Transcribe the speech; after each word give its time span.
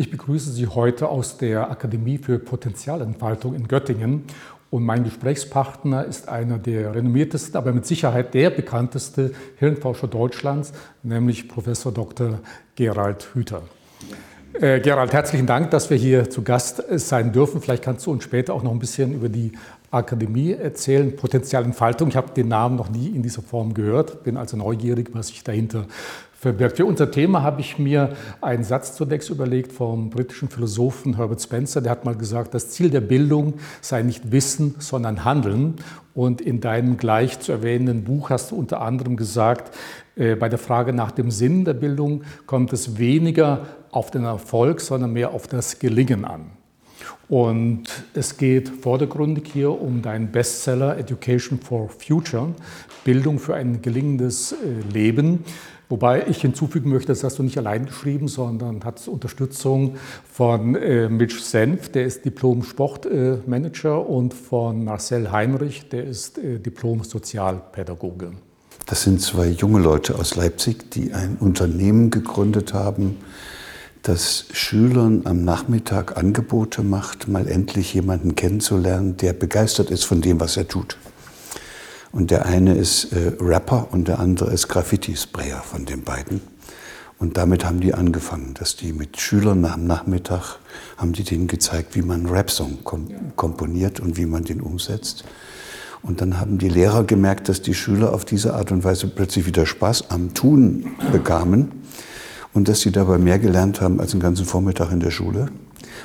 Ich 0.00 0.10
begrüße 0.10 0.50
Sie 0.50 0.66
heute 0.66 1.10
aus 1.10 1.36
der 1.36 1.70
Akademie 1.70 2.16
für 2.16 2.38
Potenzialentfaltung 2.38 3.54
in 3.54 3.68
Göttingen 3.68 4.24
und 4.70 4.82
mein 4.82 5.04
Gesprächspartner 5.04 6.06
ist 6.06 6.26
einer 6.26 6.56
der 6.56 6.94
renommiertesten, 6.94 7.54
aber 7.54 7.74
mit 7.74 7.84
Sicherheit 7.84 8.32
der 8.32 8.48
bekannteste 8.48 9.32
Hirnforscher 9.58 10.08
Deutschlands, 10.08 10.72
nämlich 11.02 11.50
Professor 11.50 11.92
Dr. 11.92 12.38
Gerald 12.76 13.28
Hüther. 13.34 13.60
Äh, 14.54 14.80
Gerald, 14.80 15.12
herzlichen 15.12 15.46
Dank, 15.46 15.70
dass 15.70 15.90
wir 15.90 15.98
hier 15.98 16.30
zu 16.30 16.40
Gast 16.40 16.82
sein 16.92 17.32
dürfen. 17.32 17.60
Vielleicht 17.60 17.84
kannst 17.84 18.06
du 18.06 18.10
uns 18.10 18.24
später 18.24 18.54
auch 18.54 18.62
noch 18.62 18.72
ein 18.72 18.78
bisschen 18.78 19.12
über 19.12 19.28
die 19.28 19.52
Akademie 19.90 20.52
erzählen, 20.52 21.14
Potenzialentfaltung. 21.14 22.08
Ich 22.08 22.16
habe 22.16 22.32
den 22.32 22.48
Namen 22.48 22.76
noch 22.76 22.88
nie 22.88 23.08
in 23.08 23.22
dieser 23.22 23.42
Form 23.42 23.74
gehört, 23.74 24.24
bin 24.24 24.38
also 24.38 24.56
neugierig, 24.56 25.10
was 25.12 25.28
sich 25.28 25.44
dahinter 25.44 25.84
verbirgt. 26.40 26.78
Für 26.78 26.86
unser 26.86 27.10
Thema 27.10 27.42
habe 27.42 27.60
ich 27.60 27.78
mir 27.78 28.14
einen 28.40 28.64
Satz 28.64 28.96
zunächst 28.96 29.28
überlegt 29.28 29.72
vom 29.72 30.08
britischen 30.08 30.48
Philosophen 30.48 31.16
Herbert 31.16 31.42
Spencer. 31.42 31.82
Der 31.82 31.92
hat 31.92 32.06
mal 32.06 32.14
gesagt, 32.14 32.54
das 32.54 32.70
Ziel 32.70 32.88
der 32.88 33.02
Bildung 33.02 33.54
sei 33.82 34.00
nicht 34.00 34.32
Wissen, 34.32 34.74
sondern 34.78 35.26
Handeln. 35.26 35.74
Und 36.14 36.40
in 36.40 36.62
deinem 36.62 36.96
gleich 36.96 37.40
zu 37.40 37.52
erwähnenden 37.52 38.04
Buch 38.04 38.30
hast 38.30 38.52
du 38.52 38.56
unter 38.56 38.80
anderem 38.80 39.18
gesagt, 39.18 39.76
äh, 40.16 40.34
bei 40.34 40.48
der 40.48 40.58
Frage 40.58 40.94
nach 40.94 41.10
dem 41.10 41.30
Sinn 41.30 41.66
der 41.66 41.74
Bildung 41.74 42.22
kommt 42.46 42.72
es 42.72 42.96
weniger 42.96 43.66
auf 43.90 44.10
den 44.10 44.24
Erfolg, 44.24 44.80
sondern 44.80 45.12
mehr 45.12 45.34
auf 45.34 45.46
das 45.46 45.78
Gelingen 45.78 46.24
an. 46.24 46.46
Und 47.28 47.84
es 48.14 48.38
geht 48.38 48.70
vordergründig 48.70 49.44
hier 49.52 49.70
um 49.70 50.00
deinen 50.00 50.32
Bestseller 50.32 50.96
Education 50.96 51.58
for 51.60 51.90
Future, 51.90 52.54
Bildung 53.04 53.38
für 53.38 53.54
ein 53.54 53.82
gelingendes 53.82 54.52
äh, 54.52 54.56
Leben. 54.90 55.44
Wobei 55.90 56.24
ich 56.28 56.40
hinzufügen 56.40 56.88
möchte, 56.90 57.08
das 57.08 57.24
hast 57.24 57.40
du 57.40 57.42
nicht 57.42 57.58
allein 57.58 57.84
geschrieben, 57.84 58.28
sondern 58.28 58.84
hat 58.84 59.06
Unterstützung 59.08 59.96
von 60.32 60.76
äh, 60.76 61.08
Mitch 61.08 61.40
Senf, 61.40 61.88
der 61.90 62.06
ist 62.06 62.24
Diplom-Sportmanager, 62.24 63.96
äh, 63.96 64.12
und 64.12 64.32
von 64.32 64.84
Marcel 64.84 65.32
Heinrich, 65.32 65.88
der 65.88 66.04
ist 66.04 66.38
äh, 66.38 66.60
Diplom-Sozialpädagoge. 66.60 68.30
Das 68.86 69.02
sind 69.02 69.20
zwei 69.20 69.48
junge 69.48 69.80
Leute 69.80 70.16
aus 70.16 70.36
Leipzig, 70.36 70.92
die 70.92 71.12
ein 71.12 71.36
Unternehmen 71.40 72.10
gegründet 72.10 72.72
haben, 72.72 73.16
das 74.02 74.46
Schülern 74.52 75.22
am 75.24 75.44
Nachmittag 75.44 76.16
Angebote 76.16 76.82
macht, 76.82 77.26
mal 77.26 77.48
endlich 77.48 77.94
jemanden 77.94 78.36
kennenzulernen, 78.36 79.16
der 79.16 79.32
begeistert 79.32 79.90
ist 79.90 80.04
von 80.04 80.20
dem, 80.20 80.38
was 80.38 80.56
er 80.56 80.68
tut. 80.68 80.96
Und 82.12 82.30
der 82.30 82.46
eine 82.46 82.74
ist 82.74 83.12
äh, 83.12 83.32
Rapper 83.40 83.88
und 83.92 84.08
der 84.08 84.18
andere 84.18 84.52
ist 84.52 84.68
Graffiti-Sprayer 84.68 85.62
von 85.62 85.84
den 85.84 86.02
beiden. 86.02 86.40
Und 87.18 87.36
damit 87.36 87.64
haben 87.64 87.80
die 87.80 87.94
angefangen, 87.94 88.54
dass 88.54 88.76
die 88.76 88.92
mit 88.92 89.20
Schülern 89.20 89.64
am 89.66 89.86
Nachmittag 89.86 90.58
haben 90.96 91.12
die 91.12 91.22
denen 91.22 91.46
gezeigt, 91.46 91.94
wie 91.94 92.02
man 92.02 92.20
einen 92.20 92.34
Rap-Song 92.34 92.78
kom 92.82 93.08
komponiert 93.36 94.00
und 94.00 94.16
wie 94.16 94.26
man 94.26 94.44
den 94.44 94.60
umsetzt. 94.60 95.24
Und 96.02 96.22
dann 96.22 96.40
haben 96.40 96.56
die 96.56 96.70
Lehrer 96.70 97.04
gemerkt, 97.04 97.48
dass 97.50 97.60
die 97.60 97.74
Schüler 97.74 98.14
auf 98.14 98.24
diese 98.24 98.54
Art 98.54 98.72
und 98.72 98.84
Weise 98.84 99.06
plötzlich 99.06 99.46
wieder 99.46 99.66
Spaß 99.66 100.10
am 100.10 100.32
Tun 100.32 100.86
bekamen 101.12 101.79
und 102.52 102.68
dass 102.68 102.80
sie 102.80 102.92
dabei 102.92 103.18
mehr 103.18 103.38
gelernt 103.38 103.80
haben 103.80 104.00
als 104.00 104.12
den 104.12 104.20
ganzen 104.20 104.44
Vormittag 104.44 104.92
in 104.92 105.00
der 105.00 105.10
Schule 105.10 105.48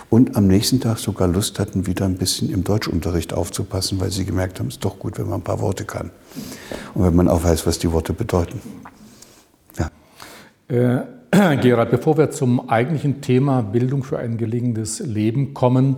und 0.09 0.35
am 0.35 0.47
nächsten 0.47 0.79
Tag 0.79 0.97
sogar 0.97 1.27
Lust 1.27 1.59
hatten, 1.59 1.88
wieder 1.88 2.05
ein 2.05 2.15
bisschen 2.15 2.51
im 2.51 2.63
Deutschunterricht 2.63 3.33
aufzupassen, 3.33 3.99
weil 3.99 4.11
sie 4.11 4.25
gemerkt 4.25 4.59
haben, 4.59 4.67
es 4.67 4.75
ist 4.75 4.85
doch 4.85 4.99
gut, 4.99 5.17
wenn 5.17 5.27
man 5.27 5.39
ein 5.41 5.43
paar 5.43 5.59
Worte 5.59 5.85
kann 5.85 6.11
und 6.93 7.03
wenn 7.03 7.16
man 7.16 7.27
auch 7.27 7.43
weiß, 7.43 7.66
was 7.66 7.79
die 7.79 7.91
Worte 7.91 8.13
bedeuten. 8.13 8.61
Ja. 9.77 9.91
Äh, 10.67 11.57
Gerald, 11.61 11.91
bevor 11.91 12.17
wir 12.17 12.31
zum 12.31 12.69
eigentlichen 12.69 13.21
Thema 13.21 13.61
Bildung 13.61 14.03
für 14.03 14.19
ein 14.19 14.38
gelingendes 14.38 14.99
Leben 14.99 15.53
kommen, 15.53 15.97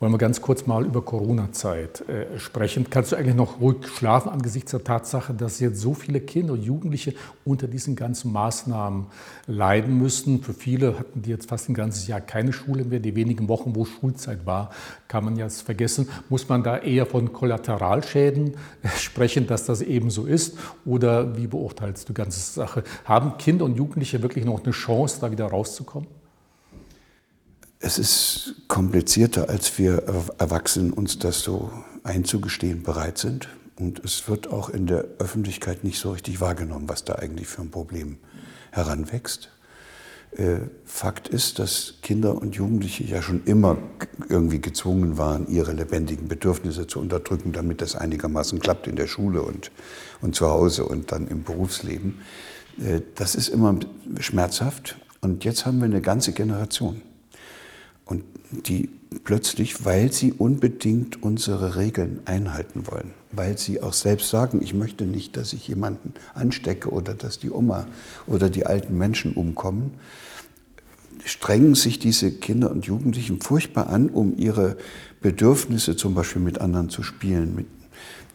wollen 0.00 0.12
wir 0.12 0.18
ganz 0.18 0.40
kurz 0.40 0.66
mal 0.66 0.84
über 0.86 1.02
Corona-Zeit 1.02 2.08
äh, 2.08 2.38
sprechen. 2.38 2.86
Kannst 2.88 3.10
du 3.10 3.16
eigentlich 3.16 3.34
noch 3.34 3.60
ruhig 3.60 3.86
schlafen 3.88 4.28
angesichts 4.28 4.70
der 4.70 4.84
Tatsache, 4.84 5.34
dass 5.34 5.58
jetzt 5.58 5.80
so 5.80 5.92
viele 5.92 6.20
Kinder 6.20 6.52
und 6.52 6.62
Jugendliche 6.62 7.14
unter 7.44 7.66
diesen 7.66 7.96
ganzen 7.96 8.32
Maßnahmen 8.32 9.06
leiden 9.46 9.98
müssen? 9.98 10.42
Für 10.42 10.54
viele 10.54 11.00
hatten 11.00 11.22
die 11.22 11.30
jetzt 11.30 11.48
fast 11.48 11.68
ein 11.68 11.74
ganzes 11.74 12.06
Jahr 12.06 12.20
keine 12.20 12.52
Schule 12.52 12.84
mehr. 12.84 13.00
Die 13.00 13.16
wenigen 13.16 13.48
Wochen, 13.48 13.74
wo 13.74 13.84
Schulzeit 13.84 14.46
war, 14.46 14.70
kann 15.08 15.24
man 15.24 15.36
jetzt 15.36 15.62
vergessen. 15.62 16.08
Muss 16.28 16.48
man 16.48 16.62
da 16.62 16.78
eher 16.78 17.04
von 17.04 17.32
Kollateralschäden 17.32 18.54
äh, 18.82 18.88
sprechen, 18.96 19.48
dass 19.48 19.64
das 19.64 19.82
eben 19.82 20.10
so 20.10 20.26
ist? 20.26 20.58
Oder 20.84 21.36
wie 21.36 21.48
beurteilst 21.48 22.08
du 22.08 22.12
die 22.12 22.18
ganze 22.18 22.38
Sache? 22.38 22.84
Haben 23.04 23.36
Kinder 23.38 23.64
und 23.64 23.76
Jugendliche 23.76 24.22
wirklich 24.22 24.44
noch 24.44 24.62
eine 24.62 24.72
Chance, 24.72 25.18
da 25.20 25.32
wieder 25.32 25.46
rauszukommen? 25.46 26.17
Es 27.80 27.98
ist 27.98 28.54
komplizierter, 28.66 29.48
als 29.48 29.78
wir 29.78 30.02
Erwachsenen 30.38 30.92
uns 30.92 31.18
das 31.18 31.40
so 31.40 31.70
einzugestehen 32.02 32.82
bereit 32.82 33.18
sind. 33.18 33.48
Und 33.78 34.04
es 34.04 34.28
wird 34.28 34.48
auch 34.50 34.68
in 34.70 34.86
der 34.88 35.04
Öffentlichkeit 35.20 35.84
nicht 35.84 36.00
so 36.00 36.10
richtig 36.10 36.40
wahrgenommen, 36.40 36.88
was 36.88 37.04
da 37.04 37.14
eigentlich 37.14 37.46
für 37.46 37.62
ein 37.62 37.70
Problem 37.70 38.18
heranwächst. 38.72 39.50
Äh, 40.32 40.58
Fakt 40.84 41.28
ist, 41.28 41.60
dass 41.60 41.94
Kinder 42.02 42.34
und 42.34 42.56
Jugendliche 42.56 43.04
ja 43.04 43.22
schon 43.22 43.44
immer 43.44 43.78
irgendwie 44.28 44.60
gezwungen 44.60 45.16
waren, 45.16 45.48
ihre 45.48 45.72
lebendigen 45.72 46.28
Bedürfnisse 46.28 46.86
zu 46.86 46.98
unterdrücken, 46.98 47.52
damit 47.52 47.80
das 47.80 47.94
einigermaßen 47.94 48.58
klappt 48.58 48.88
in 48.88 48.96
der 48.96 49.06
Schule 49.06 49.42
und, 49.42 49.70
und 50.20 50.34
zu 50.34 50.48
Hause 50.48 50.84
und 50.84 51.12
dann 51.12 51.28
im 51.28 51.44
Berufsleben. 51.44 52.20
Äh, 52.78 53.00
das 53.14 53.36
ist 53.36 53.48
immer 53.48 53.78
schmerzhaft. 54.18 54.98
Und 55.20 55.44
jetzt 55.44 55.64
haben 55.64 55.78
wir 55.78 55.86
eine 55.86 56.00
ganze 56.00 56.32
Generation, 56.32 57.02
und 58.08 58.24
die 58.50 58.88
plötzlich, 59.24 59.84
weil 59.84 60.12
sie 60.12 60.32
unbedingt 60.32 61.22
unsere 61.22 61.76
Regeln 61.76 62.20
einhalten 62.24 62.86
wollen, 62.86 63.12
weil 63.30 63.56
sie 63.58 63.80
auch 63.80 63.92
selbst 63.92 64.30
sagen, 64.30 64.60
ich 64.62 64.74
möchte 64.74 65.04
nicht, 65.04 65.36
dass 65.36 65.52
ich 65.52 65.68
jemanden 65.68 66.14
anstecke 66.34 66.90
oder 66.90 67.14
dass 67.14 67.38
die 67.38 67.50
Oma 67.50 67.86
oder 68.26 68.50
die 68.50 68.66
alten 68.66 68.98
Menschen 68.98 69.34
umkommen, 69.34 69.94
strengen 71.24 71.74
sich 71.74 71.98
diese 71.98 72.32
Kinder 72.32 72.70
und 72.70 72.86
Jugendlichen 72.86 73.40
furchtbar 73.40 73.88
an, 73.88 74.08
um 74.08 74.36
ihre 74.36 74.76
Bedürfnisse 75.20 75.96
zum 75.96 76.14
Beispiel 76.14 76.42
mit 76.42 76.60
anderen 76.60 76.90
zu 76.90 77.02
spielen, 77.02 77.54
mit 77.54 77.66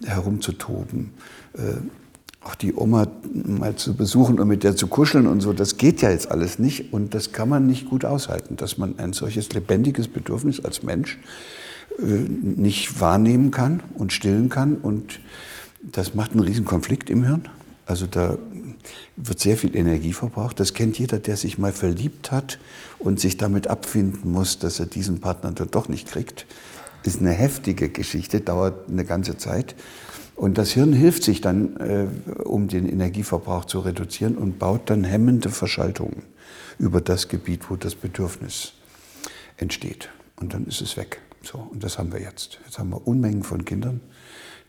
herumzutoben, 0.05 1.11
äh, 1.53 1.75
auch 2.44 2.56
die 2.56 2.74
Oma 2.74 3.08
mal 3.34 3.76
zu 3.76 3.96
besuchen 3.96 4.40
und 4.40 4.48
mit 4.48 4.64
der 4.64 4.76
zu 4.76 4.88
kuscheln 4.88 5.28
und 5.28 5.42
so, 5.42 5.54
das 5.54 5.78
geht 5.78 6.02
ja 6.02 6.12
jetzt 6.12 6.30
alles 6.30 6.59
nicht 6.59 6.94
und 6.94 7.14
das 7.14 7.31
kann 7.31 7.50
man 7.50 7.66
nicht 7.66 7.90
gut 7.90 8.06
aushalten, 8.06 8.58
dass 8.58 8.78
man 8.78 9.00
ein 9.00 9.14
solches 9.14 9.50
lebendiges 9.54 10.08
Bedürfnis 10.08 10.64
als 10.64 10.84
Mensch 10.84 11.20
äh, 12.00 12.03
nicht 12.03 13.00
wahrnehmen 13.00 13.52
kann 13.52 13.82
und 13.96 14.12
stillen 14.12 14.50
kann 14.50 14.76
und 14.76 15.20
das 15.82 16.16
macht 16.16 16.32
einen 16.32 16.42
riesen 16.42 16.66
Konflikt 16.66 17.09
im 17.09 17.24
Hirn. 17.24 17.50
Also 17.86 18.08
da 18.08 18.38
wird 19.18 19.40
sehr 19.40 19.58
viel 19.58 19.76
Energie 19.76 20.14
verbraucht. 20.14 20.59
Das 20.59 20.74
kennt 20.74 20.98
jeder, 20.98 21.20
der 21.20 21.36
sich 21.36 21.58
mal 21.58 21.74
verliebt 21.74 22.32
hat 22.32 22.59
und 23.00 23.20
sich 23.20 23.38
damit 23.38 23.68
abfinden 23.68 24.32
muss, 24.32 24.59
dass 24.59 24.80
er 24.80 24.86
diesen 24.86 25.20
Partner 25.20 25.52
dann 25.52 25.70
doch 25.70 25.90
nicht 25.90 26.08
kriegt. 26.08 26.46
Ist 27.03 27.20
eine 27.20 27.32
heftige 27.32 27.90
Geschichte, 27.90 28.40
dauert 28.40 28.90
eine 28.90 29.03
ganze 29.03 29.38
Zeit. 29.38 29.76
Und 30.36 30.58
das 30.58 30.72
Hirn 30.72 30.94
hilft 30.94 31.24
sich 31.24 31.42
dann, 31.42 31.78
äh, 31.78 32.08
um 32.44 32.68
den 32.68 32.90
Energieverbrauch 32.90 33.66
zu 33.66 33.80
reduzieren 33.80 34.36
und 34.36 34.60
baut 34.60 34.90
dann 34.90 35.04
hemmende 35.04 35.50
Verschaltungen 35.50 36.24
über 36.80 37.02
das 37.02 37.28
Gebiet, 37.28 37.70
wo 37.70 37.76
das 37.76 37.96
Bedürfnis 37.96 38.74
entsteht. 39.58 40.10
Und 40.38 40.54
dann 40.54 40.66
ist 40.66 40.82
es 40.82 40.98
weg. 40.98 41.22
So, 41.44 41.68
und 41.72 41.84
das 41.84 41.98
haben 41.98 42.12
wir 42.12 42.22
jetzt. 42.22 42.60
Jetzt 42.66 42.80
haben 42.80 42.90
wir 42.90 43.06
Unmengen 43.06 43.44
von 43.44 43.66
Kindern, 43.66 44.02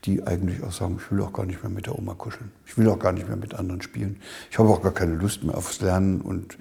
die 0.05 0.23
eigentlich 0.27 0.63
auch 0.63 0.73
sagen, 0.73 0.99
ich 1.03 1.11
will 1.11 1.23
auch 1.23 1.33
gar 1.33 1.47
nicht 1.47 1.63
mehr 1.63 1.71
mit 1.71 1.87
der 1.87 1.99
Oma 1.99 2.15
kuscheln. 2.15 2.51
Ich 2.67 2.77
will 2.77 2.89
auch 2.89 2.99
gar 2.99 3.13
nicht 3.13 3.27
mehr 3.27 3.37
mit 3.37 3.55
anderen 3.55 3.81
spielen. 3.81 4.21
Ich 4.51 4.59
habe 4.59 4.69
auch 4.69 4.83
gar 4.83 4.93
keine 4.93 5.15
Lust 5.15 5.45
mehr 5.45 5.57
aufs 5.57 5.81
Lernen 5.81 6.21
und 6.21 6.59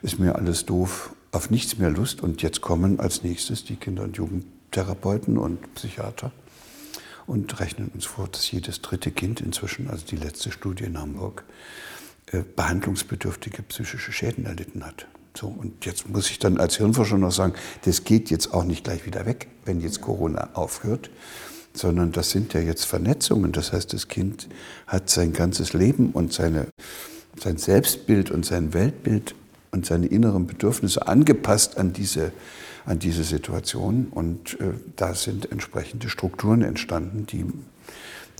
ist 0.00 0.18
mir 0.18 0.36
alles 0.36 0.64
doof. 0.64 1.14
Auf 1.32 1.50
nichts 1.50 1.76
mehr 1.76 1.90
Lust. 1.90 2.22
Und 2.22 2.40
jetzt 2.40 2.62
kommen 2.62 3.00
als 3.00 3.22
nächstes 3.22 3.64
die 3.64 3.76
Kinder- 3.76 4.04
und 4.04 4.16
Jugendtherapeuten 4.16 5.36
und 5.36 5.74
Psychiater 5.74 6.32
und 7.28 7.60
rechnen 7.60 7.88
uns 7.94 8.06
vor, 8.06 8.26
dass 8.26 8.50
jedes 8.50 8.80
dritte 8.80 9.10
Kind 9.10 9.40
inzwischen, 9.40 9.88
also 9.88 10.04
die 10.06 10.16
letzte 10.16 10.50
Studie 10.50 10.84
in 10.84 10.98
Hamburg, 10.98 11.44
äh, 12.32 12.42
behandlungsbedürftige 12.56 13.62
psychische 13.62 14.12
Schäden 14.12 14.46
erlitten 14.46 14.84
hat. 14.84 15.06
So, 15.36 15.46
und 15.46 15.84
jetzt 15.84 16.08
muss 16.08 16.30
ich 16.30 16.38
dann 16.38 16.58
als 16.58 16.78
Hirnforscher 16.78 17.18
noch 17.18 17.30
sagen, 17.30 17.52
das 17.84 18.04
geht 18.04 18.30
jetzt 18.30 18.52
auch 18.52 18.64
nicht 18.64 18.82
gleich 18.82 19.06
wieder 19.06 19.26
weg, 19.26 19.48
wenn 19.66 19.80
jetzt 19.80 20.00
Corona 20.00 20.48
aufhört, 20.54 21.10
sondern 21.74 22.12
das 22.12 22.30
sind 22.30 22.54
ja 22.54 22.60
jetzt 22.60 22.84
Vernetzungen. 22.84 23.52
Das 23.52 23.72
heißt, 23.72 23.92
das 23.92 24.08
Kind 24.08 24.48
hat 24.86 25.10
sein 25.10 25.32
ganzes 25.32 25.74
Leben 25.74 26.10
und 26.10 26.32
seine, 26.32 26.66
sein 27.38 27.58
Selbstbild 27.58 28.30
und 28.30 28.46
sein 28.46 28.72
Weltbild 28.74 29.34
und 29.70 29.86
seine 29.86 30.06
inneren 30.06 30.46
Bedürfnisse 30.46 31.06
angepasst 31.06 31.76
an 31.76 31.92
diese 31.92 32.32
an 32.88 32.98
diese 32.98 33.22
Situation. 33.22 34.08
Und 34.10 34.58
äh, 34.60 34.72
da 34.96 35.14
sind 35.14 35.52
entsprechende 35.52 36.08
Strukturen 36.08 36.62
entstanden, 36.62 37.26
die 37.26 37.44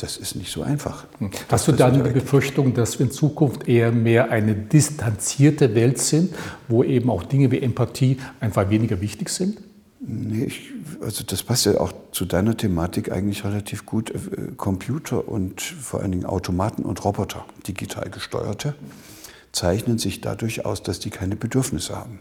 Das 0.01 0.17
ist 0.17 0.37
nicht 0.37 0.51
so 0.53 0.63
einfach. 0.63 1.07
Hm. 1.19 1.31
Hast 1.49 1.69
du 1.69 1.73
dann 1.73 2.03
die 2.03 2.11
Befürchtung, 2.11 2.73
dass 2.73 2.99
wir 2.99 3.07
in 3.07 3.13
Zukunft 3.13 3.69
eher 3.69 3.93
mehr 3.93 4.31
eine 4.31 4.55
distanzierte 4.55 5.75
Welt 5.75 5.99
sind, 5.99 6.35
wo 6.69 6.85
eben 6.85 7.11
auch 7.11 7.25
Dinge 7.25 7.51
wie 7.51 7.61
Empathie 7.61 8.19
einfach 8.41 8.71
weniger 8.71 9.01
wichtig 9.01 9.29
sind? 9.29 9.59
Nee, 10.01 10.45
ich, 10.45 10.71
also 11.03 11.25
das 11.25 11.43
passt 11.43 11.67
ja 11.67 11.81
auch 11.81 11.93
zu 12.13 12.25
deiner 12.25 12.57
Thematik 12.57 13.11
eigentlich 13.11 13.45
relativ 13.45 13.85
gut. 13.85 14.11
Äh, 14.11 14.53
Computer 14.57 15.29
und 15.29 15.61
vor 15.61 16.01
allen 16.01 16.13
Dingen 16.13 16.25
Automaten 16.25 16.85
und 16.85 17.05
Roboter, 17.05 17.45
digital 17.67 18.09
gesteuerte, 18.09 18.75
zeichnen 19.53 19.99
sich 19.99 20.21
dadurch 20.21 20.65
aus, 20.65 20.83
dass 20.83 21.01
die 21.01 21.11
keine 21.11 21.37
Bedürfnisse 21.37 21.97
haben. 21.97 22.21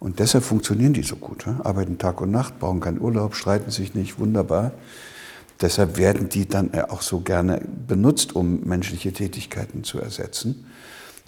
Und 0.00 0.18
deshalb 0.18 0.44
funktionieren 0.44 0.92
die 0.92 1.02
so 1.02 1.16
gut. 1.16 1.46
Arbeiten 1.62 1.98
Tag 1.98 2.20
und 2.20 2.30
Nacht, 2.30 2.58
brauchen 2.58 2.80
keinen 2.80 3.00
Urlaub, 3.00 3.34
streiten 3.34 3.70
sich 3.70 3.94
nicht, 3.94 4.18
wunderbar. 4.18 4.72
Deshalb 5.60 5.96
werden 5.96 6.28
die 6.28 6.46
dann 6.46 6.74
auch 6.74 7.02
so 7.02 7.20
gerne 7.20 7.62
benutzt, 7.86 8.34
um 8.34 8.60
menschliche 8.64 9.12
Tätigkeiten 9.12 9.84
zu 9.84 10.00
ersetzen. 10.00 10.66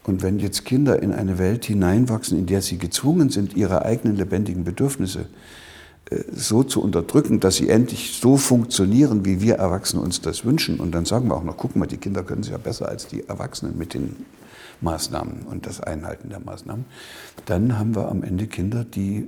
Und 0.04 0.22
wenn 0.22 0.38
jetzt 0.38 0.64
Kinder 0.64 1.02
in 1.02 1.12
eine 1.12 1.38
Welt 1.38 1.64
hineinwachsen, 1.64 2.38
in 2.38 2.46
der 2.46 2.62
sie 2.62 2.78
gezwungen 2.78 3.30
sind, 3.30 3.56
ihre 3.56 3.84
eigenen 3.84 4.16
lebendigen 4.16 4.62
Bedürfnisse 4.62 5.26
äh, 6.10 6.22
so 6.32 6.62
zu 6.62 6.80
unterdrücken, 6.80 7.40
dass 7.40 7.56
sie 7.56 7.68
endlich 7.68 8.18
so 8.20 8.36
funktionieren, 8.36 9.24
wie 9.24 9.40
wir 9.40 9.56
Erwachsene 9.56 10.00
uns 10.00 10.20
das 10.20 10.44
wünschen. 10.44 10.78
Und 10.78 10.92
dann 10.92 11.06
sagen 11.06 11.28
wir 11.28 11.36
auch 11.36 11.42
noch, 11.42 11.56
guck 11.56 11.74
mal, 11.74 11.86
die 11.86 11.96
Kinder 11.96 12.22
können 12.22 12.42
es 12.42 12.48
ja 12.48 12.58
besser 12.58 12.88
als 12.88 13.08
die 13.08 13.28
Erwachsenen 13.28 13.76
mit 13.76 13.94
den 13.94 14.14
Maßnahmen 14.80 15.42
und 15.42 15.66
das 15.66 15.80
Einhalten 15.80 16.30
der 16.30 16.40
Maßnahmen. 16.40 16.84
Dann 17.46 17.78
haben 17.78 17.94
wir 17.94 18.08
am 18.08 18.22
Ende 18.22 18.46
Kinder, 18.46 18.84
die 18.84 19.26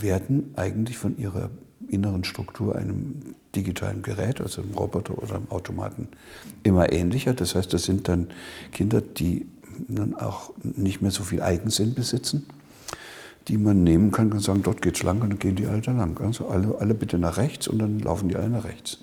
werden 0.00 0.52
eigentlich 0.56 0.98
von 0.98 1.16
ihrer 1.18 1.50
inneren 1.88 2.24
Struktur 2.24 2.76
einem 2.76 3.34
digitalen 3.54 4.02
Gerät, 4.02 4.40
also 4.40 4.62
einem 4.62 4.74
Roboter 4.74 5.16
oder 5.22 5.36
einem 5.36 5.50
Automaten, 5.50 6.08
immer 6.62 6.92
ähnlicher. 6.92 7.34
Das 7.34 7.54
heißt, 7.54 7.72
das 7.72 7.84
sind 7.84 8.08
dann 8.08 8.28
Kinder, 8.72 9.00
die 9.00 9.46
dann 9.88 10.14
auch 10.14 10.52
nicht 10.62 11.02
mehr 11.02 11.10
so 11.10 11.24
viel 11.24 11.42
Eigensinn 11.42 11.94
besitzen, 11.94 12.46
die 13.48 13.58
man 13.58 13.82
nehmen 13.82 14.10
kann 14.12 14.32
und 14.32 14.40
sagen, 14.40 14.62
dort 14.62 14.82
geht's 14.82 15.02
lang 15.02 15.20
und 15.20 15.30
dann 15.30 15.38
gehen 15.38 15.56
die 15.56 15.66
alle 15.66 15.80
da 15.80 15.92
lang. 15.92 16.20
Also 16.20 16.48
alle, 16.48 16.76
alle 16.78 16.94
bitte 16.94 17.18
nach 17.18 17.36
rechts 17.36 17.68
und 17.68 17.78
dann 17.78 17.98
laufen 18.00 18.28
die 18.28 18.36
alle 18.36 18.50
nach 18.50 18.64
rechts. 18.64 18.98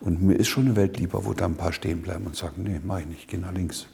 Und 0.00 0.22
mir 0.22 0.34
ist 0.34 0.48
schon 0.48 0.66
eine 0.66 0.76
Welt 0.76 0.98
lieber, 0.98 1.24
wo 1.24 1.32
da 1.32 1.46
ein 1.46 1.54
paar 1.54 1.72
stehen 1.72 2.02
bleiben 2.02 2.26
und 2.26 2.36
sagen, 2.36 2.62
nee, 2.62 2.80
mach 2.84 3.00
ich 3.00 3.06
nicht, 3.06 3.28
geh 3.28 3.38
nach 3.38 3.52
links. 3.52 3.86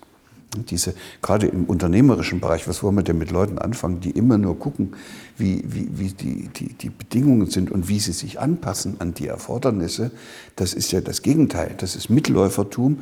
Diese, 0.56 0.94
gerade 1.22 1.46
im 1.46 1.66
unternehmerischen 1.66 2.40
Bereich, 2.40 2.66
was 2.66 2.82
wollen 2.82 2.96
wir 2.96 3.04
denn 3.04 3.18
mit 3.18 3.30
Leuten 3.30 3.58
anfangen, 3.58 4.00
die 4.00 4.10
immer 4.10 4.36
nur 4.36 4.58
gucken, 4.58 4.96
wie, 5.36 5.62
wie, 5.64 5.88
wie 5.92 6.08
die, 6.08 6.48
die, 6.48 6.72
die 6.74 6.90
Bedingungen 6.90 7.48
sind 7.48 7.70
und 7.70 7.88
wie 7.88 8.00
sie 8.00 8.10
sich 8.10 8.40
anpassen 8.40 8.96
an 8.98 9.14
die 9.14 9.28
Erfordernisse, 9.28 10.10
das 10.56 10.74
ist 10.74 10.90
ja 10.90 11.00
das 11.00 11.22
Gegenteil. 11.22 11.74
Das 11.76 11.94
ist 11.94 12.10
Mitläufertum 12.10 12.98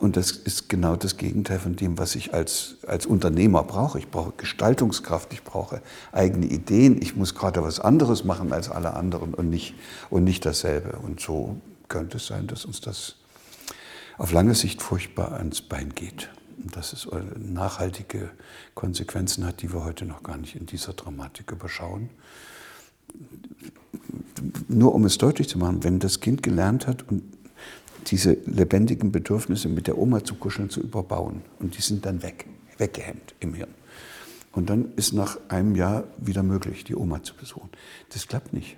und 0.00 0.16
das 0.16 0.32
ist 0.32 0.68
genau 0.68 0.96
das 0.96 1.16
Gegenteil 1.16 1.60
von 1.60 1.76
dem, 1.76 1.96
was 1.96 2.16
ich 2.16 2.34
als, 2.34 2.78
als 2.84 3.06
Unternehmer 3.06 3.62
brauche. 3.62 4.00
Ich 4.00 4.08
brauche 4.08 4.32
Gestaltungskraft, 4.36 5.32
ich 5.32 5.44
brauche 5.44 5.82
eigene 6.10 6.46
Ideen, 6.46 7.00
ich 7.00 7.14
muss 7.14 7.36
gerade 7.36 7.62
was 7.62 7.78
anderes 7.78 8.24
machen 8.24 8.52
als 8.52 8.68
alle 8.68 8.94
anderen 8.94 9.32
und 9.34 9.48
nicht, 9.48 9.74
und 10.10 10.24
nicht 10.24 10.44
dasselbe. 10.44 10.98
Und 10.98 11.20
so 11.20 11.60
könnte 11.86 12.16
es 12.16 12.26
sein, 12.26 12.48
dass 12.48 12.64
uns 12.64 12.80
das 12.80 13.14
auf 14.18 14.32
lange 14.32 14.56
Sicht 14.56 14.82
furchtbar 14.82 15.34
ans 15.34 15.62
Bein 15.62 15.90
geht 15.94 16.30
dass 16.72 16.92
es 16.92 17.08
nachhaltige 17.38 18.30
Konsequenzen 18.74 19.46
hat, 19.46 19.62
die 19.62 19.72
wir 19.72 19.84
heute 19.84 20.04
noch 20.04 20.22
gar 20.22 20.36
nicht 20.36 20.56
in 20.56 20.66
dieser 20.66 20.92
Dramatik 20.92 21.52
überschauen. 21.52 22.10
Nur 24.68 24.94
um 24.94 25.04
es 25.04 25.18
deutlich 25.18 25.48
zu 25.48 25.58
machen, 25.58 25.82
wenn 25.84 25.98
das 25.98 26.20
Kind 26.20 26.42
gelernt 26.42 26.86
hat 26.86 27.08
und 27.08 27.22
diese 28.06 28.36
lebendigen 28.46 29.12
Bedürfnisse 29.12 29.68
mit 29.68 29.86
der 29.86 29.98
Oma 29.98 30.24
zu 30.24 30.34
kuscheln, 30.34 30.70
zu 30.70 30.80
überbauen 30.80 31.42
und 31.58 31.76
die 31.76 31.82
sind 31.82 32.06
dann 32.06 32.22
weg, 32.22 32.46
weggehemmt 32.78 33.34
im 33.40 33.54
Hirn. 33.54 33.74
Und 34.52 34.70
dann 34.70 34.92
ist 34.96 35.12
nach 35.12 35.38
einem 35.48 35.76
Jahr 35.76 36.04
wieder 36.16 36.42
möglich, 36.42 36.84
die 36.84 36.96
Oma 36.96 37.22
zu 37.22 37.34
besuchen. 37.34 37.70
Das 38.12 38.26
klappt 38.26 38.52
nicht. 38.52 38.76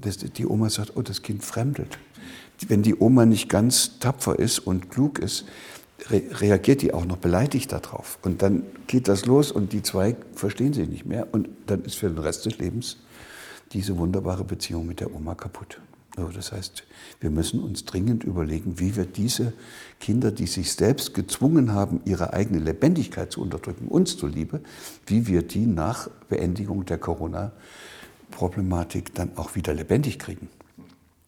Das, 0.00 0.18
die 0.18 0.46
Oma 0.46 0.68
sagt, 0.68 0.96
oh, 0.96 1.02
das 1.02 1.22
Kind 1.22 1.42
fremdelt. 1.42 1.98
Wenn 2.68 2.82
die 2.82 2.94
Oma 2.96 3.24
nicht 3.24 3.48
ganz 3.48 3.98
tapfer 3.98 4.38
ist 4.38 4.58
und 4.58 4.90
klug 4.90 5.18
ist, 5.18 5.46
re 6.10 6.22
reagiert 6.40 6.82
die 6.82 6.92
auch 6.92 7.04
noch 7.04 7.16
beleidigt 7.16 7.72
darauf. 7.72 8.18
Und 8.22 8.42
dann 8.42 8.62
geht 8.86 9.08
das 9.08 9.26
los 9.26 9.50
und 9.52 9.72
die 9.72 9.82
zwei 9.82 10.16
verstehen 10.34 10.72
sich 10.72 10.88
nicht 10.88 11.06
mehr. 11.06 11.28
Und 11.32 11.48
dann 11.66 11.84
ist 11.84 11.96
für 11.96 12.08
den 12.08 12.18
Rest 12.18 12.46
des 12.46 12.58
Lebens 12.58 12.98
diese 13.72 13.98
wunderbare 13.98 14.44
Beziehung 14.44 14.86
mit 14.86 15.00
der 15.00 15.12
Oma 15.14 15.34
kaputt. 15.34 15.80
So, 16.16 16.28
das 16.28 16.52
heißt, 16.52 16.84
wir 17.20 17.30
müssen 17.30 17.62
uns 17.62 17.84
dringend 17.84 18.24
überlegen, 18.24 18.80
wie 18.80 18.96
wir 18.96 19.04
diese 19.04 19.52
Kinder, 20.00 20.30
die 20.30 20.46
sich 20.46 20.72
selbst 20.72 21.12
gezwungen 21.12 21.74
haben, 21.74 22.00
ihre 22.06 22.32
eigene 22.32 22.58
Lebendigkeit 22.58 23.30
zu 23.30 23.42
unterdrücken, 23.42 23.88
uns 23.88 24.16
zuliebe, 24.16 24.62
wie 25.06 25.26
wir 25.26 25.42
die 25.42 25.66
nach 25.66 26.08
Beendigung 26.30 26.86
der 26.86 26.96
Corona-Problematik 26.96 29.14
dann 29.14 29.32
auch 29.36 29.56
wieder 29.56 29.74
lebendig 29.74 30.18
kriegen. 30.18 30.48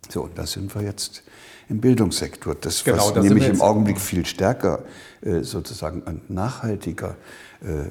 So, 0.09 0.23
und 0.23 0.38
da 0.38 0.47
sind 0.47 0.75
wir 0.75 0.81
jetzt 0.81 1.23
im 1.69 1.81
Bildungssektor. 1.81 2.55
Das, 2.55 2.85
genau, 2.85 2.99
was 2.99 3.15
das 3.15 3.25
nämlich 3.25 3.49
im 3.49 3.61
Augenblick 3.61 4.00
viel 4.00 4.26
stärker 4.26 4.85
äh, 5.20 5.43
sozusagen 5.43 6.03
und 6.03 6.31
nachhaltiger 6.31 7.17
äh, 7.61 7.91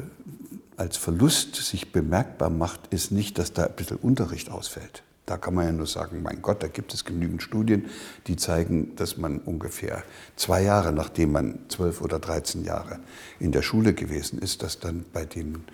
als 0.78 0.98
Verlust 0.98 1.56
sich 1.56 1.92
bemerkbar 1.92 2.50
macht, 2.50 2.88
ist 2.94 3.12
nicht, 3.12 3.40
dass 3.40 3.54
da 3.54 3.66
ein 3.66 3.76
bisschen 3.76 3.98
Unterricht 3.98 4.50
ausfällt. 4.52 5.04
Da 5.26 5.36
kann 5.36 5.56
man 5.56 5.66
ja 5.66 5.72
nur 5.74 5.88
sagen, 5.88 6.22
mein 6.24 6.42
Gott, 6.42 6.64
da 6.64 6.68
gibt 6.68 6.94
es 6.94 7.04
genügend 7.04 7.44
Studien, 7.44 7.88
die 8.28 8.38
zeigen, 8.38 8.96
dass 8.96 9.18
man 9.18 9.40
ungefähr 9.40 10.04
zwei 10.38 10.64
Jahre, 10.64 10.94
nachdem 10.94 11.34
man 11.34 11.60
zwölf 11.68 12.00
oder 12.00 12.20
dreizehn 12.20 12.64
Jahre 12.64 13.00
in 13.40 13.52
der 13.52 13.62
Schule 13.62 13.94
gewesen 13.94 14.40
ist, 14.40 14.64
dass 14.64 14.80
dann 14.80 15.04
bei 15.12 15.26
den 15.26 15.66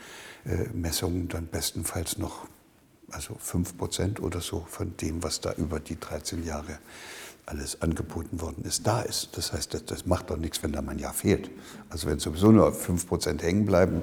äh, 0.46 0.70
Messungen 0.74 1.28
dann 1.28 1.48
bestenfalls 1.48 2.18
noch 2.18 2.48
also 3.12 3.36
fünf 3.38 3.78
Prozent 3.78 4.20
oder 4.20 4.42
so 4.42 4.66
von 4.68 4.98
dem, 4.98 5.22
was 5.22 5.40
da 5.40 5.54
über 5.54 5.80
die 5.80 6.00
13 6.00 6.44
Jahre 6.44 6.80
alles 7.46 7.82
angeboten 7.82 8.42
worden 8.42 8.64
ist, 8.64 8.88
da 8.88 9.02
ist. 9.02 9.30
Das 9.34 9.54
heißt, 9.54 9.74
das, 9.74 9.86
das 9.86 10.06
macht 10.06 10.30
doch 10.30 10.38
nichts, 10.38 10.64
wenn 10.64 10.72
da 10.72 10.82
mal 10.82 10.94
ein 10.94 11.00
Jahr 11.00 11.14
fehlt. 11.14 11.50
Also 11.90 12.08
wenn 12.08 12.20
sowieso 12.20 12.52
nur 12.52 12.70
5% 12.70 13.42
hängen 13.42 13.66
bleiben, 13.66 14.02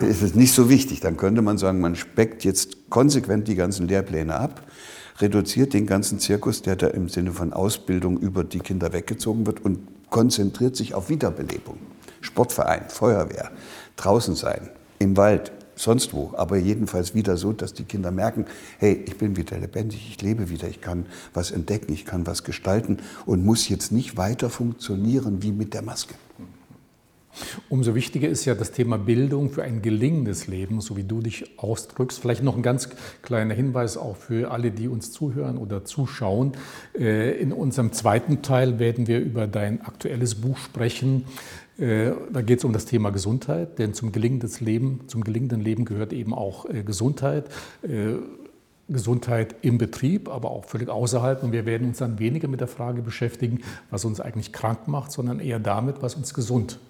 äh, 0.00 0.06
ist 0.06 0.22
es 0.22 0.34
nicht 0.34 0.54
so 0.54 0.70
wichtig. 0.70 1.00
Dann 1.00 1.16
könnte 1.16 1.42
man 1.42 1.58
sagen, 1.58 1.80
man 1.80 1.96
speckt 1.96 2.44
jetzt 2.44 2.90
konsequent 2.90 3.46
die 3.48 3.56
ganzen 3.56 3.88
Lehrpläne 3.88 4.34
ab, 4.34 4.62
reduziert 5.18 5.74
den 5.74 5.86
ganzen 5.86 6.18
Zirkus, 6.18 6.62
der 6.62 6.76
da 6.76 6.86
im 6.88 7.08
Sinne 7.08 7.32
von 7.32 7.52
Ausbildung 7.52 8.18
über 8.18 8.42
die 8.42 8.60
Kinder 8.60 8.92
weggezogen 8.92 9.46
wird 9.46 9.64
und 9.64 9.80
konzentriert 10.08 10.76
sich 10.76 10.94
auf 10.94 11.08
Wiederbelebung. 11.10 11.78
Sportverein, 12.22 12.88
Feuerwehr, 12.88 13.50
draußen 13.96 14.34
sein, 14.34 14.70
im 14.98 15.16
Wald, 15.16 15.52
sonst 15.82 16.12
wo, 16.12 16.32
aber 16.36 16.56
jedenfalls 16.56 17.14
wieder 17.14 17.36
so, 17.36 17.52
dass 17.52 17.72
die 17.72 17.84
Kinder 17.84 18.10
merken, 18.10 18.46
hey, 18.78 19.02
ich 19.06 19.16
bin 19.16 19.36
wieder 19.36 19.58
lebendig, 19.58 20.06
ich 20.08 20.20
lebe 20.22 20.50
wieder, 20.50 20.68
ich 20.68 20.80
kann 20.80 21.06
was 21.32 21.50
entdecken, 21.50 21.92
ich 21.92 22.04
kann 22.04 22.26
was 22.26 22.44
gestalten 22.44 22.98
und 23.26 23.44
muss 23.44 23.68
jetzt 23.68 23.92
nicht 23.92 24.16
weiter 24.16 24.50
funktionieren 24.50 25.42
wie 25.42 25.52
mit 25.52 25.74
der 25.74 25.82
Maske. 25.82 26.14
Umso 27.68 27.94
wichtiger 27.94 28.28
ist 28.28 28.44
ja 28.44 28.54
das 28.54 28.72
Thema 28.72 28.98
Bildung 28.98 29.50
für 29.50 29.62
ein 29.62 29.82
gelingendes 29.82 30.48
Leben, 30.48 30.80
so 30.80 30.96
wie 30.96 31.04
du 31.04 31.20
dich 31.20 31.58
ausdrückst. 31.58 32.18
Vielleicht 32.18 32.42
noch 32.42 32.56
ein 32.56 32.62
ganz 32.62 32.88
kleiner 33.22 33.54
Hinweis 33.54 33.96
auch 33.96 34.16
für 34.16 34.50
alle, 34.50 34.72
die 34.72 34.88
uns 34.88 35.12
zuhören 35.12 35.56
oder 35.56 35.84
zuschauen. 35.84 36.52
Äh, 36.98 37.40
in 37.40 37.52
unserem 37.52 37.92
zweiten 37.92 38.42
Teil 38.42 38.78
werden 38.78 39.06
wir 39.06 39.20
über 39.20 39.46
dein 39.46 39.80
aktuelles 39.82 40.34
Buch 40.34 40.58
sprechen. 40.58 41.24
Äh, 41.80 42.12
da 42.32 42.42
geht 42.42 42.58
es 42.58 42.64
um 42.64 42.72
das 42.72 42.84
Thema 42.84 43.10
Gesundheit, 43.10 43.78
denn 43.78 43.94
zum 43.94 44.12
gelingenden 44.12 44.50
Leben, 44.60 45.00
zum 45.06 45.24
gelingenden 45.24 45.60
Leben 45.60 45.84
gehört 45.84 46.12
eben 46.12 46.34
auch 46.34 46.66
äh, 46.66 46.82
Gesundheit. 46.82 47.48
Äh, 47.82 48.16
Gesundheit 48.90 49.54
im 49.62 49.78
Betrieb, 49.78 50.28
aber 50.28 50.50
auch 50.50 50.64
völlig 50.64 50.88
außerhalb. 50.88 51.42
Und 51.44 51.52
wir 51.52 51.64
werden 51.64 51.88
uns 51.88 51.98
dann 51.98 52.18
weniger 52.18 52.48
mit 52.48 52.60
der 52.60 52.66
Frage 52.66 53.02
beschäftigen, 53.02 53.60
was 53.90 54.04
uns 54.04 54.20
eigentlich 54.20 54.52
krank 54.52 54.88
macht, 54.88 55.12
sondern 55.12 55.38
eher 55.38 55.60
damit, 55.60 56.02
was 56.02 56.16
uns 56.16 56.34
gesund 56.34 56.80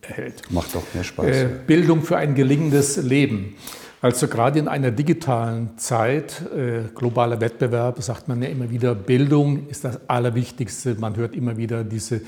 erhält. 0.00 0.50
Macht 0.50 0.74
doch 0.74 0.82
mehr 0.94 1.04
Spaß. 1.04 1.26
Äh, 1.26 1.48
Bildung 1.66 2.02
für 2.02 2.16
ein 2.16 2.34
gelingendes 2.34 2.96
Leben. 2.96 3.54
Also 4.00 4.28
gerade 4.28 4.58
in 4.58 4.68
einer 4.68 4.90
digitalen 4.90 5.78
Zeit, 5.78 6.42
äh, 6.54 6.88
globaler 6.94 7.40
Wettbewerb, 7.40 8.02
sagt 8.02 8.28
man 8.28 8.42
ja 8.42 8.48
immer 8.48 8.70
wieder, 8.70 8.94
Bildung 8.94 9.68
ist 9.68 9.84
das 9.84 10.08
Allerwichtigste. 10.08 10.94
Man 10.96 11.16
hört 11.16 11.34
immer 11.34 11.56
wieder 11.56 11.84
diese 11.84 12.20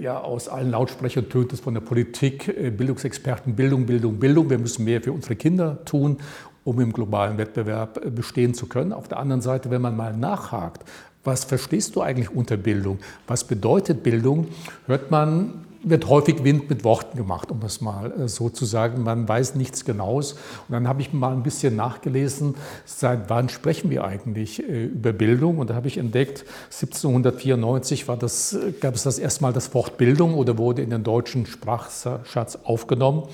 ja, 0.00 0.20
aus 0.20 0.48
allen 0.48 0.70
Lautsprechern 0.70 1.28
tönt 1.28 1.52
es 1.52 1.60
von 1.60 1.74
der 1.74 1.80
Politik, 1.80 2.48
äh, 2.48 2.70
Bildungsexperten, 2.70 3.54
Bildung, 3.54 3.86
Bildung, 3.86 4.18
Bildung. 4.18 4.50
Wir 4.50 4.58
müssen 4.58 4.84
mehr 4.84 5.00
für 5.00 5.12
unsere 5.12 5.36
Kinder 5.36 5.84
tun, 5.84 6.18
um 6.64 6.80
im 6.80 6.92
globalen 6.92 7.38
Wettbewerb 7.38 8.04
äh, 8.04 8.10
bestehen 8.10 8.54
zu 8.54 8.66
können. 8.66 8.92
Auf 8.92 9.08
der 9.08 9.18
anderen 9.18 9.42
Seite, 9.42 9.70
wenn 9.70 9.82
man 9.82 9.96
mal 9.96 10.16
nachhakt, 10.16 10.84
was 11.22 11.44
verstehst 11.44 11.96
du 11.96 12.02
eigentlich 12.02 12.30
unter 12.30 12.56
Bildung? 12.56 12.98
Was 13.26 13.44
bedeutet 13.44 14.02
Bildung? 14.02 14.48
Hört 14.86 15.10
man 15.10 15.65
wird 15.82 16.08
häufig 16.08 16.44
Wind 16.44 16.68
mit 16.68 16.84
Worten 16.84 17.16
gemacht, 17.16 17.50
um 17.50 17.60
das 17.60 17.80
mal 17.80 18.12
äh, 18.12 18.28
so 18.28 18.48
zu 18.48 18.64
sagen. 18.64 19.02
Man 19.02 19.28
weiß 19.28 19.54
nichts 19.54 19.84
Genaues. 19.84 20.32
Und 20.32 20.72
dann 20.72 20.88
habe 20.88 21.00
ich 21.00 21.12
mal 21.12 21.32
ein 21.32 21.42
bisschen 21.42 21.76
nachgelesen, 21.76 22.54
seit 22.84 23.30
wann 23.30 23.48
sprechen 23.48 23.90
wir 23.90 24.04
eigentlich 24.04 24.62
äh, 24.62 24.84
über 24.86 25.12
Bildung? 25.12 25.58
Und 25.58 25.70
da 25.70 25.74
habe 25.74 25.88
ich 25.88 25.98
entdeckt, 25.98 26.44
1794 26.66 28.08
war 28.08 28.16
das, 28.16 28.56
gab 28.80 28.94
es 28.94 29.02
das 29.02 29.18
erstmal 29.18 29.52
das 29.52 29.72
Wort 29.74 29.96
Bildung 29.96 30.34
oder 30.34 30.58
wurde 30.58 30.82
in 30.82 30.90
den 30.90 31.04
deutschen 31.04 31.46
Sprachschatz 31.46 32.58
aufgenommen. 32.64 33.24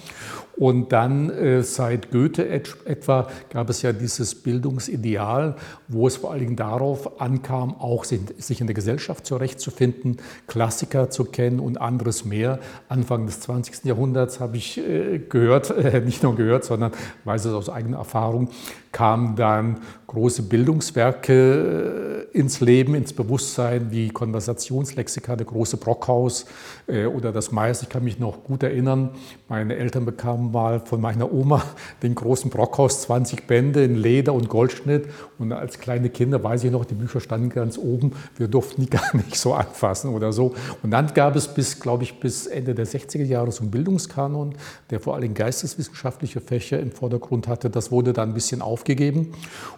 Und 0.56 0.92
dann 0.92 1.30
äh, 1.30 1.62
seit 1.62 2.11
Goethe 2.11 2.47
et 2.47 2.76
etwa 2.85 3.28
gab 3.50 3.71
es 3.71 3.82
ja 3.82 3.92
dieses 3.92 4.35
Bildungsideal, 4.35 5.56
wo 5.88 6.06
es 6.06 6.16
vor 6.16 6.30
allen 6.30 6.40
Dingen 6.40 6.56
darauf 6.56 7.21
ankam, 7.21 7.75
auch 7.75 8.04
sich 8.04 8.61
in 8.61 8.66
der 8.66 8.75
Gesellschaft 8.75 9.26
zurechtzufinden, 9.26 10.18
Klassiker 10.47 11.11
zu 11.11 11.25
kennen 11.25 11.59
und 11.59 11.80
anderes 11.80 12.25
mehr. 12.25 12.59
Anfang 12.88 13.26
des 13.26 13.40
20. 13.40 13.85
Jahrhunderts 13.85 14.40
habe 14.40 14.59
ich 14.59 14.78
äh, 14.78 15.21
gehört, 15.21 15.71
äh, 15.71 16.00
nicht 16.04 16.23
nur 16.23 16.37
gehört, 16.37 16.64
sondern 16.64 16.92
weiß 17.25 17.47
es 17.47 17.54
aus 17.54 17.71
eigener 17.71 17.99
Erfahrung, 17.99 18.50
kamen 18.93 19.37
dann 19.37 19.81
große 20.13 20.43
Bildungswerke 20.43 22.29
äh, 22.33 22.39
ins 22.39 22.61
Leben, 22.61 22.95
ins 22.95 23.15
Bewusstsein, 23.15 23.91
wie 23.91 24.11
Konversationslexika, 24.11 25.37
der 25.37 25.47
große 25.47 25.79
Brockhaus 25.79 26.45
äh, 26.87 27.07
oder 27.07 27.33
das 27.33 27.51
Mais. 27.51 27.83
Ich 27.83 27.89
kann 27.89 28.05
mich 28.05 28.19
noch 28.19 28.45
gut 28.45 28.63
erinnern, 28.63 29.11
meine 29.49 29.77
Eltern 29.77 30.05
bekamen 30.05 30.53
mal 30.53 30.81
von 30.81 31.01
meiner 31.01 31.33
Oma 31.33 31.63
den 32.03 32.15
großen 32.15 32.51
Brockhaus, 32.51 33.03
20 33.03 33.47
Bände 33.47 33.83
in 33.85 33.97
Leder 33.97 34.35
und 34.35 34.51
Goldschnitt. 34.51 35.07
Und 35.39 35.53
als 35.53 35.79
kleine 35.79 36.11
Kinder, 36.11 36.45
weiß 36.45 36.65
ich 36.65 36.71
noch, 36.71 36.85
die 36.85 36.95
Bücher 36.95 37.21
standen 37.21 37.49
ganz 37.49 37.79
oben, 37.79 38.13
wir 38.37 38.49
durften 38.49 38.83
die 38.83 38.91
gar 38.91 39.17
nicht 39.17 39.37
so 39.37 39.55
anfassen 39.55 40.11
oder 40.15 40.33
so. 40.33 40.55
Und 40.83 40.91
dann 40.91 41.13
gab 41.15 41.37
es 41.37 41.49
bis, 41.49 41.81
glaube 41.81 42.03
ich, 42.03 42.21
bis 42.21 42.47
Ende 42.47 42.75
der 42.75 42.87
60er 42.87 43.25
Jahre 43.25 43.51
so 43.51 43.63
einen 43.63 43.71
Bildungskanon, 43.71 44.57
der 44.91 45.01
vor 45.01 45.15
allem 45.15 45.33
geisteswissenschaftliche 45.33 46.43
Fächer 46.43 46.79
im 46.81 46.93
Vordergrund 46.93 47.49
hatte. 47.49 47.71
Das 47.71 47.91
wurde 47.91 48.13
dann 48.13 48.31
ein 48.31 48.35
bisschen 48.35 48.61
auf 48.61 48.82
aufgegeben 48.83 49.33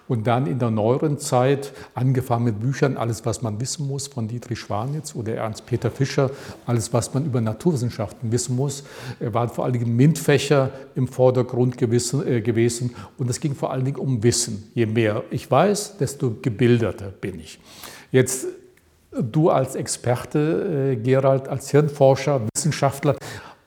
und 0.09 0.27
dann 0.27 0.47
in 0.47 0.59
der 0.59 0.71
neueren 0.71 1.19
Zeit 1.19 1.73
angefangen 1.95 2.45
mit 2.45 2.61
Büchern, 2.61 2.97
alles 2.97 3.25
was 3.27 3.43
man 3.43 3.61
wissen 3.61 3.87
muss 3.87 4.07
von 4.07 4.29
Dietrich 4.29 4.59
Schwanitz 4.59 5.15
oder 5.15 5.35
Ernst-Peter 5.35 5.91
Fischer, 5.91 6.31
alles 6.67 6.93
was 6.93 7.13
man 7.13 7.25
über 7.27 7.41
Naturwissenschaften 7.41 8.33
wissen 8.33 8.57
muss, 8.57 8.85
waren 9.21 9.49
vor 9.49 9.65
allen 9.65 9.75
Dingen 9.75 9.95
MINT-Fächer 9.95 10.71
im 10.95 11.07
Vordergrund 11.07 11.81
äh, 11.81 12.41
gewesen 12.41 12.95
und 13.19 13.29
es 13.31 13.41
ging 13.41 13.55
vor 13.55 13.71
allen 13.73 13.85
Dingen 13.85 13.99
um 13.99 14.23
Wissen. 14.23 14.71
Je 14.75 14.87
mehr 14.87 15.23
ich 15.31 15.51
weiß, 15.51 15.99
desto 15.99 16.37
gebildeter 16.41 17.09
bin 17.09 17.39
ich. 17.39 17.59
Jetzt 18.11 18.47
du 19.11 19.51
als 19.51 19.75
Experte, 19.75 20.93
äh, 20.93 20.97
Gerald, 20.97 21.49
als 21.49 21.71
Hirnforscher, 21.71 22.43
Wissenschaftler, 22.55 23.17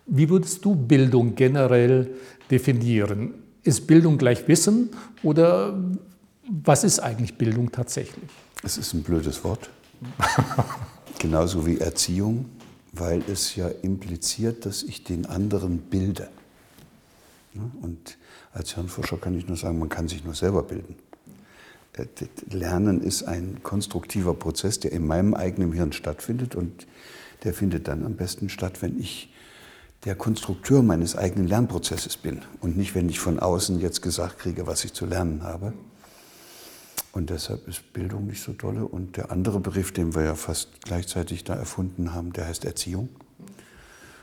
wie 0.07 0.29
würdest 0.29 0.63
du 0.63 0.75
Bildung 0.75 1.35
generell 1.35 2.09
definieren? 2.49 3.46
Ist 3.67 3.85
Bildung 3.85 4.17
gleich 4.17 4.47
Wissen 4.47 4.91
oder 5.23 5.77
was 6.49 6.85
ist 6.85 6.99
eigentlich 7.01 7.37
Bildung 7.37 7.69
tatsächlich? 7.69 8.29
Es 8.63 8.77
ist 8.77 8.93
ein 8.93 9.03
blödes 9.03 9.43
Wort. 9.43 9.69
Genauso 11.19 11.67
wie 11.67 11.77
Erziehung, 11.77 12.45
weil 12.93 13.21
es 13.29 13.57
ja 13.57 13.67
impliziert, 13.67 14.65
dass 14.65 14.83
ich 14.83 15.03
den 15.03 15.25
anderen 15.25 15.79
bilde. 15.79 16.29
Und 17.81 18.17
als 18.53 18.73
Hirnforscher 18.73 19.17
kann 19.17 19.37
ich 19.37 19.49
nur 19.49 19.57
sagen, 19.57 19.79
man 19.79 19.89
kann 19.89 20.07
sich 20.07 20.23
nur 20.23 20.33
selber 20.33 20.63
bilden. 20.63 20.95
Äh, 21.91 22.05
Lernen 22.49 23.01
ist 23.01 23.23
ein 23.23 23.59
konstruktiver 23.63 24.33
Prozess, 24.33 24.79
der 24.79 24.93
in 24.93 25.05
meinem 25.05 25.33
eigenen 25.33 25.73
Hirn 25.73 25.91
stattfindet 25.91 26.55
und 26.55 26.87
der 27.43 27.53
findet 27.53 27.89
dann 27.89 28.05
am 28.05 28.15
besten 28.15 28.47
statt, 28.47 28.81
wenn 28.81 28.97
ich 28.97 29.29
der 30.05 30.15
Konstrukteur 30.15 30.83
meines 30.83 31.15
eigenen 31.15 31.47
Lernprozesses 31.47 32.17
bin 32.17 32.41
und 32.61 32.77
nicht, 32.77 32.95
wenn 32.95 33.09
ich 33.09 33.19
von 33.19 33.39
außen 33.39 33.79
jetzt 33.79 34.01
gesagt 34.01 34.39
kriege, 34.39 34.67
was 34.67 34.85
ich 34.85 34.93
zu 34.93 35.05
lernen 35.05 35.43
habe. 35.43 35.73
Und 37.11 37.31
deshalb 37.31 37.67
ist 37.67 37.93
Bildung 37.93 38.27
nicht 38.27 38.43
so 38.43 38.53
dolle. 38.53 38.85
Und 38.85 39.17
der 39.17 39.31
andere 39.31 39.59
Begriff, 39.59 39.91
den 39.91 40.13
wir 40.13 40.23
ja 40.23 40.35
fast 40.35 40.81
gleichzeitig 40.83 41.43
da 41.43 41.55
erfunden 41.55 42.13
haben, 42.13 42.31
der 42.31 42.45
heißt 42.45 42.63
Erziehung. 42.63 43.09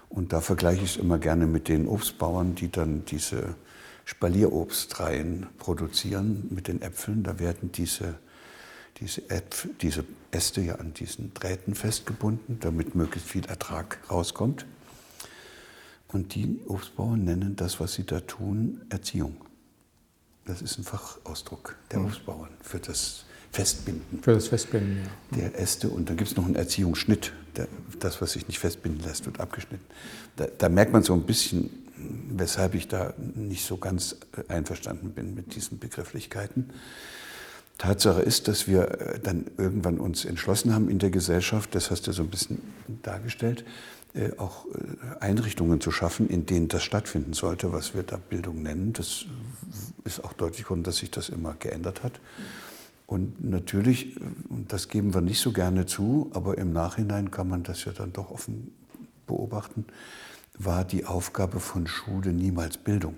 Und 0.08 0.32
da 0.32 0.40
vergleiche 0.40 0.84
ich 0.84 0.92
es 0.92 1.02
immer 1.02 1.18
gerne 1.18 1.46
mit 1.46 1.66
den 1.66 1.88
Obstbauern, 1.88 2.54
die 2.54 2.70
dann 2.70 3.04
diese 3.04 3.56
Spalierobstreihen 4.04 5.48
produzieren 5.58 6.46
mit 6.50 6.68
den 6.68 6.82
Äpfeln. 6.82 7.24
Da 7.24 7.40
werden 7.40 7.72
diese, 7.72 8.14
diese, 8.98 9.28
Äpfel, 9.28 9.72
diese 9.80 10.04
Äste 10.30 10.60
ja 10.60 10.76
an 10.76 10.94
diesen 10.94 11.34
Drähten 11.34 11.74
festgebunden, 11.74 12.60
damit 12.60 12.94
möglichst 12.94 13.28
viel 13.28 13.44
Ertrag 13.46 13.98
rauskommt. 14.08 14.66
Und 16.14 16.36
die 16.36 16.60
Obstbauern 16.68 17.24
nennen 17.24 17.56
das, 17.56 17.80
was 17.80 17.94
sie 17.94 18.06
da 18.06 18.20
tun, 18.20 18.82
Erziehung. 18.88 19.34
Das 20.44 20.62
ist 20.62 20.78
ein 20.78 20.84
Fachausdruck 20.84 21.76
der 21.90 21.98
mhm. 21.98 22.06
Obstbauern 22.06 22.50
für 22.60 22.78
das 22.78 23.24
Festbinden. 23.50 24.20
Für 24.22 24.34
das 24.34 24.46
Festbinden, 24.46 25.00
ja. 25.32 25.38
Der 25.38 25.58
Äste. 25.58 25.88
Und 25.88 26.08
dann 26.08 26.16
gibt 26.16 26.30
es 26.30 26.36
noch 26.36 26.44
einen 26.44 26.54
Erziehungsschnitt. 26.54 27.32
Der, 27.56 27.66
das, 27.98 28.22
was 28.22 28.32
sich 28.32 28.46
nicht 28.46 28.60
festbinden 28.60 29.02
lässt, 29.04 29.26
wird 29.26 29.40
abgeschnitten. 29.40 29.84
Da, 30.36 30.46
da, 30.56 30.68
merkt 30.68 30.92
man 30.92 31.02
so 31.02 31.14
ein 31.14 31.22
bisschen, 31.22 31.70
weshalb 32.30 32.74
ich 32.74 32.86
da 32.86 33.12
nicht 33.34 33.64
so 33.64 33.76
ganz 33.76 34.16
einverstanden 34.46 35.10
bin 35.10 35.34
mit 35.34 35.56
diesen 35.56 35.80
Begrifflichkeiten. 35.80 36.70
Tatsache 37.78 38.22
ist, 38.22 38.46
dass 38.46 38.68
wir 38.68 39.00
äh, 39.00 39.18
dann 39.18 39.46
irgendwann 39.58 39.98
uns 39.98 40.24
entschlossen 40.24 40.72
haben 40.72 40.88
in 40.88 41.00
der 41.00 41.10
Gesellschaft, 41.10 41.74
das 41.74 41.90
hast 41.90 42.06
du 42.06 42.12
so 42.12 42.22
ein 42.22 42.30
bisschen 42.30 42.60
dargestellt, 43.02 43.62
äh, 43.62 43.64
auch 44.38 44.66
äh, 44.66 45.20
Einrichtungen 45.20 45.80
zu 45.80 45.90
schaffen, 45.90 46.28
in 46.28 46.46
denen 46.46 46.68
das 46.68 46.84
stattfinden 46.84 47.32
sollte, 47.32 47.72
was 47.72 47.94
wir 47.94 48.04
da 48.04 48.16
Bildung 48.16 48.62
nennen. 48.62 48.92
Das 48.92 49.26
ist 50.04 50.22
auch 50.22 50.32
deutlich 50.32 50.64
geworden, 50.64 50.84
dass 50.84 50.98
sich 50.98 51.10
das 51.10 51.28
immer 51.28 51.54
geändert 51.58 52.02
hat. 52.02 52.20
Und 53.06 53.44
natürlich, 53.44 54.16
und 54.48 54.72
das 54.72 54.88
geben 54.88 55.14
wir 55.14 55.20
nicht 55.20 55.40
so 55.40 55.52
gerne 55.52 55.86
zu, 55.86 56.30
aber 56.32 56.58
im 56.58 56.72
Nachhinein 56.72 57.30
kann 57.30 57.48
man 57.48 57.64
das 57.64 57.84
ja 57.84 57.92
dann 57.92 58.12
doch 58.12 58.30
offen 58.30 58.72
beobachten, 59.26 59.84
war 60.56 60.84
die 60.84 61.04
Aufgabe 61.04 61.58
von 61.60 61.86
Schule 61.86 62.32
niemals 62.32 62.78
Bildung. 62.78 63.16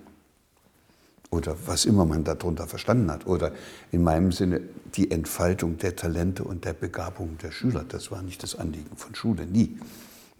Oder 1.30 1.56
was 1.66 1.84
immer 1.84 2.06
man 2.06 2.24
darunter 2.24 2.66
verstanden 2.66 3.10
hat. 3.10 3.26
Oder 3.26 3.52
in 3.92 4.02
meinem 4.02 4.32
Sinne 4.32 4.60
die 4.94 5.10
Entfaltung 5.10 5.76
der 5.76 5.94
Talente 5.94 6.42
und 6.42 6.64
der 6.64 6.72
Begabung 6.72 7.36
der 7.38 7.50
Schüler. 7.50 7.84
Das 7.86 8.10
war 8.10 8.22
nicht 8.22 8.42
das 8.42 8.54
Anliegen 8.54 8.96
von 8.96 9.14
Schule, 9.14 9.44
nie 9.44 9.78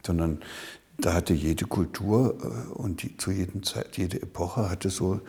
sondern 0.06 0.38
da 0.98 1.12
hatte 1.12 1.34
jede 1.34 1.66
Kultur 1.66 2.36
äh, 2.42 2.72
und 2.72 3.02
die, 3.02 3.16
zu 3.16 3.30
jedem 3.30 3.62
Zeit, 3.62 3.96
jede 3.96 4.22
Epoche 4.22 4.70
hatte 4.70 4.90
so 4.90 5.20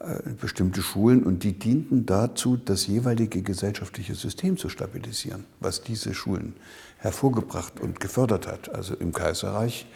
äh, 0.00 0.30
bestimmte 0.40 0.82
Schulen. 0.82 1.22
Und 1.22 1.44
die 1.44 1.52
dienten 1.58 2.06
dazu, 2.06 2.56
das 2.56 2.86
jeweilige 2.86 3.42
gesellschaftliche 3.42 4.14
System 4.14 4.56
zu 4.56 4.68
stabilisieren, 4.68 5.44
was 5.60 5.82
diese 5.82 6.14
Schulen 6.14 6.54
hervorgebracht 6.98 7.80
und 7.80 8.00
gefördert 8.00 8.46
hat. 8.46 8.74
Also 8.74 8.94
im 8.94 9.12
Kaiserreich 9.12 9.86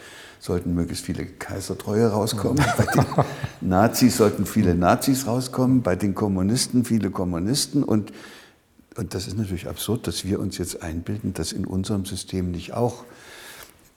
sollten 0.41 0.75
möglichst 0.75 1.05
viele 1.05 1.27
Kaisertreue 1.27 2.07
rauskommen, 2.07 2.63
bei 2.77 2.85
den 2.85 3.05
Nazis 3.69 4.19
sollten 4.19 4.47
viele 4.47 4.75
Nazis 4.75 5.27
rauskommen, 5.27 5.83
bei 5.83 5.97
den 5.97 6.15
Kommunisten 6.15 6.85
viele 6.85 7.11
Kommunisten. 7.11 7.83
Und, 7.83 8.13
und 8.97 9.15
das 9.15 9.27
ist 9.27 9.37
natürlich 9.37 9.69
absurd, 9.69 10.07
dass 10.07 10.25
wir 10.25 10.39
uns 10.39 10.59
jetzt 10.59 10.83
einbilden, 10.83 11.33
dass 11.33 11.53
in 11.53 11.65
unserem 11.65 12.05
System 12.05 12.51
nicht 12.51 12.75
auch 12.75 13.05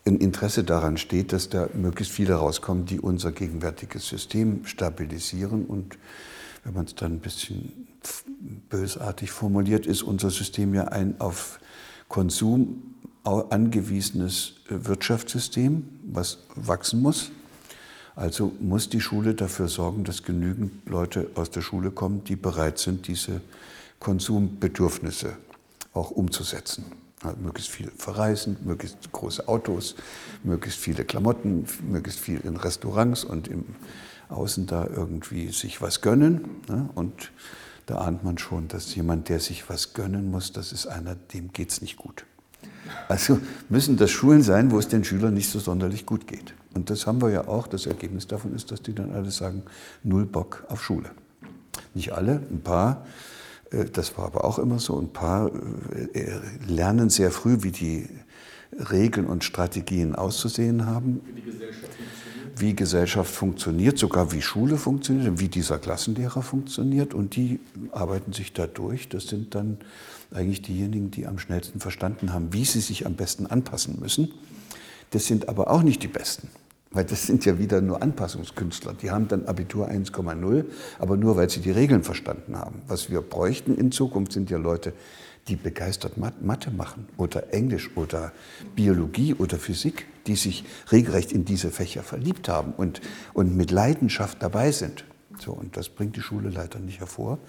ein 0.06 0.18
Interesse 0.18 0.64
daran 0.64 0.98
steht, 0.98 1.32
dass 1.32 1.50
da 1.50 1.68
möglichst 1.74 2.14
viele 2.14 2.36
rauskommen, 2.36 2.86
die 2.86 3.00
unser 3.00 3.32
gegenwärtiges 3.32 4.08
System 4.08 4.66
stabilisieren. 4.66 5.66
Und 5.66 5.98
wenn 6.64 6.74
man 6.74 6.86
es 6.86 6.96
dann 6.96 7.14
ein 7.14 7.20
bisschen 7.20 7.88
bösartig 8.70 9.32
formuliert, 9.32 9.86
ist 9.86 10.02
unser 10.02 10.32
System 10.32 10.74
ja 10.74 10.86
ein 10.86 11.20
auf 11.20 11.60
Konsum 12.08 12.82
angewiesenes 13.24 14.56
äh, 14.68 14.86
Wirtschaftssystem, 14.86 15.86
was 16.04 16.40
wachsen 16.56 17.02
muss. 17.02 17.32
Also 18.16 18.52
muss 18.60 18.90
die 18.90 19.00
Schule 19.00 19.36
dafür 19.36 19.68
sorgen, 19.68 20.04
dass 20.04 20.24
genügend 20.24 20.88
Leute 20.90 21.30
aus 21.36 21.50
der 21.50 21.62
Schule 21.62 21.92
kommen, 21.92 22.24
die 22.24 22.36
bereit 22.36 22.78
sind, 22.78 23.08
diese 23.08 23.42
Konsumbedürfnisse 24.00 25.38
auch 25.94 26.12
umzusetzen. 26.12 26.86
Halt 27.24 27.40
möglichst 27.40 27.72
viel 27.72 27.92
verreisen, 27.96 28.58
möglichst 28.64 29.12
große 29.12 29.48
Autos, 29.48 29.96
möglichst 30.44 30.80
viele 30.80 31.06
Klamotten, 31.06 31.68
möglichst 31.88 32.20
viel 32.20 32.40
in 32.40 32.58
Restaurants 32.58 33.24
und 33.24 33.48
im 33.48 33.66
Außen 34.30 34.66
da 34.66 34.88
irgendwie 34.88 35.52
sich 35.52 35.82
was 35.82 36.02
gönnen. 36.02 36.62
Ne? 36.68 36.90
Und 36.96 37.32
da 37.86 37.98
ahnt 37.98 38.24
man 38.24 38.38
schon, 38.38 38.68
dass 38.68 38.96
jemand, 38.96 39.30
der 39.30 39.40
sich 39.40 39.70
was 39.70 39.94
gönnen 39.94 40.32
muss, 40.32 40.52
das 40.52 40.72
ist 40.72 40.88
einer, 40.88 41.16
dem 41.16 41.52
geht 41.54 41.70
es 41.70 41.82
nicht 41.82 41.98
gut. 41.98 42.26
Also 43.08 43.40
müssen 43.70 43.98
das 43.98 44.12
Schulen 44.12 44.42
sein, 44.42 44.72
wo 44.72 44.80
es 44.80 44.88
den 44.88 45.04
Schülern 45.04 45.34
nicht 45.34 45.50
so 45.50 45.60
sonderlich 45.60 46.06
gut 46.06 46.28
geht. 46.28 46.54
Und 46.74 46.90
das 46.90 47.06
haben 47.06 47.22
wir 47.22 47.30
ja 47.30 47.48
auch. 47.48 47.68
Das 47.68 47.86
Ergebnis 47.86 48.28
davon 48.28 48.56
ist, 48.56 48.72
dass 48.72 48.82
die 48.82 48.94
dann 48.94 49.12
alle 49.12 49.32
sagen, 49.32 49.64
null 50.04 50.26
Bock 50.26 50.64
auf 50.70 50.84
Schule. 50.84 51.12
Nicht 51.94 52.14
alle, 52.14 52.42
ein 52.50 52.62
paar 52.62 53.06
das 53.72 54.18
war 54.18 54.26
aber 54.26 54.44
auch 54.44 54.60
immer 54.60 54.80
so. 54.80 55.00
Ein 55.00 55.10
paar 55.10 55.50
äh, 56.14 56.40
lernen 56.68 57.10
sehr 57.10 57.32
früh, 57.32 57.58
wie 57.62 57.72
die 57.72 58.10
Regeln 58.92 59.28
und 59.28 59.44
Strategien 59.44 60.16
auszusehen 60.16 60.86
haben. 60.86 61.22
Wie 61.26 61.34
die 61.34 61.42
Gesellschaft 61.42 61.94
funktioniert. 61.94 62.60
Wie 62.60 62.76
Gesellschaft 62.76 63.34
funktioniert, 63.34 63.98
sogar 63.98 64.32
wie 64.34 64.42
Schule 64.42 64.78
funktioniert, 64.78 65.40
wie 65.40 65.48
dieser 65.48 65.80
Klassenlehrer 65.80 66.42
funktioniert. 66.42 67.14
Und 67.14 67.36
die 67.36 67.60
arbeiten 67.92 68.34
sich 68.34 68.52
da 68.52 68.68
durch. 68.68 69.08
Das 69.08 69.28
sind 69.28 69.56
dann 69.56 69.78
eigentlich 70.32 70.62
diejenigen, 70.62 71.12
die 71.12 71.26
am 71.26 71.40
schnellsten 71.40 71.80
verstanden 71.80 72.34
haben, 72.34 72.54
wie 72.54 72.66
sie 72.66 72.82
sich 72.82 73.06
am 73.06 73.16
besten 73.16 73.46
anpassen 73.48 74.00
müssen. 74.00 74.34
Das 75.12 75.26
sind 75.26 75.50
aber 75.50 75.70
auch 75.70 75.82
nicht 75.82 76.04
die 76.04 76.08
Besten. 76.08 76.50
Weil 76.92 77.06
das 77.06 77.26
sind 77.26 77.46
ja 77.46 77.58
wieder 77.58 77.80
nur 77.80 78.02
Anpassungskünstler. 78.02 78.94
Die 78.94 79.12
haben 79.12 79.28
dann 79.30 79.46
Abitur 79.46 79.90
1,0, 79.90 80.66
aber 81.00 81.16
nur 81.16 81.38
weil 81.38 81.50
sie 81.50 81.62
die 81.62 81.72
Regeln 81.72 82.04
verstanden 82.04 82.58
haben. 82.58 82.82
Was 82.88 83.10
wir 83.10 83.22
bräuchten 83.22 83.76
in 83.76 83.92
Zukunft 83.92 84.34
sind 84.34 84.50
ja 84.50 84.58
Leute, 84.58 84.94
die 85.48 85.56
begeistert 85.56 86.18
Mathe 86.18 86.70
machen 86.70 87.08
oder 87.18 87.54
Englisch 87.54 87.92
oder 87.96 88.32
Biologie 88.76 89.34
oder 89.34 89.58
Physik, 89.58 90.06
die 90.28 90.36
sich 90.36 90.66
regelrecht 90.92 91.32
in 91.32 91.46
diese 91.46 91.72
Fächer 91.72 92.04
verliebt 92.04 92.48
haben 92.48 92.74
und, 92.76 93.02
und 93.34 93.56
mit 93.56 93.72
Leidenschaft 93.72 94.44
dabei 94.44 94.72
sind. 94.72 95.06
So, 95.40 95.54
und 95.54 95.76
das 95.78 95.90
bringt 95.90 96.16
die 96.16 96.22
Schule 96.22 96.50
leider 96.50 96.80
nicht 96.80 97.00
hervor, 97.00 97.40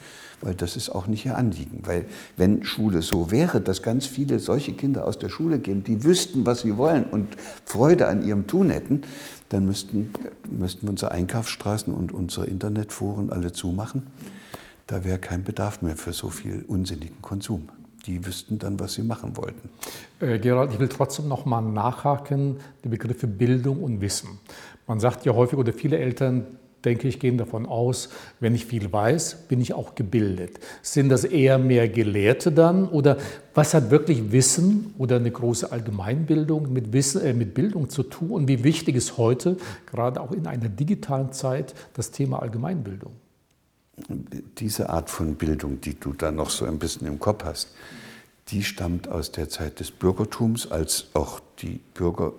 weil 0.41 0.55
das 0.55 0.77
ist 0.77 0.89
auch 0.91 1.07
nicht 1.07 1.27
ihr 1.27 1.37
Anliegen. 1.37 1.81
Weil 1.85 2.07
wenn 2.37 2.65
Schule 2.65 3.03
so 3.03 3.31
wäre, 3.31 3.61
dass 3.61 3.83
ganz 3.83 4.07
viele 4.07 4.39
solche 4.39 4.73
Kinder 4.73 5.07
aus 5.07 5.19
der 5.19 5.29
Schule 5.29 5.59
gehen, 5.59 5.85
die 5.85 6.05
wüssten, 6.05 6.47
was 6.47 6.61
sie 6.61 6.77
wollen 6.77 7.05
und 7.05 7.37
Freude 7.65 8.09
an 8.09 8.23
ihrem 8.23 8.47
Tun 8.47 8.71
hätten, 8.71 9.03
dann 9.51 9.67
müssten, 9.67 10.13
müssten 10.51 10.87
wir 10.87 10.91
unsere 10.91 11.13
Einkaufsstraßen 11.13 11.93
und 11.93 12.13
unsere 12.13 12.47
Internetforen 12.47 13.31
alle 13.31 13.53
zumachen. 13.53 14.07
Da 14.87 15.05
wäre 15.05 15.19
kein 15.19 15.45
Bedarf 15.45 15.83
mehr 15.83 15.97
für 15.97 16.13
so 16.13 16.31
viel 16.31 16.65
unsinnigen 16.67 17.21
Konsum. 17.23 17.69
Die 18.07 18.27
wüssten 18.27 18.59
dann, 18.59 18.81
was 18.81 18.95
sie 18.95 19.03
machen 19.03 19.37
wollten. 19.37 19.69
Äh, 20.21 20.39
Gerald, 20.39 20.73
ich 20.73 20.81
will 20.81 20.89
trotzdem 20.89 21.29
noch 21.29 21.45
mal 21.45 21.61
nachhaken, 21.61 22.57
die 22.83 22.89
Begriffe 22.89 23.29
Bildung 23.29 23.83
und 23.83 24.01
Wissen. 24.01 24.41
Man 24.89 24.99
sagt 24.99 25.25
ja 25.25 25.35
häufig 25.35 25.59
oder 25.59 25.73
viele 25.73 25.99
Eltern 25.99 26.47
denke 26.85 27.09
ich, 27.09 27.21
gehen 27.21 27.39
davon 27.39 27.67
aus, 27.67 28.11
wenn 28.41 28.55
ich 28.55 28.67
viel 28.67 28.93
weiß, 28.93 29.47
bin 29.49 29.61
ich 29.61 29.75
auch 29.75 29.95
gebildet. 29.95 30.59
Sind 30.83 31.09
das 31.09 31.25
eher 31.25 31.59
mehr 31.59 31.89
Gelehrte 31.89 32.53
dann 32.53 32.89
oder 32.89 33.19
was 33.55 33.75
hat 33.75 33.91
wirklich 33.91 34.33
Wissen 34.33 34.95
oder 34.99 35.17
eine 35.17 35.31
große 35.31 35.71
Allgemeinbildung 35.71 36.73
mit, 36.73 36.93
Wissen, 36.93 37.23
äh, 37.23 37.35
mit 37.35 37.55
Bildung 37.55 37.91
zu 37.91 38.03
tun 38.03 38.31
und 38.31 38.49
wie 38.49 38.65
wichtig 38.65 38.97
ist 38.97 39.19
heute, 39.19 39.57
gerade 39.91 40.21
auch 40.21 40.33
in 40.33 40.47
einer 40.47 40.69
digitalen 40.69 41.33
Zeit, 41.33 41.75
das 41.95 42.11
Thema 42.11 42.41
Allgemeinbildung? 42.41 43.13
Diese 44.59 44.91
Art 44.91 45.11
von 45.11 45.35
Bildung, 45.35 45.81
die 45.81 45.99
du 45.99 46.13
da 46.15 46.33
noch 46.33 46.51
so 46.51 46.65
ein 46.65 46.79
bisschen 46.79 47.07
im 47.07 47.19
Kopf 47.19 47.45
hast, 47.45 47.75
die 48.49 48.63
stammt 48.63 49.09
aus 49.09 49.33
der 49.33 49.49
Zeit 49.49 49.81
des 49.81 49.91
Bürgertums, 49.91 50.71
als 50.71 51.07
auch 51.15 51.41
die 51.61 51.81
Bürger 51.95 52.33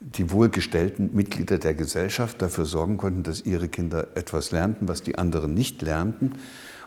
die 0.00 0.30
wohlgestellten 0.30 1.14
Mitglieder 1.14 1.58
der 1.58 1.74
Gesellschaft 1.74 2.42
dafür 2.42 2.66
sorgen 2.66 2.96
konnten, 2.98 3.22
dass 3.22 3.42
ihre 3.42 3.68
Kinder 3.68 4.08
etwas 4.14 4.50
lernten, 4.50 4.88
was 4.88 5.02
die 5.02 5.16
anderen 5.16 5.54
nicht 5.54 5.82
lernten. 5.82 6.32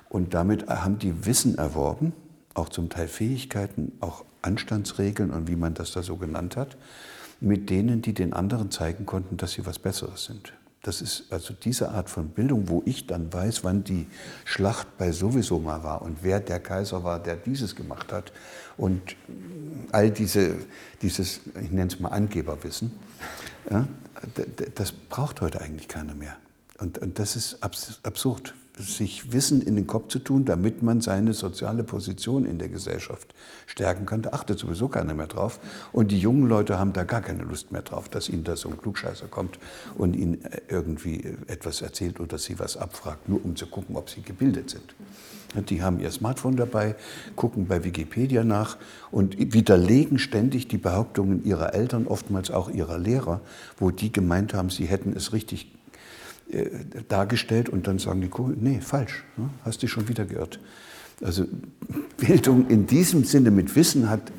Und 0.10 0.34
damit 0.34 0.68
haben 0.68 1.00
die 1.00 1.26
Wissen 1.26 1.58
erworben, 1.58 2.14
auch 2.54 2.70
zum 2.70 2.90
Teil 2.90 3.08
Fähigkeiten, 3.08 3.94
auch 4.00 4.26
Anstandsregeln 4.42 5.32
und 5.32 5.48
wie 5.48 5.56
man 5.56 5.74
das 5.74 5.92
da 5.92 6.04
so 6.04 6.18
genannt 6.18 6.56
hat, 6.56 6.78
mit 7.42 7.70
denen, 7.70 8.02
die 8.02 8.14
den 8.14 8.34
anderen 8.34 8.72
zeigen 8.72 9.06
konnten, 9.06 9.38
dass 9.38 9.54
sie 9.54 9.66
was 9.66 9.80
Besseres 9.80 10.26
sind. 10.26 10.54
Das 10.82 11.02
ist 11.02 11.26
also 11.32 11.54
diese 11.54 11.90
Art 11.90 12.10
von 12.10 12.30
Bildung, 12.30 12.70
wo 12.70 12.82
ich 12.86 13.06
dann 13.06 13.34
weiß, 13.34 13.66
wann 13.66 13.84
die 13.84 14.08
Schlacht 14.46 14.98
bei 14.98 15.12
sowieso 15.12 15.60
mal 15.60 15.84
war 15.84 16.02
und 16.02 16.20
wer 16.22 16.40
der 16.40 16.62
Kaiser 16.62 17.04
war, 17.04 17.22
der 17.22 17.36
dieses 17.36 17.76
gemacht 17.76 18.14
hat. 18.14 18.32
Und 18.80 19.16
all 19.92 20.10
diese, 20.10 20.56
dieses, 21.02 21.42
ich 21.62 21.70
nenne 21.70 21.88
es 21.88 22.00
mal 22.00 22.10
Angeberwissen, 22.10 22.92
ja, 23.70 23.88
das 24.76 24.92
braucht 24.92 25.42
heute 25.42 25.62
eigentlich 25.62 25.88
keiner 25.88 26.16
mehr. 26.16 26.36
Und, 26.80 26.98
und 26.98 27.20
das 27.20 27.36
ist 27.36 27.62
absurd 27.62 28.54
sich 28.80 29.34
Wissen 29.34 29.62
in 29.62 29.76
den 29.76 29.88
Kopf 29.88 30.08
zu 30.08 30.20
tun, 30.20 30.46
damit 30.46 30.82
man 30.82 31.02
seine 31.02 31.34
soziale 31.34 31.84
Position 31.84 32.46
in 32.46 32.60
der 32.60 32.70
Gesellschaft 32.70 33.34
stärken 33.66 34.06
kann. 34.06 34.22
Da 34.22 34.32
achtet 34.32 34.60
sowieso 34.60 34.88
keiner 34.88 35.14
mehr 35.14 35.28
drauf. 35.28 35.60
Und 35.92 36.12
die 36.12 36.20
jungen 36.20 36.48
Leute 36.48 36.80
haben 36.80 36.94
da 36.94 37.04
gar 37.04 37.22
keine 37.22 37.44
Lust 37.44 37.72
mehr 37.72 37.82
drauf, 37.82 38.10
dass 38.10 38.30
ihnen 38.30 38.44
da 38.44 38.56
so 38.56 38.70
ein 38.70 38.78
Klugscheißer 38.78 39.28
kommt 39.28 39.60
und 39.98 40.16
ihnen 40.16 40.40
irgendwie 40.70 41.36
etwas 41.48 41.82
erzählt 41.82 42.20
oder 42.20 42.38
sie 42.38 42.58
was 42.60 42.78
abfragt, 42.78 43.28
nur 43.28 43.44
um 43.44 43.56
zu 43.56 43.68
gucken, 43.68 43.96
ob 43.96 44.10
sie 44.10 44.22
gebildet 44.22 44.70
sind. 44.70 44.96
Die 45.70 45.82
haben 45.82 46.00
ihr 46.00 46.12
Smartphone 46.12 46.56
dabei, 46.56 46.96
gucken 47.36 47.66
bei 47.66 47.84
Wikipedia 47.84 48.44
nach 48.44 48.78
und 49.10 49.36
widerlegen 49.54 50.20
ständig 50.20 50.68
die 50.68 50.78
Behauptungen 50.78 51.44
ihrer 51.44 51.74
Eltern, 51.74 52.06
oftmals 52.06 52.52
auch 52.52 52.70
ihrer 52.70 53.00
Lehrer, 53.00 53.42
wo 53.78 53.90
die 53.90 54.12
gemeint 54.12 54.54
haben, 54.54 54.70
sie 54.70 54.86
hätten 54.86 55.14
es 55.16 55.34
richtig 55.34 55.72
äh, 56.52 56.70
dargestellt 57.08 57.70
und 57.70 57.88
dann 57.88 58.00
sagen 58.00 58.22
die, 58.22 58.30
nee, 58.60 58.80
falsch, 58.80 59.24
ne? 59.38 59.50
hast 59.66 59.82
dich 59.82 59.92
schon 59.92 60.08
wieder 60.08 60.26
geirrt. 60.26 60.60
Also 61.22 61.46
Bildung 62.18 62.68
in 62.70 62.86
diesem 62.86 63.24
Sinne 63.24 63.52
mit 63.52 63.76
Wissen 63.76 64.10
hat, 64.10 64.32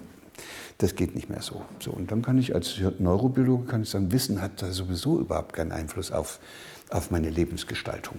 das 0.78 0.94
geht 0.94 1.14
nicht 1.14 1.28
mehr 1.28 1.42
so. 1.42 1.62
so 1.78 1.90
und 1.90 2.10
dann 2.10 2.22
kann 2.22 2.38
ich 2.38 2.54
als 2.54 2.80
Neurobiologe 2.98 3.66
kann 3.66 3.82
ich 3.82 3.90
sagen, 3.90 4.12
Wissen 4.12 4.40
hat 4.40 4.62
da 4.62 4.72
sowieso 4.72 5.20
überhaupt 5.20 5.52
keinen 5.52 5.72
Einfluss 5.72 6.10
auf, 6.10 6.40
auf 6.88 7.10
meine 7.10 7.30
Lebensgestaltung. 7.30 8.16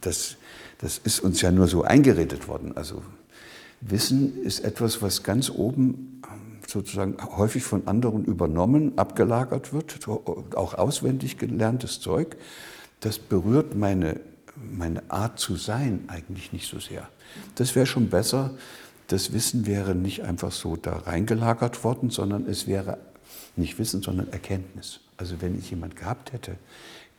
Das, 0.00 0.36
das 0.78 0.98
ist 0.98 1.20
uns 1.20 1.40
ja 1.40 1.50
nur 1.50 1.68
so 1.68 1.82
eingeredet 1.82 2.48
worden. 2.48 2.76
Also 2.76 3.02
Wissen 3.80 4.42
ist 4.42 4.60
etwas, 4.60 5.02
was 5.02 5.22
ganz 5.22 5.50
oben 5.50 6.22
ähm, 6.24 6.58
sozusagen 6.66 7.16
häufig 7.36 7.62
von 7.62 7.86
anderen 7.86 8.24
übernommen, 8.24 8.96
abgelagert 8.96 9.72
wird, 9.72 10.06
auch 10.08 10.74
auswendig 10.74 11.38
gelerntes 11.38 12.00
Zeug 12.00 12.36
das 13.00 13.18
berührt 13.18 13.74
meine, 13.74 14.20
meine 14.56 15.10
Art 15.10 15.38
zu 15.38 15.56
sein 15.56 16.04
eigentlich 16.08 16.52
nicht 16.52 16.68
so 16.68 16.80
sehr. 16.80 17.08
Das 17.54 17.74
wäre 17.74 17.86
schon 17.86 18.08
besser. 18.08 18.54
Das 19.06 19.32
Wissen 19.32 19.66
wäre 19.66 19.94
nicht 19.94 20.22
einfach 20.22 20.52
so 20.52 20.76
da 20.76 20.96
reingelagert 20.96 21.84
worden, 21.84 22.10
sondern 22.10 22.46
es 22.46 22.66
wäre 22.66 22.98
nicht 23.56 23.78
Wissen, 23.78 24.02
sondern 24.02 24.32
Erkenntnis. 24.32 25.00
Also 25.16 25.40
wenn 25.40 25.58
ich 25.58 25.70
jemand 25.70 25.96
gehabt 25.96 26.32
hätte, 26.32 26.56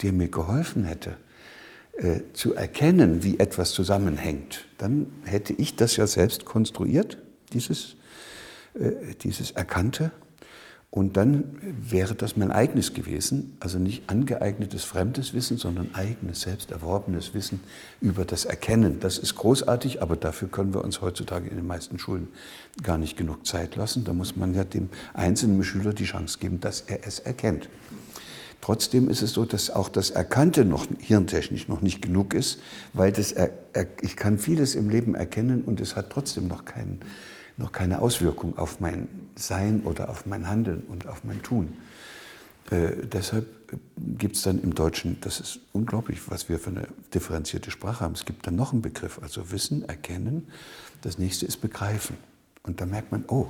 der 0.02 0.14
mir 0.14 0.28
geholfen 0.28 0.84
hätte, 0.84 1.18
äh, 2.00 2.22
zu 2.32 2.56
erkennen, 2.56 3.24
wie 3.24 3.40
etwas 3.40 3.72
zusammenhängt, 3.72 4.66
dann 4.78 5.08
hätte 5.26 5.52
ich 5.52 5.76
das 5.76 5.98
ja 5.98 6.08
selbst 6.08 6.46
konstruiert, 6.46 7.18
dieses, 7.52 7.98
äh, 8.74 9.16
dieses 9.22 9.52
Erkannte. 9.52 10.12
Und 10.92 11.18
dann 11.18 11.60
wäre 11.62 12.16
das 12.16 12.38
mein 12.38 12.52
eigenes 12.52 12.94
gewesen, 12.94 13.58
also 13.60 13.80
nicht 13.80 14.10
angeeignetes 14.10 14.86
fremdes 14.86 15.34
Wissen, 15.34 15.58
sondern 15.58 15.94
eigenes, 15.94 16.42
selbst 16.42 16.72
erworbenes 16.72 17.34
Wissen 17.34 17.60
über 18.00 18.24
das 18.24 18.46
Erkennen. 18.46 19.02
Das 19.02 19.18
ist 19.18 19.36
großartig, 19.36 20.02
aber 20.02 20.16
dafür 20.16 20.48
können 20.48 20.74
wir 20.74 20.84
uns 20.86 21.02
heutzutage 21.02 21.50
in 21.50 21.58
den 21.58 21.68
meisten 21.68 22.00
Schulen 22.00 22.30
gar 22.82 22.98
nicht 22.98 23.18
genug 23.18 23.46
Zeit 23.46 23.76
lassen. 23.76 24.06
Da 24.06 24.14
muss 24.14 24.38
man 24.38 24.56
ja 24.56 24.64
dem 24.64 24.90
einzelnen 25.14 25.64
Schüler 25.66 25.94
die 25.94 26.06
Chance 26.06 26.40
geben, 26.40 26.62
dass 26.62 26.82
er 26.82 27.06
es 27.06 27.20
erkennt. 27.20 27.68
Trotzdem 28.62 29.10
ist 29.10 29.22
es 29.22 29.32
so, 29.32 29.46
dass 29.46 29.70
auch 29.70 29.90
das 29.90 30.10
Erkannte 30.10 30.66
noch 30.66 30.88
hirntechnisch 31.00 31.68
noch 31.68 31.82
nicht 31.82 32.02
genug 32.02 32.34
ist, 32.34 32.60
weil 32.94 33.12
das 33.12 33.32
er, 33.32 33.52
er, 33.74 33.88
ich 34.02 34.16
kann 34.16 34.38
vieles 34.38 34.76
im 34.76 34.90
Leben 34.90 35.16
erkennen 35.16 35.64
und 35.64 35.80
es 35.80 35.96
hat 35.96 36.10
trotzdem 36.10 36.48
noch 36.48 36.66
keinen 36.66 37.00
noch 37.60 37.72
keine 37.74 38.02
Auswirkung 38.02 38.58
auf 38.58 38.80
mein 38.80 39.08
Sein 39.36 39.82
oder 39.84 40.10
auf 40.10 40.26
mein 40.26 40.48
Handeln 40.48 40.84
und 40.88 41.08
auf 41.08 41.26
mein 41.26 41.44
Tun. 41.44 41.78
Äh, 42.72 43.06
deshalb 43.12 43.48
gibt 43.98 44.36
es 44.38 44.44
dann 44.44 44.62
im 44.62 44.74
Deutschen, 44.74 45.18
das 45.22 45.40
ist 45.40 45.60
unglaublich, 45.74 46.20
was 46.30 46.50
wir 46.50 46.58
für 46.58 46.70
eine 46.70 46.88
differenzierte 47.14 47.70
Sprache 47.70 48.04
haben. 48.04 48.14
Es 48.14 48.26
gibt 48.26 48.48
dann 48.48 48.56
noch 48.56 48.72
einen 48.72 48.82
Begriff, 48.82 49.20
also 49.22 49.52
Wissen, 49.52 49.88
Erkennen. 49.88 50.48
Das 51.02 51.18
nächste 51.18 51.46
ist 51.46 51.58
Begreifen. 51.58 52.18
Und 52.64 52.82
da 52.82 52.86
merkt 52.86 53.12
man, 53.12 53.26
oh, 53.28 53.48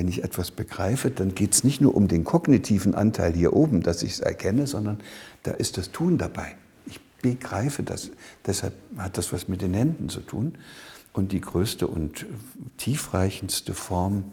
wenn 0.00 0.08
ich 0.08 0.24
etwas 0.24 0.50
begreife, 0.50 1.10
dann 1.10 1.34
geht 1.34 1.52
es 1.52 1.62
nicht 1.62 1.82
nur 1.82 1.94
um 1.94 2.08
den 2.08 2.24
kognitiven 2.24 2.94
Anteil 2.94 3.34
hier 3.34 3.52
oben, 3.52 3.82
dass 3.82 4.02
ich 4.02 4.12
es 4.12 4.20
erkenne, 4.20 4.66
sondern 4.66 4.98
da 5.42 5.50
ist 5.50 5.76
das 5.76 5.92
Tun 5.92 6.16
dabei. 6.16 6.56
Ich 6.86 6.98
begreife 7.20 7.82
das. 7.82 8.10
Deshalb 8.46 8.72
hat 8.96 9.18
das 9.18 9.30
was 9.30 9.46
mit 9.46 9.60
den 9.60 9.74
Händen 9.74 10.08
zu 10.08 10.20
tun. 10.20 10.54
Und 11.12 11.32
die 11.32 11.40
größte 11.42 11.86
und 11.86 12.24
tiefreichendste 12.78 13.74
Form 13.74 14.32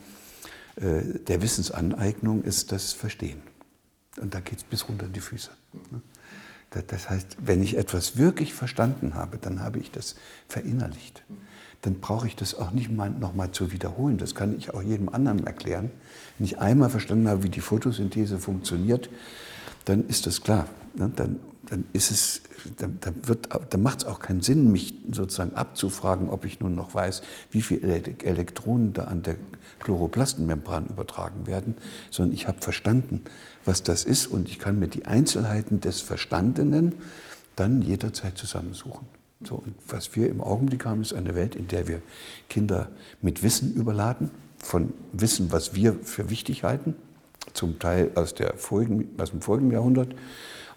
äh, 0.77 1.01
der 1.27 1.41
Wissensaneignung 1.41 2.43
ist 2.43 2.71
das 2.71 2.93
Verstehen. 2.93 3.41
Und 4.21 4.35
da 4.35 4.39
geht 4.39 4.59
es 4.59 4.63
bis 4.63 4.87
runter 4.87 5.07
in 5.07 5.11
die 5.11 5.19
Füße. 5.19 5.51
Das 6.87 7.09
heißt, 7.09 7.35
wenn 7.41 7.61
ich 7.61 7.75
etwas 7.75 8.15
wirklich 8.15 8.53
verstanden 8.53 9.15
habe, 9.15 9.37
dann 9.37 9.59
habe 9.59 9.79
ich 9.79 9.91
das 9.91 10.15
verinnerlicht. 10.47 11.25
Dann 11.81 11.99
brauche 11.99 12.27
ich 12.27 12.35
das 12.35 12.55
auch 12.55 12.71
nicht 12.71 12.91
mal 12.91 13.09
nochmal 13.09 13.51
zu 13.51 13.71
wiederholen. 13.71 14.17
Das 14.17 14.35
kann 14.35 14.57
ich 14.57 14.73
auch 14.73 14.81
jedem 14.81 15.09
anderen 15.09 15.45
erklären. 15.45 15.91
Wenn 16.37 16.45
ich 16.45 16.59
einmal 16.59 16.89
verstanden 16.89 17.27
habe, 17.27 17.43
wie 17.43 17.49
die 17.49 17.61
Photosynthese 17.61 18.39
funktioniert, 18.39 19.09
dann 19.85 20.07
ist 20.07 20.25
das 20.25 20.41
klar. 20.41 20.67
Ne? 20.95 21.11
Dann, 21.15 21.39
dann 21.69 21.85
ist 21.93 22.11
es, 22.11 22.41
dann, 22.77 22.97
dann, 23.01 23.15
dann 23.69 23.81
macht 23.81 23.99
es 23.99 24.05
auch 24.05 24.19
keinen 24.19 24.41
Sinn, 24.41 24.71
mich 24.71 24.95
sozusagen 25.11 25.53
abzufragen, 25.53 26.29
ob 26.29 26.45
ich 26.45 26.59
nun 26.59 26.75
noch 26.75 26.93
weiß, 26.93 27.21
wie 27.51 27.61
viele 27.61 28.01
Elektronen 28.23 28.93
da 28.93 29.05
an 29.05 29.21
der 29.21 29.35
Chloroplastenmembran 29.79 30.87
übertragen 30.87 31.47
werden, 31.47 31.75
sondern 32.09 32.33
ich 32.33 32.47
habe 32.47 32.61
verstanden, 32.61 33.21
was 33.65 33.83
das 33.83 34.03
ist 34.05 34.27
und 34.27 34.49
ich 34.49 34.59
kann 34.59 34.79
mir 34.79 34.87
die 34.87 35.05
Einzelheiten 35.05 35.79
des 35.81 36.01
Verstandenen 36.01 36.95
dann 37.55 37.81
jederzeit 37.81 38.37
zusammensuchen. 38.37 39.07
So, 39.43 39.63
was 39.87 40.15
wir 40.15 40.29
im 40.29 40.41
Augenblick 40.41 40.85
haben, 40.85 41.01
ist 41.01 41.13
eine 41.13 41.35
Welt, 41.35 41.55
in 41.55 41.67
der 41.67 41.87
wir 41.87 42.01
Kinder 42.49 42.89
mit 43.21 43.43
Wissen 43.43 43.75
überladen, 43.75 44.31
von 44.57 44.93
Wissen, 45.13 45.51
was 45.51 45.75
wir 45.75 45.93
für 46.01 46.29
wichtig 46.29 46.63
halten, 46.63 46.95
zum 47.53 47.77
Teil 47.77 48.11
aus, 48.15 48.33
der 48.33 48.55
vorigen, 48.57 49.09
aus 49.19 49.31
dem 49.31 49.41
vorigen 49.41 49.71
Jahrhundert 49.71 50.15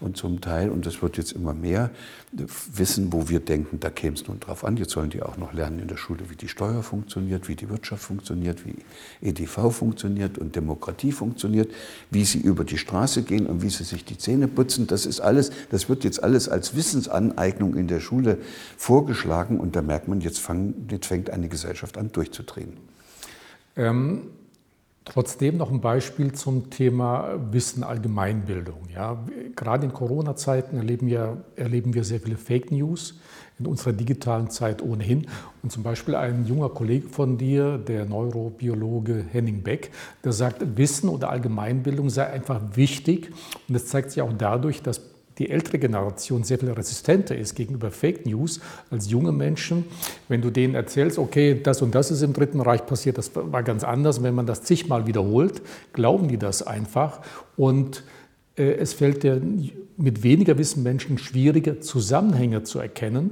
und 0.01 0.17
zum 0.17 0.41
Teil, 0.41 0.71
und 0.71 0.87
das 0.87 1.03
wird 1.03 1.17
jetzt 1.17 1.33
immer 1.33 1.53
mehr, 1.53 1.91
wissen, 2.33 3.13
wo 3.13 3.29
wir 3.29 3.41
denken, 3.41 3.81
da 3.81 3.91
käme 3.91 4.17
es 4.17 4.27
nun 4.27 4.41
drauf 4.41 4.65
an. 4.65 4.77
Jetzt 4.77 4.93
sollen 4.93 5.11
die 5.11 5.23
auch 5.23 5.37
noch 5.37 5.53
lernen 5.53 5.81
in 5.81 5.89
der 5.89 5.97
Schule, 5.97 6.31
wie 6.31 6.37
die 6.37 6.49
Steuer 6.49 6.83
funktioniert, 6.83 7.49
wie 7.49 7.57
die 7.57 7.69
Wirtschaft 7.69 8.03
funktioniert, 8.03 8.65
wie 8.65 8.77
EDV 9.21 9.71
funktioniert 9.71 10.39
und 10.39 10.57
Demokratie 10.57 11.13
funktioniert, 11.13 11.71
wie 12.11 12.25
sie 12.25 12.41
über 12.41 12.65
die 12.65 12.79
Straße 12.79 13.23
gehen 13.23 13.47
und 13.47 13.63
wie 13.63 13.71
sie 13.71 13.85
sich 13.85 14.05
die 14.05 14.17
Zähne 14.17 14.49
putzen. 14.49 14.87
Das 14.87 15.07
ist 15.07 15.21
alles, 15.21 15.51
das 15.71 15.89
wird 15.89 16.05
jetzt 16.05 16.23
alles 16.23 16.49
als 16.49 16.75
Wissensaneignung 16.77 17.77
in 17.77 17.87
der 17.87 18.01
Schule 18.01 18.39
vorgeschlagen 18.77 19.61
und 19.61 19.77
da 19.77 19.83
merkt 19.83 20.09
man, 20.09 20.21
jetzt, 20.21 20.39
fang, 20.39 20.75
jetzt 20.91 21.07
fängt 21.07 21.31
eine 21.31 21.49
Gesellschaft 21.49 21.99
an 21.99 22.11
durchzudrehen. 22.13 22.73
Ähm 23.77 24.23
Trotzdem 25.13 25.57
noch 25.57 25.73
ein 25.73 25.81
Beispiel 25.81 26.31
zum 26.31 26.71
Thema 26.71 27.37
Wissen 27.51 27.83
Allgemeinbildung. 27.83 28.87
Ja, 28.95 29.19
gerade 29.57 29.87
in 29.87 29.93
Corona-Zeiten 29.93 30.77
erleben 30.77 31.09
wir, 31.09 31.39
erleben 31.57 31.95
wir 31.95 32.05
sehr 32.05 32.21
viele 32.21 32.37
Fake 32.37 32.71
News 32.71 33.19
in 33.59 33.67
unserer 33.67 33.93
digitalen 33.93 34.51
Zeit 34.51 34.81
ohnehin. 34.81 35.27
Und 35.65 35.73
zum 35.73 35.83
Beispiel 35.83 36.15
ein 36.15 36.47
junger 36.47 36.69
Kollege 36.69 37.09
von 37.09 37.39
dir, 37.39 37.77
der 37.77 38.05
Neurobiologe 38.05 39.25
Henning 39.33 39.65
Beck, 39.65 39.91
der 40.23 40.33
sagt, 40.33 40.77
Wissen 40.77 41.09
oder 41.09 41.31
Allgemeinbildung 41.31 42.09
sei 42.09 42.29
einfach 42.29 42.61
wichtig. 42.75 43.33
Und 43.67 43.75
das 43.75 43.87
zeigt 43.87 44.13
sich 44.13 44.23
auch 44.23 44.33
dadurch, 44.33 44.81
dass 44.81 45.01
die 45.39 45.51
ältere 45.51 45.79
Generation 45.79 46.45
sehr 46.45 46.59
viel 46.59 46.71
resistenter 46.71 47.37
ist 47.37 47.55
gegenüber 47.55 47.91
Fake 47.91 48.27
News 48.27 48.61
als 48.91 49.11
junge 49.11 49.33
Menschen. 49.33 49.85
Wenn 50.29 50.43
du 50.43 50.51
denen 50.51 50.75
erzählst, 50.75 51.19
okay, 51.19 51.59
das 51.63 51.81
und 51.81 51.95
das 51.95 52.11
ist 52.11 52.23
im 52.23 52.33
Dritten 52.33 52.61
Reich 52.61 52.85
passiert, 52.85 53.17
das 53.17 53.31
war 53.35 53.63
ganz 53.63 53.83
anders. 53.85 54.23
Wenn 54.23 54.35
man 54.35 54.47
das 54.47 54.63
zigmal 54.63 55.07
wiederholt, 55.07 55.63
glauben 55.93 56.29
die 56.29 56.37
das 56.37 56.63
einfach. 56.63 57.21
Und 57.57 58.05
äh, 58.57 58.73
es 58.75 58.93
fällt 58.93 59.23
den 59.23 59.71
mit 59.97 60.23
weniger 60.23 60.59
Wissen 60.59 60.83
Menschen 60.83 61.19
schwieriger, 61.19 61.81
Zusammenhänge 61.81 62.63
zu 62.63 62.79
erkennen, 62.79 63.31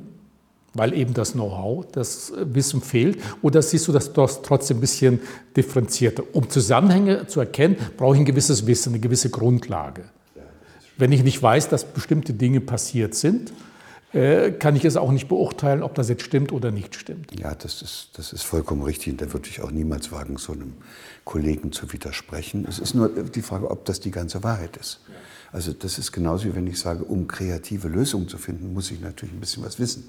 weil 0.74 0.94
eben 0.94 1.14
das 1.14 1.32
Know-how, 1.32 1.86
das 1.92 2.32
Wissen 2.36 2.80
fehlt? 2.80 3.18
Oder 3.42 3.62
siehst 3.62 3.88
du 3.88 3.92
das 3.92 4.12
trotzdem 4.12 4.78
ein 4.78 4.80
bisschen 4.80 5.20
differenzierter? 5.56 6.22
Um 6.32 6.48
Zusammenhänge 6.48 7.26
zu 7.26 7.40
erkennen, 7.40 7.76
brauche 7.96 8.14
ich 8.14 8.20
ein 8.20 8.26
gewisses 8.26 8.66
Wissen, 8.66 8.90
eine 8.92 9.00
gewisse 9.00 9.30
Grundlage. 9.30 10.04
Wenn 10.98 11.12
ich 11.12 11.22
nicht 11.22 11.42
weiß, 11.42 11.68
dass 11.68 11.84
bestimmte 11.84 12.34
Dinge 12.34 12.60
passiert 12.60 13.14
sind, 13.14 13.52
äh, 14.12 14.50
kann 14.50 14.74
ich 14.74 14.84
es 14.84 14.96
auch 14.96 15.12
nicht 15.12 15.28
beurteilen, 15.28 15.82
ob 15.82 15.94
das 15.94 16.08
jetzt 16.08 16.22
stimmt 16.22 16.50
oder 16.50 16.70
nicht 16.70 16.96
stimmt. 16.96 17.38
Ja, 17.38 17.54
das 17.54 17.82
ist, 17.82 18.10
das 18.14 18.32
ist 18.32 18.42
vollkommen 18.42 18.82
richtig. 18.82 19.16
Da 19.18 19.32
würde 19.32 19.48
ich 19.48 19.60
auch 19.60 19.70
niemals 19.70 20.10
wagen, 20.10 20.38
so 20.38 20.52
einem 20.52 20.74
Kollegen 21.24 21.72
zu 21.72 21.92
widersprechen. 21.92 22.66
Es 22.68 22.78
ist 22.78 22.94
nur 22.94 23.08
die 23.08 23.42
Frage, 23.42 23.70
ob 23.70 23.84
das 23.84 24.00
die 24.00 24.10
ganze 24.10 24.42
Wahrheit 24.42 24.76
ist. 24.76 25.00
Also 25.52 25.72
das 25.72 25.98
ist 25.98 26.12
genauso 26.12 26.46
wie 26.46 26.54
wenn 26.54 26.66
ich 26.66 26.78
sage, 26.78 27.04
um 27.04 27.28
kreative 27.28 27.88
Lösungen 27.88 28.28
zu 28.28 28.38
finden, 28.38 28.72
muss 28.72 28.90
ich 28.90 29.00
natürlich 29.00 29.34
ein 29.34 29.40
bisschen 29.40 29.64
was 29.64 29.78
wissen. 29.78 30.04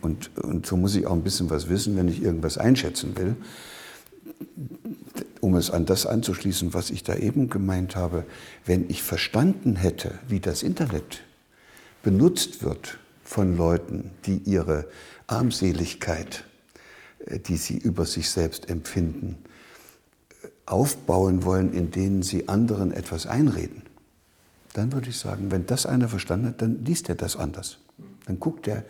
Und, 0.00 0.30
und 0.38 0.66
so 0.66 0.76
muss 0.76 0.94
ich 0.94 1.06
auch 1.06 1.12
ein 1.12 1.22
bisschen 1.22 1.50
was 1.50 1.68
wissen, 1.68 1.96
wenn 1.96 2.08
ich 2.08 2.22
irgendwas 2.22 2.56
einschätzen 2.56 3.16
will 3.16 3.36
um 5.40 5.54
es 5.54 5.70
an 5.70 5.86
das 5.86 6.06
anzuschließen, 6.06 6.74
was 6.74 6.90
ich 6.90 7.02
da 7.02 7.14
eben 7.14 7.50
gemeint 7.50 7.96
habe, 7.96 8.24
wenn 8.64 8.88
ich 8.88 9.02
verstanden 9.02 9.76
hätte, 9.76 10.18
wie 10.28 10.40
das 10.40 10.62
Internet 10.62 11.22
benutzt 12.02 12.62
wird 12.62 12.98
von 13.24 13.56
Leuten, 13.56 14.10
die 14.26 14.38
ihre 14.38 14.86
Armseligkeit, 15.26 16.44
äh, 17.26 17.38
die 17.38 17.56
sie 17.56 17.76
über 17.76 18.04
sich 18.06 18.30
selbst 18.30 18.68
empfinden, 18.70 19.38
aufbauen 20.66 21.44
wollen, 21.44 21.72
indem 21.72 22.22
sie 22.22 22.48
anderen 22.48 22.92
etwas 22.92 23.26
einreden, 23.26 23.82
dann 24.74 24.92
würde 24.92 25.08
ich 25.08 25.18
sagen, 25.18 25.50
wenn 25.50 25.66
das 25.66 25.86
einer 25.86 26.08
verstanden 26.08 26.48
hat, 26.48 26.62
dann 26.62 26.84
liest 26.84 27.08
er 27.08 27.14
das 27.14 27.36
anders. 27.36 27.78
Dann 28.26 28.38
guckt 28.38 28.68
er, 28.68 28.84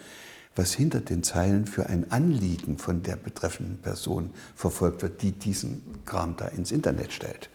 was 0.58 0.74
hinter 0.74 1.00
den 1.00 1.22
Zeilen 1.22 1.66
für 1.66 1.86
ein 1.88 2.10
Anliegen 2.10 2.78
von 2.78 3.02
der 3.02 3.16
betreffenden 3.16 3.78
Person 3.78 4.30
verfolgt 4.56 5.02
wird, 5.02 5.22
die 5.22 5.30
diesen 5.30 5.82
Kram 6.04 6.34
da 6.36 6.48
ins 6.48 6.72
Internet 6.72 7.12
stellt. 7.12 7.48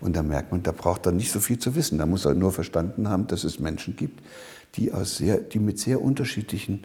Und 0.00 0.14
da 0.14 0.22
merkt 0.22 0.52
man, 0.52 0.62
da 0.62 0.70
braucht 0.70 1.04
er 1.06 1.12
nicht 1.12 1.32
so 1.32 1.40
viel 1.40 1.58
zu 1.58 1.74
wissen. 1.74 1.98
Da 1.98 2.06
muss 2.06 2.24
er 2.24 2.34
nur 2.34 2.52
verstanden 2.52 3.08
haben, 3.08 3.26
dass 3.26 3.42
es 3.42 3.58
Menschen 3.58 3.96
gibt, 3.96 4.22
die, 4.76 4.92
aus 4.92 5.16
sehr, 5.16 5.38
die 5.38 5.58
mit 5.58 5.80
sehr 5.80 6.00
unterschiedlichen 6.00 6.84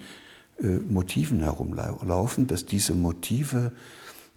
äh, 0.61 0.67
Motiven 0.67 1.41
herumlaufen, 1.41 2.47
dass 2.47 2.65
diese 2.65 2.95
Motive 2.95 3.71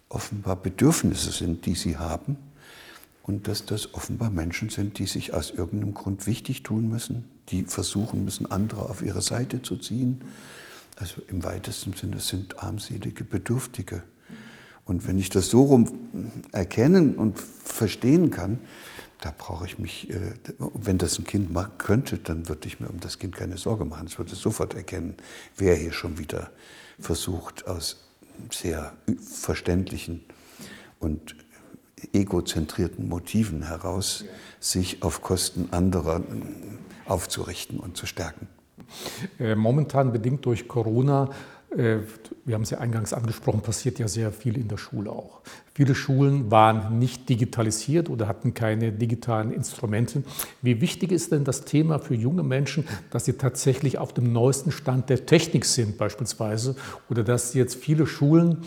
offenbar 0.09 0.55
Bedürfnisse 0.55 1.31
sind, 1.31 1.65
die 1.65 1.75
sie 1.75 1.97
haben 1.97 2.37
und 3.23 3.47
dass 3.47 3.65
das 3.65 3.95
offenbar 3.95 4.29
Menschen 4.29 4.69
sind, 4.69 4.99
die 4.99 5.07
sich 5.07 5.33
aus 5.33 5.49
irgendeinem 5.49 5.95
Grund 5.95 6.27
wichtig 6.27 6.61
tun 6.61 6.89
müssen, 6.89 7.25
die 7.49 7.63
versuchen 7.63 8.23
müssen, 8.23 8.51
andere 8.51 8.89
auf 8.89 9.01
ihre 9.01 9.21
Seite 9.21 9.63
zu 9.63 9.77
ziehen 9.77 10.21
also 10.95 11.21
im 11.27 11.43
weitesten 11.43 11.93
Sinne 11.93 12.19
sind 12.19 12.59
armselige 12.59 13.23
Bedürftige. 13.23 14.03
Und 14.85 15.07
wenn 15.07 15.17
ich 15.17 15.29
das 15.29 15.49
so 15.49 15.63
rum 15.63 16.31
erkennen 16.51 17.15
und 17.15 17.39
verstehen 17.39 18.31
kann, 18.31 18.59
da 19.21 19.33
brauche 19.35 19.65
ich 19.65 19.79
mich, 19.79 20.09
äh, 20.09 20.33
wenn 20.73 20.97
das 20.97 21.17
ein 21.17 21.23
Kind 21.23 21.51
machen 21.51 21.77
könnte, 21.77 22.17
dann 22.17 22.49
würde 22.49 22.67
ich 22.67 22.81
mir 22.81 22.89
um 22.89 22.99
das 22.99 23.19
Kind 23.19 23.35
keine 23.35 23.57
Sorge 23.57 23.85
machen. 23.85 24.07
Es 24.07 24.17
würde 24.17 24.35
sofort 24.35 24.73
erkennen, 24.73 25.15
wer 25.55 25.75
hier 25.75 25.93
schon 25.93 26.17
wieder 26.17 26.51
versucht, 26.99 27.65
aus 27.65 28.03
sehr 28.51 28.93
verständlichen 29.17 30.25
und 30.99 31.37
egozentrierten 32.11 33.07
Motiven 33.07 33.63
heraus, 33.63 34.25
sich 34.59 35.03
auf 35.03 35.21
Kosten 35.21 35.69
anderer 35.71 36.21
aufzurichten 37.05 37.79
und 37.79 37.95
zu 37.95 38.05
stärken. 38.05 38.47
Äh, 39.39 39.55
momentan 39.55 40.11
bedingt 40.11 40.45
durch 40.45 40.67
Corona, 40.67 41.29
äh, 41.71 41.97
wir 42.45 42.55
haben 42.55 42.63
es 42.63 42.69
ja 42.69 42.79
eingangs 42.79 43.13
angesprochen, 43.13 43.61
passiert 43.61 43.99
ja 43.99 44.07
sehr 44.07 44.31
viel 44.31 44.57
in 44.57 44.67
der 44.67 44.77
Schule 44.77 45.11
auch. 45.11 45.41
Viele 45.75 45.95
Schulen 45.95 46.51
waren 46.51 46.99
nicht 46.99 47.29
digitalisiert 47.29 48.07
oder 48.07 48.27
hatten 48.27 48.53
keine 48.53 48.91
digitalen 48.91 49.51
Instrumente. 49.51 50.21
Wie 50.61 50.81
wichtig 50.81 51.11
ist 51.11 51.31
denn 51.31 51.45
das 51.45 51.65
Thema 51.65 51.97
für 51.97 52.13
junge 52.13 52.43
Menschen, 52.43 52.85
dass 53.09 53.25
sie 53.25 53.33
tatsächlich 53.33 53.97
auf 53.97 54.13
dem 54.13 54.31
neuesten 54.31 54.71
Stand 54.71 55.09
der 55.09 55.25
Technik 55.25 55.65
sind 55.65 55.97
beispielsweise 55.97 56.75
oder 57.09 57.23
dass 57.23 57.55
jetzt 57.55 57.75
viele 57.75 58.05
Schulen 58.05 58.59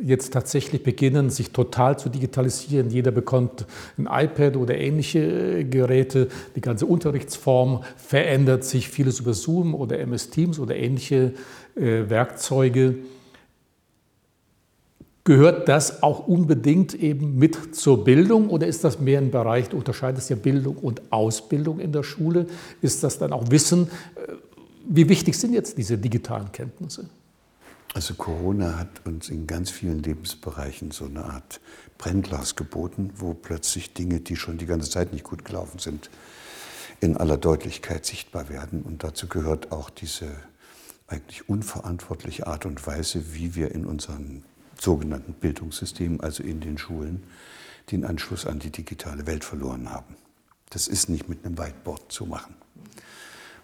jetzt 0.00 0.32
tatsächlich 0.32 0.82
beginnen, 0.82 1.30
sich 1.30 1.50
total 1.50 1.98
zu 1.98 2.08
digitalisieren. 2.08 2.90
Jeder 2.90 3.10
bekommt 3.10 3.66
ein 3.98 4.06
iPad 4.10 4.56
oder 4.56 4.76
ähnliche 4.76 5.18
äh, 5.60 5.64
Geräte. 5.64 6.28
Die 6.56 6.60
ganze 6.60 6.86
Unterrichtsform 6.86 7.82
verändert 7.96 8.64
sich, 8.64 8.88
vieles 8.88 9.20
über 9.20 9.34
Zoom 9.34 9.74
oder 9.74 9.98
MS 9.98 10.30
Teams 10.30 10.58
oder 10.58 10.76
ähnliche 10.76 11.34
äh, 11.74 12.08
Werkzeuge. 12.08 12.96
Gehört 15.24 15.68
das 15.68 16.02
auch 16.02 16.26
unbedingt 16.26 16.94
eben 16.94 17.38
mit 17.38 17.76
zur 17.76 18.02
Bildung 18.02 18.50
oder 18.50 18.66
ist 18.66 18.82
das 18.82 18.98
mehr 18.98 19.20
ein 19.20 19.30
Bereich, 19.30 19.68
du 19.68 19.76
unterscheidest 19.76 20.30
ja 20.30 20.36
Bildung 20.36 20.76
und 20.76 21.00
Ausbildung 21.12 21.78
in 21.78 21.92
der 21.92 22.02
Schule? 22.02 22.46
Ist 22.80 23.04
das 23.04 23.18
dann 23.18 23.32
auch 23.32 23.50
Wissen? 23.50 23.88
Äh, 24.16 24.32
wie 24.88 25.08
wichtig 25.08 25.38
sind 25.38 25.54
jetzt 25.54 25.78
diese 25.78 25.96
digitalen 25.96 26.50
Kenntnisse? 26.50 27.08
Also 27.94 28.14
Corona 28.14 28.78
hat 28.78 29.06
uns 29.06 29.28
in 29.28 29.46
ganz 29.46 29.70
vielen 29.70 30.02
Lebensbereichen 30.02 30.90
so 30.90 31.04
eine 31.04 31.24
Art 31.24 31.60
Brennglas 31.98 32.56
geboten, 32.56 33.10
wo 33.14 33.34
plötzlich 33.34 33.92
Dinge, 33.92 34.20
die 34.20 34.34
schon 34.34 34.58
die 34.58 34.66
ganze 34.66 34.90
Zeit 34.90 35.12
nicht 35.12 35.24
gut 35.24 35.44
gelaufen 35.44 35.78
sind, 35.78 36.10
in 37.00 37.16
aller 37.16 37.36
Deutlichkeit 37.36 38.06
sichtbar 38.06 38.48
werden. 38.48 38.82
Und 38.82 39.04
dazu 39.04 39.28
gehört 39.28 39.70
auch 39.70 39.90
diese 39.90 40.26
eigentlich 41.06 41.48
unverantwortliche 41.48 42.46
Art 42.46 42.64
und 42.64 42.84
Weise, 42.86 43.34
wie 43.34 43.54
wir 43.54 43.72
in 43.72 43.84
unserem 43.84 44.42
sogenannten 44.82 45.34
Bildungssystem, 45.34 46.20
also 46.20 46.42
in 46.42 46.60
den 46.60 46.78
Schulen, 46.78 47.22
den 47.90 48.04
Anschluss 48.04 48.46
an 48.46 48.58
die 48.58 48.70
digitale 48.70 49.26
Welt 49.26 49.44
verloren 49.44 49.90
haben. 49.90 50.16
Das 50.70 50.88
ist 50.88 51.08
nicht 51.08 51.28
mit 51.28 51.44
einem 51.44 51.58
Whiteboard 51.58 52.10
zu 52.10 52.26
machen. 52.26 52.54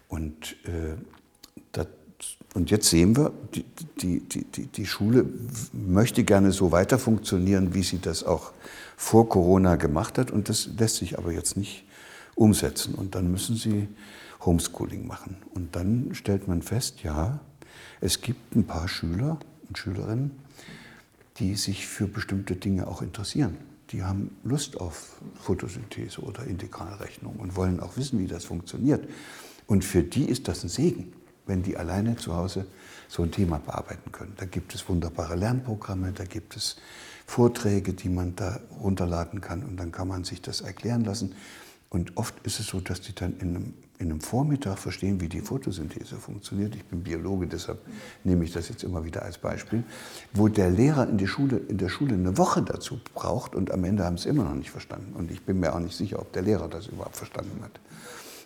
Und 0.09 0.57
äh, 0.64 0.96
das 1.72 1.87
und 2.54 2.70
jetzt 2.70 2.88
sehen 2.88 3.16
wir, 3.16 3.33
die, 3.54 3.64
die, 4.00 4.20
die, 4.20 4.66
die 4.66 4.87
Schule 4.87 5.26
möchte 5.72 6.24
gerne 6.24 6.50
so 6.50 6.72
weiter 6.72 6.98
funktionieren, 6.98 7.74
wie 7.74 7.83
sie 7.83 8.00
das 8.00 8.24
auch 8.24 8.52
vor 8.96 9.28
Corona 9.28 9.76
gemacht 9.76 10.18
hat. 10.18 10.31
Und 10.31 10.48
das 10.48 10.70
lässt 10.78 10.96
sich 10.96 11.18
aber 11.18 11.31
jetzt 11.31 11.57
nicht 11.57 11.85
umsetzen. 12.35 12.94
Und 12.94 13.14
dann 13.14 13.31
müssen 13.31 13.54
sie 13.54 13.88
Homeschooling 14.44 15.07
machen. 15.07 15.37
Und 15.54 15.76
dann 15.76 16.11
stellt 16.14 16.48
man 16.48 16.62
fest, 16.62 17.02
ja, 17.02 17.38
es 18.00 18.22
gibt 18.22 18.57
ein 18.57 18.64
paar 18.64 18.88
Schüler 18.88 19.38
und 19.68 19.76
Schülerinnen, 19.76 20.31
die 21.38 21.55
sich 21.55 21.87
für 21.87 22.07
bestimmte 22.07 22.57
Dinge 22.57 22.87
auch 22.87 23.03
interessieren. 23.03 23.57
Die 23.90 24.03
haben 24.03 24.37
Lust 24.44 24.79
auf 24.79 25.20
Photosynthese 25.40 26.20
oder 26.20 26.44
Integralrechnung 26.44 27.37
und 27.37 27.57
wollen 27.57 27.81
auch 27.81 27.96
wissen, 27.96 28.18
wie 28.18 28.27
das 28.27 28.44
funktioniert. 28.44 29.09
Und 29.66 29.85
für 29.85 30.03
die 30.03 30.24
ist 30.24 30.48
das 30.48 30.62
ein 30.62 30.68
Segen, 30.68 31.12
wenn 31.46 31.62
die 31.62 31.77
alleine 31.77 32.16
zu 32.16 32.35
Hause 32.35 32.66
so 33.09 33.22
ein 33.22 33.31
Thema 33.31 33.59
bearbeiten 33.59 34.12
können. 34.12 34.35
Da 34.37 34.44
gibt 34.44 34.74
es 34.74 34.88
wunderbare 34.88 35.37
Lernprogramme, 35.37 36.12
da 36.12 36.24
gibt 36.24 36.57
es 36.57 36.77
Vorträge, 37.27 37.94
die 37.94 38.09
man 38.09 38.37
da 38.37 38.61
runterladen 38.81 39.40
kann 39.40 39.62
und 39.62 39.77
dann 39.79 39.92
kann 39.92 40.09
man 40.09 40.24
sich 40.24 40.42
das 40.42 40.61
erklären 40.61 41.05
lassen. 41.05 41.35
Und 41.90 42.16
oft 42.16 42.35
ist 42.44 42.61
es 42.61 42.66
so, 42.66 42.81
dass 42.81 43.01
die 43.01 43.14
dann 43.14 43.38
in 43.38 43.57
einem, 43.57 43.74
in 43.98 44.11
einem 44.11 44.20
Vormittag 44.20 44.78
verstehen, 44.78 45.20
wie 45.20 45.28
die 45.28 45.40
Photosynthese 45.40 46.16
funktioniert. 46.16 46.74
Ich 46.76 46.84
bin 46.84 47.02
Biologe, 47.02 47.48
deshalb 47.48 47.80
nehme 48.22 48.44
ich 48.44 48.52
das 48.52 48.68
jetzt 48.68 48.84
immer 48.84 49.04
wieder 49.04 49.22
als 49.22 49.38
Beispiel. 49.38 49.82
Wo 50.32 50.46
der 50.46 50.70
Lehrer 50.70 51.08
in, 51.08 51.18
die 51.18 51.26
Schule, 51.26 51.56
in 51.68 51.78
der 51.78 51.88
Schule 51.88 52.14
eine 52.14 52.38
Woche 52.38 52.62
dazu 52.62 53.00
braucht 53.14 53.56
und 53.56 53.72
am 53.72 53.82
Ende 53.82 54.04
haben 54.04 54.16
sie 54.16 54.28
es 54.28 54.34
immer 54.34 54.44
noch 54.44 54.54
nicht 54.54 54.70
verstanden. 54.70 55.14
Und 55.14 55.32
ich 55.32 55.44
bin 55.44 55.58
mir 55.58 55.74
auch 55.74 55.80
nicht 55.80 55.96
sicher, 55.96 56.20
ob 56.20 56.32
der 56.32 56.42
Lehrer 56.42 56.68
das 56.68 56.87
überhaupt 56.87 57.16
verstanden 57.16 57.61
hat. 57.62 57.80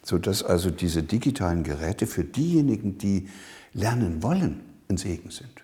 Sodass 0.03 0.43
also 0.43 0.71
diese 0.71 1.03
digitalen 1.03 1.65
Geräte 1.65 2.07
für 2.07 2.25
diejenigen, 2.25 2.97
die 2.97 3.29
lernen 3.75 4.23
wollen, 4.23 4.63
ein 4.89 4.97
Segen 4.97 5.31
sind. 5.31 5.63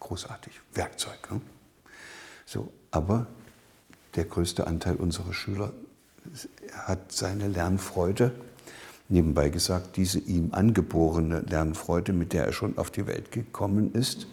Großartig, 0.00 0.60
Werkzeug. 0.74 1.30
Ne? 1.30 1.40
So, 2.44 2.72
aber 2.90 3.26
der 4.16 4.24
größte 4.24 4.66
Anteil 4.66 4.96
unserer 4.96 5.32
Schüler 5.32 5.72
hat 6.72 7.12
seine 7.12 7.48
Lernfreude, 7.48 8.32
nebenbei 9.08 9.48
gesagt, 9.48 9.96
diese 9.96 10.18
ihm 10.18 10.50
angeborene 10.52 11.40
Lernfreude, 11.40 12.12
mit 12.12 12.32
der 12.32 12.46
er 12.46 12.52
schon 12.52 12.78
auf 12.78 12.90
die 12.90 13.06
Welt 13.06 13.32
gekommen 13.32 13.92
ist, 13.92 14.26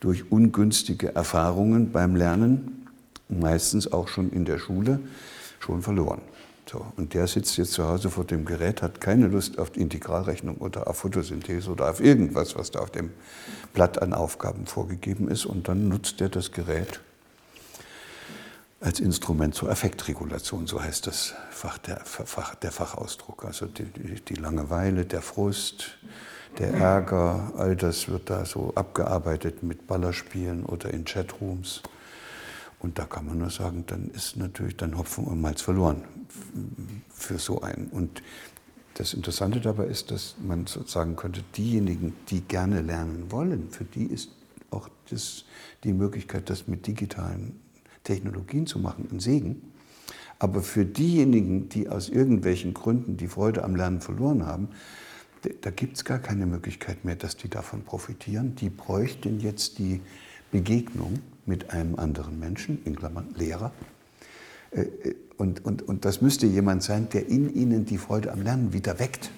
durch 0.00 0.30
ungünstige 0.30 1.14
Erfahrungen 1.14 1.92
beim 1.92 2.16
Lernen, 2.16 2.86
meistens 3.28 3.92
auch 3.92 4.08
schon 4.08 4.30
in 4.30 4.44
der 4.44 4.58
Schule, 4.58 5.00
schon 5.60 5.82
verloren. 5.82 6.20
So, 6.70 6.86
und 6.96 7.12
der 7.12 7.26
sitzt 7.26 7.56
jetzt 7.58 7.72
zu 7.72 7.86
Hause 7.86 8.08
vor 8.08 8.24
dem 8.24 8.44
Gerät, 8.44 8.82
hat 8.82 9.00
keine 9.00 9.26
Lust 9.26 9.58
auf 9.58 9.76
Integralrechnung 9.76 10.56
oder 10.56 10.88
auf 10.88 10.98
Photosynthese 10.98 11.70
oder 11.70 11.90
auf 11.90 12.00
irgendwas, 12.00 12.56
was 12.56 12.70
da 12.70 12.80
auf 12.80 12.90
dem 12.90 13.10
Blatt 13.74 14.00
an 14.00 14.14
Aufgaben 14.14 14.66
vorgegeben 14.66 15.28
ist. 15.28 15.44
Und 15.44 15.68
dann 15.68 15.88
nutzt 15.88 16.20
er 16.20 16.30
das 16.30 16.52
Gerät 16.52 17.00
als 18.82 18.98
Instrument 18.98 19.54
zur 19.54 19.70
Affektregulation, 19.70 20.66
so 20.66 20.82
heißt 20.82 21.06
das 21.06 21.34
Fach, 21.50 21.78
der, 21.78 22.00
Fach, 22.04 22.56
der 22.56 22.72
Fachausdruck. 22.72 23.44
Also 23.44 23.66
die, 23.66 23.84
die, 23.84 24.34
Langeweile, 24.34 25.04
der 25.04 25.22
Frust, 25.22 25.98
der 26.58 26.74
Ärger, 26.74 27.52
all 27.56 27.76
das 27.76 28.08
wird 28.08 28.28
da 28.28 28.44
so 28.44 28.72
abgearbeitet 28.74 29.62
mit 29.62 29.86
Ballerspielen 29.86 30.66
oder 30.66 30.92
in 30.92 31.04
Chatrooms. 31.04 31.82
Und 32.80 32.98
da 32.98 33.04
kann 33.04 33.26
man 33.26 33.38
nur 33.38 33.50
sagen, 33.50 33.84
dann 33.86 34.10
ist 34.10 34.36
natürlich 34.36 34.76
dann 34.76 34.98
Hopfen 34.98 35.24
und 35.24 35.40
Malz 35.40 35.62
verloren 35.62 36.02
für 37.14 37.38
so 37.38 37.62
einen. 37.62 37.86
Und 37.86 38.20
das 38.94 39.14
Interessante 39.14 39.60
dabei 39.60 39.86
ist, 39.86 40.10
dass 40.10 40.34
man 40.42 40.66
sagen 40.66 41.14
könnte, 41.14 41.44
diejenigen, 41.56 42.16
die 42.28 42.40
gerne 42.40 42.80
lernen 42.80 43.30
wollen, 43.30 43.70
für 43.70 43.84
die 43.84 44.06
ist 44.06 44.30
auch 44.72 44.88
das, 45.08 45.44
die 45.84 45.92
Möglichkeit, 45.92 46.50
das 46.50 46.66
mit 46.66 46.84
digitalen 46.88 47.61
Technologien 48.04 48.66
zu 48.66 48.78
machen, 48.78 49.08
ein 49.10 49.20
Segen. 49.20 49.72
Aber 50.38 50.62
für 50.62 50.84
diejenigen, 50.84 51.68
die 51.68 51.88
aus 51.88 52.08
irgendwelchen 52.08 52.74
Gründen 52.74 53.16
die 53.16 53.28
Freude 53.28 53.62
am 53.62 53.76
Lernen 53.76 54.00
verloren 54.00 54.44
haben, 54.44 54.68
da 55.60 55.70
gibt 55.70 55.96
es 55.96 56.04
gar 56.04 56.18
keine 56.18 56.46
Möglichkeit 56.46 57.04
mehr, 57.04 57.16
dass 57.16 57.36
die 57.36 57.48
davon 57.48 57.82
profitieren. 57.82 58.54
Die 58.56 58.70
bräuchten 58.70 59.40
jetzt 59.40 59.78
die 59.78 60.00
Begegnung 60.50 61.20
mit 61.46 61.70
einem 61.70 61.96
anderen 61.96 62.38
Menschen, 62.38 62.80
in 62.84 62.94
Klammern 62.96 63.34
Lehrer. 63.36 63.72
Äh, 64.70 64.82
äh, 64.82 65.14
und, 65.36 65.64
und, 65.64 65.82
und 65.82 66.04
das 66.04 66.20
müsste 66.20 66.46
jemand 66.46 66.82
sein, 66.82 67.08
der 67.12 67.28
in 67.28 67.52
ihnen 67.52 67.84
die 67.84 67.98
Freude 67.98 68.32
am 68.32 68.42
Lernen 68.42 68.72
wieder 68.72 68.98
weckt. 68.98 69.30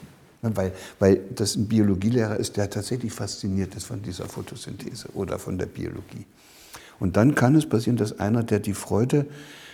Weil, 0.42 0.72
weil 0.98 1.16
das 1.35 1.57
ein 1.57 1.68
Biologielehrer 1.68 2.37
ist, 2.37 2.59
der 2.59 2.68
tatsächlich 2.68 3.12
fasziniert 3.12 3.74
ist 3.77 3.85
von 3.85 4.03
dieser 4.03 4.27
Photosynthese 4.27 5.09
oder 5.14 5.38
von 5.38 5.57
der 5.57 5.64
Biologie. 5.64 6.27
Und 7.00 7.16
dann 7.16 7.35
kann 7.35 7.54
es 7.54 7.66
passieren, 7.68 7.96
dass 7.96 8.18
einer, 8.18 8.42
der 8.42 8.61
die 8.61 8.74
Freude 8.74 9.26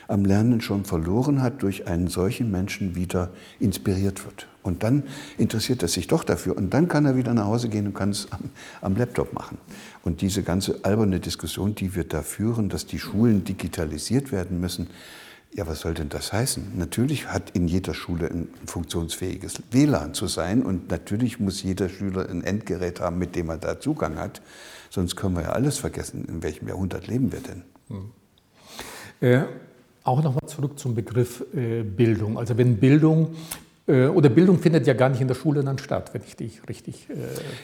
am 0.08 0.24
Lernen 0.24 0.60
schon 0.60 0.84
verloren 0.84 1.40
hat, 1.40 1.62
durch 1.62 1.86
einen 1.86 2.08
solchen 2.08 2.50
Menschen 2.50 2.96
wieder 2.96 3.30
inspiriert 3.60 4.24
wird. 4.24 4.48
Und 4.62 4.82
dann 4.82 5.04
interessiert 5.38 5.82
er 5.82 5.88
sich 5.88 6.08
doch 6.08 6.24
dafür. 6.24 6.56
Und 6.56 6.74
dann 6.74 6.88
kann 6.88 7.06
er 7.06 7.16
wieder 7.16 7.32
nach 7.32 7.46
Hause 7.46 7.68
gehen 7.68 7.86
und 7.86 7.94
kann 7.94 8.10
es 8.10 8.26
am, 8.30 8.50
am, 8.82 8.96
Laptop 8.96 9.32
machen. 9.32 9.58
Und 10.02 10.20
diese 10.20 10.42
ganze 10.42 10.80
alberne 10.82 11.20
Diskussion, 11.20 11.74
die 11.74 11.94
wir 11.94 12.04
da 12.04 12.22
führen, 12.22 12.68
dass 12.68 12.86
die 12.86 12.98
Schulen 12.98 13.44
digitalisiert 13.44 14.32
werden 14.32 14.60
müssen, 14.60 14.88
ja, 15.52 15.66
was 15.66 15.80
soll 15.80 15.94
denn 15.94 16.08
das 16.08 16.32
heißen? 16.32 16.76
Natürlich 16.76 17.28
hat 17.28 17.50
in 17.50 17.66
jeder 17.66 17.92
Schule 17.92 18.28
ein 18.30 18.48
funktionsfähiges 18.66 19.62
WLAN 19.72 20.14
zu 20.14 20.28
sein 20.28 20.62
und 20.62 20.90
natürlich 20.90 21.40
muss 21.40 21.62
jeder 21.62 21.88
Schüler 21.88 22.28
ein 22.28 22.44
Endgerät 22.44 23.00
haben, 23.00 23.18
mit 23.18 23.34
dem 23.34 23.48
er 23.48 23.58
da 23.58 23.80
Zugang 23.80 24.16
hat. 24.16 24.42
Sonst 24.90 25.16
können 25.16 25.36
wir 25.36 25.42
ja 25.42 25.50
alles 25.50 25.78
vergessen. 25.78 26.26
In 26.26 26.42
welchem 26.42 26.68
Jahrhundert 26.68 27.06
leben 27.06 27.32
wir 27.32 27.40
denn? 27.40 27.62
Hm. 27.88 28.10
Äh, 29.20 29.44
auch 30.04 30.22
nochmal 30.22 30.46
zurück 30.46 30.78
zum 30.78 30.94
Begriff 30.94 31.44
äh, 31.54 31.82
Bildung. 31.82 32.38
Also 32.38 32.58
wenn 32.58 32.76
Bildung 32.76 33.34
äh, 33.86 34.06
oder 34.06 34.28
Bildung 34.28 34.58
findet 34.58 34.86
ja 34.86 34.94
gar 34.94 35.08
nicht 35.08 35.20
in 35.20 35.28
der 35.28 35.34
Schule 35.34 35.62
dann 35.62 35.78
statt, 35.78 36.14
wenn 36.14 36.22
ich 36.26 36.36
dich 36.36 36.60
richtig. 36.68 37.08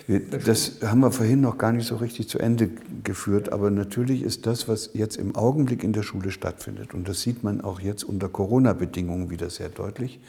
Äh, 0.08 0.20
das 0.44 0.80
haben 0.82 1.00
wir 1.00 1.10
vorhin 1.10 1.40
noch 1.40 1.58
gar 1.58 1.72
nicht 1.72 1.86
so 1.86 1.96
richtig 1.96 2.28
zu 2.28 2.38
Ende 2.38 2.70
geführt, 3.04 3.52
aber 3.52 3.70
natürlich 3.70 4.22
ist 4.22 4.46
das, 4.46 4.68
was 4.68 4.90
jetzt 4.94 5.16
im 5.16 5.36
Augenblick 5.36 5.84
in 5.84 5.92
der 5.92 6.02
Schule 6.02 6.30
stattfindet, 6.30 6.94
und 6.94 7.08
das 7.08 7.22
sieht 7.22 7.42
man 7.42 7.60
auch 7.60 7.80
jetzt 7.80 8.04
unter 8.04 8.28
Corona-Bedingungen 8.28 9.30
wieder 9.30 9.50
sehr 9.50 9.68
deutlich, 9.68 10.20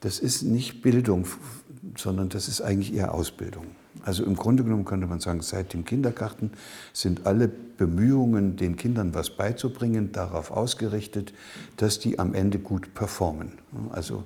das 0.00 0.18
ist 0.18 0.42
nicht 0.42 0.82
Bildung, 0.82 1.26
sondern 1.96 2.28
das 2.28 2.48
ist 2.48 2.60
eigentlich 2.60 2.94
eher 2.94 3.14
Ausbildung. 3.14 3.66
Also 4.02 4.24
im 4.24 4.36
Grunde 4.36 4.64
genommen 4.64 4.84
könnte 4.84 5.06
man 5.06 5.20
sagen, 5.20 5.40
seit 5.40 5.72
dem 5.72 5.84
Kindergarten 5.84 6.50
sind 6.92 7.26
alle 7.26 7.48
Bemühungen, 7.48 8.56
den 8.56 8.76
Kindern 8.76 9.14
was 9.14 9.30
beizubringen, 9.30 10.12
darauf 10.12 10.50
ausgerichtet, 10.50 11.32
dass 11.76 11.98
die 11.98 12.18
am 12.18 12.34
Ende 12.34 12.58
gut 12.58 12.94
performen. 12.94 13.52
Also 13.90 14.24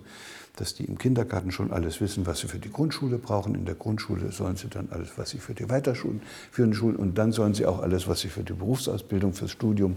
dass 0.58 0.74
die 0.74 0.84
im 0.84 0.98
Kindergarten 0.98 1.52
schon 1.52 1.72
alles 1.72 2.00
wissen, 2.00 2.26
was 2.26 2.40
sie 2.40 2.48
für 2.48 2.58
die 2.58 2.70
Grundschule 2.70 3.18
brauchen. 3.18 3.54
In 3.54 3.64
der 3.64 3.76
Grundschule 3.76 4.32
sollen 4.32 4.56
sie 4.56 4.68
dann 4.68 4.88
alles, 4.90 5.10
was 5.16 5.30
sie 5.30 5.38
für 5.38 5.54
die 5.54 5.70
Weiterschulen, 5.70 6.20
für 6.50 6.62
den 6.62 6.74
Schulen 6.74 6.96
und 6.96 7.16
dann 7.16 7.32
sollen 7.32 7.54
sie 7.54 7.66
auch 7.66 7.80
alles, 7.80 8.08
was 8.08 8.20
sie 8.20 8.28
für 8.28 8.42
die 8.42 8.54
Berufsausbildung, 8.54 9.34
fürs 9.34 9.52
Studium 9.52 9.96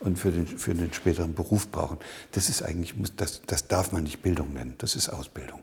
und 0.00 0.18
für 0.18 0.30
den, 0.30 0.46
für 0.46 0.74
den 0.74 0.92
späteren 0.92 1.34
Beruf 1.34 1.68
brauchen. 1.68 1.98
Das 2.32 2.48
ist 2.48 2.62
eigentlich, 2.62 2.94
das, 3.16 3.42
das 3.46 3.66
darf 3.66 3.92
man 3.92 4.04
nicht 4.04 4.22
Bildung 4.22 4.52
nennen, 4.52 4.74
das 4.78 4.94
ist 4.94 5.08
Ausbildung. 5.08 5.60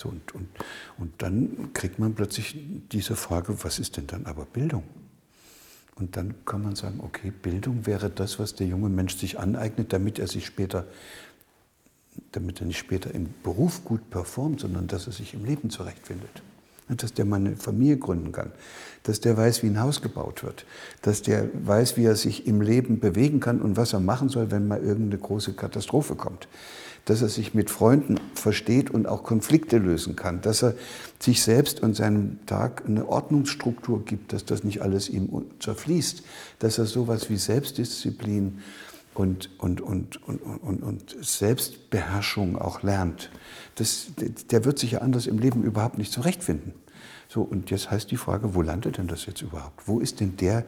So, 0.00 0.08
und, 0.08 0.34
und, 0.34 0.48
und 0.96 1.12
dann 1.18 1.72
kriegt 1.74 1.98
man 1.98 2.14
plötzlich 2.14 2.56
diese 2.90 3.16
Frage, 3.16 3.62
was 3.64 3.78
ist 3.78 3.98
denn 3.98 4.06
dann 4.06 4.24
aber 4.24 4.46
Bildung? 4.46 4.84
Und 5.96 6.16
dann 6.16 6.34
kann 6.46 6.62
man 6.62 6.74
sagen, 6.74 7.00
okay, 7.02 7.30
Bildung 7.30 7.84
wäre 7.84 8.08
das, 8.08 8.38
was 8.38 8.54
der 8.54 8.66
junge 8.66 8.88
Mensch 8.88 9.16
sich 9.16 9.38
aneignet, 9.38 9.92
damit 9.92 10.18
er 10.18 10.26
sich 10.26 10.46
später 10.46 10.86
damit 12.32 12.60
er 12.60 12.66
nicht 12.66 12.78
später 12.78 13.14
im 13.14 13.28
Beruf 13.42 13.84
gut 13.84 14.10
performt, 14.10 14.60
sondern 14.60 14.86
dass 14.86 15.06
er 15.06 15.12
sich 15.12 15.34
im 15.34 15.44
Leben 15.44 15.70
zurechtfindet. 15.70 16.30
Dass 16.88 17.14
der 17.14 17.24
mal 17.24 17.36
eine 17.36 17.56
Familie 17.56 17.98
gründen 17.98 18.32
kann, 18.32 18.50
dass 19.04 19.20
der 19.20 19.36
weiß, 19.36 19.62
wie 19.62 19.68
ein 19.68 19.80
Haus 19.80 20.02
gebaut 20.02 20.42
wird, 20.42 20.66
dass 21.02 21.22
der 21.22 21.48
weiß, 21.54 21.96
wie 21.96 22.04
er 22.04 22.16
sich 22.16 22.48
im 22.48 22.60
Leben 22.60 22.98
bewegen 22.98 23.38
kann 23.38 23.60
und 23.62 23.76
was 23.76 23.92
er 23.92 24.00
machen 24.00 24.28
soll, 24.28 24.50
wenn 24.50 24.66
mal 24.66 24.82
irgendeine 24.82 25.18
große 25.18 25.52
Katastrophe 25.52 26.16
kommt, 26.16 26.48
dass 27.04 27.22
er 27.22 27.28
sich 27.28 27.54
mit 27.54 27.70
Freunden 27.70 28.20
versteht 28.34 28.90
und 28.90 29.06
auch 29.06 29.22
Konflikte 29.22 29.78
lösen 29.78 30.16
kann, 30.16 30.40
dass 30.40 30.62
er 30.62 30.74
sich 31.18 31.42
selbst 31.42 31.80
und 31.80 31.94
seinem 31.94 32.44
Tag 32.46 32.84
eine 32.86 33.08
Ordnungsstruktur 33.08 34.04
gibt, 34.04 34.32
dass 34.32 34.44
das 34.44 34.64
nicht 34.64 34.82
alles 34.82 35.08
ihm 35.08 35.28
zerfließt, 35.58 36.22
dass 36.58 36.78
er 36.78 36.86
sowas 36.86 37.30
wie 37.30 37.36
Selbstdisziplin 37.36 38.60
und, 39.14 39.50
und, 39.58 39.80
und, 39.80 40.22
und, 40.26 40.40
und, 40.40 40.82
und 40.82 41.16
Selbstbeherrschung 41.20 42.56
auch 42.56 42.82
lernt, 42.82 43.30
das, 43.74 44.12
der 44.50 44.64
wird 44.64 44.78
sich 44.78 44.92
ja 44.92 45.00
anders 45.00 45.26
im 45.26 45.38
Leben 45.38 45.62
überhaupt 45.64 45.98
nicht 45.98 46.12
zurechtfinden. 46.12 46.74
So, 47.28 47.42
und 47.42 47.70
jetzt 47.70 47.90
heißt 47.90 48.10
die 48.10 48.16
Frage, 48.16 48.54
wo 48.54 48.62
landet 48.62 48.98
denn 48.98 49.06
das 49.06 49.26
jetzt 49.26 49.42
überhaupt? 49.42 49.86
Wo 49.86 50.00
ist 50.00 50.20
denn 50.20 50.36
der 50.36 50.64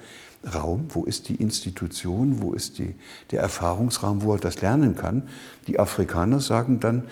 Raum, 0.55 0.87
wo 0.91 1.05
ist 1.05 1.29
die 1.29 1.37
Institution, 1.37 2.43
wo 2.43 2.53
ist 2.53 2.79
die, 2.79 2.95
der 3.31 3.41
Erfahrungsraum, 3.41 4.23
wo 4.23 4.35
er 4.35 4.41
das 4.41 4.61
lernen 4.61 4.97
kann? 4.97 5.29
Die 5.67 5.79
Afrikaner 5.79 6.41
sagen 6.41 6.81
dann, 6.81 7.05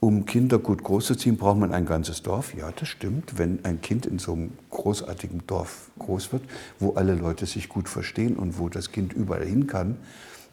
um 0.00 0.26
Kinder 0.26 0.58
gut 0.58 0.84
großzuziehen, 0.84 1.36
braucht 1.36 1.58
man 1.58 1.72
ein 1.72 1.84
ganzes 1.84 2.22
Dorf. 2.22 2.54
Ja, 2.54 2.70
das 2.70 2.88
stimmt. 2.88 3.36
Wenn 3.36 3.64
ein 3.64 3.80
Kind 3.80 4.06
in 4.06 4.18
so 4.18 4.32
einem 4.32 4.52
großartigen 4.70 5.42
Dorf 5.46 5.90
groß 5.98 6.32
wird, 6.32 6.42
wo 6.78 6.92
alle 6.92 7.14
Leute 7.14 7.46
sich 7.46 7.68
gut 7.68 7.88
verstehen 7.88 8.36
und 8.36 8.58
wo 8.58 8.68
das 8.68 8.92
Kind 8.92 9.12
überall 9.12 9.44
hin 9.44 9.66
kann, 9.66 9.96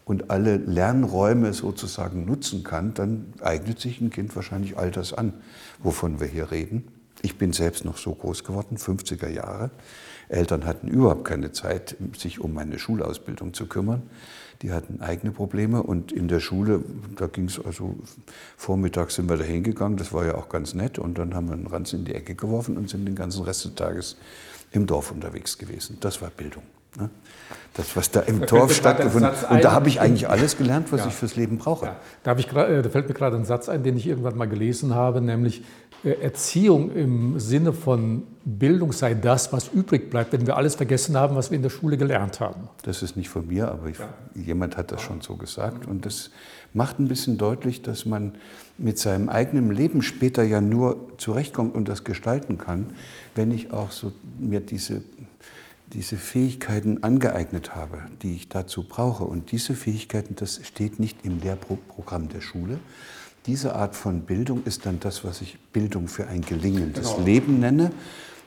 und 0.06 0.30
alle 0.30 0.56
Lernräume 0.56 1.52
sozusagen 1.52 2.24
nutzen 2.24 2.62
kann, 2.62 2.94
dann 2.94 3.34
eignet 3.40 3.80
sich 3.80 4.00
ein 4.00 4.10
Kind 4.10 4.34
wahrscheinlich 4.36 4.78
all 4.78 4.92
das 4.92 5.12
an, 5.12 5.34
wovon 5.82 6.20
wir 6.20 6.28
hier 6.28 6.52
reden. 6.52 6.86
Ich 7.22 7.36
bin 7.38 7.52
selbst 7.52 7.84
noch 7.84 7.96
so 7.96 8.14
groß 8.14 8.44
geworden, 8.44 8.76
50er 8.76 9.28
Jahre. 9.28 9.70
Eltern 10.28 10.64
hatten 10.64 10.88
überhaupt 10.88 11.24
keine 11.24 11.52
Zeit, 11.52 11.96
sich 12.16 12.40
um 12.40 12.52
meine 12.52 12.78
Schulausbildung 12.78 13.54
zu 13.54 13.66
kümmern. 13.66 14.02
Die 14.62 14.72
hatten 14.72 15.00
eigene 15.00 15.32
Probleme 15.32 15.82
und 15.82 16.12
in 16.12 16.28
der 16.28 16.40
Schule, 16.40 16.82
da 17.16 17.26
ging 17.26 17.44
es 17.44 17.62
also, 17.62 17.94
vormittags 18.56 19.16
sind 19.16 19.28
wir 19.28 19.36
da 19.36 19.44
hingegangen, 19.44 19.98
das 19.98 20.12
war 20.12 20.24
ja 20.24 20.34
auch 20.34 20.48
ganz 20.48 20.72
nett 20.72 20.98
und 20.98 21.18
dann 21.18 21.34
haben 21.34 21.48
wir 21.48 21.54
einen 21.54 21.66
Ranz 21.66 21.92
in 21.92 22.04
die 22.04 22.14
Ecke 22.14 22.34
geworfen 22.34 22.78
und 22.78 22.88
sind 22.88 23.04
den 23.04 23.14
ganzen 23.14 23.44
Rest 23.44 23.66
des 23.66 23.74
Tages 23.74 24.16
im 24.72 24.86
Dorf 24.86 25.10
unterwegs 25.10 25.58
gewesen. 25.58 25.98
Das 26.00 26.22
war 26.22 26.30
Bildung. 26.30 26.62
Ne? 26.98 27.10
Das, 27.76 27.94
was 27.94 28.10
da 28.10 28.20
im 28.20 28.40
da 28.40 28.46
Dorf 28.46 28.72
stattgefunden 28.74 29.30
hat. 29.30 29.50
Und 29.50 29.62
da 29.62 29.72
habe 29.72 29.88
ich 29.88 30.00
eigentlich 30.00 30.28
alles 30.28 30.56
gelernt, 30.56 30.92
was 30.92 31.00
ja. 31.00 31.08
ich 31.08 31.14
fürs 31.14 31.36
Leben 31.36 31.58
brauche. 31.58 31.86
Ja. 31.86 31.96
Da, 32.22 32.36
ich, 32.36 32.50
äh, 32.52 32.82
da, 32.82 32.88
fällt 32.88 33.08
mir 33.08 33.14
gerade 33.14 33.36
ein 33.36 33.44
Satz 33.44 33.68
ein, 33.68 33.82
den 33.82 33.96
ich 33.96 34.06
irgendwann 34.06 34.36
mal 34.36 34.48
gelesen 34.48 34.94
habe, 34.94 35.20
nämlich 35.20 35.62
äh, 36.02 36.12
Erziehung 36.12 36.90
im 36.94 37.38
Sinne 37.38 37.72
von 37.72 38.22
Bildung 38.44 38.92
sei 38.92 39.14
das, 39.14 39.52
was 39.52 39.68
übrig 39.68 40.08
bleibt, 40.08 40.32
wenn 40.32 40.46
wir 40.46 40.56
alles 40.56 40.74
vergessen 40.74 41.16
haben, 41.16 41.36
was 41.36 41.50
wir 41.50 41.56
in 41.56 41.62
der 41.62 41.70
Schule 41.70 41.98
gelernt 41.98 42.40
haben. 42.40 42.68
Das 42.84 43.02
ist 43.02 43.16
nicht 43.16 43.28
von 43.28 43.46
mir, 43.46 43.68
aber 43.68 43.88
ich, 43.88 43.98
ja. 43.98 44.08
jemand 44.34 44.76
hat 44.76 44.90
das 44.90 45.02
schon 45.02 45.20
so 45.20 45.36
gesagt. 45.36 45.86
Und 45.86 46.06
das 46.06 46.30
macht 46.72 46.98
ein 46.98 47.08
bisschen 47.08 47.38
deutlich, 47.38 47.82
dass 47.82 48.06
man 48.06 48.36
mit 48.78 48.98
seinem 48.98 49.28
eigenen 49.28 49.70
Leben 49.70 50.02
später 50.02 50.42
ja 50.42 50.60
nur 50.60 50.96
zurechtkommt 51.18 51.74
und 51.74 51.88
das 51.88 52.04
gestalten 52.04 52.58
kann, 52.58 52.94
wenn 53.34 53.50
ich 53.50 53.72
auch 53.72 53.90
so 53.90 54.12
mir 54.38 54.60
diese 54.60 55.02
diese 55.92 56.16
Fähigkeiten 56.16 57.02
angeeignet 57.02 57.74
habe, 57.74 58.02
die 58.22 58.34
ich 58.34 58.48
dazu 58.48 58.84
brauche. 58.86 59.24
Und 59.24 59.52
diese 59.52 59.74
Fähigkeiten, 59.74 60.34
das 60.34 60.60
steht 60.64 60.98
nicht 60.98 61.24
im 61.24 61.40
Lehrprogramm 61.40 62.28
der 62.28 62.40
Schule. 62.40 62.78
Diese 63.46 63.76
Art 63.76 63.94
von 63.94 64.22
Bildung 64.22 64.64
ist 64.64 64.86
dann 64.86 64.98
das, 64.98 65.24
was 65.24 65.40
ich 65.40 65.58
Bildung 65.72 66.08
für 66.08 66.26
ein 66.26 66.40
gelingendes 66.40 67.12
genau. 67.12 67.24
Leben 67.24 67.60
nenne. 67.60 67.92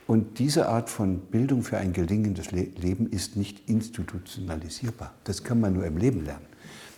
Und 0.08 0.39
diese 0.39 0.67
Art 0.67 0.89
von 0.89 1.19
Bildung 1.19 1.63
für 1.63 1.78
ein 1.78 1.93
gelingendes 1.93 2.52
Leben 2.52 3.10
ist 3.12 3.36
nicht 3.38 3.69
institutionalisierbar. 3.69 5.13
Das 5.23 5.43
kann 5.43 5.62
man 5.62 5.73
nur 5.73 5.86
im 5.86 5.97
Leben 5.97 6.25
lernen. 6.25 6.48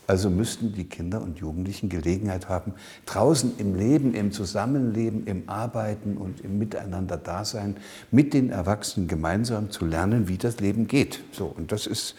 Also 0.08 0.30
müssten 0.30 0.74
die 0.74 0.86
Kinder 0.86 1.22
und 1.22 1.40
Jugendlichen 1.40 1.88
Gelegenheit 1.88 2.50
haben, 2.50 2.74
draußen 3.06 3.54
im 3.60 3.76
Leben, 3.76 4.14
im 4.14 4.32
Zusammenleben, 4.32 5.26
im 5.26 5.48
Arbeiten 5.48 6.18
und 6.18 6.42
im 6.42 6.58
Miteinander-Dasein 6.58 7.78
mit 8.10 8.34
den 8.34 8.50
Erwachsenen 8.50 9.08
gemeinsam 9.08 9.70
zu 9.70 9.86
lernen, 9.86 10.28
wie 10.28 10.38
das 10.38 10.60
Leben 10.60 10.88
geht. 10.88 11.22
So, 11.32 11.46
und 11.46 11.72
das 11.72 11.88
ist, 11.88 12.16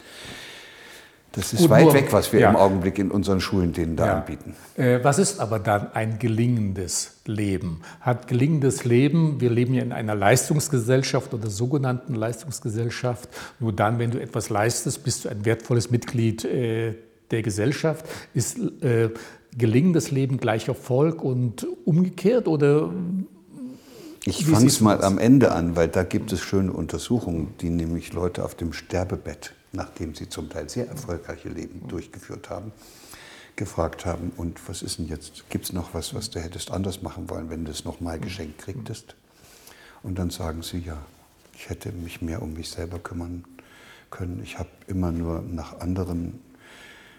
das 1.33 1.53
ist 1.53 1.69
weit 1.69 1.85
nur, 1.85 1.95
weg, 1.95 2.13
was 2.13 2.33
wir 2.33 2.41
ja. 2.41 2.51
im 2.51 2.57
Augenblick 2.57 2.99
in 2.99 3.11
unseren 3.11 3.41
Schulen 3.41 3.73
denen 3.73 3.97
da 3.97 4.07
ja. 4.07 4.19
anbieten. 4.19 4.55
Äh, 4.77 5.01
was 5.03 5.19
ist 5.19 5.41
aber 5.41 5.59
dann 5.59 5.93
ein 5.93 6.19
gelingendes 6.19 7.17
Leben? 7.27 7.83
Hat 8.01 8.29
gelingendes 8.29 8.85
Leben, 8.85 9.41
wir 9.41 9.51
leben 9.51 9.75
ja 9.75 9.83
in 9.83 9.93
einer 9.93 10.15
Leistungsgesellschaft 10.15 11.35
oder 11.35 11.51
sogenannten 11.51 12.15
Leistungsgesellschaft, 12.15 13.29
nur 13.61 13.73
dann, 13.73 13.99
wenn 13.99 14.11
du 14.13 14.21
etwas 14.21 14.51
leistest, 14.51 15.05
bist 15.05 15.25
du 15.25 15.31
ein 15.31 15.45
wertvolles 15.45 15.91
Mitglied 15.91 16.45
äh, 16.45 16.95
der 17.33 17.43
Gesellschaft? 17.43 18.07
Ist 18.35 18.59
äh, 18.83 19.11
gelingendes 19.57 20.11
Leben 20.11 20.39
gleich 20.39 20.69
Erfolg 20.69 21.23
und 21.23 21.67
umgekehrt 21.85 22.49
oder 22.49 22.93
ich 24.25 24.47
fange 24.47 24.67
es 24.67 24.81
mal 24.81 25.03
am 25.03 25.19
Ende 25.19 25.51
an, 25.51 25.75
weil 25.75 25.89
da 25.89 26.05
gibt 26.05 26.33
es 26.33 26.41
schöne 26.41 26.73
Untersuchungen, 26.73 27.55
die 27.61 27.71
nämlich 27.71 28.13
Leute 28.13 28.45
auf 28.45 28.55
dem 28.55 28.73
Sterbebett, 28.73 29.53
nachdem 29.73 30.15
sie 30.15 30.29
zum 30.29 30.49
Teil 30.49 30.69
sehr 30.69 30.87
erfolgreiche 30.87 31.49
Leben 31.49 31.89
durchgeführt 31.89 32.49
haben, 32.49 32.71
gefragt 33.57 34.07
haben, 34.07 34.31
und 34.37 34.61
was 34.69 34.83
ist 34.83 34.99
denn 34.99 35.09
jetzt, 35.09 35.51
gibt 35.51 35.65
es 35.65 35.73
noch 35.73 35.93
was, 35.93 36.15
was 36.15 36.31
du 36.31 36.39
hättest 36.39 36.71
anders 36.71 37.03
machen 37.03 37.29
wollen, 37.31 37.51
wenn 37.51 37.65
du 37.65 37.73
es 37.73 37.85
nochmal 37.85 38.21
geschenkt 38.21 38.59
kriegtest? 38.59 39.17
Und 40.05 40.21
dann 40.21 40.31
sagen 40.31 40.63
sie, 40.63 40.79
ja, 40.79 40.99
ich 41.55 41.69
hätte 41.69 41.91
mich 41.91 42.23
mehr 42.23 42.43
um 42.43 42.53
mich 42.55 42.71
selber 42.71 43.01
kümmern 43.01 43.45
können. 44.11 44.41
Ich 44.45 44.59
habe 44.59 44.69
immer 44.87 45.11
nur 45.11 45.43
nach 45.43 45.81
anderen 45.81 46.39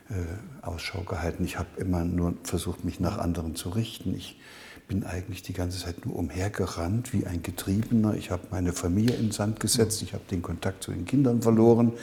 äh, 0.09 0.65
Ausschau 0.65 1.01
gehalten. 1.01 1.43
Ich 1.45 1.57
habe 1.57 1.69
immer 1.77 2.03
nur 2.03 2.35
versucht, 2.43 2.83
mich 2.83 2.99
nach 2.99 3.17
anderen 3.17 3.55
zu 3.55 3.69
richten. 3.69 4.13
Ich 4.15 4.39
bin 4.87 5.05
eigentlich 5.05 5.43
die 5.43 5.53
ganze 5.53 5.79
Zeit 5.79 6.05
nur 6.05 6.15
umhergerannt 6.15 7.13
wie 7.13 7.25
ein 7.25 7.41
Getriebener. 7.41 8.15
Ich 8.15 8.31
habe 8.31 8.43
meine 8.51 8.73
Familie 8.73 9.15
in 9.15 9.31
Sand 9.31 9.59
gesetzt. 9.59 10.01
Ich 10.01 10.13
habe 10.13 10.23
den 10.29 10.41
Kontakt 10.41 10.83
zu 10.83 10.91
den 10.91 11.05
Kindern 11.05 11.41
verloren. 11.41 11.93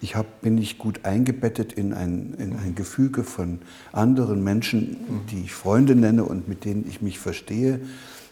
Ich 0.00 0.14
hab, 0.14 0.40
bin 0.40 0.54
nicht 0.54 0.78
gut 0.78 1.04
eingebettet 1.04 1.72
in 1.72 1.92
ein, 1.92 2.34
in 2.38 2.56
ein 2.56 2.74
Gefüge 2.74 3.24
von 3.24 3.60
anderen 3.92 4.44
Menschen, 4.44 4.96
die 5.30 5.42
ich 5.42 5.52
Freunde 5.52 5.96
nenne 5.96 6.24
und 6.24 6.48
mit 6.48 6.64
denen 6.64 6.86
ich 6.88 7.02
mich 7.02 7.18
verstehe. 7.18 7.80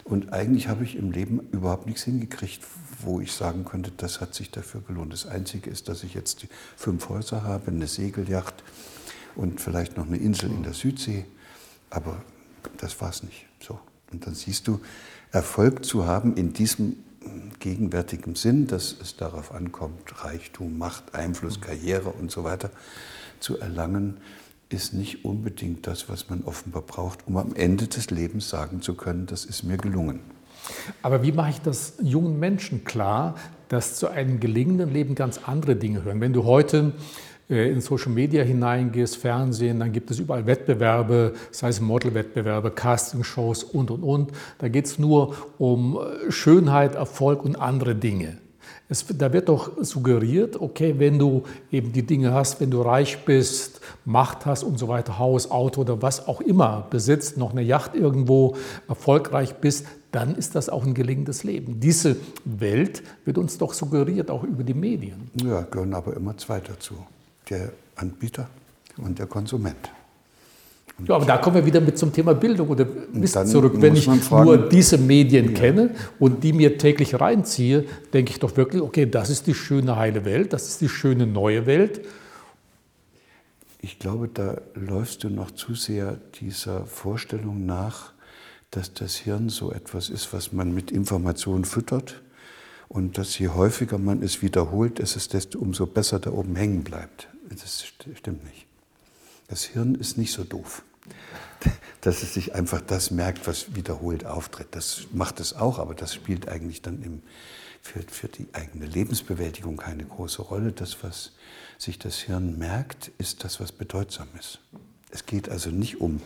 Und 0.04 0.32
eigentlich 0.32 0.68
habe 0.68 0.84
ich 0.84 0.96
im 0.96 1.10
Leben 1.10 1.40
überhaupt 1.50 1.86
nichts 1.86 2.04
hingekriegt, 2.04 2.62
wo 3.02 3.20
ich 3.20 3.32
sagen 3.32 3.64
könnte, 3.64 3.90
das 3.96 4.20
hat 4.20 4.34
sich 4.34 4.52
dafür 4.52 4.80
gelohnt. 4.86 5.12
Das 5.12 5.26
Einzige 5.26 5.68
ist, 5.68 5.88
dass 5.88 6.04
ich 6.04 6.14
jetzt 6.14 6.46
fünf 6.76 7.08
Häuser 7.08 7.42
habe, 7.42 7.72
eine 7.72 7.88
Segelyacht, 7.88 8.62
und 9.36 9.60
vielleicht 9.60 9.96
noch 9.96 10.06
eine 10.06 10.16
Insel 10.16 10.50
in 10.50 10.62
der 10.62 10.74
Südsee. 10.74 11.24
Aber 11.90 12.22
das 12.78 13.00
war 13.00 13.10
es 13.10 13.22
nicht. 13.22 13.46
So. 13.60 13.78
Und 14.12 14.26
dann 14.26 14.34
siehst 14.34 14.66
du, 14.68 14.80
Erfolg 15.32 15.84
zu 15.84 16.06
haben 16.06 16.36
in 16.36 16.52
diesem 16.52 16.96
gegenwärtigen 17.58 18.34
Sinn, 18.34 18.66
dass 18.66 18.96
es 19.00 19.16
darauf 19.16 19.52
ankommt, 19.52 20.24
Reichtum, 20.24 20.78
Macht, 20.78 21.14
Einfluss, 21.14 21.60
Karriere 21.60 22.10
und 22.10 22.30
so 22.30 22.44
weiter 22.44 22.70
zu 23.40 23.58
erlangen, 23.58 24.18
ist 24.68 24.94
nicht 24.94 25.24
unbedingt 25.24 25.86
das, 25.86 26.08
was 26.08 26.28
man 26.28 26.42
offenbar 26.44 26.82
braucht, 26.82 27.26
um 27.26 27.36
am 27.36 27.54
Ende 27.54 27.86
des 27.86 28.10
Lebens 28.10 28.48
sagen 28.48 28.82
zu 28.82 28.94
können, 28.94 29.26
das 29.26 29.44
ist 29.44 29.62
mir 29.62 29.76
gelungen. 29.76 30.20
Aber 31.02 31.22
wie 31.22 31.30
mache 31.30 31.50
ich 31.50 31.60
das 31.60 31.94
jungen 32.02 32.40
Menschen 32.40 32.84
klar, 32.84 33.36
dass 33.68 33.96
zu 33.96 34.08
einem 34.08 34.40
gelingenden 34.40 34.92
Leben 34.92 35.14
ganz 35.14 35.38
andere 35.38 35.76
Dinge 35.76 36.02
hören? 36.02 36.20
Wenn 36.20 36.32
du 36.32 36.44
heute 36.44 36.92
in 37.48 37.80
Social 37.80 38.10
Media 38.10 38.42
hineingehst, 38.42 39.16
Fernsehen, 39.16 39.78
dann 39.78 39.92
gibt 39.92 40.10
es 40.10 40.18
überall 40.18 40.46
Wettbewerbe, 40.46 41.34
sei 41.52 41.68
es 41.68 41.80
Modelwettbewerbe, 41.80 42.72
Castingshows 42.72 43.62
und, 43.62 43.90
und, 43.90 44.02
und. 44.02 44.32
Da 44.58 44.68
geht 44.68 44.86
es 44.86 44.98
nur 44.98 45.34
um 45.58 45.96
äh, 45.96 46.30
Schönheit, 46.30 46.96
Erfolg 46.96 47.44
und 47.44 47.56
andere 47.56 47.94
Dinge. 47.94 48.38
Es, 48.88 49.04
da 49.06 49.32
wird 49.32 49.48
doch 49.48 49.82
suggeriert, 49.82 50.60
okay, 50.60 50.94
wenn 50.98 51.18
du 51.18 51.42
eben 51.72 51.92
die 51.92 52.04
Dinge 52.04 52.32
hast, 52.32 52.60
wenn 52.60 52.70
du 52.70 52.82
reich 52.82 53.24
bist, 53.24 53.80
Macht 54.04 54.46
hast 54.46 54.62
und 54.62 54.78
so 54.78 54.86
weiter, 54.88 55.18
Haus, 55.18 55.50
Auto 55.50 55.80
oder 55.80 56.02
was 56.02 56.26
auch 56.28 56.40
immer 56.40 56.86
besitzt, 56.90 57.36
noch 57.36 57.50
eine 57.50 57.62
Yacht 57.62 57.94
irgendwo, 57.94 58.56
erfolgreich 58.88 59.56
bist, 59.56 59.86
dann 60.12 60.34
ist 60.36 60.54
das 60.54 60.68
auch 60.68 60.84
ein 60.84 60.94
gelingendes 60.94 61.42
Leben. 61.42 61.80
Diese 61.80 62.16
Welt 62.44 63.02
wird 63.24 63.38
uns 63.38 63.58
doch 63.58 63.72
suggeriert, 63.72 64.30
auch 64.30 64.44
über 64.44 64.62
die 64.62 64.74
Medien. 64.74 65.30
Ja, 65.44 65.62
gehören 65.62 65.94
aber 65.94 66.14
immer 66.16 66.36
zwei 66.36 66.60
dazu 66.60 66.94
der 67.48 67.72
Anbieter 67.96 68.48
und 68.98 69.18
der 69.18 69.26
Konsument. 69.26 69.90
Und 70.98 71.08
ja, 71.08 71.16
aber 71.16 71.26
da 71.26 71.36
kommen 71.36 71.56
wir 71.56 71.66
wieder 71.66 71.80
mit 71.80 71.98
zum 71.98 72.12
Thema 72.12 72.34
Bildung 72.34 72.68
oder 72.68 72.86
Wissen 73.12 73.46
zurück. 73.46 73.74
Wenn 73.76 73.96
ich 73.96 74.06
fragen, 74.06 74.44
nur 74.44 74.68
diese 74.68 74.96
Medien 74.96 75.52
ja. 75.52 75.58
kenne 75.58 75.90
und 76.18 76.42
die 76.42 76.54
mir 76.54 76.78
täglich 76.78 77.20
reinziehe, 77.20 77.84
denke 78.14 78.30
ich 78.30 78.38
doch 78.38 78.56
wirklich, 78.56 78.80
okay, 78.80 79.04
das 79.04 79.28
ist 79.28 79.46
die 79.46 79.54
schöne 79.54 79.96
heile 79.96 80.24
Welt, 80.24 80.54
das 80.54 80.68
ist 80.68 80.80
die 80.80 80.88
schöne 80.88 81.26
neue 81.26 81.66
Welt. 81.66 82.00
Ich 83.82 83.98
glaube, 83.98 84.28
da 84.32 84.56
läufst 84.74 85.22
du 85.22 85.28
noch 85.28 85.50
zu 85.50 85.74
sehr 85.74 86.16
dieser 86.40 86.86
Vorstellung 86.86 87.66
nach, 87.66 88.12
dass 88.70 88.94
das 88.94 89.16
Hirn 89.16 89.50
so 89.50 89.70
etwas 89.72 90.08
ist, 90.08 90.32
was 90.32 90.52
man 90.52 90.74
mit 90.74 90.90
Informationen 90.90 91.66
füttert 91.66 92.22
und 92.88 93.18
dass 93.18 93.38
je 93.38 93.48
häufiger 93.48 93.98
man 93.98 94.22
es 94.22 94.40
wiederholt, 94.40 94.98
ist 94.98 95.14
es 95.14 95.28
desto 95.28 95.58
umso 95.58 95.86
besser 95.86 96.20
da 96.20 96.30
oben 96.30 96.56
hängen 96.56 96.84
bleibt. 96.84 97.28
Das 97.48 97.84
stimmt 97.84 98.44
nicht. 98.44 98.66
Das 99.48 99.64
Hirn 99.64 99.94
ist 99.94 100.18
nicht 100.18 100.32
so 100.32 100.44
doof, 100.44 100.82
dass 102.00 102.22
es 102.22 102.34
sich 102.34 102.54
einfach 102.54 102.80
das 102.80 103.10
merkt, 103.10 103.46
was 103.46 103.74
wiederholt 103.74 104.26
auftritt. 104.26 104.68
Das 104.72 105.06
macht 105.12 105.40
es 105.40 105.54
auch, 105.54 105.78
aber 105.78 105.94
das 105.94 106.14
spielt 106.14 106.48
eigentlich 106.48 106.82
dann 106.82 107.02
im, 107.02 107.22
für, 107.80 108.02
für 108.02 108.28
die 108.28 108.48
eigene 108.52 108.86
Lebensbewältigung 108.86 109.76
keine 109.76 110.04
große 110.04 110.42
Rolle. 110.42 110.72
Das, 110.72 111.02
was 111.02 111.32
sich 111.78 111.98
das 111.98 112.18
Hirn 112.18 112.58
merkt, 112.58 113.12
ist 113.18 113.44
das, 113.44 113.60
was 113.60 113.70
bedeutsam 113.70 114.28
ist. 114.38 114.60
Es 115.10 115.26
geht 115.26 115.48
also 115.48 115.70
nicht 115.70 116.00
um 116.00 116.20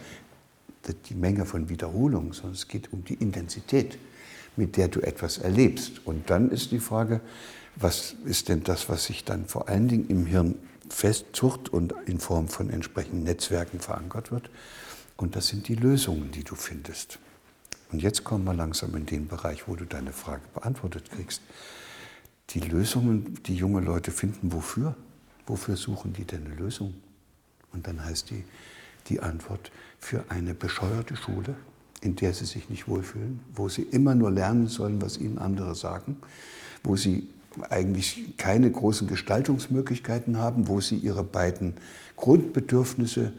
die 1.11 1.15
Menge 1.15 1.45
von 1.45 1.69
Wiederholungen, 1.69 2.33
sondern 2.33 2.55
es 2.55 2.69
geht 2.69 2.93
um 2.93 3.05
die 3.05 3.15
Intensität, 3.15 3.99
mit 4.57 4.77
der 4.77 4.89
du 4.89 5.01
etwas 5.01 5.39
erlebst. 5.39 6.07
Und 6.07 6.31
dann 6.31 6.51
ist 6.51 6.73
die 6.73 6.81
Frage, 6.81 7.21
was 7.77 8.15
ist 8.25 8.49
denn 8.49 8.65
das, 8.65 8.89
was 8.89 9.05
sich 9.05 9.25
dann 9.25 9.47
vor 9.47 9.69
allen 9.69 9.89
Dingen 9.89 10.09
im 10.09 10.27
Hirn 10.27 10.57
festzucht 10.91 11.69
und 11.69 11.95
in 12.07 12.21
Form 12.21 12.49
von 12.49 12.71
entsprechenden 12.71 13.23
Netzwerken 13.23 13.81
verankert 13.81 14.31
wird. 14.31 14.51
Und 15.17 15.37
das 15.37 15.49
sind 15.49 15.69
die 15.69 15.75
Lösungen, 15.75 16.31
die 16.31 16.45
du 16.45 16.55
findest. 16.55 17.19
Und 17.93 18.03
jetzt 18.03 18.25
kommen 18.25 18.45
wir 18.45 18.55
langsam 18.55 18.95
in 18.97 19.07
den 19.07 19.29
Bereich, 19.29 19.67
wo 19.67 19.75
du 19.75 19.85
deine 19.85 20.13
Frage 20.13 20.43
beantwortet 20.55 21.11
kriegst. 21.11 21.43
Die 22.51 22.61
Lösungen, 22.61 23.39
die 23.47 23.55
junge 23.55 23.81
Leute 23.81 24.11
finden, 24.11 24.53
wofür? 24.53 24.97
Wofür 25.47 25.77
suchen 25.77 26.13
die 26.13 26.25
denn 26.25 26.47
eine 26.47 26.55
Lösung? 26.55 26.95
Und 27.73 27.87
dann 27.87 28.05
heißt 28.05 28.31
die, 28.31 28.45
die 29.09 29.21
Antwort 29.21 29.71
für 29.99 30.25
eine 30.29 30.55
bescheuerte 30.55 31.17
Schule, 31.17 31.57
in 32.01 32.17
der 32.17 32.33
sie 32.33 32.47
sich 32.47 32.69
nicht 32.69 32.89
wohlfühlen, 32.89 33.41
wo 33.55 33.69
sie 33.69 33.83
immer 33.83 34.15
nur 34.15 34.31
lernen 34.31 34.69
sollen, 34.69 35.03
was 35.03 35.19
ihnen 35.19 35.39
andere 35.39 35.75
sagen, 35.75 36.17
wo 36.83 36.97
sie 36.97 37.29
eigentlich 37.69 38.37
keine 38.37 38.71
großen 38.71 39.09
Gestaltungsmöglichkeiten 39.09 40.39
haben, 40.39 40.69
wo 40.69 40.81
sie 40.81 40.97
ihre 40.97 41.25
beiden 41.25 41.75
Grundbedürfnisse 42.17 43.33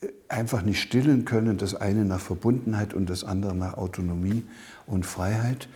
äh, 0.00 0.08
einfach 0.28 0.62
nicht 0.62 0.80
stillen 0.80 1.24
können, 1.24 1.58
das 1.58 1.74
eine 1.74 2.04
nach 2.04 2.20
Verbundenheit 2.20 2.94
und 2.94 3.08
das 3.08 3.24
andere 3.24 3.54
nach 3.54 3.74
Autonomie 3.74 4.42
und 4.86 5.06
Freiheit, 5.06 5.68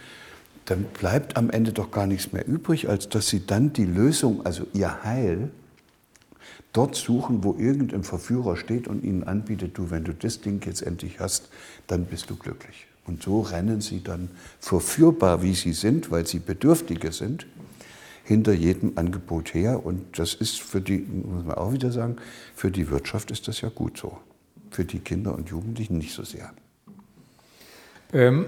dann 0.64 0.84
bleibt 0.84 1.36
am 1.36 1.50
Ende 1.50 1.72
doch 1.72 1.90
gar 1.90 2.06
nichts 2.06 2.32
mehr 2.32 2.46
übrig, 2.46 2.88
als 2.88 3.08
dass 3.08 3.28
sie 3.28 3.46
dann 3.46 3.72
die 3.72 3.84
Lösung, 3.84 4.44
also 4.46 4.66
ihr 4.72 5.02
Heil, 5.04 5.50
dort 6.72 6.94
suchen, 6.94 7.44
wo 7.44 7.56
irgendein 7.58 8.04
Verführer 8.04 8.56
steht 8.56 8.88
und 8.88 9.04
ihnen 9.04 9.24
anbietet, 9.24 9.76
du, 9.76 9.90
wenn 9.90 10.04
du 10.04 10.14
das 10.14 10.40
Ding 10.40 10.64
jetzt 10.64 10.82
endlich 10.82 11.20
hast, 11.20 11.50
dann 11.86 12.06
bist 12.06 12.30
du 12.30 12.36
glücklich. 12.36 12.86
Und 13.06 13.22
so 13.22 13.40
rennen 13.40 13.80
sie 13.80 14.02
dann 14.02 14.30
verführbar, 14.60 15.42
wie 15.42 15.54
sie 15.54 15.72
sind, 15.72 16.10
weil 16.10 16.26
sie 16.26 16.38
Bedürftige 16.38 17.12
sind, 17.12 17.46
hinter 18.24 18.52
jedem 18.52 18.92
Angebot 18.96 19.54
her. 19.54 19.84
Und 19.84 20.18
das 20.18 20.34
ist 20.34 20.60
für 20.60 20.80
die, 20.80 20.98
muss 20.98 21.44
man 21.44 21.56
auch 21.56 21.72
wieder 21.72 21.90
sagen, 21.90 22.16
für 22.54 22.70
die 22.70 22.88
Wirtschaft 22.90 23.30
ist 23.30 23.48
das 23.48 23.60
ja 23.60 23.68
gut 23.68 23.98
so. 23.98 24.18
Für 24.70 24.84
die 24.84 25.00
Kinder 25.00 25.34
und 25.34 25.48
Jugendlichen 25.48 25.98
nicht 25.98 26.14
so 26.14 26.22
sehr. 26.22 26.52
Ähm, 28.12 28.46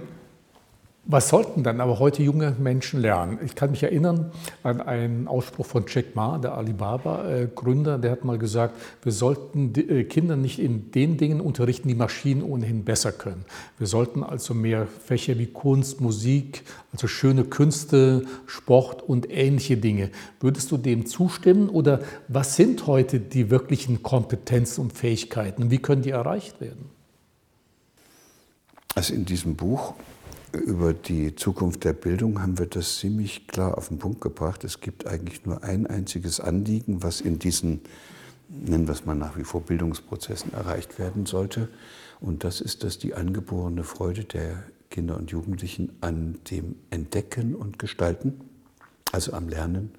was 1.06 1.28
sollten 1.28 1.62
dann 1.62 1.80
aber 1.80 1.98
heute 1.98 2.22
junge 2.22 2.56
Menschen 2.58 3.00
lernen? 3.00 3.38
Ich 3.44 3.54
kann 3.54 3.70
mich 3.72 3.82
erinnern 3.82 4.32
an 4.62 4.80
einen 4.80 5.28
Ausspruch 5.28 5.66
von 5.66 5.84
Jack 5.86 6.14
Ma, 6.14 6.38
der 6.38 6.56
Alibaba-Gründer, 6.56 7.98
der 7.98 8.10
hat 8.10 8.24
mal 8.24 8.38
gesagt, 8.38 8.74
wir 9.02 9.12
sollten 9.12 9.74
äh, 9.74 10.04
Kinder 10.04 10.36
nicht 10.36 10.58
in 10.58 10.90
den 10.92 11.18
Dingen 11.18 11.42
unterrichten, 11.42 11.88
die 11.88 11.94
Maschinen 11.94 12.42
ohnehin 12.42 12.84
besser 12.84 13.12
können. 13.12 13.44
Wir 13.78 13.86
sollten 13.86 14.22
also 14.22 14.54
mehr 14.54 14.86
Fächer 14.86 15.38
wie 15.38 15.46
Kunst, 15.46 16.00
Musik, 16.00 16.62
also 16.92 17.06
schöne 17.06 17.44
Künste, 17.44 18.24
Sport 18.46 19.02
und 19.02 19.30
ähnliche 19.30 19.76
Dinge. 19.76 20.10
Würdest 20.40 20.70
du 20.70 20.78
dem 20.78 21.04
zustimmen 21.04 21.68
oder 21.68 22.00
was 22.28 22.56
sind 22.56 22.86
heute 22.86 23.20
die 23.20 23.50
wirklichen 23.50 24.02
Kompetenzen 24.02 24.80
und 24.80 24.92
Fähigkeiten 24.94 25.70
wie 25.70 25.78
können 25.78 26.02
die 26.02 26.10
erreicht 26.10 26.60
werden? 26.60 26.90
Also 28.94 29.12
in 29.12 29.24
diesem 29.24 29.56
Buch 29.56 29.94
über 30.54 30.92
die 30.94 31.34
Zukunft 31.34 31.84
der 31.84 31.92
Bildung 31.92 32.40
haben 32.40 32.58
wir 32.58 32.66
das 32.66 32.98
ziemlich 32.98 33.46
klar 33.46 33.76
auf 33.76 33.88
den 33.88 33.98
Punkt 33.98 34.20
gebracht. 34.20 34.64
Es 34.64 34.80
gibt 34.80 35.06
eigentlich 35.06 35.44
nur 35.44 35.62
ein 35.62 35.86
einziges 35.86 36.40
Anliegen, 36.40 37.02
was 37.02 37.20
in 37.20 37.38
diesen, 37.38 37.80
nennen 38.48 38.86
wir 38.86 38.92
es 38.92 39.04
mal 39.04 39.14
nach 39.14 39.36
wie 39.36 39.44
vor, 39.44 39.62
Bildungsprozessen 39.62 40.52
erreicht 40.52 40.98
werden 40.98 41.26
sollte. 41.26 41.68
Und 42.20 42.44
das 42.44 42.60
ist, 42.60 42.84
dass 42.84 42.98
die 42.98 43.14
angeborene 43.14 43.84
Freude 43.84 44.24
der 44.24 44.62
Kinder 44.90 45.16
und 45.16 45.30
Jugendlichen 45.30 45.92
an 46.00 46.38
dem 46.50 46.76
Entdecken 46.90 47.54
und 47.54 47.78
Gestalten, 47.78 48.40
also 49.12 49.32
am 49.32 49.48
Lernen, 49.48 49.90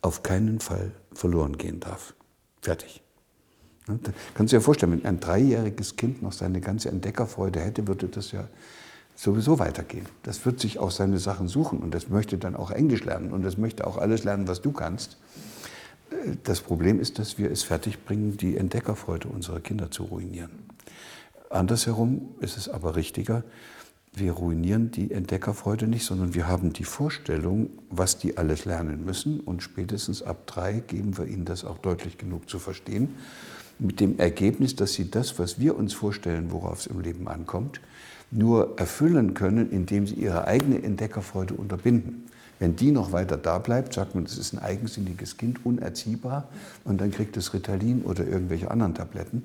auf 0.00 0.22
keinen 0.22 0.60
Fall 0.60 0.92
verloren 1.12 1.58
gehen 1.58 1.80
darf. 1.80 2.14
Fertig. 2.62 3.02
Kannst 4.34 4.52
du 4.52 4.56
dir 4.56 4.60
vorstellen, 4.60 4.92
wenn 4.92 5.04
ein 5.04 5.18
dreijähriges 5.18 5.96
Kind 5.96 6.22
noch 6.22 6.32
seine 6.32 6.60
ganze 6.60 6.90
Entdeckerfreude 6.90 7.60
hätte, 7.60 7.88
würde 7.88 8.08
das 8.08 8.32
ja 8.32 8.48
sowieso 9.18 9.58
weitergehen. 9.58 10.06
Das 10.22 10.46
wird 10.46 10.60
sich 10.60 10.78
auch 10.78 10.92
seine 10.92 11.18
Sachen 11.18 11.48
suchen 11.48 11.80
und 11.80 11.92
das 11.92 12.08
möchte 12.08 12.38
dann 12.38 12.54
auch 12.54 12.70
Englisch 12.70 13.04
lernen 13.04 13.32
und 13.32 13.42
das 13.42 13.58
möchte 13.58 13.84
auch 13.84 13.98
alles 13.98 14.22
lernen, 14.22 14.46
was 14.46 14.62
du 14.62 14.70
kannst. 14.70 15.16
Das 16.44 16.60
Problem 16.60 17.00
ist, 17.00 17.18
dass 17.18 17.36
wir 17.36 17.50
es 17.50 17.64
fertigbringen, 17.64 18.36
die 18.36 18.56
Entdeckerfreude 18.56 19.26
unserer 19.26 19.58
Kinder 19.58 19.90
zu 19.90 20.04
ruinieren. 20.04 20.50
Andersherum 21.50 22.28
ist 22.38 22.56
es 22.56 22.68
aber 22.68 22.94
richtiger, 22.94 23.42
wir 24.14 24.32
ruinieren 24.32 24.92
die 24.92 25.10
Entdeckerfreude 25.10 25.88
nicht, 25.88 26.04
sondern 26.04 26.34
wir 26.34 26.46
haben 26.46 26.72
die 26.72 26.84
Vorstellung, 26.84 27.70
was 27.90 28.18
die 28.18 28.36
alles 28.36 28.64
lernen 28.64 29.04
müssen 29.04 29.40
und 29.40 29.64
spätestens 29.64 30.22
ab 30.22 30.46
drei 30.46 30.74
geben 30.86 31.18
wir 31.18 31.26
ihnen 31.26 31.44
das 31.44 31.64
auch 31.64 31.78
deutlich 31.78 32.18
genug 32.18 32.48
zu 32.48 32.60
verstehen, 32.60 33.16
mit 33.80 33.98
dem 34.00 34.18
Ergebnis, 34.18 34.76
dass 34.76 34.94
sie 34.94 35.10
das, 35.10 35.38
was 35.38 35.58
wir 35.58 35.76
uns 35.76 35.92
vorstellen, 35.92 36.52
worauf 36.52 36.80
es 36.80 36.86
im 36.86 37.00
Leben 37.00 37.28
ankommt, 37.28 37.80
nur 38.30 38.78
erfüllen 38.78 39.34
können, 39.34 39.70
indem 39.70 40.06
sie 40.06 40.14
ihre 40.14 40.46
eigene 40.46 40.82
Entdeckerfreude 40.82 41.54
unterbinden. 41.54 42.28
Wenn 42.58 42.74
die 42.74 42.90
noch 42.90 43.12
weiter 43.12 43.36
da 43.36 43.58
bleibt, 43.58 43.94
sagt 43.94 44.14
man, 44.14 44.24
das 44.24 44.36
ist 44.36 44.52
ein 44.52 44.58
eigensinniges 44.58 45.36
Kind, 45.36 45.64
unerziehbar, 45.64 46.48
und 46.84 47.00
dann 47.00 47.10
kriegt 47.12 47.36
es 47.36 47.54
Ritalin 47.54 48.02
oder 48.02 48.26
irgendwelche 48.26 48.70
anderen 48.70 48.94
Tabletten. 48.94 49.44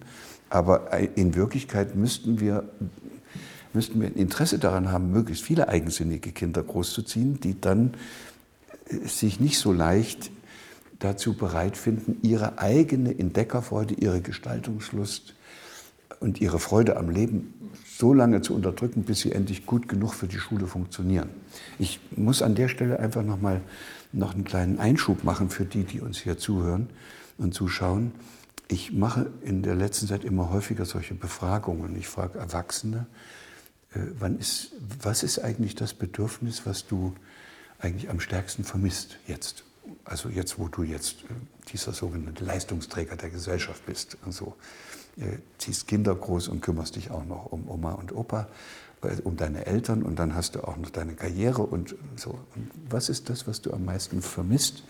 Aber 0.49 0.91
in 1.15 1.35
Wirklichkeit 1.35 1.95
müssten 1.95 2.39
wir, 2.39 2.63
müssten 3.73 4.01
wir 4.01 4.07
ein 4.07 4.15
Interesse 4.15 4.57
daran 4.57 4.91
haben, 4.91 5.11
möglichst 5.11 5.43
viele 5.43 5.67
eigensinnige 5.67 6.31
Kinder 6.31 6.63
großzuziehen, 6.63 7.39
die 7.39 7.59
dann 7.59 7.93
äh, 8.89 9.07
sich 9.07 9.39
nicht 9.39 9.59
so 9.59 9.71
leicht 9.71 10.31
dazu 10.99 11.33
bereit 11.33 11.77
finden, 11.77 12.17
ihre 12.23 12.57
eigene 12.59 13.17
Entdeckerfreude, 13.17 13.93
ihre 13.95 14.21
Gestaltungslust 14.21 15.35
und 16.19 16.39
ihre 16.39 16.59
Freude 16.59 16.97
am 16.97 17.09
Leben 17.09 17.53
so 18.03 18.13
lange 18.13 18.41
zu 18.41 18.53
unterdrücken, 18.53 19.03
bis 19.03 19.21
sie 19.21 19.31
endlich 19.31 19.65
gut 19.65 19.87
genug 19.87 20.13
für 20.13 20.27
die 20.27 20.37
Schule 20.37 20.67
funktionieren. 20.67 21.29
Ich 21.79 22.01
muss 22.17 22.41
an 22.41 22.53
der 22.53 22.67
Stelle 22.67 22.99
einfach 22.99 23.23
noch 23.23 23.39
mal 23.39 23.61
noch 24.11 24.33
einen 24.33 24.43
kleinen 24.43 24.77
Einschub 24.77 25.23
machen 25.23 25.49
für 25.49 25.63
die, 25.63 25.85
die 25.85 26.01
uns 26.01 26.17
hier 26.17 26.37
zuhören 26.37 26.89
und 27.37 27.53
zuschauen. 27.53 28.11
Ich 28.67 28.91
mache 28.91 29.31
in 29.41 29.63
der 29.63 29.75
letzten 29.75 30.07
Zeit 30.07 30.25
immer 30.25 30.49
häufiger 30.49 30.83
solche 30.83 31.13
Befragungen. 31.13 31.95
Ich 31.95 32.09
frage 32.09 32.39
Erwachsene, 32.39 33.05
äh, 33.93 33.99
wann 34.19 34.37
ist, 34.37 34.73
was 35.01 35.23
ist 35.23 35.39
eigentlich 35.39 35.75
das 35.75 35.93
Bedürfnis, 35.93 36.65
was 36.65 36.85
du 36.85 37.13
eigentlich 37.79 38.09
am 38.09 38.19
stärksten 38.19 38.65
vermisst 38.65 39.17
jetzt? 39.27 39.63
Also 40.03 40.27
jetzt, 40.27 40.59
wo 40.59 40.67
du 40.67 40.83
jetzt 40.83 41.23
äh, 41.23 41.71
dieser 41.71 41.93
sogenannte 41.93 42.43
Leistungsträger 42.43 43.15
der 43.15 43.29
Gesellschaft 43.29 43.85
bist. 43.85 44.17
Also, 44.25 44.57
äh, 45.17 45.37
ziehst 45.57 45.87
Kinder 45.87 46.15
groß 46.15 46.47
und 46.47 46.61
kümmerst 46.61 46.95
dich 46.95 47.11
auch 47.11 47.25
noch 47.25 47.51
um 47.51 47.69
Oma 47.69 47.93
und 47.93 48.15
Opa, 48.15 48.47
äh, 49.03 49.21
um 49.23 49.37
deine 49.37 49.65
Eltern 49.65 50.03
und 50.03 50.17
dann 50.17 50.35
hast 50.35 50.55
du 50.55 50.67
auch 50.67 50.77
noch 50.77 50.89
deine 50.89 51.13
Karriere 51.13 51.63
und 51.63 51.95
so. 52.15 52.31
Und 52.55 52.71
was 52.89 53.09
ist 53.09 53.29
das, 53.29 53.47
was 53.47 53.61
du 53.61 53.73
am 53.73 53.85
meisten 53.85 54.21
vermisst? 54.21 54.83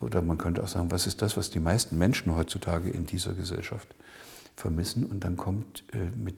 Oder 0.00 0.22
man 0.22 0.38
könnte 0.38 0.62
auch 0.62 0.68
sagen, 0.68 0.90
was 0.90 1.06
ist 1.06 1.22
das, 1.22 1.36
was 1.36 1.50
die 1.50 1.60
meisten 1.60 1.96
Menschen 1.96 2.34
heutzutage 2.34 2.90
in 2.90 3.06
dieser 3.06 3.32
Gesellschaft 3.32 3.94
vermissen? 4.54 5.06
Und 5.06 5.24
dann 5.24 5.36
kommt 5.36 5.84
äh, 5.92 6.10
mit 6.16 6.36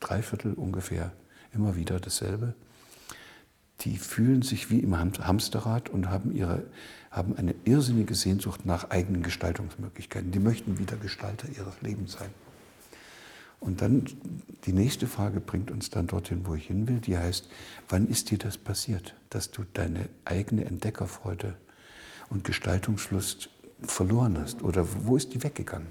drei 0.00 0.22
Viertel 0.22 0.54
ungefähr 0.54 1.12
immer 1.54 1.76
wieder 1.76 2.00
dasselbe. 2.00 2.54
Die 3.82 3.96
fühlen 3.96 4.42
sich 4.42 4.70
wie 4.70 4.80
im 4.80 4.98
Hamsterrad 4.98 5.88
und 5.88 6.10
haben, 6.10 6.34
ihre, 6.34 6.64
haben 7.12 7.36
eine 7.36 7.54
irrsinnige 7.64 8.16
Sehnsucht 8.16 8.66
nach 8.66 8.90
eigenen 8.90 9.22
Gestaltungsmöglichkeiten. 9.22 10.32
Die 10.32 10.40
möchten 10.40 10.78
wieder 10.78 10.96
Gestalter 10.96 11.48
ihres 11.48 11.80
Lebens 11.80 12.12
sein. 12.12 12.30
Und 13.60 13.82
dann 13.82 14.04
die 14.64 14.72
nächste 14.72 15.06
Frage 15.06 15.40
bringt 15.40 15.70
uns 15.70 15.90
dann 15.90 16.06
dorthin, 16.06 16.46
wo 16.46 16.54
ich 16.54 16.66
hin 16.66 16.88
will, 16.88 17.00
die 17.00 17.18
heißt, 17.18 17.48
wann 17.88 18.06
ist 18.08 18.30
dir 18.30 18.38
das 18.38 18.56
passiert, 18.56 19.14
dass 19.30 19.50
du 19.50 19.64
deine 19.72 20.08
eigene 20.24 20.64
Entdeckerfreude 20.64 21.56
und 22.30 22.44
Gestaltungslust 22.44 23.50
verloren 23.82 24.38
hast 24.38 24.62
oder 24.62 24.86
wo 25.04 25.16
ist 25.16 25.34
die 25.34 25.42
weggegangen? 25.42 25.88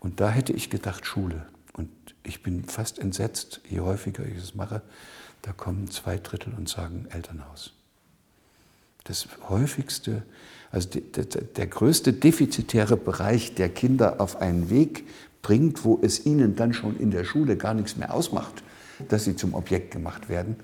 Und 0.00 0.20
da 0.20 0.30
hätte 0.30 0.52
ich 0.52 0.70
gedacht 0.70 1.06
Schule. 1.06 1.46
Und 1.74 1.90
ich 2.22 2.42
bin 2.42 2.64
fast 2.64 2.98
entsetzt, 2.98 3.60
je 3.68 3.80
häufiger 3.80 4.24
ich 4.24 4.36
es 4.38 4.54
mache, 4.54 4.82
da 5.42 5.52
kommen 5.52 5.90
zwei 5.90 6.18
Drittel 6.18 6.52
und 6.54 6.68
sagen 6.68 7.06
Elternhaus. 7.10 7.72
Das 9.04 9.28
häufigste, 9.48 10.22
also 10.70 10.88
der, 10.88 11.24
der, 11.24 11.42
der 11.42 11.66
größte 11.66 12.12
defizitäre 12.12 12.96
Bereich 12.96 13.54
der 13.54 13.68
Kinder 13.68 14.20
auf 14.20 14.36
einen 14.36 14.68
Weg 14.70 15.06
bringt, 15.42 15.84
wo 15.84 15.98
es 16.02 16.26
ihnen 16.26 16.56
dann 16.56 16.72
schon 16.72 16.98
in 16.98 17.10
der 17.10 17.24
Schule 17.24 17.56
gar 17.56 17.74
nichts 17.74 17.96
mehr 17.96 18.14
ausmacht, 18.14 18.62
dass 19.08 19.24
sie 19.24 19.36
zum 19.36 19.54
Objekt 19.54 19.90
gemacht 19.92 20.28
werden, 20.28 20.56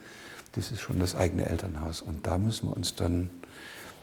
das 0.52 0.70
ist 0.70 0.80
schon 0.80 0.98
das 0.98 1.14
eigene 1.14 1.46
Elternhaus. 1.46 2.00
Und 2.00 2.26
da 2.26 2.38
müssen 2.38 2.68
wir 2.68 2.76
uns 2.76 2.94
dann 2.94 3.30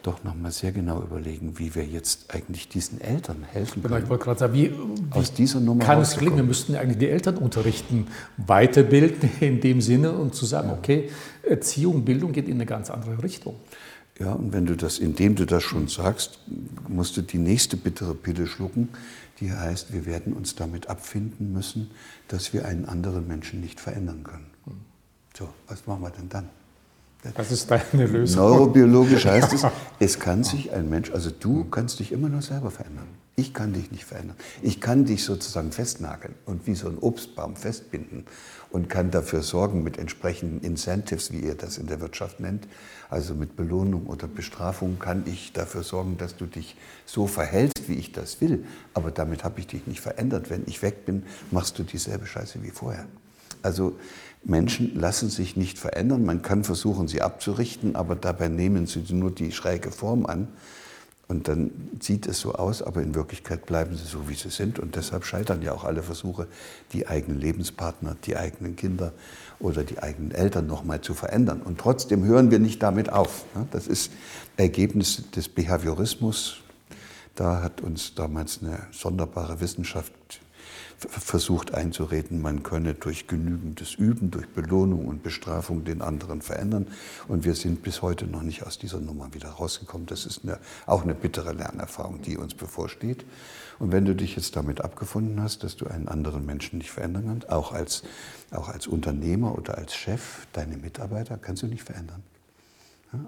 doch 0.04 0.24
noch 0.24 0.36
mal 0.36 0.52
sehr 0.52 0.72
genau 0.72 1.02
überlegen, 1.02 1.58
wie 1.58 1.74
wir 1.76 1.86
jetzt 1.86 2.34
eigentlich 2.34 2.68
diesen 2.68 3.00
Eltern 3.00 3.44
helfen 3.44 3.82
können. 3.82 3.94
Genau, 3.94 4.04
ich 4.04 4.10
wollte 4.10 4.26
gerade 4.26 4.40
sagen, 4.40 4.54
wie, 4.54 4.72
wie 4.72 4.76
aus 5.12 5.34
dieser 5.34 5.60
Nummer 5.60 5.84
kann 5.84 6.02
es 6.02 6.18
gelingen? 6.18 6.38
Wir 6.38 6.44
müssten 6.44 6.76
eigentlich 6.76 6.98
die 6.98 7.10
Eltern 7.10 7.38
unterrichten, 7.38 8.08
weiterbilden 8.38 9.30
in 9.40 9.62
dem 9.62 9.82
Sinne 9.82 10.12
und 10.12 10.36
zu 10.36 10.46
sagen, 10.46 10.70
ja. 10.70 10.76
okay, 10.76 11.10
Erziehung, 11.42 12.04
Bildung 12.04 12.34
geht 12.34 12.48
in 12.48 12.56
eine 12.56 12.66
ganz 12.66 12.90
andere 12.90 13.24
Richtung. 13.24 13.56
Ja, 14.20 14.34
und 14.34 14.54
wenn 14.54 14.66
du 14.66 14.76
das, 14.76 15.00
indem 15.00 15.36
du 15.36 15.46
das 15.46 15.64
schon 15.64 15.88
sagst, 15.88 16.40
musst 16.88 17.18
du 17.18 17.22
die 17.22 17.40
nächste 17.40 17.78
bittere 17.78 18.14
Pille 18.14 18.46
schlucken, 18.46 18.90
die 19.40 19.52
heißt, 19.52 19.92
wir 19.92 20.06
werden 20.06 20.34
uns 20.34 20.56
damit 20.56 20.88
abfinden 20.88 21.52
müssen, 21.52 21.90
dass 22.28 22.54
wir 22.54 22.66
einen 22.66 22.86
anderen 22.86 23.28
Menschen 23.28 23.60
nicht 23.60 23.80
verändern 23.80 24.24
können. 24.24 24.46
So, 25.36 25.50
was 25.68 25.88
machen 25.88 26.04
wir 26.04 26.12
denn 26.12 26.30
dann? 26.30 26.50
Das 27.36 27.52
ist 27.52 27.72
deine 27.72 28.06
Lösung. 28.06 28.44
Neurobiologisch 28.44 29.26
heißt 29.26 29.54
es, 29.54 29.66
es 30.00 30.20
kann 30.20 30.44
sich 30.44 30.74
ein 30.74 30.90
Mensch, 30.90 31.12
also 31.12 31.30
du 31.32 31.66
kannst 31.66 32.00
dich 32.00 32.12
immer 32.12 32.30
nur 32.30 32.42
selber 32.42 32.70
verändern. 32.70 33.08
Ich 33.36 33.54
kann 33.54 33.74
dich 33.74 33.92
nicht 33.92 34.06
verändern. 34.06 34.36
Ich 34.62 34.80
kann 34.80 35.06
dich 35.06 35.24
sozusagen 35.24 35.72
festnageln 35.72 36.36
und 36.46 36.68
wie 36.68 36.76
so 36.76 36.88
ein 36.88 37.00
Obstbaum 37.00 37.56
festbinden 37.56 38.26
und 38.70 38.90
kann 38.90 39.10
dafür 39.10 39.42
sorgen 39.42 39.84
mit 39.84 39.98
entsprechenden 39.98 40.62
Incentives, 40.62 41.32
wie 41.32 41.40
ihr 41.40 41.56
das 41.56 41.78
in 41.78 41.88
der 41.88 42.00
Wirtschaft 42.00 42.40
nennt, 42.40 42.68
also 43.10 43.34
mit 43.34 43.56
Belohnung 43.56 44.06
oder 44.06 44.28
Bestrafung, 44.28 45.00
kann 45.00 45.24
ich 45.26 45.52
dafür 45.54 45.82
sorgen, 45.82 46.18
dass 46.18 46.36
du 46.36 46.46
dich 46.46 46.76
so 47.06 47.26
verhältst, 47.26 47.88
wie 47.88 47.96
ich 47.96 48.12
das 48.12 48.40
will. 48.40 48.66
Aber 48.94 49.10
damit 49.10 49.44
habe 49.44 49.60
ich 49.60 49.68
dich 49.68 49.88
nicht 49.88 50.02
verändert. 50.02 50.52
Wenn 50.52 50.64
ich 50.68 50.82
weg 50.82 51.06
bin, 51.06 51.24
machst 51.50 51.80
du 51.80 51.84
dieselbe 51.84 52.28
Scheiße 52.28 52.62
wie 52.62 52.72
vorher. 52.72 53.06
Also 53.64 53.98
Menschen 54.46 55.00
lassen 55.00 55.30
sich 55.30 55.56
nicht 55.56 55.80
verändern. 55.80 56.26
Man 56.26 56.42
kann 56.42 56.64
versuchen, 56.64 57.08
sie 57.08 57.22
abzurichten, 57.22 57.96
aber 57.96 58.16
dabei 58.16 58.50
nehmen 58.50 58.88
sie 58.88 59.04
nur 59.14 59.32
die 59.32 59.52
schräge 59.52 59.92
Form 59.92 60.26
an. 60.26 60.48
Und 61.30 61.48
dann 61.48 61.72
sieht 62.00 62.28
es 62.28 62.42
so 62.42 62.54
aus, 62.54 62.82
aber 62.82 63.02
in 63.02 63.16
Wirklichkeit 63.16 63.66
bleiben 63.66 63.96
sie 63.96 64.06
so, 64.06 64.28
wie 64.28 64.36
sie 64.36 64.50
sind. 64.50 64.78
Und 64.78 64.96
deshalb 64.96 65.26
scheitern 65.26 65.62
ja 65.62 65.72
auch 65.72 65.86
alle 65.86 66.04
Versuche, 66.04 66.48
die 66.92 67.08
eigenen 67.08 67.40
Lebenspartner, 67.40 68.18
die 68.26 68.36
eigenen 68.36 68.76
Kinder 68.76 69.14
oder 69.60 69.84
die 69.84 70.00
eigenen 70.00 70.32
Eltern 70.32 70.68
nochmal 70.68 71.00
zu 71.00 71.14
verändern. 71.14 71.62
Und 71.62 71.80
trotzdem 71.80 72.26
hören 72.26 72.52
wir 72.52 72.60
nicht 72.60 72.84
damit 72.84 73.10
auf. 73.10 73.46
Das 73.72 73.88
ist 73.88 74.12
Ergebnis 74.58 75.24
des 75.32 75.48
Behaviorismus. 75.48 76.58
Da 77.36 77.64
hat 77.64 77.82
uns 77.82 78.14
damals 78.14 78.60
eine 78.62 78.80
sonderbare 78.92 79.62
Wissenschaft 79.62 80.14
versucht 81.10 81.74
einzureden, 81.74 82.42
man 82.42 82.64
könne 82.64 82.94
durch 82.94 83.28
genügendes 83.28 83.94
Üben, 83.96 84.32
durch 84.32 84.48
Belohnung 84.48 85.08
und 85.08 85.24
Bestrafung 85.24 85.84
den 85.84 86.02
anderen 86.02 86.42
verändern. 86.42 86.88
Und 87.28 87.46
wir 87.46 87.56
sind 87.56 87.84
bis 87.84 88.02
heute 88.02 88.26
noch 88.28 88.42
nicht 88.42 88.66
aus 88.66 88.78
dieser 88.78 89.00
Nummer 89.00 89.34
wieder 89.34 89.50
rausgekommen. 89.50 90.08
Das 90.08 90.26
ist 90.26 90.42
eine, 90.44 90.60
auch 90.86 91.04
eine 91.04 91.14
bittere 91.14 91.54
Lernerfahrung, 91.54 92.22
die 92.22 92.38
uns 92.38 92.54
bevorsteht. 92.54 93.26
Und 93.80 93.92
wenn 93.92 94.06
du 94.06 94.16
dich 94.16 94.36
jetzt 94.36 94.56
damit 94.56 94.82
abgefunden 94.82 95.42
hast, 95.42 95.64
dass 95.64 95.76
du 95.76 95.88
einen 95.88 96.08
anderen 96.08 96.46
Menschen 96.46 96.78
nicht 96.78 96.92
verändern 96.92 97.26
kannst, 97.28 97.50
auch 97.50 97.74
als, 97.74 98.04
auch 98.52 98.70
als 98.70 98.88
Unternehmer 98.88 99.58
oder 99.58 99.78
als 99.78 99.96
Chef, 99.96 100.48
deine 100.54 100.78
Mitarbeiter 100.78 101.38
kannst 101.38 101.64
du 101.64 101.68
nicht 101.68 101.84
verändern. 101.84 102.24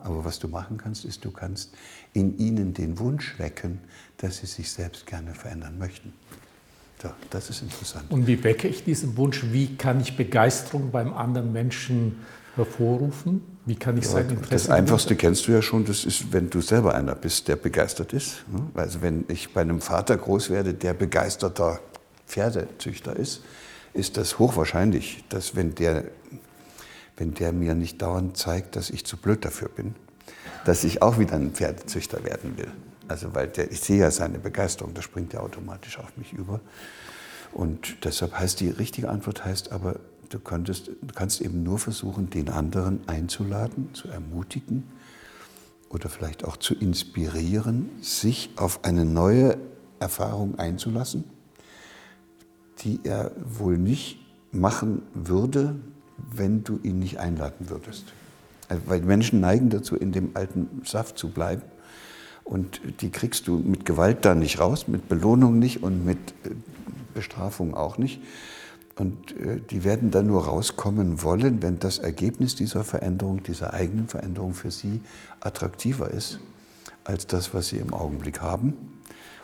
Aber 0.04 0.26
was 0.26 0.40
du 0.40 0.48
machen 0.48 0.78
kannst, 0.78 1.06
ist, 1.06 1.26
du 1.26 1.32
kannst 1.32 1.74
in 2.14 2.38
ihnen 2.38 2.74
den 2.74 2.98
Wunsch 2.98 3.38
wecken, 3.38 3.80
dass 4.18 4.38
sie 4.38 4.48
sich 4.48 4.72
selbst 4.72 5.06
gerne 5.06 5.36
verändern 5.36 5.78
möchten. 5.78 6.14
Ja, 7.06 7.14
das 7.30 7.52
ist 7.52 7.62
interessant. 7.62 8.06
Und 8.10 8.26
wie 8.26 8.44
wecke 8.44 8.68
ich 8.68 8.84
diesen 8.84 9.16
Wunsch? 9.16 9.44
Wie 9.52 9.76
kann 9.76 10.02
ich 10.02 10.18
Begeisterung 10.18 10.90
beim 10.90 11.14
anderen 11.14 11.54
Menschen 11.54 12.16
hervorrufen? 12.56 13.44
Wie 13.68 13.76
kann 13.76 13.96
ich 13.98 14.06
ja, 14.06 14.12
sein 14.12 14.30
Interesse? 14.30 14.50
Das 14.50 14.70
Einfachste 14.70 15.16
kennst 15.16 15.48
du 15.48 15.52
ja 15.52 15.62
schon, 15.62 15.86
das 15.86 16.04
ist, 16.04 16.34
wenn 16.34 16.50
du 16.50 16.62
selber 16.62 16.96
einer 16.96 17.14
bist, 17.14 17.48
der 17.48 17.58
begeistert 17.58 18.12
ist. 18.14 18.44
Also 18.74 19.04
wenn 19.04 19.26
ich 19.28 19.54
bei 19.54 19.62
einem 19.62 19.82
Vater 19.82 20.18
groß 20.18 20.50
werde, 20.50 20.74
der 20.74 20.96
begeisterter 20.96 21.80
Pferdezüchter 22.26 23.16
ist, 23.16 23.44
ist 23.94 24.18
das 24.18 24.40
hochwahrscheinlich, 24.40 25.24
dass 25.30 25.56
wenn 25.56 25.76
der, 25.76 26.06
wenn 27.18 27.36
der 27.36 27.54
mir 27.54 27.76
nicht 27.76 28.02
dauernd 28.02 28.36
zeigt, 28.36 28.76
dass 28.76 28.90
ich 28.90 29.06
zu 29.06 29.18
blöd 29.18 29.46
dafür 29.46 29.70
bin, 29.70 29.94
dass 30.66 30.84
ich 30.84 31.04
auch 31.04 31.20
wieder 31.20 31.36
ein 31.36 31.52
Pferdezüchter 31.52 32.24
werden 32.24 32.58
will. 32.58 32.72
Also 33.08 33.34
weil 33.34 33.48
der, 33.48 33.72
ich 33.72 33.82
sehe 33.82 34.00
ja 34.00 34.12
seine 34.12 34.40
Begeisterung, 34.40 34.94
das 34.94 35.04
springt 35.04 35.34
ja 35.34 35.40
automatisch 35.42 36.00
auf 36.00 36.18
mich 36.18 36.34
über. 36.34 36.60
Und 37.54 38.04
deshalb 38.04 38.38
heißt 38.38 38.60
die 38.60 38.70
richtige 38.70 39.10
Antwort 39.10 39.46
heißt 39.46 39.72
aber, 39.72 40.00
du, 40.30 40.40
könntest, 40.40 40.88
du 40.88 41.14
kannst 41.14 41.42
eben 41.42 41.64
nur 41.64 41.80
versuchen, 41.80 42.30
den 42.30 42.50
anderen 42.50 43.08
einzuladen, 43.08 43.94
zu 43.94 44.10
ermutigen 44.10 44.84
oder 45.90 46.10
vielleicht 46.10 46.44
auch 46.44 46.58
zu 46.58 46.76
inspirieren, 46.76 47.90
sich 48.02 48.50
auf 48.58 48.84
eine 48.84 49.06
neue 49.06 49.58
Erfahrung 50.00 50.60
einzulassen, 50.60 51.24
die 52.80 53.00
er 53.04 53.32
wohl 53.44 53.78
nicht 53.78 54.20
machen 54.52 55.04
würde, 55.14 55.76
wenn 56.18 56.64
du 56.64 56.80
ihn 56.84 57.00
nicht 57.00 57.20
einladen 57.20 57.70
würdest. 57.70 58.14
Weil 58.86 59.02
Menschen 59.02 59.40
neigen 59.40 59.70
dazu, 59.70 59.96
in 59.96 60.12
dem 60.12 60.32
alten 60.36 60.82
Saft 60.84 61.18
zu 61.18 61.30
bleiben 61.30 61.62
und 62.46 62.80
die 63.02 63.10
kriegst 63.10 63.48
du 63.48 63.58
mit 63.58 63.86
Gewalt 63.86 64.24
da 64.24 64.36
nicht 64.36 64.60
raus, 64.60 64.88
mit 64.88 65.10
Belohnung 65.10 65.60
nicht 65.60 65.84
und 65.84 66.06
mit 66.06 66.18
äh, 66.46 66.52
Bestrafung 67.14 67.74
auch 67.74 67.98
nicht. 67.98 68.22
Und 68.96 69.36
äh, 69.38 69.60
die 69.60 69.84
werden 69.84 70.12
dann 70.12 70.28
nur 70.28 70.46
rauskommen 70.46 71.24
wollen, 71.24 71.62
wenn 71.62 71.80
das 71.80 71.98
Ergebnis 71.98 72.56
dieser 72.56 72.84
Veränderung, 72.84 73.44
dieser 73.44 73.74
eigenen 73.74 74.08
Veränderung 74.08 74.54
für 74.54 74.72
sie 74.72 75.02
attraktiver 75.42 76.12
ist 76.12 76.40
als 77.04 77.28
das, 77.28 77.54
was 77.54 77.68
sie 77.68 77.78
im 77.78 77.94
Augenblick 77.94 78.42
haben. 78.42 78.74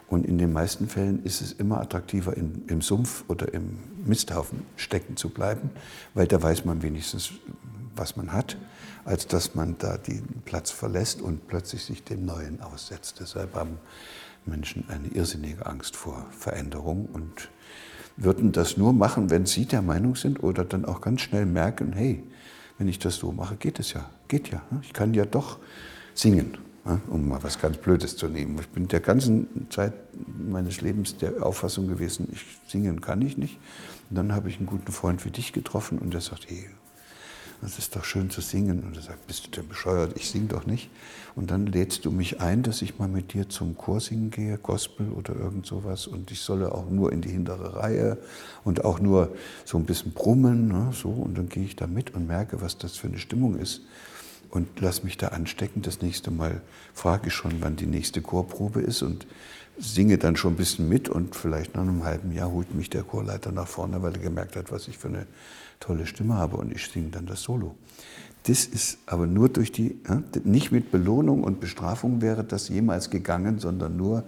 Und 0.08 0.26
in 0.26 0.38
den 0.38 0.54
meisten 0.54 0.88
Fällen 0.88 1.24
ist 1.24 1.42
es 1.42 1.54
immer 1.54 1.82
attraktiver, 1.82 2.38
in, 2.38 2.64
im 2.68 2.82
Sumpf 2.82 3.24
oder 3.28 3.54
im 3.54 3.80
Misthaufen 4.06 4.64
stecken 4.76 5.18
zu 5.18 5.30
bleiben, 5.30 5.72
weil 6.14 6.28
da 6.28 6.42
weiß 6.42 6.66
man 6.66 6.82
wenigstens, 6.82 7.32
was 7.96 8.16
man 8.16 8.32
hat 8.32 8.58
als 9.06 9.28
dass 9.28 9.56
man 9.56 9.76
da 9.78 9.98
den 9.98 10.42
Platz 10.46 10.72
verlässt 10.72 11.22
und 11.22 11.48
plötzlich 11.48 11.84
sich 11.84 12.04
dem 12.04 12.26
Neuen 12.26 12.62
aussetzt. 12.62 13.18
Deshalb 13.20 13.56
haben 13.56 13.78
Menschen 14.46 14.86
eine 14.90 15.08
irrsinnige 15.08 15.66
Angst 15.66 15.96
vor 15.96 16.26
Veränderung 16.32 17.08
und 17.12 17.50
würden 18.18 18.52
das 18.52 18.78
nur 18.78 18.94
machen, 18.94 19.30
wenn 19.30 19.46
sie 19.46 19.66
der 19.66 19.82
Meinung 19.82 20.16
sind 20.16 20.44
oder 20.44 20.66
dann 20.66 20.86
auch 20.86 21.02
ganz 21.02 21.22
schnell 21.22 21.46
merken, 21.46 21.94
hey, 21.94 22.24
wenn 22.78 22.88
ich 22.88 23.00
das 23.00 23.16
so 23.16 23.32
mache, 23.32 23.56
geht 23.56 23.80
es 23.80 23.94
ja, 23.94 24.10
geht 24.28 24.50
ja. 24.50 24.62
Ne? 24.72 24.80
Ich 24.84 24.94
kann 24.94 25.14
ja 25.14 25.26
doch 25.26 25.60
singen, 26.14 26.58
ne? 26.86 27.00
um 27.10 27.28
mal 27.28 27.42
was 27.44 27.60
ganz 27.60 27.78
Blödes 27.78 28.18
zu 28.18 28.28
nehmen. 28.28 28.58
Ich 28.60 28.70
bin 28.70 28.88
der 28.88 29.00
ganzen 29.00 29.68
Zeit 29.70 29.94
meines 30.38 30.82
Lebens 30.82 31.18
der 31.18 31.46
Auffassung 31.46 31.88
gewesen, 31.88 32.28
ich 32.32 32.44
singen 32.68 33.02
kann 33.02 33.22
ich 33.22 33.38
nicht. 33.38 33.60
Und 34.10 34.18
dann 34.18 34.34
habe 34.34 34.50
ich 34.50 34.58
einen 34.58 34.66
guten 34.66 34.92
Freund 34.92 35.24
wie 35.26 35.32
dich 35.32 35.54
getroffen 35.54 36.00
und 36.00 36.14
der 36.14 36.22
sagt, 36.22 36.50
hey, 36.50 36.68
das 37.62 37.78
ist 37.78 37.96
doch 37.96 38.04
schön 38.04 38.30
zu 38.32 38.42
singen. 38.42 38.84
Und 38.84 38.96
er 38.96 39.04
sagt, 39.04 39.28
bist 39.28 39.46
du 39.46 39.52
denn 39.52 39.68
bescheuert? 39.68 40.14
Ich 40.16 40.30
singe 40.30 40.48
doch 40.48 40.66
nicht. 40.66 40.90
Und 41.36 41.52
dann 41.52 41.68
lädst 41.68 42.06
du 42.06 42.12
mich 42.12 42.42
ein, 42.42 42.64
dass 42.64 42.82
ich 42.82 42.98
mal 42.98 43.08
mit 43.08 43.34
dir 43.34 43.50
zum 43.50 43.78
Chor 43.78 44.00
singen 44.00 44.32
gehe, 44.32 44.58
Gospel 44.58 45.10
oder 45.10 45.36
irgend 45.36 45.66
sowas. 45.66 46.08
Und 46.08 46.32
ich 46.32 46.42
solle 46.42 46.74
auch 46.74 46.90
nur 46.90 47.12
in 47.12 47.22
die 47.22 47.30
hintere 47.30 47.76
Reihe 47.76 48.18
und 48.64 48.84
auch 48.84 49.00
nur 49.00 49.36
so 49.64 49.78
ein 49.78 49.86
bisschen 49.86 50.12
brummen. 50.14 50.70
Ne, 50.70 50.90
so. 50.92 51.10
Und 51.10 51.38
dann 51.38 51.50
gehe 51.50 51.64
ich 51.64 51.76
da 51.76 51.86
mit 51.86 52.14
und 52.16 52.28
merke, 52.28 52.62
was 52.62 52.78
das 52.78 52.98
für 52.98 53.08
eine 53.08 53.20
Stimmung 53.20 53.58
ist. 53.58 53.82
Und 54.50 54.68
lass 54.82 55.04
mich 55.04 55.18
da 55.18 55.30
anstecken. 55.30 55.84
Das 55.84 56.02
nächste 56.02 56.32
Mal 56.32 56.62
frage 56.94 57.28
ich 57.28 57.34
schon, 57.34 57.62
wann 57.62 57.76
die 57.76 57.86
nächste 57.86 58.22
Chorprobe 58.22 58.82
ist 58.82 59.02
und 59.02 59.28
singe 59.78 60.18
dann 60.18 60.36
schon 60.36 60.54
ein 60.54 60.58
bisschen 60.58 60.90
mit. 60.90 61.10
Und 61.10 61.36
vielleicht 61.36 61.76
nach 61.76 61.84
einem 61.84 62.04
halben 62.04 62.32
Jahr 62.32 62.52
holt 62.52 62.74
mich 62.74 62.90
der 62.90 63.04
Chorleiter 63.04 63.52
nach 63.52 63.68
vorne, 63.68 64.02
weil 64.02 64.14
er 64.14 64.20
gemerkt 64.20 64.56
hat, 64.56 64.72
was 64.72 64.88
ich 64.88 64.98
für 64.98 65.10
eine 65.10 65.28
tolle 65.82 66.06
Stimme 66.06 66.36
habe 66.36 66.56
und 66.56 66.72
ich 66.74 66.88
singe 66.88 67.10
dann 67.10 67.26
das 67.26 67.42
Solo. 67.42 67.76
Das 68.44 68.66
ist 68.66 68.98
aber 69.06 69.28
nur 69.28 69.50
durch 69.50 69.72
die, 69.72 70.00
nicht 70.44 70.72
mit 70.72 70.92
Belohnung 70.92 71.44
und 71.44 71.60
Bestrafung 71.60 72.22
wäre 72.22 72.44
das 72.44 72.70
jemals 72.70 73.10
gegangen, 73.10 73.60
sondern 73.60 73.98
nur, 73.98 74.24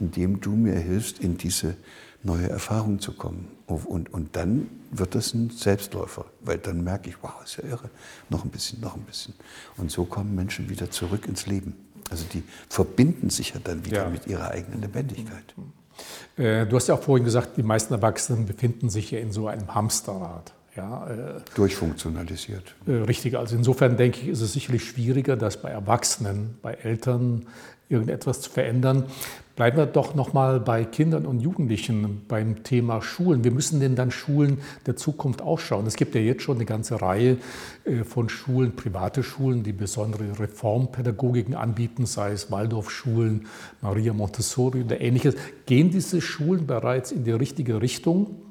indem 0.00 0.40
du 0.40 0.52
mir 0.52 0.74
hilfst, 0.74 1.20
in 1.20 1.36
diese 1.36 1.76
neue 2.24 2.48
Erfahrung 2.48 2.98
zu 2.98 3.12
kommen. 3.12 3.48
Und, 3.66 4.12
und 4.12 4.34
dann 4.34 4.68
wird 4.90 5.14
das 5.14 5.34
ein 5.34 5.50
Selbstläufer, 5.50 6.24
weil 6.40 6.58
dann 6.58 6.82
merke 6.82 7.10
ich, 7.10 7.16
wow, 7.22 7.32
ist 7.44 7.58
ja 7.58 7.64
irre, 7.64 7.90
noch 8.28 8.44
ein 8.44 8.50
bisschen, 8.50 8.80
noch 8.80 8.96
ein 8.96 9.02
bisschen. 9.02 9.34
Und 9.76 9.90
so 9.90 10.04
kommen 10.04 10.34
Menschen 10.34 10.68
wieder 10.68 10.90
zurück 10.90 11.26
ins 11.28 11.46
Leben. 11.46 11.74
Also 12.10 12.24
die 12.32 12.42
verbinden 12.68 13.30
sich 13.30 13.50
ja 13.54 13.60
dann 13.62 13.84
wieder 13.84 14.04
ja. 14.04 14.10
mit 14.10 14.26
ihrer 14.26 14.50
eigenen 14.50 14.80
Lebendigkeit. 14.80 15.54
Äh, 16.36 16.66
du 16.66 16.76
hast 16.76 16.88
ja 16.88 16.94
auch 16.94 17.02
vorhin 17.02 17.24
gesagt, 17.24 17.56
die 17.56 17.62
meisten 17.62 17.94
Erwachsenen 17.94 18.46
befinden 18.46 18.90
sich 18.90 19.10
ja 19.10 19.20
in 19.20 19.32
so 19.32 19.46
einem 19.48 19.74
Hamsterrad. 19.74 20.52
Ja, 20.76 21.06
äh, 21.08 21.40
Durchfunktionalisiert. 21.54 22.74
Äh, 22.86 22.92
richtig, 22.92 23.38
also 23.38 23.54
insofern 23.54 23.96
denke 23.96 24.20
ich, 24.20 24.28
ist 24.28 24.40
es 24.40 24.54
sicherlich 24.54 24.84
schwieriger, 24.84 25.36
das 25.36 25.62
bei 25.62 25.70
Erwachsenen, 25.70 26.58
bei 26.62 26.74
Eltern 26.74 27.46
irgendetwas 27.88 28.40
zu 28.40 28.50
verändern. 28.50 29.04
Bleiben 29.56 29.76
wir 29.76 29.86
doch 29.86 30.16
nochmal 30.16 30.58
bei 30.58 30.84
Kindern 30.84 31.26
und 31.26 31.38
Jugendlichen 31.38 32.22
beim 32.26 32.64
Thema 32.64 33.00
Schulen. 33.02 33.44
Wir 33.44 33.52
müssen 33.52 33.78
denn 33.78 33.94
dann 33.94 34.10
Schulen 34.10 34.58
der 34.84 34.96
Zukunft 34.96 35.42
ausschauen? 35.42 35.86
Es 35.86 35.94
gibt 35.94 36.16
ja 36.16 36.20
jetzt 36.20 36.42
schon 36.42 36.56
eine 36.56 36.64
ganze 36.64 37.00
Reihe 37.00 37.36
äh, 37.84 38.02
von 38.02 38.28
Schulen, 38.28 38.74
private 38.74 39.22
Schulen, 39.22 39.62
die 39.62 39.72
besondere 39.72 40.40
Reformpädagogiken 40.40 41.54
anbieten, 41.54 42.04
sei 42.04 42.32
es 42.32 42.50
Waldorfschulen, 42.50 43.46
Maria 43.80 44.12
Montessori 44.12 44.82
oder 44.82 45.00
ähnliches. 45.00 45.36
Gehen 45.66 45.90
diese 45.90 46.20
Schulen 46.20 46.66
bereits 46.66 47.12
in 47.12 47.22
die 47.22 47.30
richtige 47.30 47.80
Richtung? 47.80 48.43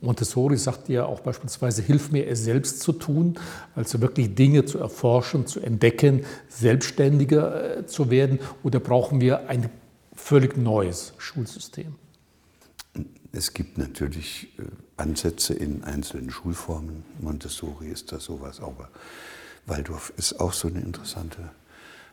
Montessori 0.00 0.58
sagt 0.58 0.88
ja 0.90 1.06
auch 1.06 1.20
beispielsweise, 1.20 1.82
hilf 1.82 2.10
mir 2.10 2.26
es 2.26 2.44
selbst 2.44 2.80
zu 2.80 2.92
tun, 2.92 3.38
also 3.74 4.00
wirklich 4.02 4.34
Dinge 4.34 4.66
zu 4.66 4.78
erforschen, 4.78 5.46
zu 5.46 5.60
entdecken, 5.60 6.24
selbstständiger 6.48 7.78
äh, 7.78 7.86
zu 7.86 8.10
werden. 8.10 8.38
Oder 8.62 8.78
brauchen 8.78 9.20
wir 9.20 9.48
ein 9.48 9.70
völlig 10.14 10.58
neues 10.58 11.14
Schulsystem? 11.16 11.94
Es 13.32 13.54
gibt 13.54 13.78
natürlich 13.78 14.48
äh, 14.58 14.64
Ansätze 14.98 15.54
in 15.54 15.82
einzelnen 15.82 16.30
Schulformen. 16.30 17.04
Montessori 17.18 17.88
ist 17.88 18.12
da 18.12 18.20
sowas, 18.20 18.60
aber 18.60 18.90
Waldorf 19.64 20.12
ist 20.18 20.40
auch 20.40 20.52
so 20.52 20.68
eine 20.68 20.80
interessante 20.80 21.50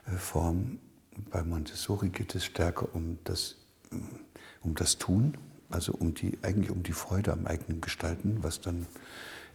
äh, 0.07 0.11
Form. 0.11 0.79
Bei 1.31 1.43
Montessori 1.43 2.09
geht 2.09 2.33
es 2.33 2.45
stärker 2.45 2.87
um 2.95 3.19
das, 3.25 3.55
um 4.61 4.73
das 4.73 4.97
Tun, 4.97 5.37
also 5.73 5.93
um 5.93 6.13
die, 6.13 6.37
eigentlich 6.41 6.71
um 6.71 6.83
die 6.83 6.93
Freude 6.93 7.33
am 7.33 7.47
eigenen 7.47 7.81
Gestalten, 7.81 8.39
was 8.41 8.61
dann 8.61 8.85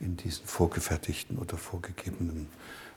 in 0.00 0.16
diesen 0.16 0.46
vorgefertigten 0.46 1.38
oder 1.38 1.56
vorgegebenen 1.56 2.48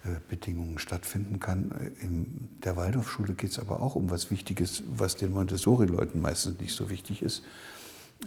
äh, 0.04 0.20
Bedingungen 0.30 0.80
stattfinden 0.80 1.40
kann. 1.40 1.72
In 2.02 2.50
der 2.64 2.76
Waldorfschule 2.76 3.34
geht 3.34 3.52
es 3.52 3.60
aber 3.60 3.82
auch 3.82 3.96
um 3.96 4.10
was 4.10 4.32
Wichtiges, 4.32 4.84
was 4.88 5.16
den 5.16 5.32
Montessori-Leuten 5.32 6.22
meistens 6.22 6.60
nicht 6.60 6.76
so 6.76 6.90
wichtig 6.90 7.22
ist. 7.22 7.44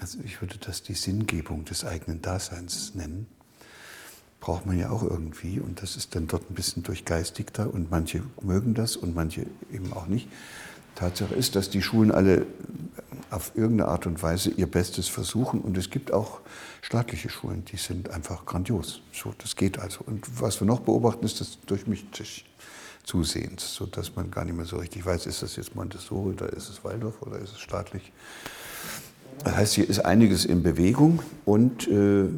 Also 0.00 0.18
ich 0.24 0.40
würde 0.40 0.58
das 0.58 0.82
die 0.82 0.94
Sinngebung 0.94 1.64
des 1.64 1.84
eigenen 1.84 2.20
Daseins 2.20 2.94
nennen 2.94 3.26
braucht 4.44 4.66
man 4.66 4.78
ja 4.78 4.90
auch 4.90 5.02
irgendwie. 5.02 5.58
Und 5.58 5.80
das 5.80 5.96
ist 5.96 6.14
dann 6.14 6.26
dort 6.26 6.50
ein 6.50 6.54
bisschen 6.54 6.82
durchgeistigter 6.82 7.72
und 7.72 7.90
manche 7.90 8.22
mögen 8.42 8.74
das 8.74 8.94
und 8.94 9.14
manche 9.14 9.46
eben 9.72 9.94
auch 9.94 10.06
nicht. 10.06 10.28
Tatsache 10.96 11.34
ist, 11.34 11.56
dass 11.56 11.70
die 11.70 11.80
Schulen 11.80 12.12
alle 12.12 12.46
auf 13.30 13.52
irgendeine 13.54 13.88
Art 13.90 14.06
und 14.06 14.22
Weise 14.22 14.50
ihr 14.50 14.66
Bestes 14.66 15.08
versuchen. 15.08 15.60
Und 15.60 15.76
es 15.76 15.90
gibt 15.90 16.12
auch 16.12 16.40
staatliche 16.82 17.28
Schulen, 17.28 17.64
die 17.64 17.76
sind 17.76 18.10
einfach 18.10 18.46
grandios. 18.46 19.02
So, 19.12 19.34
das 19.38 19.56
geht 19.56 19.78
also. 19.78 20.00
Und 20.06 20.40
was 20.40 20.60
wir 20.60 20.66
noch 20.66 20.80
beobachten, 20.80 21.24
ist 21.24 21.40
das 21.40 21.58
durchmischt 21.66 22.14
sich 22.16 22.44
zusehends, 23.04 23.74
sodass 23.74 24.16
man 24.16 24.30
gar 24.30 24.44
nicht 24.44 24.56
mehr 24.56 24.66
so 24.66 24.76
richtig 24.76 25.04
weiß, 25.04 25.26
ist 25.26 25.42
das 25.42 25.56
jetzt 25.56 25.74
Montessori 25.74 26.32
oder 26.32 26.52
ist 26.52 26.70
es 26.70 26.84
Waldorf 26.84 27.20
oder 27.22 27.38
ist 27.38 27.52
es 27.52 27.60
staatlich. 27.60 28.12
Das 29.44 29.56
heißt, 29.56 29.74
hier 29.74 29.88
ist 29.88 30.04
einiges 30.04 30.44
in 30.44 30.62
Bewegung 30.62 31.20
und 31.44 31.86
äh, 31.88 32.28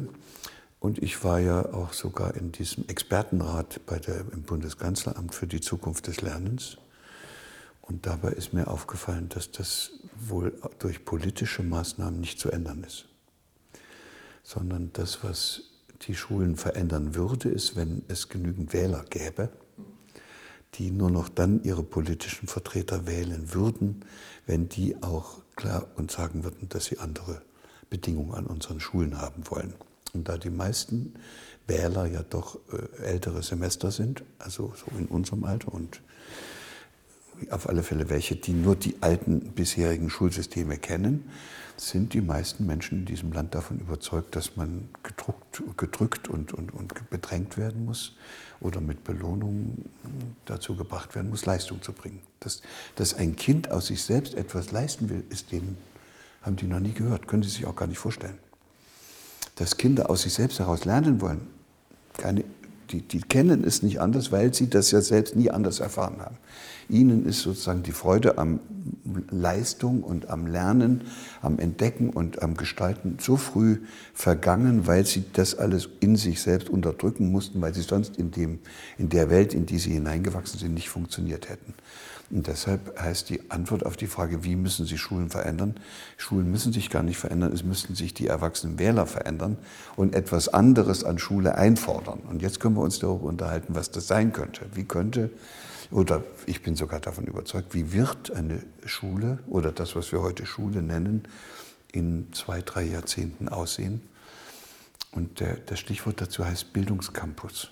und 0.79 1.01
ich 1.01 1.23
war 1.23 1.39
ja 1.39 1.73
auch 1.73 1.91
sogar 1.93 2.35
in 2.35 2.51
diesem 2.51 2.87
Expertenrat 2.87 3.81
bei 3.87 3.97
der, 3.97 4.21
im 4.31 4.43
Bundeskanzleramt 4.43 5.33
für 5.33 5.47
die 5.47 5.59
Zukunft 5.59 6.07
des 6.07 6.21
Lernens. 6.21 6.77
Und 7.87 8.05
dabei 8.05 8.31
ist 8.31 8.53
mir 8.53 8.67
aufgefallen, 8.67 9.29
dass 9.29 9.51
das 9.51 9.91
wohl 10.19 10.59
durch 10.79 11.05
politische 11.05 11.63
Maßnahmen 11.63 12.19
nicht 12.19 12.39
zu 12.39 12.51
ändern 12.51 12.83
ist. 12.83 13.05
Sondern 14.43 14.91
das, 14.93 15.23
was 15.23 15.61
die 16.03 16.15
Schulen 16.15 16.57
verändern 16.57 17.15
würde, 17.15 17.49
ist, 17.49 17.75
wenn 17.75 18.03
es 18.07 18.29
genügend 18.29 18.73
Wähler 18.73 19.05
gäbe, 19.09 19.49
die 20.75 20.91
nur 20.91 21.09
noch 21.09 21.29
dann 21.29 21.63
ihre 21.63 21.83
politischen 21.83 22.47
Vertreter 22.47 23.07
wählen 23.07 23.53
würden, 23.53 24.05
wenn 24.45 24.69
die 24.69 25.01
auch 25.01 25.41
klar 25.55 25.87
und 25.95 26.11
sagen 26.11 26.43
würden, 26.43 26.69
dass 26.69 26.85
sie 26.85 26.99
andere 26.99 27.41
Bedingungen 27.89 28.33
an 28.33 28.45
unseren 28.45 28.79
Schulen 28.79 29.17
haben 29.19 29.49
wollen. 29.49 29.73
Und 30.13 30.27
da 30.27 30.37
die 30.37 30.49
meisten 30.49 31.13
Wähler 31.67 32.05
ja 32.05 32.23
doch 32.23 32.59
äh, 32.71 33.03
ältere 33.03 33.43
Semester 33.43 33.91
sind, 33.91 34.23
also 34.39 34.73
so 34.75 34.97
in 34.97 35.07
unserem 35.07 35.45
Alter 35.45 35.73
und 35.73 36.01
auf 37.49 37.69
alle 37.69 37.83
Fälle 37.83 38.09
welche, 38.09 38.35
die 38.35 38.53
nur 38.53 38.75
die 38.75 38.95
alten 39.01 39.51
bisherigen 39.51 40.09
Schulsysteme 40.09 40.77
kennen, 40.77 41.29
sind 41.77 42.13
die 42.13 42.21
meisten 42.21 42.65
Menschen 42.65 42.99
in 42.99 43.05
diesem 43.05 43.31
Land 43.31 43.53
davon 43.53 43.79
überzeugt, 43.79 44.35
dass 44.35 44.55
man 44.55 44.89
gedruckt, 45.03 45.61
gedrückt 45.77 46.27
und, 46.27 46.51
und, 46.53 46.73
und 46.73 47.09
bedrängt 47.09 47.57
werden 47.57 47.85
muss 47.85 48.15
oder 48.59 48.81
mit 48.81 49.03
Belohnung 49.03 49.85
dazu 50.45 50.75
gebracht 50.75 51.13
werden 51.13 51.29
muss, 51.29 51.45
Leistung 51.45 51.81
zu 51.83 51.93
bringen. 51.93 52.21
Dass, 52.39 52.63
dass 52.95 53.13
ein 53.13 53.35
Kind 53.35 53.69
aus 53.69 53.87
sich 53.87 54.01
selbst 54.01 54.33
etwas 54.33 54.71
leisten 54.71 55.09
will, 55.09 55.23
ist 55.29 55.51
denen, 55.51 55.77
haben 56.41 56.55
die 56.55 56.65
noch 56.65 56.79
nie 56.79 56.93
gehört, 56.93 57.27
können 57.27 57.43
sie 57.43 57.49
sich 57.49 57.65
auch 57.67 57.75
gar 57.75 57.87
nicht 57.87 57.99
vorstellen 57.99 58.39
dass 59.57 59.77
Kinder 59.77 60.09
aus 60.09 60.21
sich 60.21 60.33
selbst 60.33 60.59
heraus 60.59 60.85
lernen 60.85 61.19
wollen. 61.19 61.41
Keine, 62.17 62.43
die, 62.91 63.01
die 63.01 63.19
kennen 63.19 63.63
es 63.63 63.83
nicht 63.83 63.99
anders, 63.99 64.31
weil 64.31 64.53
sie 64.53 64.69
das 64.69 64.91
ja 64.91 65.01
selbst 65.01 65.35
nie 65.35 65.51
anders 65.51 65.79
erfahren 65.79 66.21
haben. 66.21 66.37
Ihnen 66.89 67.25
ist 67.25 67.41
sozusagen 67.41 67.83
die 67.83 67.91
Freude 67.91 68.37
am 68.37 68.59
Leistung 69.29 70.03
und 70.03 70.29
am 70.29 70.47
Lernen, 70.47 71.01
am 71.41 71.59
Entdecken 71.59 72.09
und 72.09 72.41
am 72.41 72.55
Gestalten 72.55 73.17
so 73.19 73.35
früh 73.35 73.79
vergangen, 74.13 74.87
weil 74.87 75.05
sie 75.05 75.25
das 75.33 75.55
alles 75.55 75.89
in 75.99 76.15
sich 76.15 76.41
selbst 76.41 76.69
unterdrücken 76.69 77.31
mussten, 77.31 77.61
weil 77.61 77.73
sie 77.73 77.81
sonst 77.81 78.17
in, 78.17 78.31
dem, 78.31 78.59
in 78.97 79.09
der 79.09 79.29
Welt, 79.29 79.53
in 79.53 79.65
die 79.65 79.79
sie 79.79 79.93
hineingewachsen 79.93 80.59
sind, 80.59 80.73
nicht 80.73 80.89
funktioniert 80.89 81.49
hätten. 81.49 81.73
Und 82.29 82.47
deshalb 82.47 82.99
heißt 82.99 83.29
die 83.29 83.49
Antwort 83.49 83.85
auf 83.85 83.95
die 83.95 84.07
Frage, 84.07 84.43
wie 84.43 84.57
müssen 84.57 84.85
Sie 84.85 84.97
Schulen 84.97 85.29
verändern? 85.29 85.75
Schulen 86.17 86.51
müssen 86.51 86.73
sich 86.73 86.89
gar 86.89 87.03
nicht 87.03 87.17
verändern, 87.17 87.53
es 87.53 87.63
müssten 87.63 87.95
sich 87.95 88.13
die 88.13 88.27
erwachsenen 88.27 88.79
Wähler 88.79 89.05
verändern 89.05 89.57
und 89.95 90.13
etwas 90.13 90.49
anderes 90.49 91.05
an 91.05 91.19
Schule 91.19 91.55
einfordern. 91.55 92.19
Und 92.29 92.41
jetzt 92.41 92.59
können 92.59 92.75
wir 92.75 92.81
uns 92.81 92.99
darüber 92.99 93.25
unterhalten, 93.25 93.75
was 93.75 93.91
das 93.91 94.07
sein 94.07 94.33
könnte. 94.33 94.65
Wie 94.73 94.83
könnte, 94.83 95.29
oder 95.91 96.23
ich 96.45 96.61
bin 96.61 96.75
sogar 96.75 96.99
davon 96.99 97.25
überzeugt, 97.25 97.73
wie 97.73 97.93
wird 97.93 98.31
eine 98.31 98.63
Schule 98.85 99.39
oder 99.47 99.71
das, 99.71 99.95
was 99.95 100.11
wir 100.11 100.21
heute 100.21 100.45
Schule 100.45 100.81
nennen, 100.81 101.27
in 101.91 102.27
zwei, 102.33 102.61
drei 102.61 102.83
Jahrzehnten 102.83 103.49
aussehen? 103.49 104.01
Und 105.11 105.39
der, 105.39 105.55
das 105.57 105.79
Stichwort 105.79 106.21
dazu 106.21 106.45
heißt 106.45 106.73
Bildungscampus. 106.73 107.71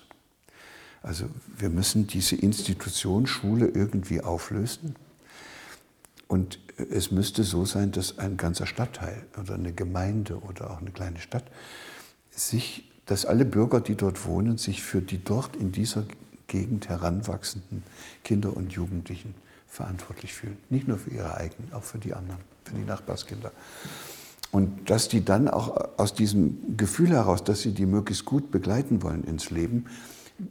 Also 1.02 1.26
wir 1.56 1.68
müssen 1.68 2.06
diese 2.06 2.34
Institution 2.34 3.26
Schule 3.26 3.68
irgendwie 3.68 4.22
auflösen. 4.22 4.96
Und 6.26 6.58
es 6.90 7.12
müsste 7.12 7.44
so 7.44 7.64
sein, 7.64 7.92
dass 7.92 8.18
ein 8.18 8.36
ganzer 8.36 8.66
Stadtteil 8.66 9.24
oder 9.40 9.54
eine 9.54 9.72
Gemeinde 9.72 10.38
oder 10.40 10.70
auch 10.70 10.80
eine 10.80 10.90
kleine 10.90 11.20
Stadt 11.20 11.44
sich, 12.32 12.90
dass 13.06 13.24
alle 13.24 13.44
Bürger, 13.44 13.80
die 13.80 13.94
dort 13.94 14.26
wohnen, 14.26 14.58
sich 14.58 14.82
für 14.82 15.00
die 15.00 15.22
dort 15.22 15.54
in 15.54 15.70
dieser 15.70 16.04
Gegend 16.46 16.88
heranwachsenden 16.88 17.82
Kinder 18.24 18.56
und 18.56 18.72
Jugendlichen 18.72 19.34
verantwortlich 19.66 20.32
fühlen. 20.32 20.56
Nicht 20.70 20.88
nur 20.88 20.98
für 20.98 21.10
ihre 21.10 21.36
eigenen, 21.36 21.72
auch 21.72 21.82
für 21.82 21.98
die 21.98 22.14
anderen, 22.14 22.40
für 22.64 22.74
die 22.74 22.84
Nachbarskinder. 22.84 23.52
Und 24.52 24.88
dass 24.88 25.08
die 25.08 25.24
dann 25.24 25.48
auch 25.48 25.98
aus 25.98 26.14
diesem 26.14 26.76
Gefühl 26.76 27.10
heraus, 27.10 27.44
dass 27.44 27.62
sie 27.62 27.72
die 27.72 27.86
möglichst 27.86 28.24
gut 28.24 28.50
begleiten 28.50 29.02
wollen 29.02 29.24
ins 29.24 29.50
Leben, 29.50 29.86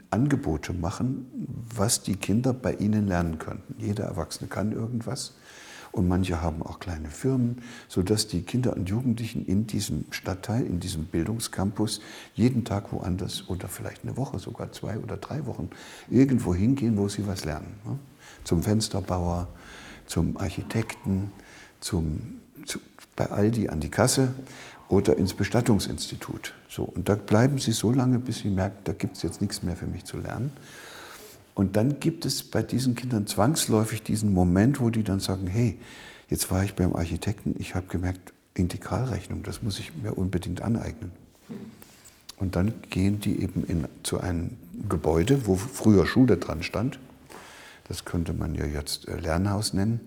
Angebote 0.09 0.73
machen, 0.73 1.25
was 1.75 2.01
die 2.01 2.15
Kinder 2.15 2.53
bei 2.53 2.73
ihnen 2.73 3.07
lernen 3.07 3.37
könnten. 3.37 3.75
Jeder 3.79 4.05
Erwachsene 4.05 4.49
kann 4.49 4.71
irgendwas 4.71 5.33
und 5.95 6.09
manche 6.09 6.41
haben 6.41 6.61
auch 6.61 6.79
kleine 6.79 7.09
Firmen, 7.09 7.61
sodass 7.87 8.27
die 8.27 8.41
Kinder 8.41 8.75
und 8.75 8.89
Jugendlichen 8.89 9.45
in 9.45 9.65
diesem 9.65 10.03
Stadtteil, 10.09 10.65
in 10.65 10.81
diesem 10.81 11.05
Bildungscampus 11.05 12.01
jeden 12.33 12.65
Tag 12.65 12.91
woanders 12.91 13.47
oder 13.47 13.69
vielleicht 13.69 14.03
eine 14.03 14.17
Woche, 14.17 14.37
sogar 14.37 14.73
zwei 14.73 14.97
oder 14.99 15.15
drei 15.15 15.45
Wochen 15.45 15.69
irgendwo 16.09 16.53
hingehen, 16.53 16.97
wo 16.97 17.07
sie 17.07 17.25
was 17.27 17.45
lernen. 17.45 17.79
Ne? 17.85 17.97
Zum 18.43 18.61
Fensterbauer, 18.61 19.47
zum 20.05 20.35
Architekten, 20.35 21.31
zum, 21.79 22.41
zu, 22.65 22.79
bei 23.15 23.31
Aldi 23.31 23.69
an 23.69 23.79
die 23.79 23.89
Kasse 23.89 24.35
oder 24.89 25.17
ins 25.17 25.33
Bestattungsinstitut. 25.33 26.53
So, 26.67 26.83
und 26.83 27.07
da 27.07 27.15
bleiben 27.15 27.57
sie 27.57 27.71
so 27.71 27.93
lange, 27.93 28.19
bis 28.19 28.39
sie 28.39 28.49
merken, 28.49 28.79
da 28.83 28.91
gibt 28.91 29.15
es 29.15 29.23
jetzt 29.23 29.39
nichts 29.39 29.63
mehr 29.63 29.77
für 29.77 29.87
mich 29.87 30.03
zu 30.03 30.17
lernen. 30.17 30.51
Und 31.55 31.77
dann 31.77 31.99
gibt 31.99 32.25
es 32.25 32.43
bei 32.43 32.61
diesen 32.61 32.95
Kindern 32.95 33.25
zwangsläufig 33.27 34.03
diesen 34.03 34.33
Moment, 34.33 34.79
wo 34.81 34.89
die 34.89 35.03
dann 35.03 35.21
sagen, 35.21 35.47
hey, 35.47 35.79
jetzt 36.29 36.51
war 36.51 36.63
ich 36.63 36.75
beim 36.75 36.95
Architekten, 36.95 37.55
ich 37.57 37.73
habe 37.75 37.87
gemerkt, 37.87 38.33
Integralrechnung, 38.53 39.41
das 39.41 39.63
muss 39.63 39.79
ich 39.79 39.95
mir 39.95 40.13
unbedingt 40.13 40.61
aneignen. 40.61 41.11
Und 42.37 42.57
dann 42.57 42.73
gehen 42.89 43.21
die 43.21 43.41
eben 43.41 43.63
in, 43.65 43.87
zu 44.03 44.19
einem 44.19 44.57
Gebäude, 44.89 45.47
wo 45.47 45.55
früher 45.55 46.05
Schule 46.05 46.37
dran 46.37 46.61
stand. 46.61 46.99
Das 47.87 48.03
könnte 48.03 48.33
man 48.33 48.55
ja 48.55 48.65
jetzt 48.65 49.07
äh, 49.07 49.17
Lernhaus 49.17 49.73
nennen. 49.73 50.01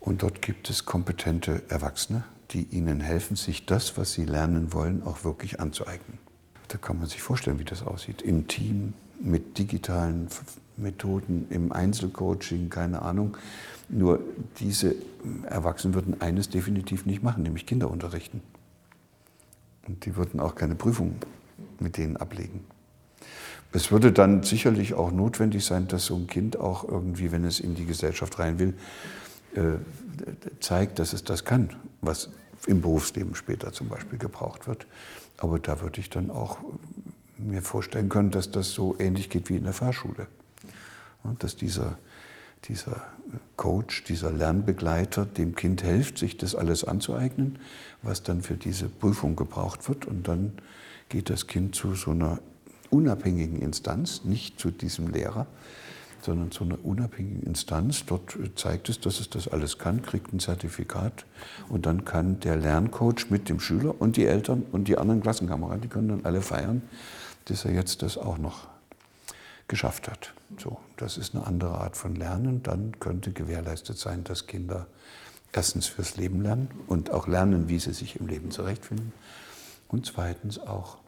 Und 0.00 0.22
dort 0.22 0.42
gibt 0.42 0.68
es 0.68 0.84
kompetente 0.84 1.62
Erwachsene, 1.68 2.24
die 2.50 2.64
ihnen 2.64 3.00
helfen, 3.00 3.36
sich 3.36 3.64
das, 3.64 3.96
was 3.96 4.12
sie 4.12 4.24
lernen 4.24 4.72
wollen, 4.72 5.02
auch 5.02 5.24
wirklich 5.24 5.60
anzueignen. 5.60 6.18
Da 6.68 6.78
kann 6.78 6.98
man 6.98 7.08
sich 7.08 7.22
vorstellen, 7.22 7.58
wie 7.58 7.64
das 7.64 7.82
aussieht. 7.82 8.22
Im 8.22 8.46
Team, 8.46 8.92
mit 9.20 9.58
digitalen 9.58 10.28
Methoden, 10.76 11.46
im 11.50 11.72
Einzelcoaching, 11.72 12.68
keine 12.70 13.02
Ahnung. 13.02 13.36
Nur 13.88 14.20
diese 14.58 14.94
Erwachsenen 15.44 15.94
würden 15.94 16.20
eines 16.20 16.48
definitiv 16.48 17.06
nicht 17.06 17.22
machen, 17.22 17.42
nämlich 17.42 17.66
Kinder 17.66 17.90
unterrichten. 17.90 18.42
Und 19.86 20.04
die 20.04 20.16
würden 20.16 20.40
auch 20.40 20.54
keine 20.54 20.74
Prüfungen 20.74 21.16
mit 21.78 21.96
denen 21.96 22.16
ablegen. 22.16 22.64
Es 23.72 23.92
würde 23.92 24.10
dann 24.10 24.42
sicherlich 24.42 24.94
auch 24.94 25.12
notwendig 25.12 25.64
sein, 25.64 25.86
dass 25.86 26.06
so 26.06 26.16
ein 26.16 26.26
Kind 26.26 26.58
auch 26.58 26.88
irgendwie, 26.88 27.30
wenn 27.30 27.44
es 27.44 27.60
in 27.60 27.74
die 27.74 27.84
Gesellschaft 27.84 28.38
rein 28.38 28.58
will, 28.58 28.74
äh, 29.54 29.78
zeigt, 30.60 30.98
dass 30.98 31.12
es 31.12 31.24
das 31.24 31.44
kann, 31.44 31.70
was 32.00 32.30
im 32.66 32.80
Berufsleben 32.80 33.34
später 33.34 33.72
zum 33.72 33.88
Beispiel 33.88 34.18
gebraucht 34.18 34.66
wird. 34.66 34.86
Aber 35.36 35.58
da 35.58 35.80
würde 35.82 36.00
ich 36.00 36.08
dann 36.08 36.30
auch 36.30 36.58
mir 37.38 37.62
vorstellen 37.62 38.08
können, 38.08 38.30
dass 38.30 38.50
das 38.50 38.72
so 38.72 38.96
ähnlich 38.98 39.30
geht 39.30 39.48
wie 39.48 39.56
in 39.56 39.64
der 39.64 39.72
Fahrschule. 39.72 40.26
Dass 41.38 41.56
dieser, 41.56 41.98
dieser 42.64 43.02
Coach, 43.56 44.04
dieser 44.04 44.30
Lernbegleiter 44.30 45.26
dem 45.26 45.54
Kind 45.54 45.82
hilft, 45.82 46.18
sich 46.18 46.36
das 46.36 46.54
alles 46.54 46.84
anzueignen, 46.84 47.58
was 48.02 48.22
dann 48.22 48.42
für 48.42 48.54
diese 48.54 48.88
Prüfung 48.88 49.36
gebraucht 49.36 49.88
wird. 49.88 50.06
Und 50.06 50.28
dann 50.28 50.52
geht 51.08 51.30
das 51.30 51.46
Kind 51.46 51.74
zu 51.74 51.94
so 51.94 52.12
einer 52.12 52.38
unabhängigen 52.90 53.60
Instanz, 53.60 54.24
nicht 54.24 54.60
zu 54.60 54.70
diesem 54.70 55.12
Lehrer, 55.12 55.46
sondern 56.22 56.50
zu 56.50 56.64
einer 56.64 56.84
unabhängigen 56.84 57.42
Instanz. 57.42 58.04
Dort 58.06 58.36
zeigt 58.56 58.88
es, 58.88 59.00
dass 59.00 59.20
es 59.20 59.30
das 59.30 59.48
alles 59.48 59.78
kann, 59.78 60.02
kriegt 60.02 60.32
ein 60.32 60.40
Zertifikat 60.40 61.24
und 61.68 61.86
dann 61.86 62.04
kann 62.04 62.40
der 62.40 62.56
Lerncoach 62.56 63.30
mit 63.30 63.48
dem 63.48 63.60
Schüler 63.60 63.94
und 64.00 64.16
die 64.16 64.26
Eltern 64.26 64.64
und 64.72 64.88
die 64.88 64.98
anderen 64.98 65.20
Klassenkameraden, 65.20 65.82
die 65.82 65.88
können 65.88 66.08
dann 66.08 66.24
alle 66.24 66.40
feiern, 66.42 66.82
dass 67.46 67.64
er 67.64 67.72
jetzt 67.72 68.02
das 68.02 68.18
auch 68.18 68.38
noch 68.38 68.68
geschafft 69.68 70.08
hat. 70.08 70.32
So, 70.58 70.78
das 70.96 71.16
ist 71.16 71.34
eine 71.34 71.46
andere 71.46 71.78
Art 71.78 71.96
von 71.96 72.14
Lernen. 72.14 72.62
Dann 72.62 72.98
könnte 73.00 73.32
gewährleistet 73.32 73.98
sein, 73.98 74.22
dass 74.24 74.46
Kinder 74.46 74.86
erstens 75.52 75.86
fürs 75.86 76.16
Leben 76.16 76.42
lernen 76.42 76.68
und 76.86 77.10
auch 77.10 77.26
lernen, 77.26 77.68
wie 77.68 77.78
sie 77.78 77.92
sich 77.92 78.20
im 78.20 78.26
Leben 78.26 78.50
zurechtfinden. 78.50 79.12
Und 79.88 80.06
zweitens 80.06 80.58
auch, 80.58 80.98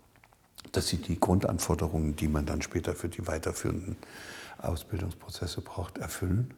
dass 0.72 0.89
sie 0.89 0.97
die 0.99 1.20
Grundanforderungen, 1.20 2.16
die 2.16 2.28
man 2.28 2.47
dann 2.47 2.62
später 2.62 2.95
für 2.95 3.09
die 3.09 3.26
weiterführenden 3.26 3.97
Ausbildungsprozesse 4.59 5.61
braucht, 5.61 5.99
erfüllen. 5.99 6.55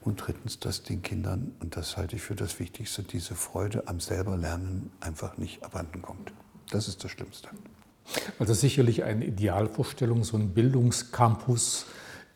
Und 0.00 0.16
drittens, 0.16 0.58
dass 0.58 0.82
den 0.82 1.02
Kindern, 1.02 1.54
und 1.60 1.76
das 1.76 1.96
halte 1.96 2.16
ich 2.16 2.22
für 2.22 2.34
das 2.34 2.58
Wichtigste, 2.58 3.02
diese 3.02 3.34
Freude 3.34 3.88
am 3.88 4.00
selber 4.00 4.36
Lernen 4.36 4.92
einfach 5.00 5.38
nicht 5.38 5.64
abhanden 5.64 6.02
kommt. 6.02 6.32
Das 6.70 6.88
ist 6.88 7.02
das 7.04 7.10
Schlimmste. 7.10 7.48
Also 8.38 8.54
sicherlich 8.54 9.04
eine 9.04 9.24
Idealvorstellung, 9.24 10.24
so 10.24 10.36
ein 10.36 10.50
Bildungscampus 10.50 11.86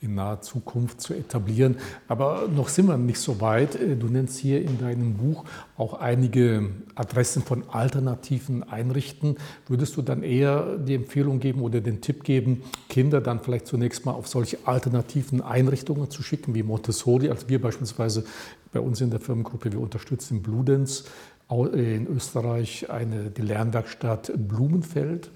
in 0.01 0.15
naher 0.15 0.41
Zukunft 0.43 1.01
zu 1.01 1.13
etablieren. 1.13 1.77
Aber 2.07 2.49
noch 2.55 2.69
sind 2.69 2.87
wir 2.87 2.97
nicht 2.97 3.19
so 3.19 3.41
weit. 3.41 3.75
Äh, 3.75 3.97
du 3.97 4.07
nennst 4.07 4.39
hier 4.39 4.63
in 4.63 4.79
deinem 4.79 5.15
Buch 5.15 5.45
auch 5.77 5.95
einige 5.95 6.71
Adressen 6.95 7.43
von 7.43 7.69
alternativen 7.69 8.63
Einrichten. 8.63 9.37
Würdest 9.67 9.97
du 9.97 10.03
dann 10.03 10.23
eher 10.23 10.77
die 10.79 10.95
Empfehlung 10.95 11.41
geben 11.41 11.63
oder 11.63 11.81
den 11.81 12.01
Tipp 12.01 12.23
geben, 12.23 12.63
Kinder 12.89 13.21
dann 13.21 13.41
vielleicht 13.41 13.67
zunächst 13.67 14.07
mal 14.07 14.13
auf 14.13 14.29
solche 14.29 14.59
alternativen 14.65 15.41
Einrichtungen 15.41 16.11
zu 16.11 16.23
schicken, 16.23 16.55
wie 16.55 16.63
Montessori, 16.63 17.29
als 17.29 17.49
wir 17.49 17.61
beispielsweise 17.61 18.25
bei 18.73 18.81
uns 18.81 19.01
in 19.01 19.11
der 19.11 19.21
Firmengruppe, 19.21 19.73
wir 19.73 19.81
unterstützen 19.81 20.43
Bludenz 20.43 21.05
in 21.51 22.07
Österreich 22.07 22.91
eine, 22.91 23.31
die 23.31 23.41
Lernwerkstatt 23.41 24.33
Blumenfeld 24.37 25.31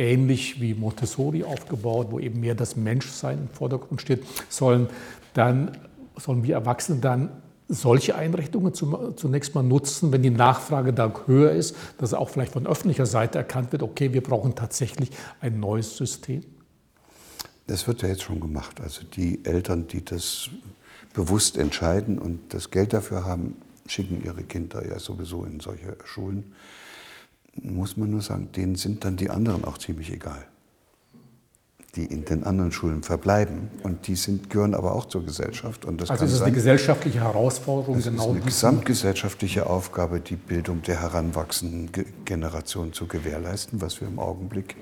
ähnlich 0.00 0.60
wie 0.60 0.74
Montessori 0.74 1.44
aufgebaut, 1.44 2.08
wo 2.10 2.18
eben 2.18 2.40
mehr 2.40 2.54
das 2.54 2.74
Menschsein 2.74 3.38
im 3.38 3.48
Vordergrund 3.48 4.00
steht, 4.00 4.24
sollen 4.48 4.88
dann 5.34 5.76
sollen 6.16 6.42
wir 6.42 6.54
Erwachsene 6.54 7.00
dann 7.00 7.30
solche 7.68 8.16
Einrichtungen 8.16 8.74
zunächst 8.74 9.54
mal 9.54 9.62
nutzen, 9.62 10.12
wenn 10.12 10.22
die 10.22 10.30
Nachfrage 10.30 10.92
da 10.92 11.12
höher 11.26 11.52
ist, 11.52 11.76
dass 11.98 12.14
auch 12.14 12.28
vielleicht 12.28 12.52
von 12.52 12.66
öffentlicher 12.66 13.06
Seite 13.06 13.38
erkannt 13.38 13.72
wird, 13.72 13.82
okay, 13.82 14.12
wir 14.12 14.22
brauchen 14.22 14.54
tatsächlich 14.54 15.10
ein 15.40 15.60
neues 15.60 15.96
System? 15.96 16.42
Das 17.68 17.86
wird 17.86 18.02
ja 18.02 18.08
jetzt 18.08 18.22
schon 18.22 18.40
gemacht. 18.40 18.80
Also 18.80 19.02
die 19.04 19.44
Eltern, 19.44 19.86
die 19.86 20.04
das 20.04 20.50
bewusst 21.14 21.56
entscheiden 21.56 22.18
und 22.18 22.40
das 22.52 22.70
Geld 22.70 22.92
dafür 22.92 23.24
haben, 23.24 23.56
schicken 23.86 24.22
ihre 24.24 24.42
Kinder 24.42 24.86
ja 24.86 24.98
sowieso 24.98 25.44
in 25.44 25.60
solche 25.60 25.96
Schulen 26.04 26.52
muss 27.62 27.96
man 27.96 28.10
nur 28.10 28.22
sagen, 28.22 28.50
denen 28.52 28.74
sind 28.76 29.04
dann 29.04 29.16
die 29.16 29.30
anderen 29.30 29.64
auch 29.64 29.78
ziemlich 29.78 30.12
egal, 30.12 30.46
die 31.96 32.04
in 32.04 32.24
den 32.24 32.44
anderen 32.44 32.72
Schulen 32.72 33.02
verbleiben. 33.02 33.70
Und 33.82 34.06
die 34.06 34.14
sind, 34.14 34.50
gehören 34.50 34.74
aber 34.74 34.94
auch 34.94 35.06
zur 35.06 35.24
Gesellschaft. 35.24 35.84
Und 35.84 36.00
das 36.00 36.10
also 36.10 36.24
ist 36.24 36.32
es 36.32 36.42
eine 36.42 36.52
gesellschaftliche 36.54 37.20
Herausforderung? 37.20 37.98
Es 37.98 38.04
genau 38.04 38.24
ist 38.24 38.30
eine 38.30 38.40
gesamtgesellschaftliche 38.40 39.66
Aufgabe, 39.66 40.20
die 40.20 40.36
Bildung 40.36 40.82
der 40.82 41.00
heranwachsenden 41.00 41.90
Generation 42.24 42.92
zu 42.92 43.06
gewährleisten, 43.06 43.80
was 43.80 44.00
wir 44.00 44.08
im 44.08 44.18
Augenblick 44.18 44.76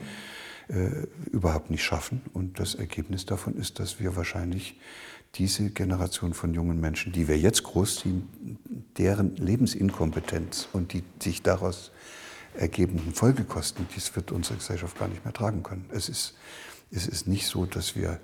äh, 0.69 1.07
überhaupt 1.31 1.71
nicht 1.71 1.83
schaffen. 1.83 2.21
Und 2.35 2.61
das 2.61 2.75
Ergebnis 2.75 3.25
davon 3.27 3.57
ist, 3.57 3.79
dass 3.79 4.01
wir 4.01 4.17
wahrscheinlich 4.17 4.79
diese 5.35 5.71
Generation 5.71 6.35
von 6.35 6.55
jungen 6.55 6.81
Menschen, 6.81 7.13
die 7.13 7.29
wir 7.29 7.39
jetzt 7.39 7.63
großziehen, 7.63 8.59
deren 8.97 9.37
Lebensinkompetenz 9.37 10.69
und 10.73 10.93
die 10.93 11.03
sich 11.23 11.43
daraus 11.43 11.91
ergebenden 12.57 13.13
Folgekosten, 13.13 13.87
dies 13.95 14.15
wird 14.17 14.33
unsere 14.33 14.57
Gesellschaft 14.57 14.99
gar 14.99 15.09
nicht 15.09 15.25
mehr 15.25 15.33
tragen 15.33 15.63
können. 15.63 15.85
Es 15.93 16.09
ist, 16.09 16.35
es 16.91 17.07
ist 17.07 17.29
nicht 17.29 17.47
so, 17.47 17.67
dass 17.67 17.97
wir, 17.97 18.21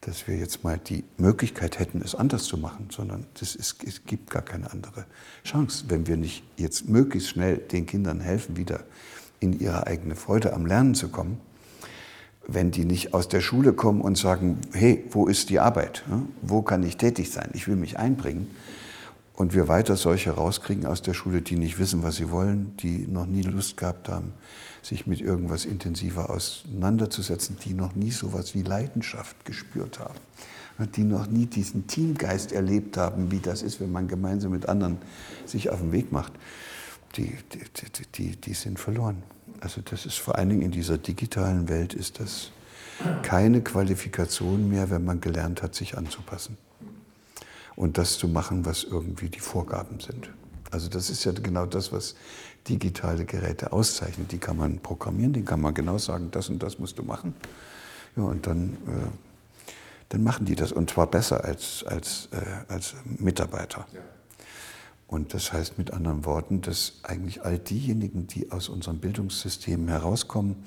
dass 0.00 0.26
wir 0.26 0.36
jetzt 0.36 0.64
mal 0.64 0.78
die 0.78 1.04
Möglichkeit 1.18 1.78
hätten, 1.78 2.02
es 2.02 2.14
anders 2.14 2.44
zu 2.44 2.58
machen, 2.58 2.88
sondern 2.90 3.26
das 3.38 3.54
ist, 3.54 3.84
es 3.84 4.04
gibt 4.04 4.30
gar 4.30 4.42
keine 4.42 4.70
andere 4.70 5.06
Chance, 5.44 5.84
wenn 5.88 6.06
wir 6.06 6.16
nicht 6.16 6.42
jetzt 6.56 6.88
möglichst 6.88 7.30
schnell 7.30 7.58
den 7.58 7.86
Kindern 7.86 8.20
helfen, 8.20 8.56
wieder 8.56 8.84
in 9.40 9.58
ihre 9.58 9.86
eigene 9.86 10.16
Freude 10.16 10.52
am 10.52 10.66
Lernen 10.66 10.94
zu 10.94 11.08
kommen. 11.08 11.40
Wenn 12.48 12.70
die 12.70 12.84
nicht 12.84 13.12
aus 13.12 13.28
der 13.28 13.40
Schule 13.40 13.72
kommen 13.72 14.00
und 14.00 14.16
sagen, 14.16 14.60
hey, 14.72 15.04
wo 15.10 15.26
ist 15.26 15.50
die 15.50 15.58
Arbeit? 15.58 16.04
Wo 16.42 16.62
kann 16.62 16.84
ich 16.84 16.96
tätig 16.96 17.32
sein? 17.32 17.50
Ich 17.54 17.66
will 17.66 17.74
mich 17.74 17.98
einbringen 17.98 18.48
und 19.36 19.52
wir 19.52 19.68
weiter 19.68 19.96
solche 19.96 20.30
rauskriegen 20.30 20.86
aus 20.86 21.02
der 21.02 21.12
Schule, 21.12 21.42
die 21.42 21.56
nicht 21.56 21.78
wissen, 21.78 22.02
was 22.02 22.16
sie 22.16 22.30
wollen, 22.30 22.74
die 22.78 23.06
noch 23.06 23.26
nie 23.26 23.42
Lust 23.42 23.76
gehabt 23.76 24.08
haben, 24.08 24.32
sich 24.82 25.06
mit 25.06 25.20
irgendwas 25.20 25.66
intensiver 25.66 26.30
auseinanderzusetzen, 26.30 27.58
die 27.64 27.74
noch 27.74 27.94
nie 27.94 28.10
sowas 28.10 28.54
wie 28.54 28.62
Leidenschaft 28.62 29.44
gespürt 29.44 29.98
haben, 29.98 30.18
die 30.96 31.04
noch 31.04 31.26
nie 31.26 31.44
diesen 31.44 31.86
Teamgeist 31.86 32.52
erlebt 32.52 32.96
haben, 32.96 33.30
wie 33.30 33.40
das 33.40 33.62
ist, 33.62 33.78
wenn 33.80 33.92
man 33.92 34.08
gemeinsam 34.08 34.52
mit 34.52 34.68
anderen 34.70 34.96
sich 35.44 35.68
auf 35.68 35.80
den 35.80 35.92
Weg 35.92 36.12
macht, 36.12 36.32
die, 37.16 37.36
die, 37.52 38.04
die, 38.14 38.36
die 38.36 38.54
sind 38.54 38.78
verloren. 38.78 39.22
Also 39.60 39.82
das 39.82 40.06
ist 40.06 40.18
vor 40.18 40.36
allen 40.36 40.48
Dingen 40.48 40.62
in 40.62 40.70
dieser 40.70 40.96
digitalen 40.96 41.68
Welt 41.68 41.92
ist 41.92 42.20
das 42.20 42.52
keine 43.22 43.60
Qualifikation 43.60 44.70
mehr, 44.70 44.90
wenn 44.90 45.04
man 45.04 45.20
gelernt 45.20 45.62
hat, 45.62 45.74
sich 45.74 45.98
anzupassen 45.98 46.56
und 47.76 47.98
das 47.98 48.18
zu 48.18 48.26
machen, 48.26 48.64
was 48.64 48.84
irgendwie 48.84 49.28
die 49.28 49.40
Vorgaben 49.40 50.00
sind. 50.00 50.30
Also 50.70 50.88
das 50.88 51.10
ist 51.10 51.24
ja 51.24 51.32
genau 51.32 51.66
das, 51.66 51.92
was 51.92 52.16
digitale 52.68 53.24
Geräte 53.24 53.72
auszeichnet. 53.72 54.32
Die 54.32 54.38
kann 54.38 54.56
man 54.56 54.80
programmieren, 54.80 55.32
die 55.32 55.42
kann 55.42 55.60
man 55.60 55.74
genau 55.74 55.98
sagen, 55.98 56.30
das 56.32 56.48
und 56.48 56.62
das 56.62 56.78
musst 56.78 56.98
du 56.98 57.02
machen. 57.02 57.34
Ja, 58.16 58.24
und 58.24 58.46
dann, 58.46 58.74
äh, 58.86 59.72
dann 60.08 60.22
machen 60.22 60.46
die 60.46 60.56
das 60.56 60.72
und 60.72 60.90
zwar 60.90 61.06
besser 61.06 61.44
als, 61.44 61.84
als, 61.86 62.28
äh, 62.32 62.72
als 62.72 62.94
Mitarbeiter. 63.04 63.86
Ja. 63.92 64.00
Und 65.08 65.34
das 65.34 65.52
heißt 65.52 65.78
mit 65.78 65.92
anderen 65.92 66.24
Worten, 66.24 66.62
dass 66.62 66.94
eigentlich 67.04 67.44
all 67.44 67.58
diejenigen, 67.58 68.26
die 68.26 68.50
aus 68.50 68.68
unserem 68.68 68.98
Bildungssystem 68.98 69.86
herauskommen 69.86 70.64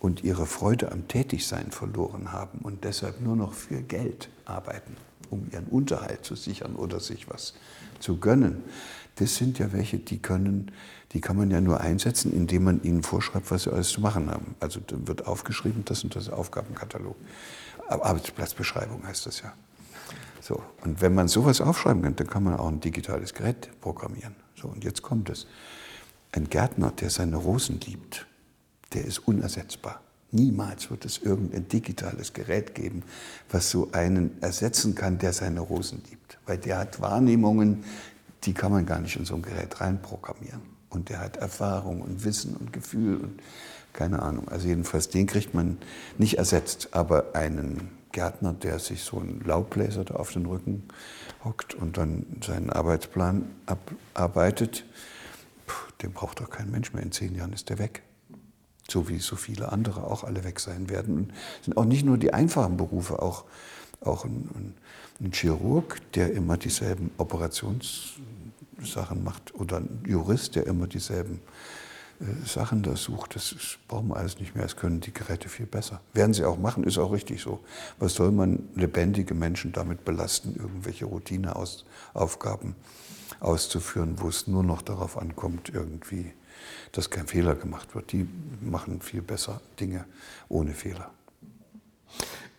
und 0.00 0.24
ihre 0.24 0.46
Freude 0.46 0.90
am 0.90 1.06
Tätigsein 1.06 1.70
verloren 1.70 2.32
haben 2.32 2.60
und 2.60 2.84
deshalb 2.84 3.20
nur 3.20 3.36
noch 3.36 3.52
für 3.52 3.82
Geld 3.82 4.30
arbeiten, 4.46 4.96
um 5.34 5.48
ihren 5.52 5.66
Unterhalt 5.66 6.24
zu 6.24 6.36
sichern 6.36 6.76
oder 6.76 7.00
sich 7.00 7.28
was 7.28 7.54
zu 8.00 8.18
gönnen. 8.18 8.62
Das 9.16 9.36
sind 9.36 9.58
ja 9.58 9.72
welche, 9.72 9.98
die 9.98 10.18
können, 10.18 10.72
die 11.12 11.20
kann 11.20 11.36
man 11.36 11.50
ja 11.50 11.60
nur 11.60 11.80
einsetzen, 11.80 12.32
indem 12.32 12.64
man 12.64 12.82
ihnen 12.82 13.02
vorschreibt, 13.02 13.50
was 13.50 13.64
sie 13.64 13.72
alles 13.72 13.90
zu 13.90 14.00
machen 14.00 14.30
haben. 14.30 14.54
Also 14.60 14.80
dann 14.80 15.06
wird 15.06 15.26
aufgeschrieben, 15.26 15.84
das 15.84 16.02
und 16.04 16.16
das 16.16 16.28
Aufgabenkatalog. 16.28 17.16
Arbeitsplatzbeschreibung 17.88 19.06
heißt 19.06 19.26
das 19.26 19.42
ja. 19.42 19.52
So, 20.40 20.62
und 20.82 21.00
wenn 21.00 21.14
man 21.14 21.28
sowas 21.28 21.60
aufschreiben 21.60 22.02
kann, 22.02 22.16
dann 22.16 22.26
kann 22.26 22.42
man 22.42 22.56
auch 22.56 22.68
ein 22.68 22.80
digitales 22.80 23.34
Gerät 23.34 23.70
programmieren. 23.80 24.34
So, 24.60 24.68
und 24.68 24.84
jetzt 24.84 25.02
kommt 25.02 25.30
es. 25.30 25.46
Ein 26.32 26.50
Gärtner, 26.50 26.90
der 26.90 27.10
seine 27.10 27.36
Rosen 27.36 27.80
liebt, 27.80 28.26
der 28.92 29.04
ist 29.04 29.20
unersetzbar. 29.20 30.03
Niemals 30.34 30.90
wird 30.90 31.04
es 31.04 31.18
irgendein 31.18 31.68
digitales 31.68 32.32
Gerät 32.32 32.74
geben, 32.74 33.04
was 33.50 33.70
so 33.70 33.90
einen 33.92 34.42
ersetzen 34.42 34.96
kann, 34.96 35.18
der 35.18 35.32
seine 35.32 35.60
Rosen 35.60 36.02
liebt. 36.10 36.38
Weil 36.44 36.58
der 36.58 36.78
hat 36.78 37.00
Wahrnehmungen, 37.00 37.84
die 38.42 38.52
kann 38.52 38.72
man 38.72 38.84
gar 38.84 38.98
nicht 38.98 39.14
in 39.14 39.24
so 39.24 39.36
ein 39.36 39.42
Gerät 39.42 39.80
reinprogrammieren. 39.80 40.60
Und 40.90 41.08
der 41.08 41.20
hat 41.20 41.36
Erfahrung 41.36 42.00
und 42.00 42.24
Wissen 42.24 42.56
und 42.56 42.72
Gefühl 42.72 43.18
und 43.18 43.40
keine 43.92 44.22
Ahnung. 44.22 44.48
Also 44.48 44.66
jedenfalls, 44.66 45.08
den 45.08 45.28
kriegt 45.28 45.54
man 45.54 45.78
nicht 46.18 46.36
ersetzt. 46.36 46.88
Aber 46.90 47.26
einen 47.34 47.90
Gärtner, 48.10 48.54
der 48.54 48.80
sich 48.80 49.04
so 49.04 49.20
einen 49.20 49.40
Laubbläser 49.44 50.04
da 50.04 50.14
auf 50.14 50.32
den 50.32 50.46
Rücken 50.46 50.88
hockt 51.44 51.74
und 51.74 51.96
dann 51.96 52.26
seinen 52.44 52.70
Arbeitsplan 52.70 53.48
abarbeitet, 53.66 54.84
den 56.02 56.12
braucht 56.12 56.40
doch 56.40 56.50
kein 56.50 56.72
Mensch 56.72 56.92
mehr. 56.92 57.04
In 57.04 57.12
zehn 57.12 57.36
Jahren 57.36 57.52
ist 57.52 57.70
der 57.70 57.78
weg 57.78 58.02
so 58.90 59.08
wie 59.08 59.18
so 59.18 59.36
viele 59.36 59.72
andere 59.72 60.04
auch 60.04 60.24
alle 60.24 60.44
weg 60.44 60.60
sein 60.60 60.88
werden. 60.88 61.16
Und 61.16 61.32
es 61.60 61.66
sind 61.66 61.76
auch 61.76 61.84
nicht 61.84 62.04
nur 62.04 62.18
die 62.18 62.32
einfachen 62.32 62.76
Berufe, 62.76 63.22
auch, 63.22 63.44
auch 64.00 64.24
ein, 64.24 64.74
ein, 65.20 65.32
Chirurg, 65.32 66.00
der 66.12 66.32
immer 66.32 66.56
dieselben 66.56 67.10
Operationssachen 67.16 69.22
macht, 69.22 69.54
oder 69.54 69.78
ein 69.78 70.02
Jurist, 70.06 70.56
der 70.56 70.66
immer 70.66 70.86
dieselben 70.86 71.40
äh, 72.20 72.46
Sachen 72.46 72.82
da 72.82 72.96
sucht. 72.96 73.36
Das 73.36 73.52
ist, 73.52 73.78
brauchen 73.88 74.08
wir 74.08 74.16
alles 74.16 74.38
nicht 74.38 74.54
mehr. 74.54 74.64
Das 74.64 74.76
können 74.76 75.00
die 75.00 75.14
Geräte 75.14 75.48
viel 75.48 75.66
besser. 75.66 76.00
Werden 76.12 76.34
sie 76.34 76.44
auch 76.44 76.58
machen, 76.58 76.84
ist 76.84 76.98
auch 76.98 77.12
richtig 77.12 77.40
so. 77.40 77.60
Was 77.98 78.14
soll 78.14 78.32
man 78.32 78.68
lebendige 78.74 79.34
Menschen 79.34 79.72
damit 79.72 80.04
belasten, 80.04 80.56
irgendwelche 80.56 81.06
Routineaufgaben 81.06 82.74
auszuführen, 83.40 84.20
wo 84.20 84.28
es 84.28 84.46
nur 84.46 84.62
noch 84.62 84.82
darauf 84.82 85.16
ankommt, 85.16 85.70
irgendwie 85.72 86.32
dass 86.92 87.10
kein 87.10 87.26
Fehler 87.26 87.54
gemacht 87.54 87.94
wird. 87.94 88.12
Die 88.12 88.26
machen 88.60 89.00
viel 89.00 89.22
besser 89.22 89.60
Dinge 89.80 90.04
ohne 90.48 90.72
Fehler. 90.72 91.10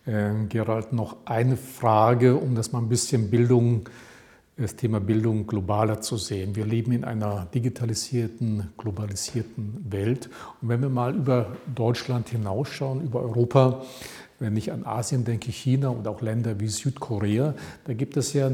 Äh, 0.05 0.45
Gerald, 0.49 0.93
noch 0.93 1.17
eine 1.25 1.57
Frage, 1.57 2.35
um 2.35 2.55
das 2.55 2.71
mal 2.71 2.79
ein 2.79 2.89
bisschen 2.89 3.29
Bildung, 3.29 3.89
das 4.57 4.75
Thema 4.75 4.99
Bildung 4.99 5.47
globaler 5.47 6.01
zu 6.01 6.17
sehen. 6.17 6.55
Wir 6.55 6.65
leben 6.65 6.91
in 6.91 7.03
einer 7.03 7.47
digitalisierten, 7.53 8.71
globalisierten 8.77 9.85
Welt. 9.89 10.29
Und 10.61 10.69
wenn 10.69 10.81
wir 10.81 10.89
mal 10.89 11.15
über 11.15 11.57
Deutschland 11.73 12.29
hinausschauen, 12.29 13.01
über 13.01 13.21
Europa, 13.21 13.83
wenn 14.39 14.55
ich 14.55 14.71
an 14.71 14.85
Asien 14.85 15.25
denke, 15.25 15.51
China 15.51 15.89
und 15.89 16.07
auch 16.07 16.21
Länder 16.21 16.59
wie 16.59 16.67
Südkorea, 16.67 17.55
da 17.85 17.93
gibt 17.93 18.17
es 18.17 18.33
ja 18.33 18.49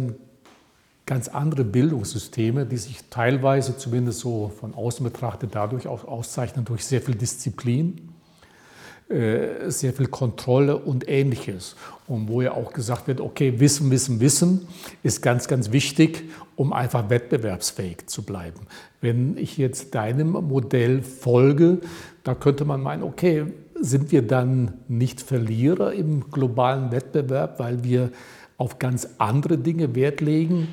ganz 1.06 1.28
andere 1.28 1.64
Bildungssysteme, 1.64 2.66
die 2.66 2.78
sich 2.78 3.00
teilweise 3.10 3.78
zumindest 3.78 4.20
so 4.20 4.52
von 4.60 4.74
außen 4.74 5.04
betrachtet 5.04 5.52
dadurch 5.54 5.88
auch 5.88 6.06
auszeichnen 6.06 6.66
durch 6.66 6.86
sehr 6.86 7.02
viel 7.02 7.16
Disziplin, 7.16 8.10
äh, 9.10 9.70
sehr 9.70 9.94
viel 9.94 10.08
Kontrolle 10.08 10.78
und 10.78 11.10
ähnliches. 11.10 11.76
Und 12.08 12.30
wo 12.30 12.42
ja 12.42 12.54
auch 12.54 12.72
gesagt 12.72 13.08
wird, 13.08 13.20
okay, 13.20 13.60
Wissen, 13.60 13.92
Wissen, 13.92 14.20
Wissen 14.20 14.68
ist 15.04 15.22
ganz, 15.22 15.48
ganz 15.48 15.72
wichtig, 15.72 16.24
um 16.56 16.72
einfach 16.72 17.10
wettbewerbsfähig 17.10 18.08
zu 18.08 18.24
bleiben. 18.24 18.62
Wenn 19.02 19.38
ich 19.38 19.58
jetzt 19.58 19.96
deinem 19.96 20.32
Modell 20.32 21.02
folge, 21.02 21.80
da 22.24 22.36
könnte 22.36 22.64
man 22.64 22.82
meinen, 22.82 23.04
okay, 23.04 23.48
sind 23.82 24.12
wir 24.12 24.22
dann 24.22 24.76
nicht 24.88 25.22
Verlierer 25.22 25.92
im 25.94 26.30
globalen 26.30 26.92
Wettbewerb, 26.92 27.60
weil 27.60 27.84
wir 27.84 28.12
auf 28.58 28.78
ganz 28.78 29.10
andere 29.18 29.58
Dinge 29.58 29.96
Wert 29.96 30.22
legen? 30.22 30.68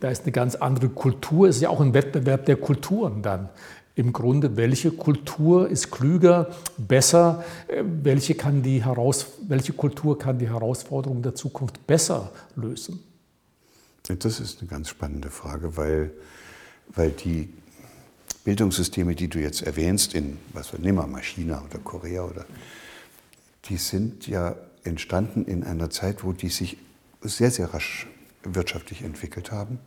Da 0.00 0.10
ist 0.10 0.22
eine 0.22 0.32
ganz 0.32 0.54
andere 0.54 0.88
Kultur, 0.88 1.48
es 1.48 1.56
ist 1.56 1.62
ja 1.62 1.68
auch 1.68 1.80
ein 1.80 1.94
Wettbewerb 1.94 2.46
der 2.46 2.56
Kulturen 2.56 3.22
dann. 3.22 3.48
Im 3.94 4.12
Grunde, 4.12 4.56
welche 4.56 4.90
Kultur 4.90 5.68
ist 5.68 5.90
klüger, 5.90 6.50
besser, 6.78 7.44
äh, 7.68 7.82
welche, 7.84 8.34
kann 8.34 8.62
die 8.62 8.82
Heraus 8.82 9.26
welche 9.46 9.74
Kultur 9.74 10.18
kann 10.18 10.38
die 10.38 10.48
Herausforderungen 10.48 11.22
der 11.22 11.34
Zukunft 11.34 11.86
besser 11.86 12.32
lösen? 12.56 13.00
Das 14.02 14.40
ist 14.40 14.60
eine 14.60 14.68
ganz 14.68 14.88
spannende 14.88 15.28
Frage, 15.30 15.76
weil, 15.76 16.10
weil 16.94 17.10
die 17.10 17.52
Bildungssysteme, 18.44 19.14
die 19.14 19.28
du 19.28 19.38
jetzt 19.38 19.62
erwähnst, 19.62 20.14
in, 20.14 20.38
was 20.52 20.72
wir 20.72 20.80
nehmen 20.80 21.10
mal 21.10 21.22
China 21.22 21.62
oder 21.68 21.78
Korea 21.78 22.24
oder, 22.24 22.44
die 23.66 23.76
sind 23.76 24.26
ja 24.26 24.56
entstanden 24.84 25.44
in 25.44 25.62
einer 25.62 25.90
Zeit, 25.90 26.24
wo 26.24 26.32
die 26.32 26.48
sich 26.48 26.78
sehr, 27.20 27.50
sehr 27.50 27.72
rasch 27.72 28.08
wirtschaftlich 28.44 29.02
entwickelt 29.02 29.52
haben 29.52 29.78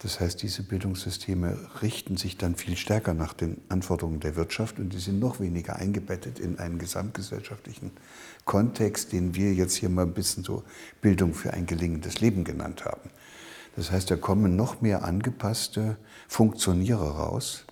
das 0.00 0.20
heißt, 0.20 0.42
diese 0.42 0.62
Bildungssysteme 0.62 1.58
richten 1.82 2.16
sich 2.16 2.36
dann 2.36 2.54
viel 2.54 2.76
stärker 2.76 3.14
nach 3.14 3.32
den 3.32 3.60
Anforderungen 3.68 4.20
der 4.20 4.36
Wirtschaft 4.36 4.78
und 4.78 4.92
die 4.92 4.98
sind 4.98 5.18
noch 5.18 5.40
weniger 5.40 5.74
eingebettet 5.74 6.38
in 6.38 6.60
einen 6.60 6.78
gesamtgesellschaftlichen 6.78 7.90
Kontext, 8.44 9.12
den 9.12 9.34
wir 9.34 9.52
jetzt 9.54 9.74
hier 9.74 9.88
mal 9.88 10.02
ein 10.02 10.14
bisschen 10.14 10.44
so 10.44 10.62
Bildung 11.00 11.34
für 11.34 11.52
ein 11.52 11.66
gelingendes 11.66 12.20
Leben 12.20 12.44
genannt 12.44 12.84
haben. 12.84 13.10
Das 13.74 13.90
heißt, 13.90 14.08
da 14.10 14.16
kommen 14.16 14.54
noch 14.54 14.80
mehr 14.80 15.04
angepasste 15.04 15.96
Funktionierer 16.28 17.16
raus. 17.16 17.64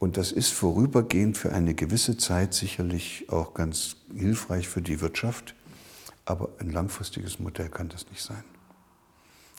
Und 0.00 0.16
das 0.16 0.32
ist 0.32 0.52
vorübergehend 0.52 1.38
für 1.38 1.52
eine 1.52 1.74
gewisse 1.74 2.16
Zeit 2.16 2.52
sicherlich 2.52 3.26
auch 3.28 3.54
ganz 3.54 3.96
hilfreich 4.12 4.66
für 4.68 4.82
die 4.82 5.00
Wirtschaft. 5.00 5.54
Aber 6.24 6.50
ein 6.58 6.70
langfristiges 6.70 7.38
Modell 7.38 7.68
kann 7.68 7.88
das 7.88 8.08
nicht 8.10 8.22
sein. 8.22 8.44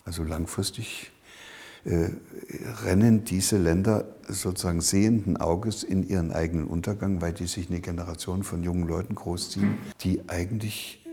Also 0.06 0.24
langfristig 0.24 1.12
äh, 1.86 2.10
rennen 2.84 3.24
diese 3.24 3.58
Länder 3.58 4.06
sozusagen 4.28 4.82
sehenden 4.82 5.38
Auges 5.38 5.84
in 5.84 6.08
ihren 6.08 6.32
eigenen 6.32 6.68
Untergang, 6.68 7.22
weil 7.22 7.34
die 7.34 7.48
sich 7.48 7.70
eine 7.70 7.80
Generation 7.80 8.44
von 8.44 8.64
jungen 8.64 8.88
Leuten 8.88 9.16
großziehen, 9.16 9.78
die 10.02 10.28
eigentlich 10.28 11.06
äh, 11.06 11.10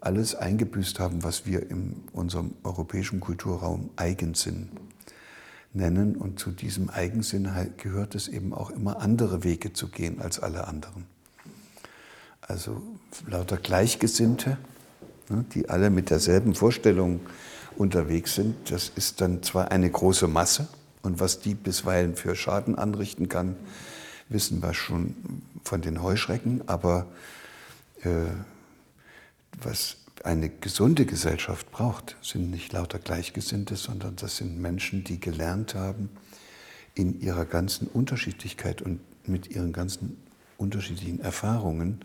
alles 0.00 0.34
eingebüßt 0.34 1.00
haben, 1.00 1.24
was 1.24 1.46
wir 1.46 1.70
in 1.70 2.02
unserem 2.12 2.54
europäischen 2.62 3.20
Kulturraum 3.20 3.90
Eigensinn 3.96 4.68
nennen. 5.72 6.16
Und 6.16 6.38
zu 6.38 6.50
diesem 6.50 6.90
Eigensinn 6.90 7.48
gehört 7.76 8.14
es 8.14 8.28
eben 8.28 8.52
auch 8.52 8.70
immer 8.70 9.00
andere 9.00 9.44
Wege 9.44 9.72
zu 9.72 9.88
gehen 9.88 10.20
als 10.20 10.40
alle 10.40 10.66
anderen. 10.68 11.06
Also 12.42 12.82
lauter 13.26 13.56
Gleichgesinnte, 13.56 14.58
ne, 15.30 15.44
die 15.54 15.68
alle 15.70 15.90
mit 15.90 16.10
derselben 16.10 16.54
Vorstellung 16.54 17.20
unterwegs 17.76 18.34
sind. 18.34 18.70
Das 18.70 18.90
ist 18.94 19.20
dann 19.20 19.42
zwar 19.42 19.70
eine 19.70 19.90
große 19.90 20.28
Masse 20.28 20.68
und 21.02 21.20
was 21.20 21.40
die 21.40 21.54
bisweilen 21.54 22.16
für 22.16 22.34
Schaden 22.34 22.76
anrichten 22.76 23.28
kann, 23.28 23.56
wissen 24.28 24.62
wir 24.62 24.74
schon 24.74 25.14
von 25.62 25.80
den 25.82 26.02
Heuschrecken, 26.02 26.62
aber 26.66 27.06
äh, 28.02 28.10
was 29.62 29.98
eine 30.22 30.48
gesunde 30.48 31.04
Gesellschaft 31.04 31.70
braucht, 31.70 32.16
sind 32.22 32.50
nicht 32.50 32.72
lauter 32.72 32.98
Gleichgesinnte, 32.98 33.76
sondern 33.76 34.16
das 34.16 34.38
sind 34.38 34.58
Menschen, 34.58 35.04
die 35.04 35.20
gelernt 35.20 35.74
haben, 35.74 36.08
in 36.94 37.20
ihrer 37.20 37.44
ganzen 37.44 37.88
Unterschiedlichkeit 37.88 38.80
und 38.80 39.00
mit 39.26 39.48
ihren 39.48 39.72
ganzen 39.72 40.16
unterschiedlichen 40.56 41.20
Erfahrungen 41.20 42.00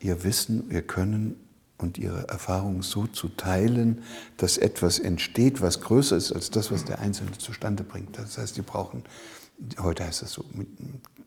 ihr 0.00 0.24
Wissen, 0.24 0.70
ihr 0.70 0.82
Können 0.82 1.36
und 1.78 1.98
ihre 1.98 2.28
Erfahrungen 2.28 2.82
so 2.82 3.06
zu 3.06 3.28
teilen, 3.28 4.02
dass 4.36 4.58
etwas 4.58 4.98
entsteht, 4.98 5.60
was 5.60 5.80
größer 5.80 6.16
ist 6.16 6.32
als 6.32 6.50
das, 6.50 6.70
was 6.70 6.84
der 6.84 7.00
Einzelne 7.00 7.32
zustande 7.38 7.84
bringt. 7.84 8.18
Das 8.18 8.38
heißt, 8.38 8.56
die 8.56 8.62
brauchen, 8.62 9.04
heute 9.78 10.04
heißt 10.04 10.22
es 10.22 10.32
so 10.32 10.44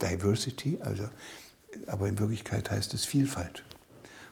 Diversity, 0.02 0.80
also, 0.82 1.04
aber 1.88 2.08
in 2.08 2.18
Wirklichkeit 2.20 2.72
heißt 2.72 2.94
es 2.94 3.06
Vielfalt. 3.06 3.64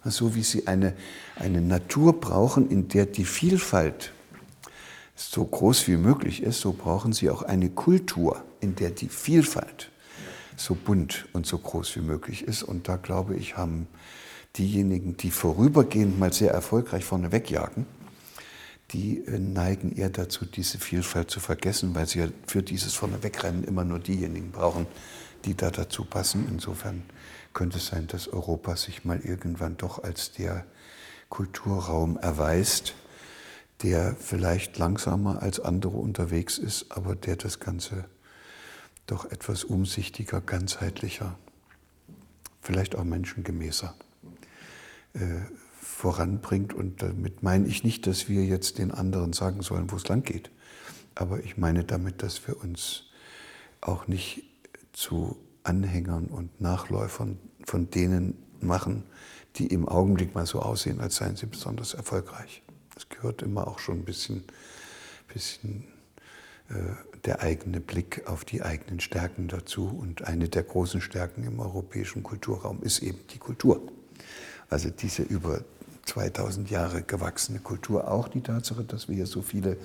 So 0.03 0.35
wie 0.35 0.43
sie 0.43 0.67
eine, 0.67 0.95
eine 1.35 1.61
Natur 1.61 2.19
brauchen, 2.19 2.69
in 2.69 2.87
der 2.87 3.05
die 3.05 3.25
Vielfalt 3.25 4.13
so 5.15 5.43
groß 5.43 5.87
wie 5.87 5.97
möglich 5.97 6.43
ist, 6.43 6.61
so 6.61 6.71
brauchen 6.71 7.11
sie 7.11 7.29
auch 7.29 7.41
eine 7.41 7.69
Kultur, 7.69 8.43
in 8.61 8.75
der 8.75 8.91
die 8.91 9.09
Vielfalt 9.09 9.91
so 10.55 10.75
bunt 10.75 11.27
und 11.33 11.45
so 11.45 11.57
groß 11.57 11.95
wie 11.95 12.01
möglich 12.01 12.43
ist. 12.43 12.63
Und 12.63 12.87
da 12.87 12.95
glaube 12.97 13.35
ich, 13.35 13.57
haben 13.57 13.87
diejenigen, 14.57 15.17
die 15.17 15.31
vorübergehend 15.31 16.19
mal 16.19 16.33
sehr 16.33 16.51
erfolgreich 16.51 17.05
vorne 17.05 17.31
wegjagen, 17.31 17.85
die 18.91 19.19
äh, 19.25 19.39
neigen 19.39 19.95
eher 19.95 20.09
dazu, 20.09 20.45
diese 20.45 20.79
Vielfalt 20.79 21.29
zu 21.29 21.39
vergessen, 21.39 21.93
weil 21.95 22.07
sie 22.07 22.19
ja 22.19 22.27
für 22.47 22.63
dieses 22.63 22.93
vorne 22.93 23.21
wegrennen 23.23 23.63
immer 23.63 23.83
nur 23.83 23.99
diejenigen 23.99 24.51
brauchen, 24.51 24.87
die 25.45 25.55
da 25.55 25.71
dazu 25.71 26.05
passen. 26.05 26.47
Insofern 26.49 27.03
könnte 27.53 27.77
es 27.77 27.87
sein, 27.87 28.07
dass 28.07 28.27
Europa 28.27 28.75
sich 28.75 29.05
mal 29.05 29.19
irgendwann 29.19 29.77
doch 29.77 30.03
als 30.03 30.31
der 30.31 30.65
Kulturraum 31.29 32.17
erweist, 32.17 32.95
der 33.83 34.15
vielleicht 34.15 34.77
langsamer 34.77 35.41
als 35.41 35.59
andere 35.59 35.97
unterwegs 35.97 36.57
ist, 36.57 36.91
aber 36.91 37.15
der 37.15 37.35
das 37.35 37.59
Ganze 37.59 38.05
doch 39.05 39.25
etwas 39.25 39.63
umsichtiger, 39.63 40.41
ganzheitlicher, 40.41 41.37
vielleicht 42.61 42.95
auch 42.95 43.03
menschengemäßer 43.03 43.95
voranbringt. 45.79 46.73
Und 46.73 47.01
damit 47.01 47.43
meine 47.43 47.67
ich 47.67 47.83
nicht, 47.83 48.07
dass 48.07 48.29
wir 48.29 48.43
jetzt 48.45 48.77
den 48.77 48.91
anderen 48.91 49.33
sagen 49.33 49.61
sollen, 49.61 49.91
wo 49.91 49.95
es 49.95 50.07
lang 50.07 50.23
geht. 50.23 50.51
Aber 51.15 51.43
ich 51.43 51.57
meine 51.57 51.83
damit, 51.83 52.21
dass 52.21 52.47
wir 52.47 52.61
uns 52.61 53.03
auch 53.81 54.07
nicht 54.07 54.43
zu 54.93 55.37
Anhängern 55.63 56.25
und 56.25 56.61
Nachläufern 56.61 57.39
von 57.65 57.89
denen 57.89 58.35
machen, 58.61 59.03
die 59.55 59.67
im 59.67 59.87
Augenblick 59.87 60.35
mal 60.35 60.45
so 60.45 60.61
aussehen, 60.61 61.01
als 61.01 61.17
seien 61.17 61.35
sie 61.35 61.47
besonders 61.47 61.93
erfolgreich. 61.93 62.61
Es 62.95 63.09
gehört 63.09 63.41
immer 63.41 63.67
auch 63.67 63.79
schon 63.79 63.99
ein 63.99 64.05
bisschen, 64.05 64.43
bisschen 65.33 65.85
äh, 66.69 66.73
der 67.25 67.41
eigene 67.41 67.79
Blick 67.79 68.27
auf 68.27 68.45
die 68.45 68.61
eigenen 68.61 68.99
Stärken 68.99 69.47
dazu. 69.47 69.87
Und 69.87 70.23
eine 70.23 70.49
der 70.49 70.63
großen 70.63 71.01
Stärken 71.01 71.43
im 71.43 71.59
europäischen 71.59 72.23
Kulturraum 72.23 72.81
ist 72.83 72.99
eben 72.99 73.19
die 73.31 73.39
Kultur. 73.39 73.81
Also 74.69 74.89
diese 74.89 75.23
über 75.23 75.61
2000 76.05 76.69
Jahre 76.69 77.01
gewachsene 77.03 77.59
Kultur, 77.59 78.09
auch 78.09 78.27
die 78.27 78.41
Tatsache, 78.41 78.83
dass 78.83 79.07
wir 79.07 79.15
hier 79.15 79.27
so 79.27 79.41
viele 79.41 79.77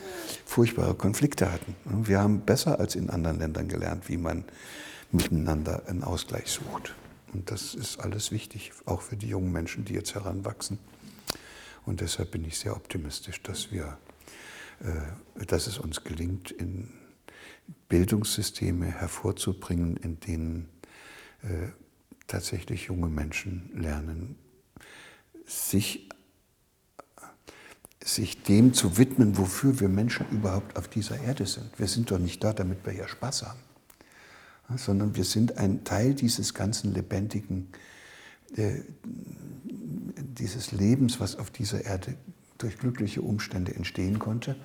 furchtbare 0.44 0.94
Konflikte 0.94 1.52
hatten. 1.52 1.74
Wir 1.84 2.20
haben 2.20 2.40
besser 2.40 2.78
als 2.78 2.94
in 2.94 3.10
anderen 3.10 3.38
Ländern 3.38 3.68
gelernt, 3.68 4.08
wie 4.08 4.16
man 4.16 4.44
miteinander 5.10 5.82
einen 5.86 6.04
Ausgleich 6.04 6.50
sucht. 6.50 6.94
Und 7.32 7.50
das 7.50 7.74
ist 7.74 8.00
alles 8.00 8.30
wichtig, 8.30 8.72
auch 8.84 9.02
für 9.02 9.16
die 9.16 9.28
jungen 9.28 9.52
Menschen, 9.52 9.84
die 9.84 9.94
jetzt 9.94 10.14
heranwachsen. 10.14 10.78
Und 11.84 12.00
deshalb 12.00 12.30
bin 12.30 12.44
ich 12.44 12.58
sehr 12.58 12.76
optimistisch, 12.76 13.42
dass, 13.42 13.72
wir, 13.72 13.98
äh, 14.80 15.44
dass 15.46 15.66
es 15.66 15.78
uns 15.78 16.04
gelingt, 16.04 16.50
in 16.50 16.90
Bildungssysteme 17.88 18.86
hervorzubringen, 18.86 19.96
in 19.96 20.20
denen 20.20 20.68
äh, 21.42 21.68
tatsächlich 22.26 22.84
junge 22.84 23.08
Menschen 23.08 23.70
lernen, 23.74 24.36
sich, 25.46 26.08
sich 28.02 28.42
dem 28.42 28.74
zu 28.74 28.98
widmen, 28.98 29.38
wofür 29.38 29.80
wir 29.80 29.88
Menschen 29.88 30.26
überhaupt 30.30 30.76
auf 30.76 30.88
dieser 30.88 31.20
Erde 31.20 31.46
sind. 31.46 31.78
Wir 31.78 31.88
sind 31.88 32.10
doch 32.10 32.18
nicht 32.18 32.42
da, 32.42 32.52
damit 32.52 32.84
wir 32.84 32.92
hier 32.92 33.08
Spaß 33.08 33.44
haben, 33.44 33.60
sondern 34.76 35.16
wir 35.16 35.24
sind 35.24 35.58
ein 35.58 35.84
Teil 35.84 36.14
dieses 36.14 36.54
ganzen 36.54 36.92
lebendigen, 36.94 37.68
äh, 38.56 38.80
dieses 39.74 40.72
Lebens, 40.72 41.20
was 41.20 41.36
auf 41.36 41.50
dieser 41.50 41.84
Erde 41.84 42.14
durch 42.58 42.78
glückliche 42.78 43.22
Umstände 43.22 43.74
entstehen 43.74 44.18
konnte. 44.18 44.56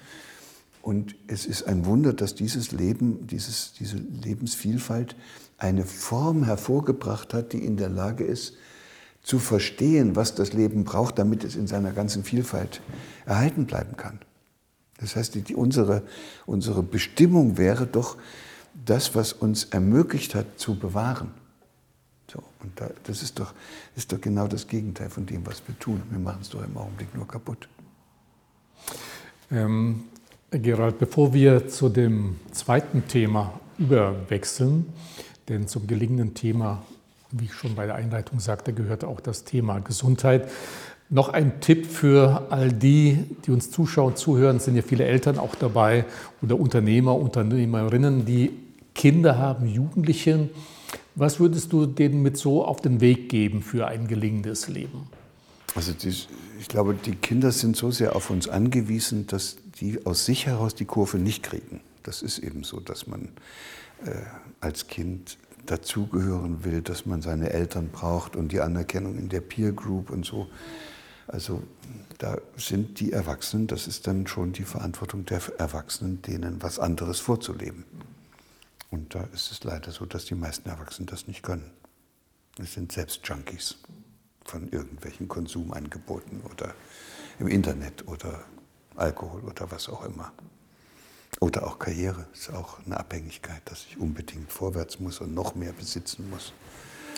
Und 0.81 1.15
es 1.27 1.45
ist 1.45 1.63
ein 1.63 1.85
Wunder, 1.85 2.13
dass 2.13 2.35
dieses 2.35 2.71
Leben, 2.71 3.27
dieses, 3.27 3.73
diese 3.73 3.97
Lebensvielfalt 3.97 5.15
eine 5.57 5.85
Form 5.85 6.43
hervorgebracht 6.43 7.33
hat, 7.33 7.53
die 7.53 7.63
in 7.63 7.75
der 7.75 7.89
Lage 7.89 8.23
ist, 8.23 8.53
zu 9.27 9.39
verstehen, 9.39 10.15
was 10.15 10.35
das 10.35 10.53
Leben 10.53 10.85
braucht, 10.85 11.19
damit 11.19 11.43
es 11.43 11.57
in 11.57 11.67
seiner 11.67 11.91
ganzen 11.91 12.23
Vielfalt 12.23 12.79
erhalten 13.25 13.65
bleiben 13.65 13.97
kann. 13.97 14.19
Das 14.99 15.17
heißt, 15.17 15.35
die, 15.35 15.53
unsere, 15.53 16.03
unsere 16.45 16.81
Bestimmung 16.81 17.57
wäre 17.57 17.85
doch, 17.85 18.15
das, 18.85 19.15
was 19.15 19.33
uns 19.33 19.65
ermöglicht 19.65 20.33
hat, 20.33 20.45
zu 20.57 20.79
bewahren. 20.79 21.31
So, 22.31 22.41
und 22.61 22.79
da, 22.79 22.89
das 23.03 23.21
ist 23.21 23.37
doch, 23.37 23.53
ist 23.97 24.13
doch 24.13 24.21
genau 24.21 24.47
das 24.47 24.65
Gegenteil 24.65 25.09
von 25.09 25.25
dem, 25.25 25.45
was 25.45 25.61
wir 25.67 25.77
tun. 25.77 26.01
Wir 26.09 26.19
machen 26.19 26.39
es 26.41 26.49
doch 26.49 26.63
im 26.63 26.77
Augenblick 26.77 27.13
nur 27.13 27.27
kaputt. 27.27 27.67
Ähm, 29.51 30.05
Gerald, 30.51 30.99
bevor 30.99 31.33
wir 31.33 31.67
zu 31.67 31.89
dem 31.89 32.37
zweiten 32.53 33.05
Thema 33.09 33.59
überwechseln, 33.77 34.85
denn 35.49 35.67
zum 35.67 35.85
gelingenden 35.85 36.33
Thema, 36.33 36.81
wie 37.31 37.45
ich 37.45 37.53
schon 37.53 37.75
bei 37.75 37.85
der 37.85 37.95
Einleitung 37.95 38.39
sagte, 38.39 38.73
gehört 38.73 39.03
auch 39.03 39.19
das 39.19 39.43
Thema 39.43 39.79
Gesundheit. 39.79 40.49
Noch 41.09 41.29
ein 41.29 41.61
Tipp 41.61 41.85
für 41.85 42.47
all 42.49 42.71
die, 42.71 43.23
die 43.45 43.51
uns 43.51 43.71
zuschauen, 43.71 44.15
zuhören, 44.15 44.59
sind 44.59 44.75
ja 44.75 44.81
viele 44.81 45.05
Eltern 45.05 45.37
auch 45.37 45.55
dabei 45.55 46.05
oder 46.41 46.59
Unternehmer, 46.59 47.15
Unternehmerinnen, 47.15 48.25
die 48.25 48.51
Kinder 48.93 49.37
haben, 49.37 49.67
Jugendliche. 49.67 50.49
Was 51.15 51.39
würdest 51.39 51.71
du 51.71 51.85
denen 51.85 52.21
mit 52.21 52.37
so 52.37 52.65
auf 52.65 52.81
den 52.81 52.99
Weg 52.99 53.29
geben 53.29 53.61
für 53.61 53.87
ein 53.87 54.07
gelingendes 54.07 54.67
Leben? 54.67 55.07
Also 55.75 55.93
die, 55.93 56.13
ich 56.59 56.67
glaube, 56.67 56.95
die 56.95 57.15
Kinder 57.15 57.51
sind 57.51 57.77
so 57.77 57.91
sehr 57.91 58.15
auf 58.15 58.29
uns 58.29 58.47
angewiesen, 58.47 59.27
dass 59.27 59.57
die 59.79 60.05
aus 60.05 60.25
sich 60.25 60.47
heraus 60.47 60.75
die 60.75 60.85
Kurve 60.85 61.19
nicht 61.19 61.43
kriegen. 61.43 61.81
Das 62.03 62.21
ist 62.21 62.39
eben 62.39 62.63
so, 62.63 62.79
dass 62.79 63.07
man 63.07 63.29
äh, 64.05 64.11
als 64.59 64.87
Kind 64.87 65.37
dazugehören 65.71 66.63
will, 66.63 66.81
dass 66.81 67.05
man 67.05 67.21
seine 67.21 67.51
Eltern 67.51 67.89
braucht 67.89 68.35
und 68.35 68.51
die 68.51 68.61
Anerkennung 68.61 69.17
in 69.17 69.29
der 69.29 69.41
Peer 69.41 69.71
Group 69.71 70.09
und 70.09 70.25
so. 70.25 70.47
Also 71.27 71.61
da 72.17 72.37
sind 72.55 72.99
die 72.99 73.11
Erwachsenen, 73.11 73.67
das 73.67 73.87
ist 73.87 74.07
dann 74.07 74.27
schon 74.27 74.53
die 74.53 74.63
Verantwortung 74.63 75.25
der 75.25 75.41
Erwachsenen, 75.59 76.21
denen 76.21 76.61
was 76.63 76.79
anderes 76.79 77.19
vorzuleben. 77.19 77.83
Und 78.89 79.13
da 79.13 79.23
ist 79.33 79.51
es 79.51 79.63
leider 79.63 79.91
so, 79.91 80.05
dass 80.05 80.25
die 80.25 80.35
meisten 80.35 80.69
Erwachsenen 80.69 81.07
das 81.07 81.27
nicht 81.27 81.43
können. 81.43 81.69
Es 82.57 82.73
sind 82.73 82.91
selbst 82.91 83.27
Junkies 83.27 83.75
von 84.45 84.69
irgendwelchen 84.69 85.27
Konsumangeboten 85.27 86.41
oder 86.41 86.73
im 87.39 87.47
Internet 87.47 88.07
oder 88.07 88.45
Alkohol 88.95 89.41
oder 89.41 89.69
was 89.69 89.89
auch 89.89 90.05
immer. 90.05 90.31
Oder 91.39 91.67
auch 91.67 91.77
Karriere 91.77 92.25
ist 92.33 92.51
auch 92.51 92.77
eine 92.85 92.97
Abhängigkeit, 92.97 93.61
dass 93.65 93.85
ich 93.89 93.99
unbedingt 93.99 94.51
vorwärts 94.51 94.99
muss 94.99 95.21
und 95.21 95.33
noch 95.33 95.55
mehr 95.55 95.71
besitzen 95.71 96.29
muss. 96.29 96.53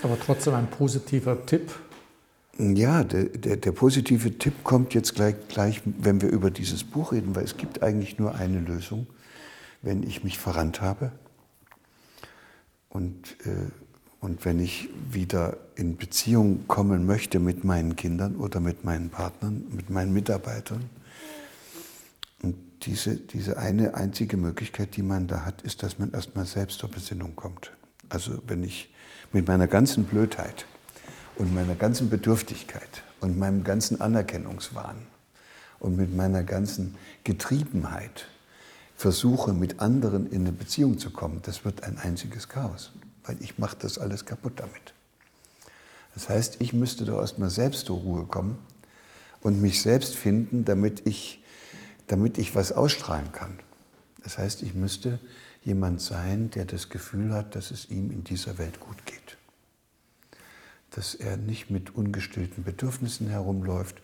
Aber 0.02 0.18
trotzdem 0.18 0.54
ein 0.54 0.68
positiver 0.68 1.46
Tipp. 1.46 1.72
Ja, 2.58 3.04
der, 3.04 3.24
der, 3.24 3.56
der 3.56 3.72
positive 3.72 4.36
Tipp 4.36 4.64
kommt 4.64 4.92
jetzt 4.92 5.14
gleich, 5.14 5.36
gleich, 5.48 5.80
wenn 5.84 6.20
wir 6.20 6.28
über 6.28 6.50
dieses 6.50 6.84
Buch 6.84 7.12
reden, 7.12 7.34
weil 7.34 7.44
es 7.44 7.56
gibt 7.56 7.82
eigentlich 7.82 8.18
nur 8.18 8.34
eine 8.34 8.60
Lösung, 8.60 9.06
wenn 9.80 10.02
ich 10.02 10.24
mich 10.24 10.38
verrannt 10.38 10.82
habe, 10.82 11.12
und, 12.90 13.36
äh, 13.46 13.70
und 14.20 14.44
wenn 14.44 14.58
ich 14.60 14.90
wieder 15.10 15.56
in 15.76 15.96
Beziehung 15.96 16.66
kommen 16.66 17.06
möchte 17.06 17.38
mit 17.38 17.64
meinen 17.64 17.96
Kindern 17.96 18.36
oder 18.36 18.60
mit 18.60 18.84
meinen 18.84 19.08
Partnern, 19.08 19.64
mit 19.70 19.88
meinen 19.88 20.12
Mitarbeitern, 20.12 20.90
diese, 22.82 23.16
diese 23.16 23.58
eine 23.58 23.94
einzige 23.94 24.36
Möglichkeit, 24.36 24.96
die 24.96 25.02
man 25.02 25.26
da 25.26 25.44
hat, 25.44 25.62
ist, 25.62 25.82
dass 25.82 25.98
man 25.98 26.12
erstmal 26.12 26.46
selbst 26.46 26.78
zur 26.78 26.90
Besinnung 26.90 27.36
kommt. 27.36 27.72
Also 28.08 28.42
wenn 28.46 28.64
ich 28.64 28.92
mit 29.32 29.46
meiner 29.46 29.66
ganzen 29.66 30.04
Blödheit 30.04 30.66
und 31.36 31.54
meiner 31.54 31.74
ganzen 31.74 32.10
Bedürftigkeit 32.10 33.02
und 33.20 33.38
meinem 33.38 33.64
ganzen 33.64 34.00
Anerkennungswahn 34.00 34.96
und 35.78 35.96
mit 35.96 36.14
meiner 36.14 36.42
ganzen 36.42 36.96
Getriebenheit 37.24 38.26
versuche, 38.96 39.52
mit 39.52 39.80
anderen 39.80 40.30
in 40.30 40.42
eine 40.42 40.52
Beziehung 40.52 40.98
zu 40.98 41.10
kommen, 41.10 41.40
das 41.42 41.64
wird 41.64 41.84
ein 41.84 41.98
einziges 41.98 42.48
Chaos, 42.48 42.92
weil 43.24 43.36
ich 43.40 43.58
mache 43.58 43.76
das 43.78 43.98
alles 43.98 44.26
kaputt 44.26 44.54
damit. 44.56 44.94
Das 46.14 46.28
heißt, 46.28 46.60
ich 46.60 46.72
müsste 46.72 47.04
doch 47.04 47.18
erstmal 47.18 47.50
selbst 47.50 47.86
zur 47.86 47.98
Ruhe 47.98 48.24
kommen 48.26 48.58
und 49.40 49.62
mich 49.62 49.80
selbst 49.80 50.16
finden, 50.16 50.64
damit 50.64 51.06
ich, 51.06 51.39
damit 52.10 52.38
ich 52.38 52.54
was 52.54 52.72
ausstrahlen 52.72 53.30
kann. 53.32 53.58
Das 54.22 54.36
heißt, 54.36 54.62
ich 54.62 54.74
müsste 54.74 55.20
jemand 55.62 56.00
sein, 56.00 56.50
der 56.50 56.64
das 56.64 56.88
Gefühl 56.88 57.32
hat, 57.32 57.54
dass 57.54 57.70
es 57.70 57.88
ihm 57.88 58.10
in 58.10 58.24
dieser 58.24 58.58
Welt 58.58 58.80
gut 58.80 59.06
geht. 59.06 59.36
Dass 60.90 61.14
er 61.14 61.36
nicht 61.36 61.70
mit 61.70 61.94
ungestillten 61.94 62.64
Bedürfnissen 62.64 63.28
herumläuft, 63.28 64.00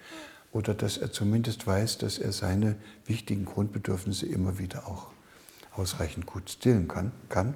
oder 0.52 0.72
dass 0.72 0.96
er 0.96 1.12
zumindest 1.12 1.66
weiß, 1.66 1.98
dass 1.98 2.18
er 2.18 2.32
seine 2.32 2.76
wichtigen 3.04 3.44
Grundbedürfnisse 3.44 4.24
immer 4.24 4.58
wieder 4.58 4.86
auch 4.86 5.08
ausreichend 5.72 6.24
gut 6.24 6.48
stillen 6.48 6.88
kann. 6.88 7.12
kann. 7.28 7.54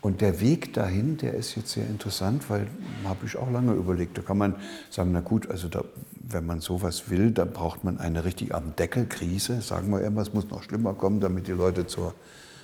Und 0.00 0.20
der 0.20 0.40
Weg 0.40 0.74
dahin, 0.74 1.16
der 1.16 1.34
ist 1.34 1.56
jetzt 1.56 1.72
sehr 1.72 1.86
interessant, 1.86 2.50
weil 2.50 2.68
habe 3.04 3.26
ich 3.26 3.36
auch 3.36 3.50
lange 3.50 3.72
überlegt. 3.72 4.16
Da 4.16 4.22
kann 4.22 4.38
man 4.38 4.56
sagen, 4.90 5.10
na 5.12 5.20
gut, 5.20 5.50
also 5.50 5.68
da, 5.68 5.84
wenn 6.24 6.46
man 6.46 6.60
sowas 6.60 7.10
will, 7.10 7.32
dann 7.32 7.52
braucht 7.52 7.84
man 7.84 7.98
eine 7.98 8.24
richtig 8.24 8.54
am 8.54 8.76
Deckelkrise. 8.76 9.60
Sagen 9.60 9.90
wir 9.90 10.02
immer, 10.02 10.22
es 10.22 10.32
muss 10.32 10.48
noch 10.48 10.62
schlimmer 10.62 10.94
kommen, 10.94 11.20
damit 11.20 11.46
die 11.46 11.52
Leute 11.52 11.86
zur 11.86 12.14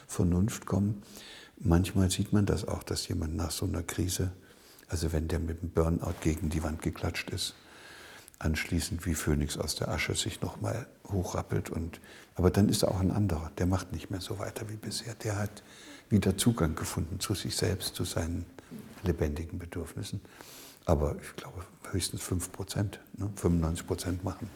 Vernunft 0.07 0.67
kommen. 0.67 1.03
Manchmal 1.59 2.11
sieht 2.11 2.33
man 2.33 2.47
das 2.47 2.67
auch, 2.67 2.83
dass 2.83 3.09
jemand 3.09 3.37
nach 3.37 3.51
so 3.51 3.67
einer 3.67 3.83
Krise, 3.83 4.31
also 4.89 5.13
wenn 5.13 5.29
der 5.29 5.41
mit 5.41 5.61
dem 5.61 5.71
Burnout 5.71 6.15
gegen 6.21 6.51
die 6.51 6.63
Wand 6.63 6.83
geklatscht 6.83 7.31
ist, 7.31 7.55
anschließend 8.39 9.05
wie 9.07 9.15
Phönix 9.15 9.59
aus 9.59 9.75
der 9.75 9.89
Asche 9.89 10.15
sich 10.15 10.41
nochmal 10.41 10.87
hochrappelt. 11.09 11.71
Und, 11.71 12.01
aber 12.37 12.51
dann 12.51 12.69
ist 12.69 12.85
er 12.85 12.93
auch 12.93 13.01
ein 13.01 13.11
anderer, 13.11 13.51
der 13.59 13.67
macht 13.67 13.93
nicht 13.93 14.11
mehr 14.11 14.21
so 14.21 14.39
weiter 14.39 14.69
wie 14.69 14.77
bisher. 14.77 15.15
Der 15.15 15.37
hat 15.37 15.65
wieder 16.09 16.37
Zugang 16.37 16.77
gefunden 16.77 17.19
zu 17.19 17.35
sich 17.35 17.57
selbst, 17.57 17.97
zu 17.97 18.05
seinen 18.05 18.47
lebendigen 19.03 19.59
Bedürfnissen. 19.59 20.21
Aber 20.85 21.17
ich 21.21 21.37
glaube, 21.37 21.65
höchstens 21.93 22.23
5 22.23 22.53
Prozent, 22.53 23.01
ne? 23.17 23.31
95 23.37 23.87
Prozent 23.87 24.25
machen 24.25 24.49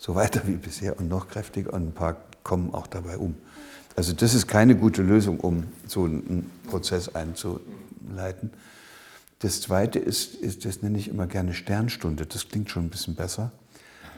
so 0.00 0.14
weiter 0.14 0.40
wie 0.46 0.56
bisher 0.56 0.98
und 0.98 1.08
noch 1.08 1.28
kräftiger 1.28 1.74
und 1.74 1.88
ein 1.88 1.92
paar 1.92 2.16
kommen 2.42 2.72
auch 2.72 2.86
dabei 2.86 3.18
um. 3.18 3.36
Also 3.96 4.14
das 4.14 4.34
ist 4.34 4.48
keine 4.48 4.74
gute 4.74 5.02
Lösung, 5.02 5.38
um 5.38 5.64
so 5.86 6.04
einen 6.04 6.50
Prozess 6.68 7.14
einzuleiten. 7.14 8.50
Das 9.40 9.60
Zweite 9.60 9.98
ist, 9.98 10.34
ist, 10.34 10.64
das 10.64 10.80
nenne 10.80 10.98
ich 10.98 11.08
immer 11.08 11.26
gerne 11.26 11.52
Sternstunde. 11.52 12.24
Das 12.24 12.48
klingt 12.48 12.70
schon 12.70 12.86
ein 12.86 12.90
bisschen 12.90 13.14
besser. 13.14 13.52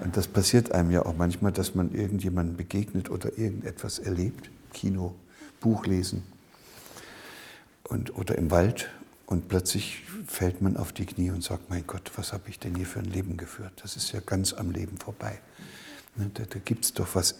Und 0.00 0.16
das 0.16 0.28
passiert 0.28 0.72
einem 0.72 0.92
ja 0.92 1.04
auch 1.04 1.16
manchmal, 1.16 1.50
dass 1.50 1.74
man 1.74 1.92
irgendjemandem 1.92 2.56
begegnet 2.56 3.10
oder 3.10 3.36
irgendetwas 3.36 3.98
erlebt. 3.98 4.50
Kino, 4.72 5.14
Buch 5.60 5.84
lesen 5.86 6.22
und, 7.84 8.16
oder 8.16 8.38
im 8.38 8.52
Wald. 8.52 8.88
Und 9.26 9.48
plötzlich 9.48 10.02
fällt 10.26 10.60
man 10.60 10.76
auf 10.76 10.92
die 10.92 11.06
Knie 11.06 11.30
und 11.30 11.42
sagt, 11.42 11.70
mein 11.70 11.86
Gott, 11.86 12.10
was 12.16 12.32
habe 12.32 12.48
ich 12.48 12.58
denn 12.58 12.74
hier 12.74 12.86
für 12.86 12.98
ein 12.98 13.06
Leben 13.06 13.36
geführt? 13.36 13.72
Das 13.82 13.96
ist 13.96 14.12
ja 14.12 14.20
ganz 14.20 14.52
am 14.52 14.70
Leben 14.70 14.98
vorbei. 14.98 15.38
Ne, 16.16 16.30
da, 16.34 16.44
da 16.44 16.58
gibt 16.58 16.84
es 16.84 16.92
doch 16.92 17.14
was 17.14 17.36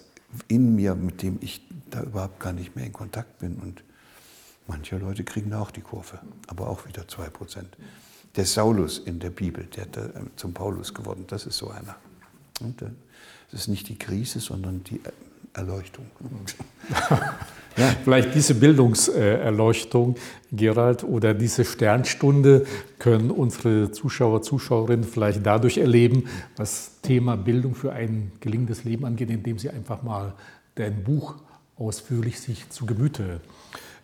in 0.49 0.75
mir, 0.75 0.95
mit 0.95 1.23
dem 1.23 1.39
ich 1.41 1.61
da 1.91 2.03
überhaupt 2.03 2.41
gar 2.41 2.53
nicht 2.53 2.75
mehr 2.75 2.87
in 2.87 2.93
Kontakt 2.93 3.39
bin. 3.41 3.57
Und 3.57 3.83
Manche 4.67 4.97
Leute 4.97 5.25
kriegen 5.25 5.51
da 5.51 5.61
auch 5.61 5.71
die 5.71 5.81
Kurve, 5.81 6.19
aber 6.47 6.69
auch 6.69 6.87
wieder 6.87 7.03
2%. 7.03 7.65
Der 8.37 8.47
Saulus 8.47 8.99
in 8.99 9.19
der 9.19 9.31
Bibel, 9.31 9.65
der 9.65 9.85
hat 9.85 9.97
äh, 9.97 10.09
zum 10.37 10.55
Paulus 10.55 10.95
geworden, 10.95 11.25
das 11.27 11.47
ist 11.47 11.59
so 11.59 11.71
einer. 11.71 11.97
Äh, 12.61 12.91
das 13.51 13.61
ist 13.61 13.69
nicht 13.69 13.89
die 13.89 13.99
Krise, 13.99 14.41
sondern 14.41 14.83
die 14.85 15.01
Erleuchtung. 15.53 16.07
ja. 17.77 17.95
Vielleicht 18.05 18.35
diese 18.35 18.55
Bildungserleuchtung, 18.55 20.17
Gerald, 20.51 21.05
oder 21.05 21.35
diese 21.35 21.65
Sternstunde 21.65 22.67
können 22.99 23.31
unsere 23.31 23.91
Zuschauer, 23.91 24.43
Zuschauerinnen 24.43 25.05
vielleicht 25.05 25.45
dadurch 25.45 25.79
erleben, 25.79 26.25
was 26.57 27.01
Thema 27.03 27.37
Bildung 27.37 27.75
für 27.75 27.93
ein 27.93 28.33
gelingendes 28.41 28.85
Leben 28.85 29.05
angeht, 29.05 29.31
indem 29.31 29.59
sie 29.59 29.71
einfach 29.71 30.03
mal 30.03 30.35
dein 30.75 31.03
Buch 31.03 31.37
ausführlich 31.77 32.41
sich 32.41 32.69
zu 32.71 32.87
Gemüte 32.87 33.41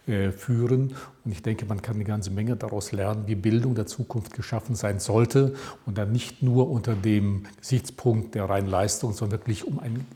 äh, 0.08 0.32
führen. 0.32 0.94
Und 1.24 1.32
ich 1.32 1.42
denke, 1.42 1.66
man 1.66 1.82
kann 1.82 1.96
eine 1.96 2.04
ganze 2.04 2.30
Menge 2.30 2.56
daraus 2.56 2.92
lernen, 2.92 3.24
wie 3.26 3.34
Bildung 3.34 3.74
der 3.74 3.86
Zukunft 3.86 4.34
geschaffen 4.34 4.74
sein 4.74 5.00
sollte. 5.00 5.54
Und 5.84 5.98
dann 5.98 6.12
nicht 6.12 6.42
nur 6.42 6.70
unter 6.70 6.94
dem 6.94 7.44
Gesichtspunkt 7.60 8.34
der 8.34 8.48
reinen 8.48 8.68
Leistung, 8.68 9.12
sondern 9.12 9.40
wirklich 9.40 9.66
um 9.66 9.78
ein 9.78 10.06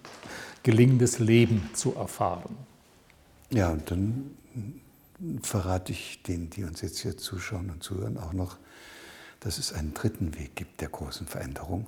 gelingendes 0.63 1.19
Leben 1.19 1.69
zu 1.75 1.95
erfahren. 1.95 2.57
Ja, 3.53 3.71
und 3.71 3.91
dann 3.91 4.31
verrate 5.43 5.93
ich 5.93 6.23
denen, 6.23 6.51
die 6.51 6.65
uns 6.65 6.81
jetzt 6.81 6.99
hier 7.01 7.17
zuschauen 7.17 7.71
und 7.71 7.83
zuhören, 7.83 8.19
auch 8.19 8.33
noch, 8.33 8.57
dass 9.41 9.59
es 9.59 9.73
einen 9.73 9.95
dritten 9.95 10.35
Weg 10.39 10.57
gibt 10.57 10.81
der 10.81 10.89
großen 10.89 11.27
Veränderung. 11.27 11.87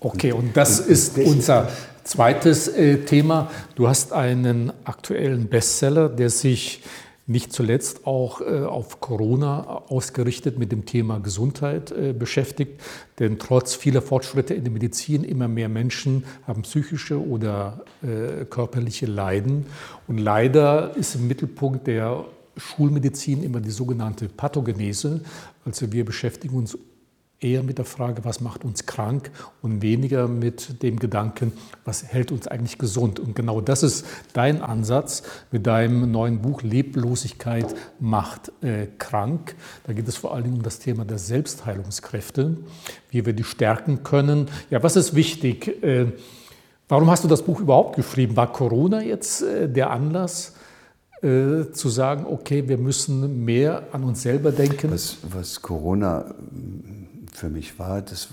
Okay, 0.00 0.32
und 0.32 0.56
das 0.56 0.78
ist 0.78 1.18
unser 1.18 1.68
zweites 2.04 2.68
äh, 2.68 2.98
Thema. 2.98 3.50
Du 3.74 3.88
hast 3.88 4.12
einen 4.12 4.72
aktuellen 4.84 5.48
Bestseller, 5.48 6.08
der 6.08 6.30
sich 6.30 6.82
nicht 7.28 7.52
zuletzt 7.52 8.06
auch 8.06 8.40
äh, 8.40 8.64
auf 8.64 9.00
Corona 9.00 9.82
ausgerichtet 9.88 10.58
mit 10.58 10.72
dem 10.72 10.86
Thema 10.86 11.20
Gesundheit 11.20 11.92
äh, 11.92 12.14
beschäftigt. 12.14 12.80
Denn 13.18 13.38
trotz 13.38 13.74
vieler 13.74 14.00
Fortschritte 14.00 14.54
in 14.54 14.64
der 14.64 14.72
Medizin 14.72 15.24
immer 15.24 15.46
mehr 15.46 15.68
Menschen 15.68 16.24
haben 16.46 16.62
psychische 16.62 17.22
oder 17.22 17.84
äh, 18.02 18.46
körperliche 18.46 19.04
Leiden. 19.04 19.66
Und 20.06 20.18
leider 20.18 20.96
ist 20.96 21.16
im 21.16 21.28
Mittelpunkt 21.28 21.86
der 21.86 22.24
Schulmedizin 22.56 23.42
immer 23.42 23.60
die 23.60 23.70
sogenannte 23.70 24.28
Pathogenese. 24.28 25.20
Also 25.66 25.92
wir 25.92 26.06
beschäftigen 26.06 26.56
uns 26.56 26.78
eher 27.40 27.62
mit 27.62 27.78
der 27.78 27.84
Frage, 27.84 28.24
was 28.24 28.40
macht 28.40 28.64
uns 28.64 28.86
krank 28.86 29.30
und 29.62 29.80
weniger 29.80 30.26
mit 30.26 30.82
dem 30.82 30.98
Gedanken, 30.98 31.52
was 31.84 32.04
hält 32.04 32.32
uns 32.32 32.48
eigentlich 32.48 32.78
gesund. 32.78 33.20
Und 33.20 33.36
genau 33.36 33.60
das 33.60 33.82
ist 33.82 34.04
dein 34.32 34.60
Ansatz 34.60 35.22
mit 35.52 35.66
deinem 35.66 36.10
neuen 36.10 36.42
Buch 36.42 36.62
Leblosigkeit 36.62 37.74
macht 38.00 38.50
äh, 38.62 38.88
krank. 38.98 39.54
Da 39.84 39.92
geht 39.92 40.08
es 40.08 40.16
vor 40.16 40.34
allen 40.34 40.44
Dingen 40.44 40.56
um 40.56 40.62
das 40.62 40.80
Thema 40.80 41.04
der 41.04 41.18
Selbstheilungskräfte, 41.18 42.56
wie 43.10 43.24
wir 43.24 43.32
die 43.32 43.44
stärken 43.44 44.02
können. 44.02 44.48
Ja, 44.70 44.82
was 44.82 44.96
ist 44.96 45.14
wichtig? 45.14 45.82
Äh, 45.84 46.06
warum 46.88 47.08
hast 47.08 47.22
du 47.22 47.28
das 47.28 47.42
Buch 47.42 47.60
überhaupt 47.60 47.94
geschrieben? 47.94 48.36
War 48.36 48.52
Corona 48.52 49.00
jetzt 49.00 49.42
äh, 49.42 49.68
der 49.68 49.90
Anlass? 49.90 50.54
Äh, 51.20 51.72
zu 51.72 51.88
sagen, 51.88 52.26
okay, 52.26 52.68
wir 52.68 52.78
müssen 52.78 53.44
mehr 53.44 53.88
an 53.90 54.04
uns 54.04 54.22
selber 54.22 54.52
denken. 54.52 54.92
Was, 54.92 55.16
was 55.28 55.60
Corona 55.60 56.32
für 57.32 57.48
mich 57.48 57.78
war, 57.78 58.02
das 58.02 58.28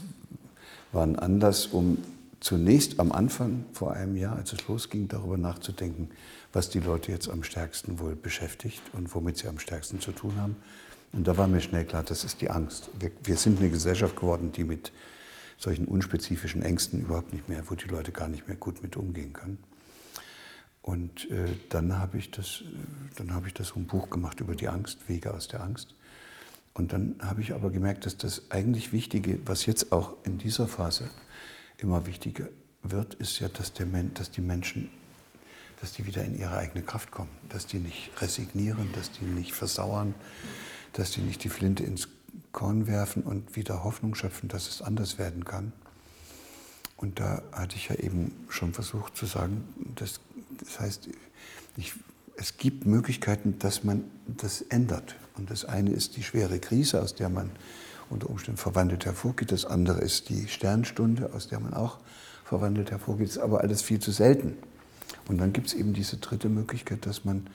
war 0.91 1.03
ein 1.03 1.17
Anlass, 1.17 1.67
um 1.67 1.97
zunächst 2.39 2.99
am 2.99 3.11
Anfang 3.11 3.65
vor 3.73 3.93
einem 3.93 4.15
Jahr, 4.15 4.35
als 4.35 4.53
es 4.53 4.67
losging, 4.67 5.07
darüber 5.07 5.37
nachzudenken, 5.37 6.09
was 6.53 6.69
die 6.69 6.79
Leute 6.79 7.11
jetzt 7.11 7.29
am 7.29 7.43
stärksten 7.43 7.99
wohl 7.99 8.15
beschäftigt 8.15 8.81
und 8.93 9.13
womit 9.15 9.37
sie 9.37 9.47
am 9.47 9.59
stärksten 9.59 9.99
zu 9.99 10.11
tun 10.11 10.35
haben. 10.37 10.55
Und 11.11 11.27
da 11.27 11.37
war 11.37 11.47
mir 11.47 11.61
schnell 11.61 11.85
klar, 11.85 12.03
das 12.03 12.23
ist 12.23 12.41
die 12.41 12.49
Angst. 12.49 12.89
Wir, 12.99 13.11
wir 13.23 13.37
sind 13.37 13.59
eine 13.59 13.69
Gesellschaft 13.69 14.15
geworden, 14.15 14.51
die 14.51 14.63
mit 14.63 14.91
solchen 15.57 15.85
unspezifischen 15.85 16.61
Ängsten 16.61 17.01
überhaupt 17.01 17.33
nicht 17.33 17.49
mehr, 17.49 17.63
wo 17.69 17.75
die 17.75 17.87
Leute 17.87 18.11
gar 18.11 18.27
nicht 18.27 18.47
mehr 18.47 18.57
gut 18.57 18.83
mit 18.83 18.97
umgehen 18.97 19.33
können. 19.33 19.57
Und 20.81 21.31
äh, 21.31 21.47
dann 21.69 21.97
habe 21.97 22.17
ich, 22.17 22.29
hab 23.29 23.47
ich 23.47 23.53
das 23.53 23.75
ein 23.75 23.87
Buch 23.87 24.09
gemacht 24.09 24.39
über 24.39 24.53
die 24.53 24.67
Angst, 24.67 24.99
Wege 25.07 25.33
aus 25.33 25.47
der 25.47 25.63
Angst. 25.63 25.95
Und 26.75 26.91
dann 26.91 27.15
habe 27.21 27.41
ich 27.41 27.53
aber 27.53 27.71
gemerkt, 27.71 28.05
dass 28.05 28.17
das 28.17 28.51
eigentlich 28.51 28.91
Wichtige, 28.91 29.39
was 29.45 29.65
jetzt 29.65 29.93
auch 29.93 30.13
in 30.23 30.37
dieser 30.37 30.67
Phase 30.67 31.09
immer 31.77 32.05
wichtiger 32.05 32.49
wird, 32.83 33.15
ist 33.15 33.39
ja, 33.39 33.47
dass, 33.47 33.73
der, 33.73 33.87
dass 34.13 34.29
die 34.29 34.41
Menschen, 34.41 34.89
dass 35.79 35.93
die 35.93 36.05
wieder 36.05 36.23
in 36.25 36.37
ihre 36.37 36.57
eigene 36.57 36.83
Kraft 36.83 37.11
kommen, 37.11 37.29
dass 37.47 37.65
die 37.65 37.79
nicht 37.79 38.11
resignieren, 38.21 38.89
dass 38.93 39.09
die 39.11 39.23
nicht 39.23 39.53
versauern, 39.53 40.13
dass 40.91 41.11
die 41.11 41.21
nicht 41.21 41.45
die 41.45 41.49
Flinte 41.49 41.83
ins 41.83 42.09
Korn 42.51 42.87
werfen 42.87 43.23
und 43.23 43.55
wieder 43.55 43.85
Hoffnung 43.85 44.13
schöpfen, 44.13 44.49
dass 44.49 44.67
es 44.67 44.81
anders 44.81 45.17
werden 45.17 45.45
kann. 45.45 45.71
Und 46.97 47.21
da 47.21 47.41
hatte 47.53 47.77
ich 47.77 47.87
ja 47.87 47.95
eben 47.95 48.31
schon 48.49 48.73
versucht 48.73 49.15
zu 49.15 49.25
sagen, 49.25 49.63
dass, 49.95 50.19
das 50.59 50.79
heißt, 50.79 51.09
ich, 51.77 51.93
es 52.37 52.57
gibt 52.57 52.85
Möglichkeiten, 52.85 53.59
dass 53.59 53.83
man 53.83 54.03
das 54.27 54.61
ändert. 54.61 55.15
Und 55.37 55.49
das 55.49 55.65
eine 55.65 55.91
ist 55.91 56.17
die 56.17 56.23
schwere 56.23 56.59
Krise, 56.59 57.01
aus 57.01 57.15
der 57.15 57.29
man 57.29 57.51
unter 58.09 58.29
Umständen 58.29 58.57
verwandelt 58.57 59.05
hervorgeht. 59.05 59.51
Das 59.51 59.65
andere 59.65 60.01
ist 60.01 60.29
die 60.29 60.47
Sternstunde, 60.47 61.33
aus 61.33 61.47
der 61.47 61.59
man 61.59 61.73
auch 61.73 61.99
verwandelt 62.43 62.91
hervorgeht. 62.91 63.29
Das 63.29 63.37
ist 63.37 63.41
aber 63.41 63.61
alles 63.61 63.81
viel 63.81 63.99
zu 63.99 64.11
selten. 64.11 64.57
Und 65.27 65.39
dann 65.39 65.53
gibt 65.53 65.67
es 65.67 65.73
eben 65.73 65.93
diese 65.93 66.17
dritte 66.17 66.49
Möglichkeit, 66.49 67.05
dass 67.05 67.25
man 67.25 67.47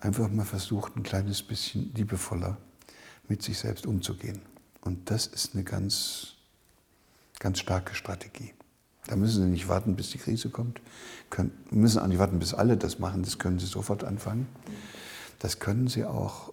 einfach 0.00 0.30
mal 0.30 0.44
versucht, 0.44 0.96
ein 0.96 1.02
kleines 1.02 1.42
bisschen 1.42 1.92
liebevoller 1.94 2.56
mit 3.28 3.42
sich 3.42 3.58
selbst 3.58 3.86
umzugehen. 3.86 4.40
Und 4.80 5.10
das 5.10 5.26
ist 5.26 5.54
eine 5.54 5.64
ganz, 5.64 6.34
ganz 7.38 7.58
starke 7.58 7.94
Strategie. 7.94 8.54
Da 9.10 9.16
müssen 9.16 9.42
Sie 9.42 9.50
nicht 9.50 9.68
warten, 9.68 9.96
bis 9.96 10.10
die 10.10 10.18
Krise 10.18 10.50
kommt. 10.50 10.80
Können, 11.30 11.50
müssen 11.70 11.98
auch 11.98 12.06
nicht 12.06 12.18
warten, 12.18 12.38
bis 12.38 12.54
alle 12.54 12.76
das 12.76 13.00
machen. 13.00 13.24
Das 13.24 13.38
können 13.38 13.58
Sie 13.58 13.66
sofort 13.66 14.04
anfangen. 14.04 14.46
Das 15.40 15.58
können 15.58 15.88
Sie 15.88 16.04
auch 16.04 16.52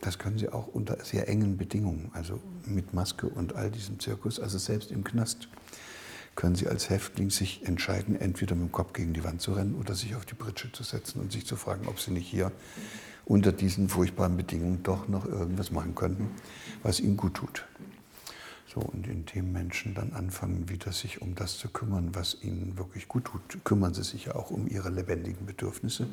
das 0.00 0.18
können 0.18 0.38
Sie 0.38 0.48
auch 0.48 0.66
unter 0.66 1.04
sehr 1.04 1.28
engen 1.28 1.58
Bedingungen, 1.58 2.10
also 2.14 2.40
mit 2.64 2.94
Maske 2.94 3.28
und 3.28 3.54
all 3.54 3.70
diesem 3.70 4.00
Zirkus, 4.00 4.40
also 4.40 4.56
selbst 4.56 4.90
im 4.90 5.04
Knast, 5.04 5.48
können 6.36 6.54
Sie 6.54 6.68
als 6.68 6.88
Häftling 6.88 7.28
sich 7.28 7.66
entscheiden, 7.66 8.18
entweder 8.18 8.54
mit 8.54 8.68
dem 8.68 8.72
Kopf 8.72 8.94
gegen 8.94 9.12
die 9.12 9.24
Wand 9.24 9.42
zu 9.42 9.52
rennen 9.52 9.74
oder 9.74 9.94
sich 9.94 10.14
auf 10.14 10.24
die 10.24 10.34
Britsche 10.34 10.72
zu 10.72 10.84
setzen 10.84 11.20
und 11.20 11.32
sich 11.32 11.44
zu 11.44 11.56
fragen, 11.56 11.86
ob 11.86 12.00
Sie 12.00 12.12
nicht 12.12 12.26
hier 12.26 12.50
unter 13.26 13.52
diesen 13.52 13.90
furchtbaren 13.90 14.38
Bedingungen 14.38 14.82
doch 14.82 15.06
noch 15.06 15.26
irgendwas 15.26 15.70
machen 15.70 15.94
könnten, 15.94 16.30
was 16.82 16.98
Ihnen 16.98 17.18
gut 17.18 17.34
tut. 17.34 17.66
So, 18.72 18.80
und 18.80 19.08
indem 19.08 19.50
Menschen 19.50 19.94
dann 19.94 20.12
anfangen, 20.12 20.68
wieder 20.68 20.92
sich 20.92 21.20
um 21.20 21.34
das 21.34 21.58
zu 21.58 21.68
kümmern, 21.68 22.10
was 22.12 22.36
ihnen 22.42 22.78
wirklich 22.78 23.08
gut 23.08 23.24
tut, 23.24 23.64
kümmern 23.64 23.94
sie 23.94 24.04
sich 24.04 24.26
ja 24.26 24.36
auch 24.36 24.50
um 24.50 24.68
ihre 24.68 24.90
lebendigen 24.90 25.44
Bedürfnisse. 25.44 26.06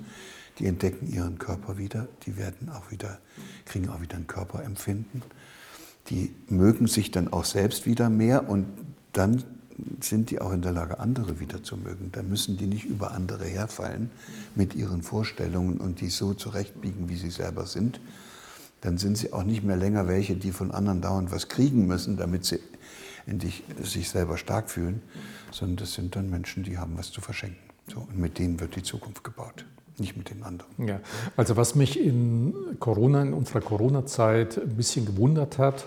Die 0.57 0.65
entdecken 0.65 1.07
ihren 1.07 1.37
Körper 1.37 1.77
wieder, 1.77 2.07
die 2.25 2.35
werden 2.35 2.69
auch 2.69 2.89
wieder, 2.89 3.19
kriegen 3.65 3.89
auch 3.89 4.01
wieder 4.01 4.17
ein 4.17 4.25
Körperempfinden. 4.25 5.21
Die 6.09 6.33
mögen 6.49 6.87
sich 6.87 7.11
dann 7.11 7.31
auch 7.31 7.45
selbst 7.45 7.85
wieder 7.85 8.09
mehr 8.09 8.49
und 8.49 8.65
dann 9.13 9.43
sind 10.01 10.31
die 10.31 10.41
auch 10.41 10.51
in 10.51 10.63
der 10.63 10.71
Lage, 10.71 10.99
andere 10.99 11.39
wieder 11.39 11.61
zu 11.61 11.77
mögen. 11.77 12.09
Da 12.11 12.23
müssen 12.23 12.57
die 12.57 12.65
nicht 12.65 12.85
über 12.85 13.11
andere 13.11 13.45
herfallen 13.45 14.09
mit 14.55 14.73
ihren 14.73 15.03
Vorstellungen 15.03 15.77
und 15.77 16.01
die 16.01 16.09
so 16.09 16.33
zurechtbiegen, 16.33 17.07
wie 17.07 17.17
sie 17.17 17.29
selber 17.29 17.67
sind, 17.67 17.99
dann 18.81 18.97
sind 18.97 19.17
sie 19.17 19.33
auch 19.33 19.43
nicht 19.43 19.63
mehr 19.63 19.77
länger 19.77 20.07
welche, 20.07 20.35
die 20.35 20.51
von 20.51 20.71
anderen 20.71 21.01
dauernd 21.01 21.31
was 21.31 21.47
kriegen 21.47 21.87
müssen, 21.87 22.17
damit 22.17 22.45
sie 22.45 22.59
endlich 23.25 23.63
sich 23.81 24.09
selber 24.09 24.37
stark 24.37 24.69
fühlen, 24.69 25.01
sondern 25.51 25.77
das 25.77 25.93
sind 25.93 26.15
dann 26.15 26.29
Menschen, 26.29 26.63
die 26.63 26.77
haben 26.77 26.97
was 26.97 27.11
zu 27.11 27.21
verschenken. 27.21 27.57
So, 27.91 27.99
und 27.99 28.17
mit 28.17 28.37
denen 28.37 28.59
wird 28.59 28.75
die 28.75 28.83
Zukunft 28.83 29.23
gebaut, 29.23 29.65
nicht 29.97 30.17
mit 30.17 30.29
den 30.29 30.43
anderen. 30.43 30.69
Ja, 30.87 30.99
also 31.35 31.57
was 31.57 31.75
mich 31.75 31.99
in 31.99 32.53
Corona, 32.79 33.21
in 33.21 33.33
unserer 33.33 33.61
Corona-Zeit 33.61 34.57
ein 34.57 34.75
bisschen 34.75 35.05
gewundert 35.05 35.57
hat, 35.57 35.85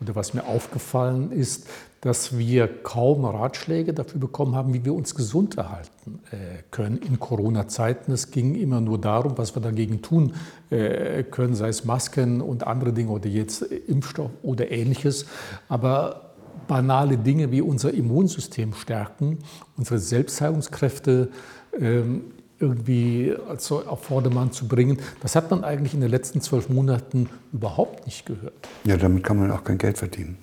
oder 0.00 0.14
was 0.14 0.34
mir 0.34 0.44
aufgefallen 0.44 1.32
ist, 1.32 1.66
dass 2.06 2.38
wir 2.38 2.68
kaum 2.68 3.24
Ratschläge 3.24 3.92
dafür 3.92 4.20
bekommen 4.20 4.54
haben, 4.54 4.72
wie 4.72 4.84
wir 4.84 4.94
uns 4.94 5.16
gesund 5.16 5.56
erhalten 5.56 6.20
äh, 6.30 6.62
können 6.70 6.98
in 6.98 7.18
Corona-Zeiten. 7.18 8.12
Es 8.12 8.30
ging 8.30 8.54
immer 8.54 8.80
nur 8.80 9.00
darum, 9.00 9.36
was 9.36 9.56
wir 9.56 9.60
dagegen 9.60 10.02
tun 10.02 10.34
äh, 10.70 11.24
können, 11.24 11.56
sei 11.56 11.66
es 11.66 11.84
Masken 11.84 12.40
und 12.40 12.64
andere 12.64 12.92
Dinge 12.92 13.10
oder 13.10 13.26
jetzt 13.28 13.62
Impfstoff 13.62 14.30
oder 14.44 14.70
ähnliches. 14.70 15.26
Aber 15.68 16.30
banale 16.68 17.18
Dinge 17.18 17.50
wie 17.50 17.60
unser 17.60 17.92
Immunsystem 17.92 18.72
stärken, 18.74 19.38
unsere 19.76 19.98
Selbstheilungskräfte 19.98 21.30
ähm, 21.76 22.22
irgendwie 22.60 23.34
auf 23.48 24.04
Vordermann 24.04 24.52
zu 24.52 24.68
bringen. 24.68 24.98
Das 25.22 25.34
hat 25.34 25.50
man 25.50 25.64
eigentlich 25.64 25.92
in 25.92 26.00
den 26.00 26.10
letzten 26.10 26.40
zwölf 26.40 26.68
Monaten 26.68 27.28
überhaupt 27.52 28.06
nicht 28.06 28.26
gehört. 28.26 28.68
Ja, 28.84 28.96
damit 28.96 29.24
kann 29.24 29.38
man 29.38 29.50
auch 29.50 29.64
kein 29.64 29.76
Geld 29.76 29.98
verdienen. 29.98 30.38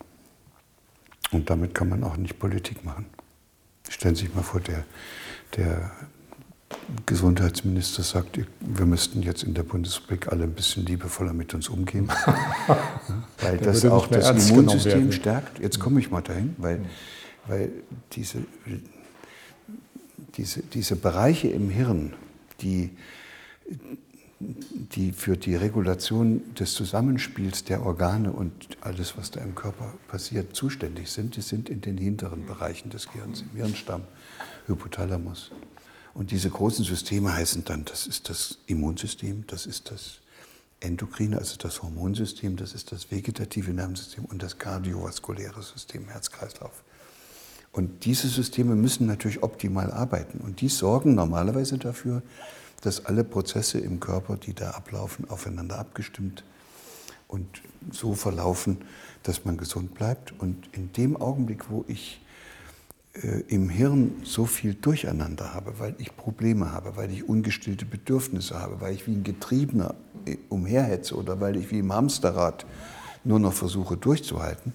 Und 1.33 1.49
damit 1.49 1.73
kann 1.73 1.89
man 1.89 2.03
auch 2.03 2.17
nicht 2.17 2.39
Politik 2.39 2.85
machen. 2.85 3.05
Stellen 3.89 4.15
Sie 4.15 4.25
sich 4.25 4.35
mal 4.35 4.43
vor, 4.43 4.61
der, 4.61 4.85
der 5.57 5.91
Gesundheitsminister 7.05 8.03
sagt, 8.03 8.39
wir 8.59 8.85
müssten 8.85 9.21
jetzt 9.21 9.43
in 9.43 9.53
der 9.53 9.63
Bundesrepublik 9.63 10.31
alle 10.31 10.45
ein 10.45 10.53
bisschen 10.53 10.85
liebevoller 10.85 11.33
mit 11.33 11.53
uns 11.53 11.69
umgehen, 11.69 12.09
weil 13.41 13.57
das 13.57 13.85
auch 13.85 14.07
das 14.07 14.49
Immunsystem 14.49 15.11
stärkt. 15.11 15.59
Jetzt 15.59 15.79
komme 15.79 15.99
ich 15.99 16.09
mal 16.09 16.21
dahin, 16.21 16.55
weil, 16.57 16.79
weil 17.47 17.69
diese 18.13 18.39
diese, 20.37 20.61
diese 20.61 20.95
Bereiche 20.95 21.47
im 21.47 21.69
Hirn, 21.69 22.13
die, 22.61 22.91
die 24.95 25.11
für 25.11 25.37
die 25.37 25.55
Regulation 25.55 26.41
des 26.55 26.73
Zusammenspiels 26.73 27.63
der 27.63 27.85
Organe 27.85 28.31
und 28.31 28.51
alles, 28.81 29.17
was 29.17 29.31
da 29.31 29.41
im 29.41 29.55
Körper 29.55 29.93
passiert, 30.07 30.55
zuständig 30.55 31.11
sind, 31.11 31.35
die 31.35 31.41
sind 31.41 31.69
in 31.69 31.81
den 31.81 31.97
hinteren 31.97 32.45
Bereichen 32.45 32.89
des 32.89 33.07
Gehirns, 33.09 33.41
im 33.41 33.57
Hirnstamm, 33.57 34.03
Hypothalamus. 34.67 35.51
Und 36.13 36.31
diese 36.31 36.49
großen 36.49 36.85
Systeme 36.85 37.33
heißen 37.33 37.63
dann, 37.65 37.85
das 37.85 38.05
ist 38.07 38.29
das 38.29 38.59
Immunsystem, 38.67 39.45
das 39.47 39.65
ist 39.65 39.89
das 39.91 40.19
Endokrine, 40.79 41.37
also 41.37 41.57
das 41.57 41.81
Hormonsystem, 41.81 42.55
das 42.55 42.73
ist 42.73 42.91
das 42.91 43.09
vegetative 43.09 43.71
Nervensystem 43.71 44.25
und 44.25 44.43
das 44.43 44.57
kardiovaskuläre 44.57 45.63
System, 45.63 46.09
Herz-Kreislauf. 46.09 46.83
Und 47.71 48.05
diese 48.05 48.27
Systeme 48.27 48.75
müssen 48.75 49.07
natürlich 49.07 49.41
optimal 49.41 49.91
arbeiten. 49.91 50.39
Und 50.39 50.61
die 50.61 50.69
sorgen 50.69 51.15
normalerweise 51.15 51.79
dafür, 51.79 52.21
dass 52.83 53.05
alle 53.05 53.23
Prozesse 53.23 53.79
im 53.79 53.99
Körper, 53.99 54.35
die 54.35 54.53
da 54.53 54.71
ablaufen, 54.71 55.29
aufeinander 55.29 55.79
abgestimmt 55.79 56.43
und 57.29 57.47
so 57.91 58.13
verlaufen, 58.13 58.77
dass 59.23 59.45
man 59.45 59.57
gesund 59.57 59.93
bleibt. 59.93 60.33
Und 60.37 60.67
in 60.73 60.91
dem 60.91 61.15
Augenblick, 61.15 61.69
wo 61.69 61.85
ich 61.87 62.21
äh, 63.13 63.41
im 63.47 63.69
Hirn 63.69 64.21
so 64.23 64.45
viel 64.45 64.73
Durcheinander 64.73 65.53
habe, 65.53 65.79
weil 65.79 65.95
ich 65.97 66.15
Probleme 66.17 66.73
habe, 66.73 66.97
weil 66.97 67.09
ich 67.09 67.27
ungestillte 67.27 67.85
Bedürfnisse 67.85 68.59
habe, 68.59 68.81
weil 68.81 68.93
ich 68.93 69.07
wie 69.07 69.13
ein 69.13 69.23
Getriebener 69.23 69.95
äh, 70.25 70.37
umherhetze 70.49 71.15
oder 71.15 71.39
weil 71.39 71.55
ich 71.55 71.71
wie 71.71 71.79
im 71.79 71.93
Hamsterrad 71.93 72.65
nur 73.23 73.39
noch 73.39 73.53
versuche 73.53 73.95
durchzuhalten, 73.95 74.73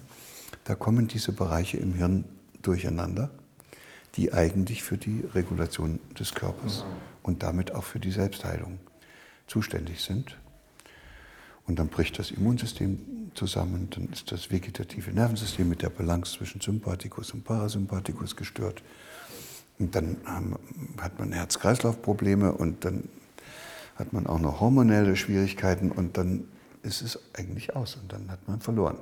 da 0.63 0.73
kommen 0.73 1.07
diese 1.07 1.31
Bereiche 1.31 1.77
im 1.77 1.93
Hirn 1.93 2.25
durcheinander, 2.63 3.29
die 4.15 4.33
eigentlich 4.33 4.81
für 4.81 4.97
die 4.97 5.23
Regulation 5.35 5.99
des 6.19 6.33
Körpers 6.33 6.83
und 7.29 7.43
damit 7.43 7.73
auch 7.75 7.83
für 7.83 7.99
die 7.99 8.11
Selbstheilung 8.11 8.79
zuständig 9.45 10.01
sind. 10.01 10.35
Und 11.67 11.77
dann 11.77 11.87
bricht 11.87 12.17
das 12.17 12.31
Immunsystem 12.31 13.29
zusammen, 13.35 13.87
dann 13.91 14.09
ist 14.11 14.31
das 14.31 14.49
vegetative 14.49 15.11
Nervensystem 15.11 15.69
mit 15.69 15.83
der 15.83 15.91
Balance 15.91 16.33
zwischen 16.33 16.59
Sympathikus 16.59 17.31
und 17.31 17.43
Parasympathikus 17.43 18.35
gestört. 18.35 18.81
Und 19.77 19.93
dann 19.93 20.17
hat 20.97 21.19
man 21.19 21.31
Herz-Kreislauf-Probleme 21.31 22.51
und 22.51 22.83
dann 22.83 23.07
hat 23.95 24.11
man 24.11 24.25
auch 24.25 24.39
noch 24.39 24.59
hormonelle 24.59 25.15
Schwierigkeiten 25.15 25.91
und 25.91 26.17
dann 26.17 26.45
ist 26.81 27.03
es 27.03 27.19
eigentlich 27.37 27.75
aus 27.75 27.95
und 27.95 28.11
dann 28.11 28.31
hat 28.31 28.47
man 28.47 28.59
verloren. 28.59 28.97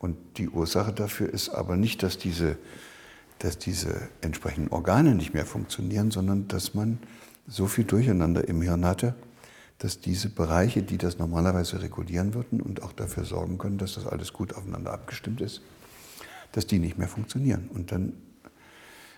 Und 0.00 0.16
die 0.38 0.48
Ursache 0.48 0.92
dafür 0.92 1.32
ist 1.32 1.50
aber 1.50 1.76
nicht, 1.76 2.02
dass 2.02 2.18
diese, 2.18 2.58
dass 3.38 3.58
diese 3.58 4.08
entsprechenden 4.20 4.72
Organe 4.72 5.14
nicht 5.14 5.34
mehr 5.34 5.46
funktionieren, 5.46 6.10
sondern 6.10 6.48
dass 6.48 6.74
man 6.74 6.98
so 7.46 7.66
viel 7.66 7.84
Durcheinander 7.84 8.48
im 8.48 8.62
Hirn 8.62 8.84
hatte, 8.84 9.14
dass 9.78 10.00
diese 10.00 10.28
Bereiche, 10.28 10.82
die 10.82 10.98
das 10.98 11.18
normalerweise 11.18 11.82
regulieren 11.82 12.34
würden 12.34 12.60
und 12.60 12.82
auch 12.82 12.92
dafür 12.92 13.24
sorgen 13.24 13.58
können, 13.58 13.78
dass 13.78 13.94
das 13.94 14.06
alles 14.06 14.32
gut 14.32 14.54
aufeinander 14.54 14.92
abgestimmt 14.92 15.40
ist, 15.40 15.62
dass 16.52 16.66
die 16.66 16.78
nicht 16.78 16.96
mehr 16.96 17.08
funktionieren. 17.08 17.68
Und 17.74 17.92
dann 17.92 18.14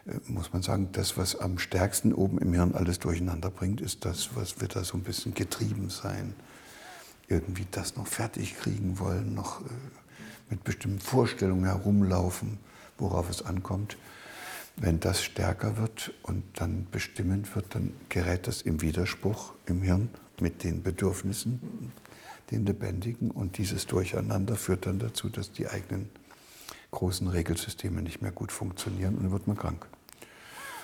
äh, 0.07 0.19
muss 0.27 0.53
man 0.53 0.63
sagen, 0.63 0.89
das, 0.93 1.17
was 1.17 1.37
am 1.37 1.59
stärksten 1.59 2.13
oben 2.13 2.39
im 2.39 2.53
Hirn 2.53 2.75
alles 2.75 2.99
durcheinander 2.99 3.51
bringt, 3.51 3.81
ist 3.81 4.05
das, 4.05 4.31
was 4.35 4.61
wird 4.61 4.77
da 4.77 4.85
so 4.85 4.97
ein 4.97 5.03
bisschen 5.03 5.35
getrieben 5.35 5.91
sein. 5.91 6.35
Irgendwie 7.29 7.67
das 7.71 7.97
noch 7.97 8.07
fertig 8.07 8.57
kriegen 8.57 8.99
wollen, 8.99 9.35
noch 9.35 9.61
äh, 9.61 9.65
mit 10.49 10.65
bestimmten 10.65 11.01
Vorstellungen 11.01 11.65
herumlaufen, 11.65 12.59
worauf 12.99 13.29
es 13.29 13.43
ankommt. 13.43 13.97
Wenn 14.77 15.01
das 15.01 15.23
stärker 15.23 15.79
wird 15.79 16.13
und 16.23 16.45
dann 16.55 16.87
bestimmend 16.91 17.55
wird, 17.57 17.75
dann 17.75 17.95
gerät 18.11 18.47
das 18.47 18.61
im 18.61 18.83
Widerspruch 18.83 19.55
im 19.65 19.81
Hirn 19.83 20.11
mit 20.39 20.65
den 20.65 20.83
Bedürfnissen, 20.83 21.93
den 22.51 22.67
Lebendigen. 22.67 23.31
Und 23.31 23.57
dieses 23.57 23.87
Durcheinander 23.87 24.57
führt 24.57 24.85
dann 24.87 24.99
dazu, 24.99 25.31
dass 25.31 25.51
die 25.51 25.67
eigenen 25.67 26.11
großen 26.91 27.27
Regelsysteme 27.29 28.03
nicht 28.03 28.21
mehr 28.21 28.33
gut 28.33 28.53
funktionieren 28.53 29.17
und 29.17 29.25
dann 29.25 29.33
wird 29.33 29.47
man 29.47 29.57
krank. 29.57 29.87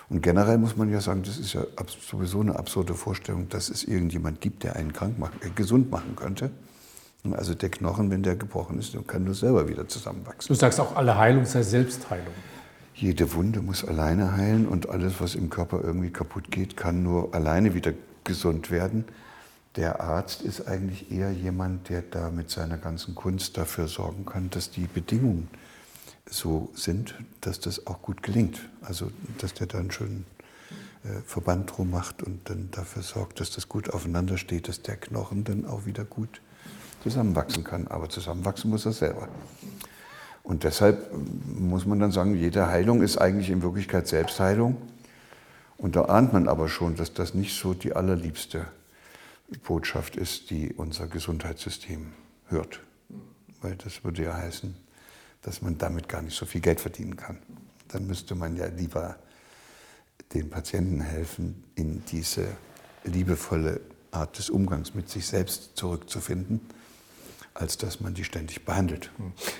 Und 0.08 0.22
generell 0.22 0.58
muss 0.58 0.76
man 0.76 0.90
ja 0.90 1.00
sagen, 1.00 1.22
das 1.22 1.38
ist 1.38 1.54
ja 1.54 1.64
sowieso 1.86 2.40
eine 2.40 2.56
absurde 2.56 2.94
Vorstellung, 2.94 3.48
dass 3.48 3.70
es 3.70 3.84
irgendjemand 3.84 4.40
gibt, 4.40 4.62
der 4.62 4.76
einen 4.76 4.92
krank 4.92 5.18
machen, 5.18 5.38
äh, 5.42 5.50
gesund 5.50 5.90
machen 5.90 6.16
könnte. 6.16 6.50
Also 7.30 7.54
der 7.54 7.70
Knochen, 7.70 8.10
wenn 8.10 8.22
der 8.22 8.36
gebrochen 8.36 8.78
ist, 8.78 8.96
kann 9.06 9.24
nur 9.24 9.34
selber 9.34 9.68
wieder 9.68 9.86
zusammenwachsen. 9.86 10.48
Du 10.48 10.54
sagst 10.58 10.80
auch, 10.80 10.96
alle 10.96 11.16
Heilung 11.16 11.44
sei 11.44 11.62
Selbstheilung. 11.62 12.34
Jede 12.94 13.32
Wunde 13.34 13.62
muss 13.62 13.84
alleine 13.84 14.36
heilen 14.36 14.68
und 14.68 14.88
alles, 14.88 15.20
was 15.20 15.34
im 15.34 15.50
Körper 15.50 15.80
irgendwie 15.82 16.10
kaputt 16.10 16.50
geht, 16.50 16.76
kann 16.76 17.02
nur 17.02 17.34
alleine 17.34 17.74
wieder 17.74 17.92
gesund 18.24 18.70
werden. 18.70 19.04
Der 19.76 20.00
Arzt 20.00 20.42
ist 20.42 20.68
eigentlich 20.68 21.10
eher 21.10 21.32
jemand, 21.32 21.88
der 21.88 22.02
da 22.02 22.30
mit 22.30 22.50
seiner 22.50 22.76
ganzen 22.76 23.14
Kunst 23.14 23.56
dafür 23.56 23.88
sorgen 23.88 24.26
kann, 24.26 24.50
dass 24.50 24.70
die 24.70 24.86
Bedingungen 24.86 25.48
so 26.26 26.70
sind, 26.74 27.14
dass 27.40 27.58
das 27.60 27.86
auch 27.86 28.02
gut 28.02 28.22
gelingt. 28.22 28.68
Also, 28.82 29.10
dass 29.38 29.54
der 29.54 29.66
dann 29.66 29.90
schön 29.90 30.26
äh, 31.04 31.20
Verband 31.24 31.72
drum 31.74 31.90
macht 31.90 32.22
und 32.22 32.48
dann 32.50 32.68
dafür 32.70 33.02
sorgt, 33.02 33.40
dass 33.40 33.50
das 33.50 33.68
gut 33.68 33.90
aufeinander 33.90 34.36
steht, 34.36 34.68
dass 34.68 34.82
der 34.82 34.96
Knochen 34.96 35.44
dann 35.44 35.64
auch 35.64 35.86
wieder 35.86 36.04
gut 36.04 36.42
zusammenwachsen 37.02 37.64
kann. 37.64 37.88
Aber 37.88 38.10
zusammenwachsen 38.10 38.70
muss 38.70 38.84
er 38.84 38.92
selber. 38.92 39.28
Und 40.42 40.64
deshalb 40.64 41.10
muss 41.46 41.86
man 41.86 42.00
dann 42.00 42.12
sagen, 42.12 42.34
jede 42.34 42.66
Heilung 42.66 43.02
ist 43.02 43.16
eigentlich 43.16 43.50
in 43.50 43.62
Wirklichkeit 43.62 44.08
Selbstheilung. 44.08 44.76
Und 45.76 45.96
da 45.96 46.06
ahnt 46.06 46.32
man 46.32 46.48
aber 46.48 46.68
schon, 46.68 46.96
dass 46.96 47.14
das 47.14 47.34
nicht 47.34 47.58
so 47.58 47.74
die 47.74 47.94
allerliebste 47.94 48.66
Botschaft 49.64 50.16
ist, 50.16 50.50
die 50.50 50.72
unser 50.72 51.06
Gesundheitssystem 51.06 52.12
hört. 52.48 52.80
Weil 53.60 53.76
das 53.76 54.02
würde 54.04 54.24
ja 54.24 54.34
heißen, 54.34 54.74
dass 55.42 55.62
man 55.62 55.78
damit 55.78 56.08
gar 56.08 56.22
nicht 56.22 56.36
so 56.36 56.46
viel 56.46 56.60
Geld 56.60 56.80
verdienen 56.80 57.16
kann. 57.16 57.38
Dann 57.88 58.06
müsste 58.06 58.34
man 58.34 58.56
ja 58.56 58.66
lieber 58.66 59.16
den 60.34 60.50
Patienten 60.50 61.00
helfen, 61.00 61.64
in 61.74 62.04
diese 62.06 62.46
liebevolle 63.04 63.80
Art 64.10 64.38
des 64.38 64.50
Umgangs 64.50 64.94
mit 64.94 65.08
sich 65.08 65.26
selbst 65.26 65.76
zurückzufinden 65.76 66.60
als 67.54 67.76
dass 67.76 68.00
man 68.00 68.14
die 68.14 68.24
ständig 68.24 68.64
behandelt. 68.64 69.10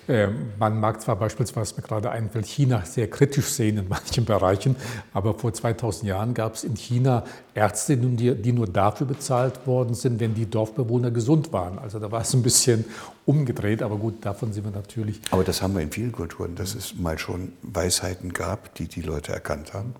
Äh, 0.09 0.28
man 0.59 0.81
mag 0.81 1.02
zwar 1.02 1.16
beispielsweise 1.16 1.74
mir 1.77 1.82
gerade 1.82 2.10
einfällt, 2.10 2.47
China 2.47 2.85
sehr 2.86 3.09
kritisch 3.09 3.47
sehen 3.47 3.77
in 3.77 3.89
manchen 3.89 4.24
Bereichen, 4.24 4.77
aber 5.12 5.35
vor 5.35 5.52
2000 5.52 6.09
Jahren 6.09 6.32
gab 6.32 6.55
es 6.55 6.64
in 6.64 6.74
China 6.74 7.24
Ärzte, 7.55 7.98
die, 7.98 8.35
die 8.35 8.52
nur 8.52 8.66
dafür 8.66 9.06
bezahlt 9.06 9.66
worden 9.66 9.94
sind, 9.94 10.20
wenn 10.20 10.35
die 10.35 10.48
Dorfbewohner 10.48 11.10
gesund 11.10 11.52
waren. 11.52 11.78
Also 11.78 11.98
da 11.98 12.10
war 12.10 12.23
es 12.23 12.32
ein 12.32 12.43
bisschen 12.43 12.86
umgedreht, 13.27 13.82
aber 13.82 13.97
gut, 13.97 14.24
davon 14.24 14.55
sind 14.55 14.64
wir 14.64 14.73
natürlich. 14.73 15.20
Aber 15.31 15.44
das 15.44 15.60
haben 15.60 15.74
wir 15.74 15.82
in 15.82 15.93
vielen 15.93 16.12
Kulturen, 16.12 16.55
dass 16.55 16.74
es 16.74 16.97
mal 16.97 17.19
schon 17.19 17.52
Weisheiten 17.60 18.32
gab, 18.32 18.74
die 18.77 18.89
die 18.89 19.02
Leute 19.02 19.32
erkannt 19.32 19.74
haben. 19.74 19.94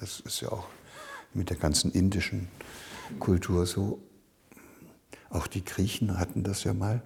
Das 0.00 0.20
ist 0.20 0.40
ja 0.40 0.48
auch 0.48 0.66
mit 1.34 1.50
der 1.50 1.58
ganzen 1.58 1.92
indischen 1.92 2.48
Kultur 3.18 3.66
so. 3.66 3.98
Auch 5.28 5.46
die 5.46 5.64
Griechen 5.64 6.18
hatten 6.18 6.42
das 6.42 6.64
ja 6.64 6.72
mal 6.72 7.02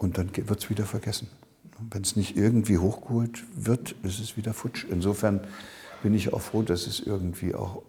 und 0.00 0.16
dann 0.16 0.30
wird 0.34 0.62
es 0.62 0.70
wieder 0.70 0.86
vergessen. 0.86 1.28
Wenn 1.90 2.02
es 2.02 2.16
nicht 2.16 2.36
irgendwie 2.36 2.78
hochgeholt 2.78 3.44
wird, 3.54 3.94
ist 4.02 4.18
es 4.18 4.36
wieder 4.36 4.54
futsch. 4.54 4.86
Insofern 4.90 5.40
bin 6.02 6.14
ich 6.14 6.32
auch 6.32 6.40
froh, 6.40 6.62
dass 6.62 6.86
es 6.86 7.00
irgendwie 7.00 7.54
auch 7.54 7.82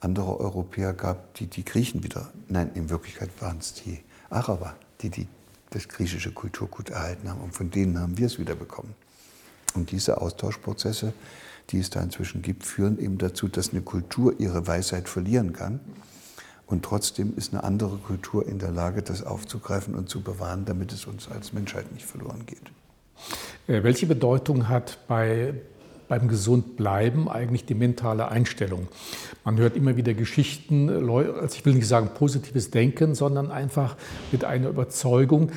andere 0.00 0.40
Europäer 0.40 0.92
gab, 0.92 1.34
die 1.34 1.46
die 1.46 1.64
Griechen 1.64 2.02
wieder, 2.02 2.32
nein, 2.48 2.72
in 2.74 2.90
Wirklichkeit 2.90 3.30
waren 3.40 3.58
es 3.58 3.74
die 3.74 4.00
Araber, 4.28 4.74
die, 5.00 5.08
die 5.08 5.28
das 5.70 5.88
griechische 5.88 6.32
Kulturgut 6.32 6.90
erhalten 6.90 7.28
haben. 7.28 7.40
Und 7.40 7.54
von 7.54 7.70
denen 7.70 8.00
haben 8.00 8.18
wir 8.18 8.26
es 8.26 8.40
wieder 8.40 8.56
bekommen. 8.56 8.94
Und 9.74 9.92
diese 9.92 10.20
Austauschprozesse, 10.20 11.12
die 11.70 11.78
es 11.78 11.90
da 11.90 12.00
inzwischen 12.00 12.42
gibt, 12.42 12.64
führen 12.64 12.98
eben 12.98 13.18
dazu, 13.18 13.46
dass 13.46 13.70
eine 13.70 13.82
Kultur 13.82 14.34
ihre 14.40 14.66
Weisheit 14.66 15.08
verlieren 15.08 15.52
kann 15.52 15.80
und 16.66 16.84
trotzdem 16.84 17.34
ist 17.36 17.52
eine 17.52 17.62
andere 17.62 17.96
Kultur 17.96 18.46
in 18.46 18.58
der 18.58 18.72
Lage, 18.72 19.02
das 19.02 19.22
aufzugreifen 19.22 19.94
und 19.94 20.08
zu 20.08 20.20
bewahren, 20.20 20.64
damit 20.64 20.92
es 20.92 21.06
uns 21.06 21.28
als 21.30 21.52
Menschheit 21.52 21.92
nicht 21.92 22.06
verloren 22.06 22.44
geht. 22.44 22.62
Äh, 23.68 23.84
welche 23.84 24.06
Bedeutung 24.06 24.68
hat 24.68 24.98
bei, 25.06 25.54
beim 26.08 26.26
Gesundbleiben 26.26 27.28
eigentlich 27.28 27.66
die 27.66 27.74
mentale 27.74 28.28
Einstellung? 28.28 28.88
Man 29.44 29.58
hört 29.58 29.76
immer 29.76 29.96
wieder 29.96 30.14
Geschichten, 30.14 30.90
also 31.08 31.54
ich 31.54 31.64
will 31.64 31.74
nicht 31.74 31.86
sagen 31.86 32.10
positives 32.14 32.70
Denken, 32.70 33.14
sondern 33.14 33.52
einfach 33.52 33.96
mit 34.32 34.44
einer 34.44 34.68
Überzeugung, 34.68 35.52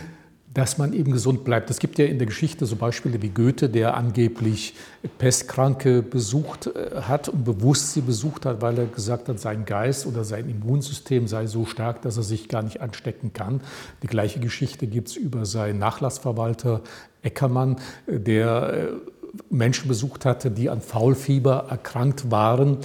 dass 0.59 0.77
man 0.77 0.91
eben 0.91 1.13
gesund 1.13 1.45
bleibt. 1.45 1.69
Es 1.69 1.79
gibt 1.79 1.97
ja 1.99 2.05
in 2.05 2.17
der 2.17 2.27
Geschichte 2.27 2.65
so 2.65 2.75
Beispiele 2.75 3.21
wie 3.21 3.29
Goethe, 3.29 3.69
der 3.69 3.95
angeblich 3.95 4.73
Pestkranke 5.17 6.01
besucht 6.01 6.67
äh, 6.67 7.03
hat 7.03 7.29
und 7.29 7.45
bewusst 7.45 7.93
sie 7.93 8.01
besucht 8.01 8.45
hat, 8.45 8.61
weil 8.61 8.77
er 8.77 8.85
gesagt 8.87 9.29
hat, 9.29 9.39
sein 9.39 9.63
Geist 9.63 10.05
oder 10.05 10.25
sein 10.25 10.49
Immunsystem 10.49 11.29
sei 11.29 11.47
so 11.47 11.65
stark, 11.65 12.01
dass 12.01 12.17
er 12.17 12.23
sich 12.23 12.49
gar 12.49 12.61
nicht 12.61 12.81
anstecken 12.81 13.31
kann. 13.31 13.61
Die 14.03 14.07
gleiche 14.07 14.41
Geschichte 14.41 14.85
gibt 14.85 15.07
es 15.07 15.15
über 15.15 15.45
seinen 15.45 15.79
Nachlassverwalter 15.79 16.81
Eckermann, 17.21 17.77
äh, 18.05 18.19
der 18.19 18.73
äh, 18.73 18.87
Menschen 19.49 19.87
besucht 19.87 20.25
hatte, 20.25 20.51
die 20.51 20.69
an 20.69 20.81
Faulfieber 20.81 21.67
erkrankt 21.69 22.31
waren, 22.31 22.79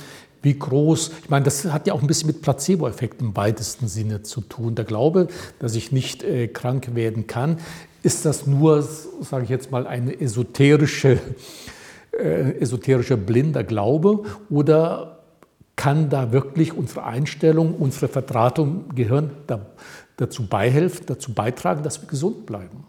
wie 0.44 0.58
groß, 0.58 1.10
ich 1.24 1.30
meine, 1.30 1.44
das 1.44 1.64
hat 1.64 1.86
ja 1.86 1.94
auch 1.94 2.02
ein 2.02 2.06
bisschen 2.06 2.28
mit 2.28 2.42
Placebo-Effekt 2.42 3.20
im 3.22 3.34
weitesten 3.34 3.88
Sinne 3.88 4.22
zu 4.22 4.42
tun. 4.42 4.74
Der 4.74 4.84
Glaube, 4.84 5.28
dass 5.58 5.74
ich 5.74 5.90
nicht 5.90 6.22
äh, 6.22 6.48
krank 6.48 6.94
werden 6.94 7.26
kann, 7.26 7.58
ist 8.02 8.26
das 8.26 8.46
nur, 8.46 8.82
sage 8.82 9.44
ich 9.44 9.50
jetzt 9.50 9.70
mal, 9.70 9.86
eine 9.86 10.20
esoterische, 10.20 11.18
äh, 12.12 12.58
esoterischer 12.58 13.16
blinder 13.16 13.64
Glaube 13.64 14.24
oder 14.50 15.22
kann 15.76 16.10
da 16.10 16.30
wirklich 16.30 16.72
unsere 16.74 17.04
Einstellung, 17.04 17.74
unsere 17.74 18.08
Vertratung 18.08 18.90
Gehirn 18.94 19.30
da, 19.46 19.66
dazu 20.18 20.46
beihelfen, 20.46 21.06
dazu 21.06 21.32
beitragen, 21.32 21.82
dass 21.82 22.02
wir 22.02 22.08
gesund 22.08 22.46
bleiben? 22.46 22.84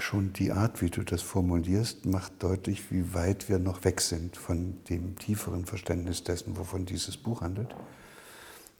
Schon 0.00 0.32
die 0.32 0.50
Art, 0.50 0.80
wie 0.80 0.88
du 0.88 1.02
das 1.02 1.20
formulierst, 1.20 2.06
macht 2.06 2.42
deutlich, 2.42 2.90
wie 2.90 3.12
weit 3.12 3.50
wir 3.50 3.58
noch 3.58 3.84
weg 3.84 4.00
sind 4.00 4.36
von 4.36 4.82
dem 4.88 5.16
tieferen 5.18 5.66
Verständnis 5.66 6.24
dessen, 6.24 6.56
wovon 6.56 6.86
dieses 6.86 7.18
Buch 7.18 7.42
handelt. 7.42 7.74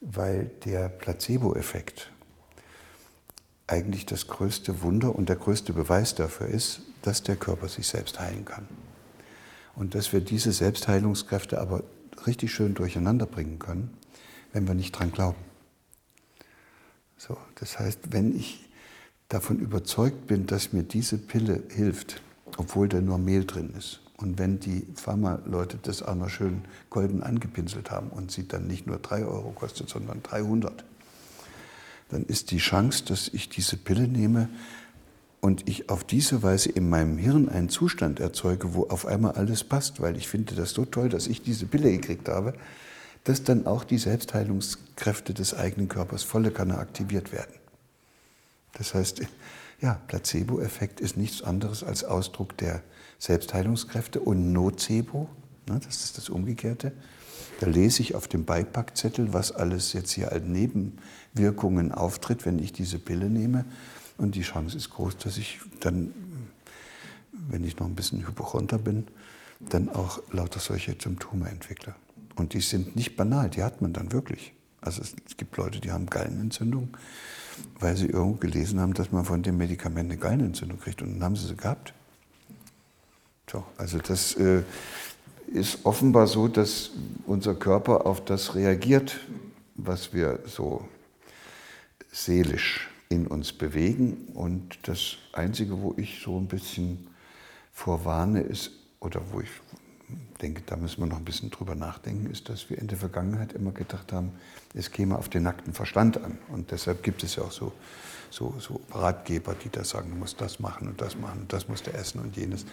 Weil 0.01 0.51
der 0.65 0.89
Placebo-Effekt 0.89 2.11
eigentlich 3.67 4.07
das 4.07 4.29
größte 4.29 4.83
Wunder 4.83 5.15
und 5.15 5.29
der 5.29 5.37
größte 5.37 5.75
Beweis 5.75 6.15
dafür 6.15 6.49
ist, 6.49 6.81
dass 7.03 7.23
der 7.23 7.37
Körper 7.37 7.69
sich 7.69 7.87
selbst 7.87 8.19
heilen 8.19 8.47
kann. 8.47 8.67
Und 9.77 9.95
dass 9.95 10.15
wir 10.15 10.23
diese 10.23 10.53
Selbstheilungskräfte 10.53 11.61
aber 11.61 11.85
richtig 12.27 12.53
schön 12.53 12.75
durcheinander 12.75 13.27
bringen 13.27 13.59
können, 13.59 13.97
wenn 14.53 14.67
wir 14.67 14.75
nicht 14.75 14.93
dran 14.93 15.13
glauben. 15.13 15.39
So, 17.19 17.37
das 17.57 17.79
heißt, 17.79 18.13
wenn 18.13 18.35
ich 18.35 18.70
davon 19.31 19.59
überzeugt 19.59 20.27
bin, 20.27 20.47
dass 20.47 20.75
mir 20.75 20.83
diese 20.83 21.17
Pille 21.17 21.63
hilft, 21.71 22.21
obwohl 22.59 22.89
da 22.89 23.01
nur 23.01 23.17
Mehl 23.17 23.47
drin 23.47 23.73
ist, 23.79 24.01
und 24.19 24.39
wenn 24.39 24.61
die 24.61 24.87
Pharma-Leute 24.97 25.79
das 25.83 26.03
auch 26.03 26.15
noch 26.15 26.29
schön 26.29 26.61
golden 26.91 27.23
angepinselt 27.23 27.91
haben 27.91 28.11
und 28.11 28.31
sie 28.31 28.47
dann 28.47 28.67
nicht 28.67 28.87
nur 28.87 28.99
3 28.99 29.25
Euro 29.25 29.53
kostet, 29.53 29.89
sondern 29.89 30.23
300, 30.23 30.85
dann 32.11 32.25
ist 32.25 32.51
die 32.51 32.59
Chance, 32.59 33.05
dass 33.07 33.29
ich 33.29 33.49
diese 33.49 33.79
Pille 33.79 34.07
nehme 34.07 34.51
und 35.41 35.67
ich 35.71 35.89
auf 35.89 36.05
diese 36.05 36.43
Weise 36.43 36.69
in 36.69 36.91
meinem 36.91 37.17
Hirn 37.17 37.49
einen 37.49 37.71
Zustand 37.71 38.21
erzeuge, 38.21 38.75
wo 38.75 38.89
auf 38.89 39.07
einmal 39.07 39.33
alles 39.33 39.65
passt, 39.65 40.03
weil 40.03 40.19
ich 40.19 40.29
finde 40.29 40.55
das 40.55 40.73
so 40.73 40.85
toll, 40.85 41.09
dass 41.09 41.27
ich 41.27 41.41
diese 41.41 41.65
Pille 41.65 41.91
gekriegt 41.91 42.29
habe, 42.29 42.53
dass 43.25 43.43
dann 43.43 43.67
auch 43.67 43.85
die 43.85 43.99
Selbstheilungskräfte 43.99 45.33
des 45.33 45.55
eigenen 45.55 45.89
Körpers 45.89 46.25
volle 46.25 46.51
Kanne 46.51 46.77
aktiviert 46.77 47.33
werden. 47.33 47.60
Das 48.73 48.95
heißt, 48.95 49.23
ja, 49.81 49.95
Placebo-Effekt 50.07 51.01
ist 51.01 51.17
nichts 51.17 51.43
anderes 51.43 51.83
als 51.83 52.05
Ausdruck 52.05 52.57
der 52.59 52.83
Selbstheilungskräfte 53.19 54.21
und 54.21 54.53
Nocebo, 54.53 55.29
ne, 55.69 55.81
das 55.85 56.05
ist 56.05 56.19
das 56.19 56.29
Umgekehrte. 56.29 56.93
Da 57.61 57.67
lese 57.67 58.03
ich 58.03 58.15
auf 58.15 58.27
dem 58.27 58.45
Beipackzettel, 58.45 59.33
was 59.33 59.53
alles 59.53 59.93
jetzt 59.93 60.13
hier 60.13 60.33
als 60.33 60.45
Nebenwirkungen 60.45 61.93
auftritt, 61.93 62.47
wenn 62.47 62.59
ich 62.59 62.73
diese 62.73 62.99
Pille 62.99 63.29
nehme. 63.29 63.67
Und 64.17 64.35
die 64.35 64.43
Chance 64.43 64.77
ist 64.77 64.91
groß, 64.91 65.19
dass 65.19 65.37
ich 65.37 65.61
dann, 65.81 66.15
wenn 67.33 67.65
ich 67.65 67.79
noch 67.79 67.87
ein 67.87 67.95
bisschen 67.95 68.27
hypochonter 68.27 68.79
bin, 68.79 69.07
dann 69.61 69.91
auch 69.91 70.23
lauter 70.33 70.61
solche 70.61 70.97
Symptome 70.99 71.51
entwickle. 71.51 71.95
Und 72.37 72.55
die 72.55 72.61
sind 72.61 72.97
nicht 72.97 73.17
banal, 73.17 73.51
die 73.51 73.63
hat 73.63 73.83
man 73.83 73.93
dann 73.93 74.13
wirklich. 74.13 74.53
Also 74.81 75.03
es 75.03 75.37
gibt 75.37 75.57
Leute, 75.57 75.81
die 75.81 75.93
haben 75.93 76.07
Gallenentzündung, 76.07 76.97
weil 77.79 77.97
sie 77.97 78.07
irgendwo 78.07 78.39
gelesen 78.39 78.81
haben, 78.81 78.95
dass 78.95 79.13
man 79.13 79.25
von 79.25 79.43
dem 79.43 79.59
Medikament 79.59 80.11
eine 80.11 80.21
Gallenentzündung 80.21 80.81
kriegt. 80.81 81.03
Und 81.03 81.15
dann 81.15 81.25
haben 81.25 81.37
sie 81.37 81.47
sie 81.47 81.57
gehabt. 81.57 81.93
So, 83.51 83.65
also 83.77 83.99
das 83.99 84.35
äh, 84.35 84.63
ist 85.53 85.85
offenbar 85.85 86.27
so, 86.27 86.49
dass 86.49 86.91
unser 87.27 87.55
Körper 87.55 88.07
auf 88.07 88.25
das 88.25 88.55
reagiert, 88.55 89.19
was 89.75 90.13
wir 90.15 90.39
so 90.47 90.89
seelisch 92.13 92.89
in 93.09 93.27
uns 93.27 93.53
bewegen. 93.53 94.29
Und 94.35 94.79
das 94.85 95.17
Einzige, 95.33 95.81
wo 95.81 95.95
ich 95.97 96.23
so 96.23 96.39
ein 96.39 96.47
bisschen 96.47 97.09
vorwarne, 97.73 98.41
ist, 98.41 98.71
oder 99.01 99.21
wo 99.31 99.41
ich 99.41 99.49
denke, 100.41 100.63
da 100.67 100.77
müssen 100.77 101.01
wir 101.01 101.07
noch 101.07 101.19
ein 101.19 101.25
bisschen 101.25 101.51
drüber 101.51 101.75
nachdenken, 101.75 102.31
ist, 102.31 102.49
dass 102.49 102.71
wir 102.71 102.79
in 102.79 102.89
der 102.89 102.99
Vergangenheit 102.99 103.53
immer 103.53 103.73
gedacht 103.73 104.13
haben, 104.13 104.33
es 104.75 104.91
käme 104.91 105.19
auf 105.19 105.29
den 105.29 105.43
nackten 105.43 105.73
Verstand 105.73 106.23
an. 106.23 106.39
Und 106.49 106.71
deshalb 106.71 107.03
gibt 107.03 107.23
es 107.23 107.37
ja 107.37 107.43
auch 107.43 107.53
so, 107.53 107.73
so, 108.31 108.55
so 108.59 108.81
Ratgeber, 108.93 109.55
die 109.55 109.69
da 109.69 109.85
sagen, 109.85 110.11
du 110.11 110.17
musst 110.17 110.41
das 110.41 110.61
machen 110.61 110.89
und 110.89 111.01
das 111.01 111.17
machen 111.17 111.43
und 111.43 111.53
das 111.53 111.69
musst 111.69 111.87
du 111.87 111.93
essen 111.93 112.21
und 112.21 112.37
jenes. 112.37 112.65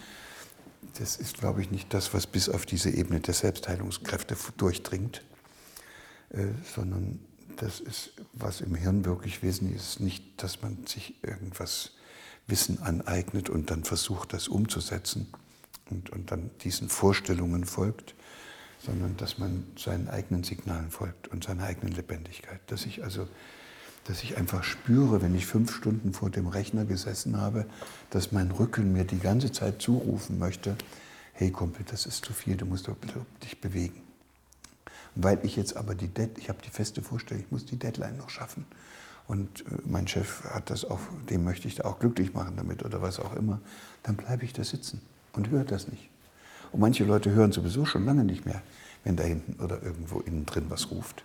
Das 1.00 1.18
ist, 1.18 1.38
glaube 1.38 1.62
ich, 1.62 1.72
nicht 1.72 1.94
das, 1.94 2.14
was 2.14 2.28
bis 2.28 2.50
auf 2.50 2.66
diese 2.66 2.90
Ebene 2.90 3.20
der 3.20 3.34
Selbstheilungskräfte 3.34 4.36
durchdringt, 4.58 5.24
äh, 6.30 6.46
sondern 6.76 7.20
das 7.58 7.80
ist, 7.80 8.12
was 8.34 8.62
im 8.62 8.76
Hirn 8.76 9.04
wirklich 9.04 9.42
wesentlich 9.42 9.78
ist, 9.78 10.00
nicht, 10.00 10.42
dass 10.42 10.62
man 10.62 10.86
sich 10.86 11.16
irgendwas 11.24 11.92
Wissen 12.46 12.82
aneignet 12.82 13.50
und 13.50 13.72
dann 13.72 13.84
versucht, 13.84 14.32
das 14.32 14.48
umzusetzen 14.48 15.28
und, 15.90 16.10
und 16.10 16.32
dann 16.32 16.50
diesen 16.62 16.90
Vorstellungen 16.90 17.66
folgt, 17.66 18.16
sondern 18.80 19.18
dass 19.18 19.38
man 19.38 19.66
seinen 19.78 20.08
eigenen 20.08 20.44
Signalen 20.44 20.92
folgt 20.92 21.28
und 21.30 21.44
seiner 21.44 21.64
eigenen 21.64 21.94
Lebendigkeit. 21.94 22.60
Dass 22.68 22.86
ich 22.86 23.04
also, 23.04 23.28
dass 24.06 24.24
ich 24.24 24.38
einfach 24.38 24.64
spüre, 24.64 25.22
wenn 25.22 25.36
ich 25.36 25.46
fünf 25.46 25.76
Stunden 25.76 26.14
vor 26.14 26.30
dem 26.30 26.48
Rechner 26.48 26.86
gesessen 26.86 27.38
habe, 27.38 27.66
dass 28.10 28.32
mein 28.32 28.52
Rücken 28.52 28.94
mir 28.94 29.04
die 29.04 29.20
ganze 29.20 29.52
Zeit 29.52 29.82
zurufen 29.82 30.40
möchte, 30.40 30.76
hey 31.34 31.52
Kumpel, 31.52 31.86
das 31.90 32.06
ist 32.06 32.26
zu 32.26 32.34
viel, 32.34 32.56
du 32.56 32.66
musst 32.66 32.90
dich 33.44 33.60
bewegen. 33.60 34.02
Weil 35.16 35.40
ich 35.44 35.56
jetzt 35.56 35.76
aber 35.76 35.96
die, 35.96 36.08
Dead, 36.08 36.30
ich 36.38 36.50
habe 36.50 36.60
die 36.64 36.70
feste 36.70 37.02
Vorstellung, 37.02 37.44
ich 37.44 37.52
muss 37.52 37.66
die 37.66 37.78
Deadline 37.78 38.18
noch 38.18 38.30
schaffen. 38.30 38.66
Und 39.28 39.62
äh, 39.62 39.80
mein 39.86 40.08
Chef 40.08 40.44
hat 40.46 40.70
das 40.70 40.86
auch, 40.86 41.00
dem 41.30 41.44
möchte 41.44 41.68
ich 41.68 41.76
da 41.76 41.86
auch 41.86 42.00
glücklich 42.00 42.34
machen 42.34 42.56
damit 42.56 42.86
oder 42.86 43.02
was 43.02 43.20
auch 43.20 43.36
immer. 43.36 43.60
Dann 44.04 44.16
bleibe 44.16 44.46
ich 44.46 44.54
da 44.54 44.64
sitzen 44.64 45.02
und 45.38 45.50
höre 45.50 45.64
das 45.64 45.88
nicht. 45.88 46.10
Und 46.72 46.82
manche 46.82 47.06
Leute 47.06 47.32
hören 47.32 47.52
sowieso 47.52 47.86
schon 47.86 48.06
lange 48.06 48.26
nicht 48.26 48.46
mehr, 48.46 48.62
wenn 49.04 49.16
da 49.16 49.24
hinten 49.24 49.64
oder 49.64 49.82
irgendwo 49.82 50.20
innen 50.20 50.46
drin 50.46 50.66
was 50.70 50.92
ruft. 50.92 51.24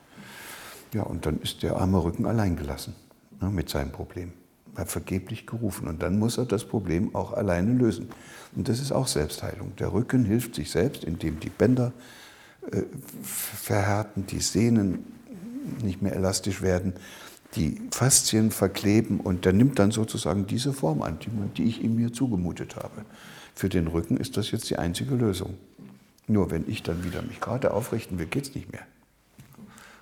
Ja, 0.95 1.03
und 1.03 1.27
dann 1.27 1.41
ist 1.41 1.63
der 1.63 1.77
arme 1.77 2.05
Rücken 2.05 2.27
allein 2.27 2.57
gelassen 2.57 2.95
ne, 3.41 3.51
mit 3.51 3.69
seinem 3.69 3.91
Problem. 3.91 4.33
Er 4.75 4.83
hat 4.83 4.91
vergeblich 4.91 5.47
gerufen 5.47 5.89
und 5.89 6.03
dann 6.03 6.19
muss 6.19 6.39
er 6.39 6.47
das 6.47 6.65
Problem 6.65 7.15
auch 7.15 7.33
alleine 7.33 7.73
lösen. 7.73 8.09
Und 8.55 8.69
das 8.69 8.81
ist 8.81 8.93
auch 8.93 9.07
Selbstheilung. 9.07 9.75
Der 9.77 9.93
Rücken 9.93 10.25
hilft 10.25 10.55
sich 10.55 10.71
selbst, 10.71 11.05
indem 11.05 11.41
die 11.41 11.51
Bänder 11.51 11.93
äh, 12.71 12.83
verhärten, 13.23 14.27
die 14.27 14.41
Sehnen 14.41 15.05
nicht 15.83 16.03
mehr 16.03 16.15
elastisch 16.15 16.63
werden, 16.63 16.95
die 17.55 17.81
Faszien 17.91 18.51
verkleben 18.51 19.21
und 19.21 19.45
der 19.45 19.53
nimmt 19.53 19.79
dann 19.79 19.91
sozusagen 19.91 20.47
diese 20.47 20.73
Form 20.73 21.03
an, 21.03 21.19
die, 21.21 21.31
die 21.57 21.65
ich 21.65 21.83
ihm 21.83 21.97
mir 21.97 22.13
zugemutet 22.13 22.77
habe. 22.77 23.05
Für 23.55 23.69
den 23.69 23.87
Rücken 23.87 24.17
ist 24.17 24.37
das 24.37 24.51
jetzt 24.51 24.71
die 24.71 24.79
einzige 24.79 25.15
Lösung. 25.15 25.57
Nur 26.27 26.51
wenn 26.51 26.69
ich 26.69 26.83
dann 26.83 27.05
wieder 27.05 27.23
mich 27.23 27.41
gerade 27.41 27.73
aufrichten 27.73 28.19
will, 28.19 28.27
geht 28.27 28.45
es 28.45 28.55
nicht 28.55 28.73
mehr. 28.73 28.83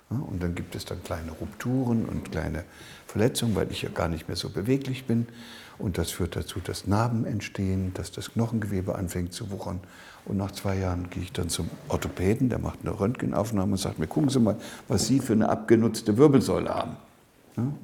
Und 0.09 0.43
dann 0.43 0.55
gibt 0.55 0.75
es 0.75 0.83
dann 0.85 1.01
kleine 1.03 1.31
Rupturen 1.31 2.05
und 2.05 2.31
kleine 2.31 2.65
Verletzungen, 3.07 3.55
weil 3.55 3.71
ich 3.71 3.81
ja 3.81 3.89
gar 3.89 4.09
nicht 4.09 4.27
mehr 4.27 4.35
so 4.35 4.49
beweglich 4.49 5.05
bin. 5.05 5.27
Und 5.77 5.97
das 5.97 6.11
führt 6.11 6.35
dazu, 6.35 6.59
dass 6.59 6.85
Narben 6.85 7.25
entstehen, 7.25 7.93
dass 7.93 8.11
das 8.11 8.33
Knochengewebe 8.33 8.95
anfängt 8.95 9.33
zu 9.33 9.51
wuchern. 9.51 9.79
Und 10.25 10.37
nach 10.37 10.51
zwei 10.51 10.77
Jahren 10.77 11.09
gehe 11.09 11.23
ich 11.23 11.31
dann 11.31 11.49
zum 11.49 11.69
Orthopäden, 11.87 12.49
der 12.49 12.59
macht 12.59 12.79
eine 12.81 12.99
Röntgenaufnahme 12.99 13.71
und 13.71 13.77
sagt 13.77 13.99
mir, 13.99 14.07
gucken 14.07 14.29
Sie 14.29 14.39
mal, 14.39 14.57
was 14.87 15.07
Sie 15.07 15.19
für 15.19 15.33
eine 15.33 15.49
abgenutzte 15.49 16.17
Wirbelsäule 16.17 16.69
haben. 16.69 16.97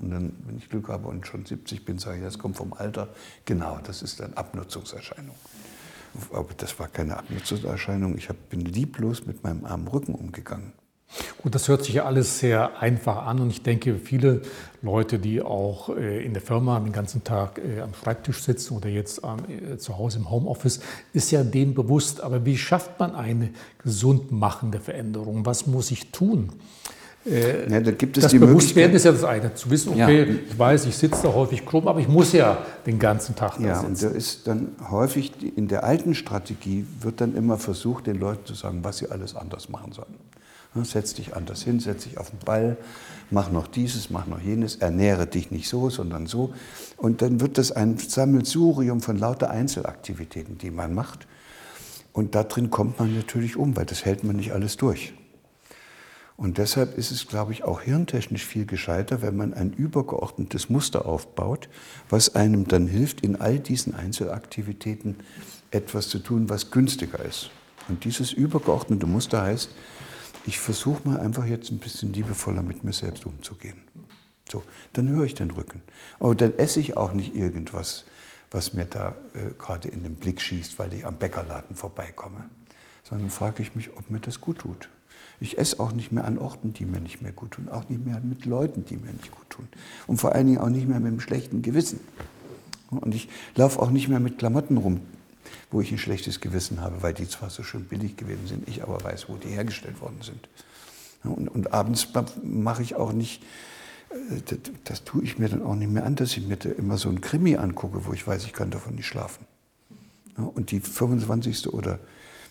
Und 0.02 0.12
dann, 0.12 0.34
wenn 0.45 0.58
ich 0.58 0.70
Glück 0.70 0.90
habe 0.90 1.08
und 1.08 1.26
schon 1.28 1.45
70 1.45 1.86
bin, 1.86 1.98
sage 1.98 2.18
ich, 2.18 2.24
das 2.24 2.38
kommt 2.40 2.58
vom 2.58 2.74
Alter. 2.74 3.10
Genau, 3.45 3.80
das 3.84 4.02
ist 4.02 4.22
eine 4.22 4.36
Abnutzungserscheinung. 4.36 5.36
Aber 6.32 6.54
das 6.56 6.80
war 6.80 6.88
keine 6.88 7.18
Abnutzungserscheinung. 7.18 8.18
Ich 8.18 8.28
bin 8.49 8.62
lieblos 8.62 9.26
mit 9.26 9.44
meinem 9.44 9.66
armen 9.66 9.88
Rücken 9.88 10.16
umgegangen. 10.16 10.74
Gut, 11.41 11.56
das 11.56 11.68
hört 11.70 11.86
sich 11.86 11.95
ja 11.95 12.06
alles 12.06 12.40
sehr 12.40 12.82
einfach 12.82 13.26
an 13.26 13.40
und 13.40 13.49
ich 13.49 13.64
denke, 13.64 13.95
viele 13.95 14.41
Leute, 14.82 15.20
die 15.20 15.41
auch 15.41 15.95
äh, 15.95 16.24
in 16.24 16.34
der 16.34 16.41
Firma 16.41 16.78
den 16.80 16.91
ganzen 16.91 17.24
Tag 17.24 17.60
äh, 17.60 17.80
am 17.80 17.94
Schreibtisch 17.94 18.44
sitzen 18.44 18.76
oder 18.76 18.90
jetzt 18.90 19.22
äh, 19.24 19.78
zu 19.78 19.98
Hause 19.98 20.20
im 20.20 20.30
Homeoffice, 20.30 20.82
ist 21.14 21.32
ja 21.32 21.44
dem 21.44 21.74
bewusst. 21.74 22.22
Aber 22.22 22.45
wie 22.45 22.58
schafft 22.58 22.99
man 22.99 23.16
eine 23.16 23.52
gesund 23.82 24.32
machende 24.32 24.80
Veränderung? 24.82 25.45
Was 25.45 25.66
muss 25.66 25.91
ich 25.91 26.12
tun? 26.12 26.52
Ja, 27.30 27.80
da 27.82 27.91
gibt 27.91 28.18
es 28.18 28.24
das 28.24 28.32
die 28.32 28.40
Bewusstwerden 28.40 28.95
ist 28.95 29.04
ja 29.04 29.12
das 29.12 29.24
eine, 29.24 29.54
zu 29.54 29.70
wissen, 29.70 29.91
okay, 29.91 30.24
ja. 30.24 30.36
ich 30.49 30.58
weiß, 30.58 30.86
ich 30.86 30.95
sitze 30.95 31.24
da 31.24 31.34
häufig 31.34 31.66
krumm, 31.66 31.88
aber 31.88 31.99
ich 31.99 32.08
muss 32.08 32.32
ja 32.32 32.60
den 32.86 32.99
ganzen 32.99 33.36
Tag 33.36 33.58
da 33.58 33.64
ja, 33.64 33.76
sitzen. 33.76 33.88
Und 33.88 34.02
da 34.02 34.18
ist 34.18 34.48
dann 34.48 34.70
häufig 34.90 35.34
in 35.58 35.68
der 35.68 35.84
alten 35.84 36.16
Strategie 36.16 36.86
wird 37.02 37.20
dann 37.20 37.36
immer 37.36 37.58
versucht, 37.58 38.08
den 38.08 38.20
Leuten 38.20 38.45
zu 38.45 38.54
sagen, 38.54 38.80
was 38.84 38.99
sie 38.99 39.10
alles 39.10 39.36
anders 39.36 39.70
machen 39.70 39.91
sollen. 39.91 40.16
Setz 40.84 41.16
dich 41.16 41.36
anders 41.36 41.64
hin, 41.64 41.80
setz 41.80 42.04
dich 42.04 42.20
auf 42.20 42.30
den 42.30 42.40
Ball, 42.40 42.78
mach 43.32 43.52
noch 43.52 43.68
dieses, 43.68 44.12
mach 44.12 44.28
noch 44.28 44.40
jenes, 44.40 44.76
ernähre 44.76 45.26
dich 45.26 45.49
nicht 45.49 45.68
so, 45.68 45.90
sondern 45.90 46.28
so. 46.28 46.54
Und 46.98 47.24
dann 47.24 47.41
wird 47.41 47.58
das 47.58 47.72
ein 47.72 47.98
Sammelsurium 47.98 49.02
von 49.02 49.18
lauter 49.18 49.49
Einzelaktivitäten, 49.49 50.60
die 50.60 50.70
man 50.70 50.94
macht. 50.94 51.28
Und 52.14 52.36
da 52.36 52.44
drin 52.44 52.70
kommt 52.70 52.99
man 52.99 53.16
natürlich 53.16 53.58
um, 53.58 53.76
weil 53.76 53.86
das 53.86 54.06
hält 54.06 54.24
man 54.24 54.36
nicht 54.36 54.52
alles 54.52 54.78
durch. 54.78 55.14
Und 56.38 56.59
deshalb 56.59 56.99
ist 56.99 57.09
es, 57.09 57.27
glaube 57.27 57.51
ich, 57.51 57.64
auch 57.64 57.81
hirntechnisch 57.81 58.45
viel 58.45 58.68
gescheiter, 58.68 59.23
wenn 59.23 59.35
man 59.35 59.55
ein 59.55 59.73
übergeordnetes 59.73 60.69
Muster 60.69 61.07
aufbaut, 61.07 61.68
was 62.09 62.35
einem 62.35 62.68
dann 62.68 62.85
hilft, 62.85 63.22
in 63.22 63.35
all 63.35 63.57
diesen 63.57 63.95
Einzelaktivitäten 63.95 65.18
etwas 65.72 66.09
zu 66.09 66.19
tun, 66.19 66.47
was 66.47 66.69
günstiger 66.69 67.26
ist. 67.26 67.49
Und 67.89 68.03
dieses 68.03 68.34
übergeordnete 68.34 69.07
Muster 69.07 69.41
heißt, 69.41 69.72
ich 70.45 70.59
versuche 70.59 71.09
mal 71.09 71.19
einfach 71.19 71.45
jetzt 71.45 71.72
ein 71.72 71.80
bisschen 71.80 72.14
liebevoller 72.14 72.61
mit 72.61 72.84
mir 72.84 72.93
selbst 72.93 73.26
umzugehen. 73.26 73.81
So, 74.49 74.64
dann 74.93 75.09
höre 75.09 75.26
ich 75.26 75.34
den 75.34 75.49
Rücken. 75.49 75.81
Aber 76.19 76.35
dann 76.35 76.53
esse 76.57 76.80
ich 76.80 76.95
auch 76.95 77.14
nicht 77.14 77.35
irgendwas, 77.35 78.05
was 78.51 78.73
mir 78.73 78.85
da 78.85 79.15
äh, 79.34 79.53
gerade 79.57 79.88
in 79.88 80.03
den 80.03 80.15
Blick 80.15 80.39
schießt, 80.39 80.77
weil 80.77 80.93
ich 80.93 81.05
am 81.05 81.18
Bäckerladen 81.18 81.76
vorbeikomme. 81.76 82.45
Sondern 83.03 83.30
frage 83.31 83.64
ich 83.64 83.76
mich, 83.76 83.97
ob 83.97 84.09
mir 84.09 84.19
das 84.19 84.39
gut 84.39 84.59
tut. 84.59 84.88
Ich 85.39 85.57
esse 85.57 85.80
auch 85.80 85.91
nicht 85.91 86.11
mehr 86.11 86.26
an 86.26 86.38
Orten, 86.38 86.73
die 86.73 86.85
mir 86.85 86.99
nicht 86.99 87.22
mehr 87.22 87.31
gut 87.31 87.51
tun, 87.51 87.69
auch 87.69 87.88
nicht 87.89 88.03
mehr 88.03 88.19
mit 88.22 88.45
Leuten, 88.45 88.85
die 88.85 88.97
mir 88.97 89.14
nicht 89.14 89.31
gut 89.31 89.49
tun. 89.49 89.68
Und 90.07 90.18
vor 90.18 90.34
allen 90.34 90.47
Dingen 90.47 90.59
auch 90.59 90.69
nicht 90.69 90.88
mehr 90.88 90.99
mit 90.99 91.07
einem 91.07 91.19
schlechten 91.19 91.61
Gewissen. 91.61 91.99
Und 92.89 93.14
ich 93.14 93.30
laufe 93.55 93.80
auch 93.80 93.91
nicht 93.91 94.07
mehr 94.07 94.19
mit 94.19 94.39
Klamotten 94.39 94.77
rum, 94.77 95.01
wo 95.69 95.81
ich 95.81 95.91
ein 95.91 95.97
schlechtes 95.97 96.39
Gewissen 96.39 96.81
habe, 96.81 97.03
weil 97.03 97.14
die 97.14 97.27
zwar 97.27 97.49
so 97.49 97.61
schön 97.64 97.85
billig 97.85 98.18
gewesen 98.18 98.47
sind, 98.47 98.68
ich 98.68 98.81
aber 98.81 99.03
weiß, 99.03 99.30
wo 99.30 99.35
die 99.35 99.49
hergestellt 99.49 100.01
worden 100.01 100.22
sind. 100.22 100.49
Und, 101.23 101.49
und 101.49 101.73
abends 101.73 102.07
mache 102.43 102.81
ich 102.81 102.95
auch 102.95 103.11
nicht, 103.11 103.43
äh, 104.09 104.41
das, 104.45 104.59
das, 104.85 105.03
tue 105.03 105.23
ich 105.23 105.38
mir 105.38 105.49
dann 105.49 105.61
auch 105.61 105.76
nicht 105.76 105.91
mehr 105.91 106.05
an, 106.05 106.15
dass 106.15 106.38
ich 106.38 106.47
mir 106.47 106.57
immer 106.77 106.97
so 106.97 107.09
ein 107.09 107.22
Krimi 107.22 107.57
angucke, 107.57 108.05
wo 108.05 108.14
ich 108.14 108.26
weiß, 108.26 108.45
ich 108.45 108.53
kann 108.53 108.72
davon 108.72 108.95
nicht 108.95 109.07
schlafen. 109.07 109.45
Und 110.35 110.72
die 110.72 110.80
25. 110.80 111.73
oder 111.73 111.99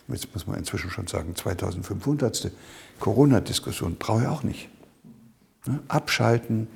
jetzt 0.07 0.33
muss 0.33 0.47
man 0.47 0.57
inzwischen 0.57 0.89
schon 0.89 1.07
sagen, 1.07 1.35
2500. 1.35 2.51
Corona-Diskussion 2.99 3.95
brauche 3.97 4.21
ich 4.21 4.27
auch 4.27 4.43
nicht. 4.43 4.69
Abschalten 5.87 6.67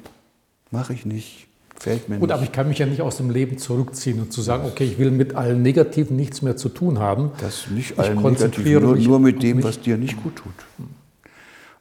mache 0.70 0.94
ich 0.94 1.06
nicht. 1.06 1.48
Fällt 1.80 2.10
mir 2.10 2.20
Gut, 2.20 2.30
nicht. 2.30 2.36
aber 2.36 2.44
ich 2.44 2.52
kann 2.52 2.68
mich 2.68 2.78
ja 2.78 2.86
nicht 2.86 3.02
aus 3.02 3.18
dem 3.18 3.32
Leben 3.32 3.58
zurückziehen 3.58 4.20
und 4.22 4.32
zu 4.32 4.42
sagen, 4.42 4.66
okay, 4.66 4.84
ich 4.84 5.00
will 5.00 5.10
mit 5.10 5.34
allen 5.34 5.64
Negativen 5.64 6.16
nichts 6.16 6.42
mehr 6.44 6.56
zu 6.56 6.70
tun 6.70 7.00
haben. 7.00 7.32
Das 7.40 7.72
nicht 7.72 7.98
allen 7.98 8.22
Negativen, 8.22 8.84
nur, 8.84 8.96
nur 8.98 9.20
mit 9.20 9.42
dem, 9.42 9.64
was 9.64 9.80
dir 9.82 9.98
nicht 9.98 10.22
gut 10.22 10.36
tut. 10.36 10.54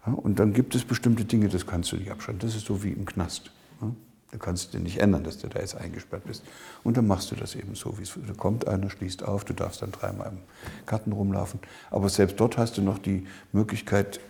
Ja, 0.07 0.15
und 0.15 0.39
dann 0.39 0.55
gibt 0.55 0.75
es 0.75 0.85
bestimmte 0.85 1.25
Dinge, 1.25 1.49
das 1.49 1.67
kannst 1.67 1.93
du 1.93 1.97
nicht 1.97 2.11
abschalten. 2.11 2.41
Das 2.41 2.57
ist 2.57 2.65
so 2.65 2.83
wie 2.83 2.93
im 2.93 3.05
Knast. 3.05 3.51
Ja? 3.83 3.93
Du 4.33 4.39
kannst 4.39 4.73
dir 4.73 4.81
nicht 4.81 5.01
ändern, 5.01 5.25
dass 5.25 5.39
du 5.39 5.49
da 5.49 5.59
jetzt 5.59 5.75
eingesperrt 5.75 6.25
bist. 6.25 6.45
Und 6.85 6.97
dann 6.97 7.07
machst 7.07 7.31
du 7.31 7.35
das 7.35 7.55
eben 7.55 7.75
so, 7.75 7.99
wie 7.99 8.03
es 8.03 8.13
da 8.15 8.33
kommt 8.35 8.69
einer, 8.69 8.89
schließt 8.89 9.25
auf, 9.25 9.45
du 9.45 9.55
darfst 9.55 9.83
dann 9.83 9.91
dreimal 9.91 10.29
im 10.29 10.39
Garten 10.87 11.13
rumlaufen. 11.13 11.61
Aber 11.91 12.09
selbst 12.09 12.39
dort 12.39 12.57
hast 12.57 12.79
du 12.79 12.83
noch 12.83 12.99
die 12.99 13.27
Möglichkeit, 13.53 14.21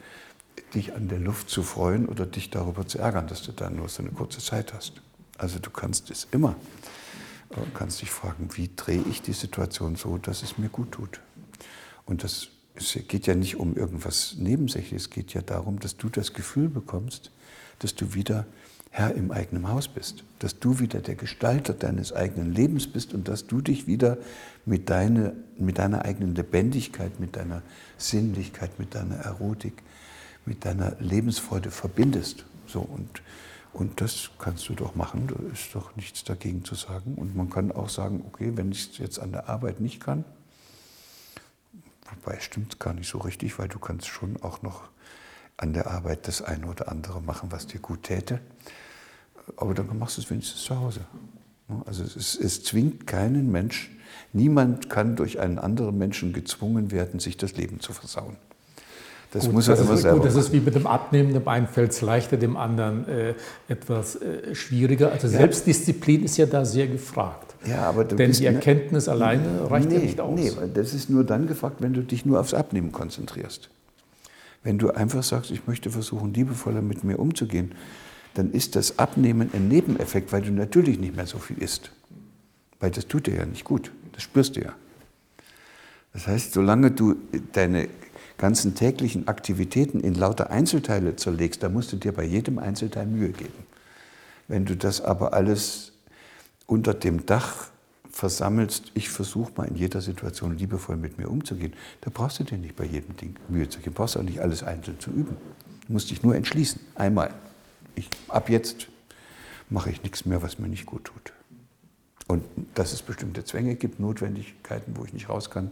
dich 0.74 0.94
an 0.94 1.09
der 1.09 1.18
Luft 1.18 1.51
zu 1.51 1.62
freuen 1.62 2.06
oder 2.06 2.27
dich 2.27 2.51
darüber 2.51 2.86
zu 2.86 2.98
ärgern, 2.98 3.27
dass 3.27 3.43
du 3.43 3.52
da 3.52 3.68
nur 3.68 3.89
so 3.89 4.02
eine 4.02 4.12
kurze 4.12 4.40
Zeit 4.40 4.72
hast. 4.72 4.94
Also 5.36 5.59
du 5.59 5.70
kannst 5.70 6.10
es 6.10 6.27
immer. 6.31 6.56
Du 7.51 7.60
kannst 7.74 8.01
dich 8.01 8.10
fragen, 8.10 8.48
wie 8.55 8.70
drehe 8.74 9.02
ich 9.10 9.22
die 9.22 9.32
Situation 9.32 9.97
so, 9.97 10.18
dass 10.18 10.43
es 10.43 10.56
mir 10.56 10.68
gut 10.68 10.93
tut. 10.93 11.20
Und 12.06 12.22
das 12.22 12.48
es 12.81 12.98
geht 13.09 13.27
ja 13.27 13.35
nicht 13.35 13.56
um 13.56 13.77
irgendwas 13.77 14.36
Nebensächliches, 14.39 15.02
es 15.02 15.10
geht 15.10 15.35
ja 15.35 15.43
darum, 15.43 15.81
dass 15.81 15.97
du 15.97 16.09
das 16.09 16.32
Gefühl 16.32 16.68
bekommst, 16.68 17.31
dass 17.81 17.94
du 17.94 18.14
wieder 18.14 18.47
Herr 18.91 19.15
im 19.15 19.31
eigenen 19.31 19.69
Haus 19.69 19.87
bist, 19.89 20.25
dass 20.41 20.59
du 20.59 20.81
wieder 20.81 21.01
der 21.01 21.15
Gestalter 21.15 21.75
deines 21.75 22.12
eigenen 22.12 22.53
Lebens 22.53 22.87
bist 22.89 23.15
und 23.15 23.29
dass 23.29 23.47
du 23.47 23.61
dich 23.61 23.87
wieder 23.87 24.19
mit, 24.67 24.91
deine, 24.91 25.35
mit 25.57 25.79
deiner 25.79 26.05
eigenen 26.05 26.35
Lebendigkeit, 26.35 27.21
mit 27.21 27.37
deiner 27.37 27.62
Sinnlichkeit, 27.99 28.79
mit 28.79 28.95
deiner 28.95 29.17
Erotik, 29.17 29.83
mit 30.45 30.65
deiner 30.65 30.97
Lebensfreude 30.99 31.71
verbindest. 31.71 32.45
So, 32.67 32.81
und 32.81 33.23
und 33.73 34.01
das 34.01 34.31
kannst 34.39 34.69
du 34.69 34.75
doch 34.75 34.95
machen, 34.95 35.29
da 35.29 35.37
ist 35.53 35.75
doch 35.75 35.95
nichts 35.95 36.25
dagegen 36.25 36.65
zu 36.65 36.75
sagen. 36.75 37.15
Und 37.15 37.37
man 37.37 37.51
kann 37.51 37.71
auch 37.71 37.89
sagen, 37.89 38.25
okay, 38.27 38.53
wenn 38.57 38.73
ich 38.73 38.91
es 38.91 38.99
jetzt 38.99 39.21
an 39.21 39.33
der 39.33 39.49
Arbeit 39.49 39.81
nicht 39.81 40.01
kann, 40.01 40.25
wobei 42.11 42.41
stimmt 42.41 42.81
gar 42.81 42.95
nicht 42.95 43.09
so 43.09 43.19
richtig, 43.19 43.59
weil 43.59 43.69
du 43.69 43.79
kannst 43.79 44.09
schon 44.09 44.43
auch 44.43 44.62
noch 44.62 44.89
an 45.61 45.74
der 45.74 45.89
Arbeit 45.89 46.27
das 46.27 46.43
eine 46.43 46.66
oder 46.66 46.89
andere 46.91 47.20
machen, 47.20 47.53
was 47.53 47.66
dir 47.66 47.81
gut 47.81 48.05
täte. 48.05 48.41
Aber 49.57 49.74
dann 49.74 49.99
machst 49.99 50.16
du 50.16 50.23
es 50.23 50.31
wenigstens 50.31 50.62
zu 50.62 50.78
Hause. 50.78 51.01
Also 51.87 52.03
es, 52.03 52.39
es 52.39 52.65
zwingt 52.65 53.07
keinen 53.07 53.51
Mensch, 53.53 53.91
niemand 54.32 54.89
kann 54.89 55.16
durch 55.16 55.39
einen 55.39 55.59
anderen 55.59 55.99
Menschen 55.99 56.32
gezwungen 56.32 56.91
werden, 56.91 57.20
sich 57.20 57.37
das 57.37 57.57
Leben 57.57 57.81
zu 57.81 57.93
versauen. 57.93 58.37
Das 59.32 59.45
gut, 59.45 59.53
muss 59.53 59.69
er 59.69 59.77
das 59.77 59.85
immer 59.85 59.95
ist, 59.95 60.03
selber 60.03 60.19
gut, 60.19 60.27
Das 60.27 60.35
ist 60.35 60.53
wie 60.53 60.61
mit 60.61 60.74
dem 60.74 60.87
Abnehmen, 60.87 61.32
dem 61.32 61.47
einen 61.47 61.69
fällt 61.69 61.93
es 61.93 62.01
leichter, 62.01 62.37
dem 62.37 62.57
anderen 62.57 63.07
äh, 63.07 63.35
etwas 63.69 64.16
äh, 64.16 64.55
schwieriger. 64.55 65.12
Also 65.12 65.28
ja. 65.28 65.39
Selbstdisziplin 65.39 66.24
ist 66.24 66.37
ja 66.37 66.47
da 66.47 66.65
sehr 66.65 66.89
gefragt. 66.89 67.55
Ja, 67.66 67.82
aber 67.82 68.05
Denn 68.05 68.32
die 68.32 68.47
Erkenntnis 68.47 69.07
ne, 69.07 69.12
alleine 69.12 69.70
reicht 69.70 69.89
nee, 69.89 69.97
ja 69.97 70.01
nicht 70.01 70.20
aus. 70.20 70.41
Nee, 70.41 70.51
das 70.73 70.95
ist 70.95 71.11
nur 71.11 71.23
dann 71.23 71.47
gefragt, 71.47 71.77
wenn 71.81 71.93
du 71.93 72.03
dich 72.03 72.24
nur 72.24 72.41
aufs 72.41 72.55
Abnehmen 72.55 72.91
konzentrierst. 72.91 73.69
Wenn 74.62 74.78
du 74.78 74.91
einfach 74.91 75.23
sagst, 75.23 75.51
ich 75.51 75.66
möchte 75.66 75.91
versuchen, 75.91 76.35
liebevoller 76.35 76.82
mit 76.82 77.05
mir 77.05 77.19
umzugehen, 77.19 77.74
dann 78.35 78.53
ist 78.53 78.77
das 78.77 78.99
Abnehmen 78.99 79.51
ein 79.53 79.69
Nebeneffekt, 79.69 80.32
weil 80.32 80.43
du 80.43 80.53
natürlich 80.53 80.99
nicht 80.99 81.16
mehr 81.16 81.27
so 81.27 81.39
viel 81.39 81.59
isst. 81.59 81.93
Weil 82.78 82.91
das 82.91 83.07
tut 83.07 83.27
dir 83.27 83.37
ja 83.37 83.47
nicht 83.47 83.65
gut. 83.65 83.91
Das 84.12 84.23
spürst 84.23 84.57
du 84.57 84.62
ja. 84.62 84.74
Das 86.12 86.27
heißt, 86.27 86.53
solange 86.53 86.91
du 86.91 87.16
deine 87.53 87.89
ganzen 88.37 88.74
täglichen 88.74 89.28
Aktivitäten 89.28 90.01
in 90.01 90.15
lauter 90.15 90.51
Einzelteile 90.51 91.16
zerlegst, 91.16 91.62
da 91.62 91.69
musst 91.69 91.93
du 91.93 91.97
dir 91.97 92.12
bei 92.12 92.24
jedem 92.24 92.59
Einzelteil 92.59 93.07
Mühe 93.07 93.31
geben. 93.31 93.66
Wenn 94.49 94.65
du 94.65 94.77
das 94.77 95.01
aber 95.01 95.35
alles 95.35 95.93
unter 96.66 96.95
dem 96.95 97.27
Dach 97.27 97.69
versammelst, 98.20 98.92
ich 98.92 99.09
versuche 99.09 99.51
mal 99.56 99.64
in 99.64 99.76
jeder 99.76 100.02
Situation 100.02 100.59
liebevoll 100.59 100.98
mit 100.98 101.16
mir 101.16 101.28
umzugehen, 101.30 101.72
da 102.02 102.10
brauchst 102.12 102.38
du 102.38 102.44
dir 102.44 102.59
nicht 102.59 102.76
bei 102.76 102.84
jedem 102.84 103.16
Ding 103.16 103.36
Mühe 103.48 103.66
zu 103.66 103.78
geben. 103.78 103.94
Du 103.94 103.98
brauchst 103.98 104.18
auch 104.18 104.22
nicht 104.22 104.40
alles 104.40 104.62
einzeln 104.62 105.01
zu 105.01 105.10
üben. 105.10 105.36
Du 105.86 105.92
musst 105.94 106.10
dich 106.10 106.22
nur 106.22 106.36
entschließen, 106.36 106.82
einmal. 106.97 107.32
Ich, 107.94 108.10
ab 108.28 108.51
jetzt 108.51 108.88
mache 109.70 109.90
ich 109.90 110.02
nichts 110.02 110.26
mehr, 110.26 110.42
was 110.42 110.59
mir 110.59 110.68
nicht 110.68 110.84
gut 110.84 111.05
tut. 111.05 111.32
Und 112.26 112.44
dass 112.74 112.92
es 112.92 113.01
bestimmte 113.01 113.42
Zwänge 113.42 113.74
gibt, 113.74 113.98
Notwendigkeiten, 114.01 114.92
wo 114.97 115.05
ich 115.06 115.14
nicht 115.14 115.30
raus 115.30 115.48
kann, 115.48 115.70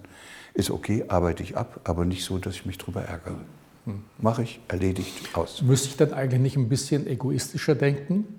ist 0.54 0.70
okay, 0.70 1.04
arbeite 1.06 1.42
ich 1.42 1.54
ab, 1.54 1.82
aber 1.84 2.06
nicht 2.06 2.24
so, 2.24 2.38
dass 2.38 2.54
ich 2.54 2.64
mich 2.64 2.78
darüber 2.78 3.02
ärgere. 3.02 3.40
Hm. 3.84 4.02
Mache 4.22 4.42
ich, 4.42 4.58
erledigt, 4.68 5.36
aus. 5.36 5.60
Müsste 5.60 5.88
ich 5.88 5.96
dann 5.98 6.14
eigentlich 6.14 6.40
nicht 6.40 6.56
ein 6.56 6.70
bisschen 6.70 7.06
egoistischer 7.06 7.74
denken, 7.74 8.37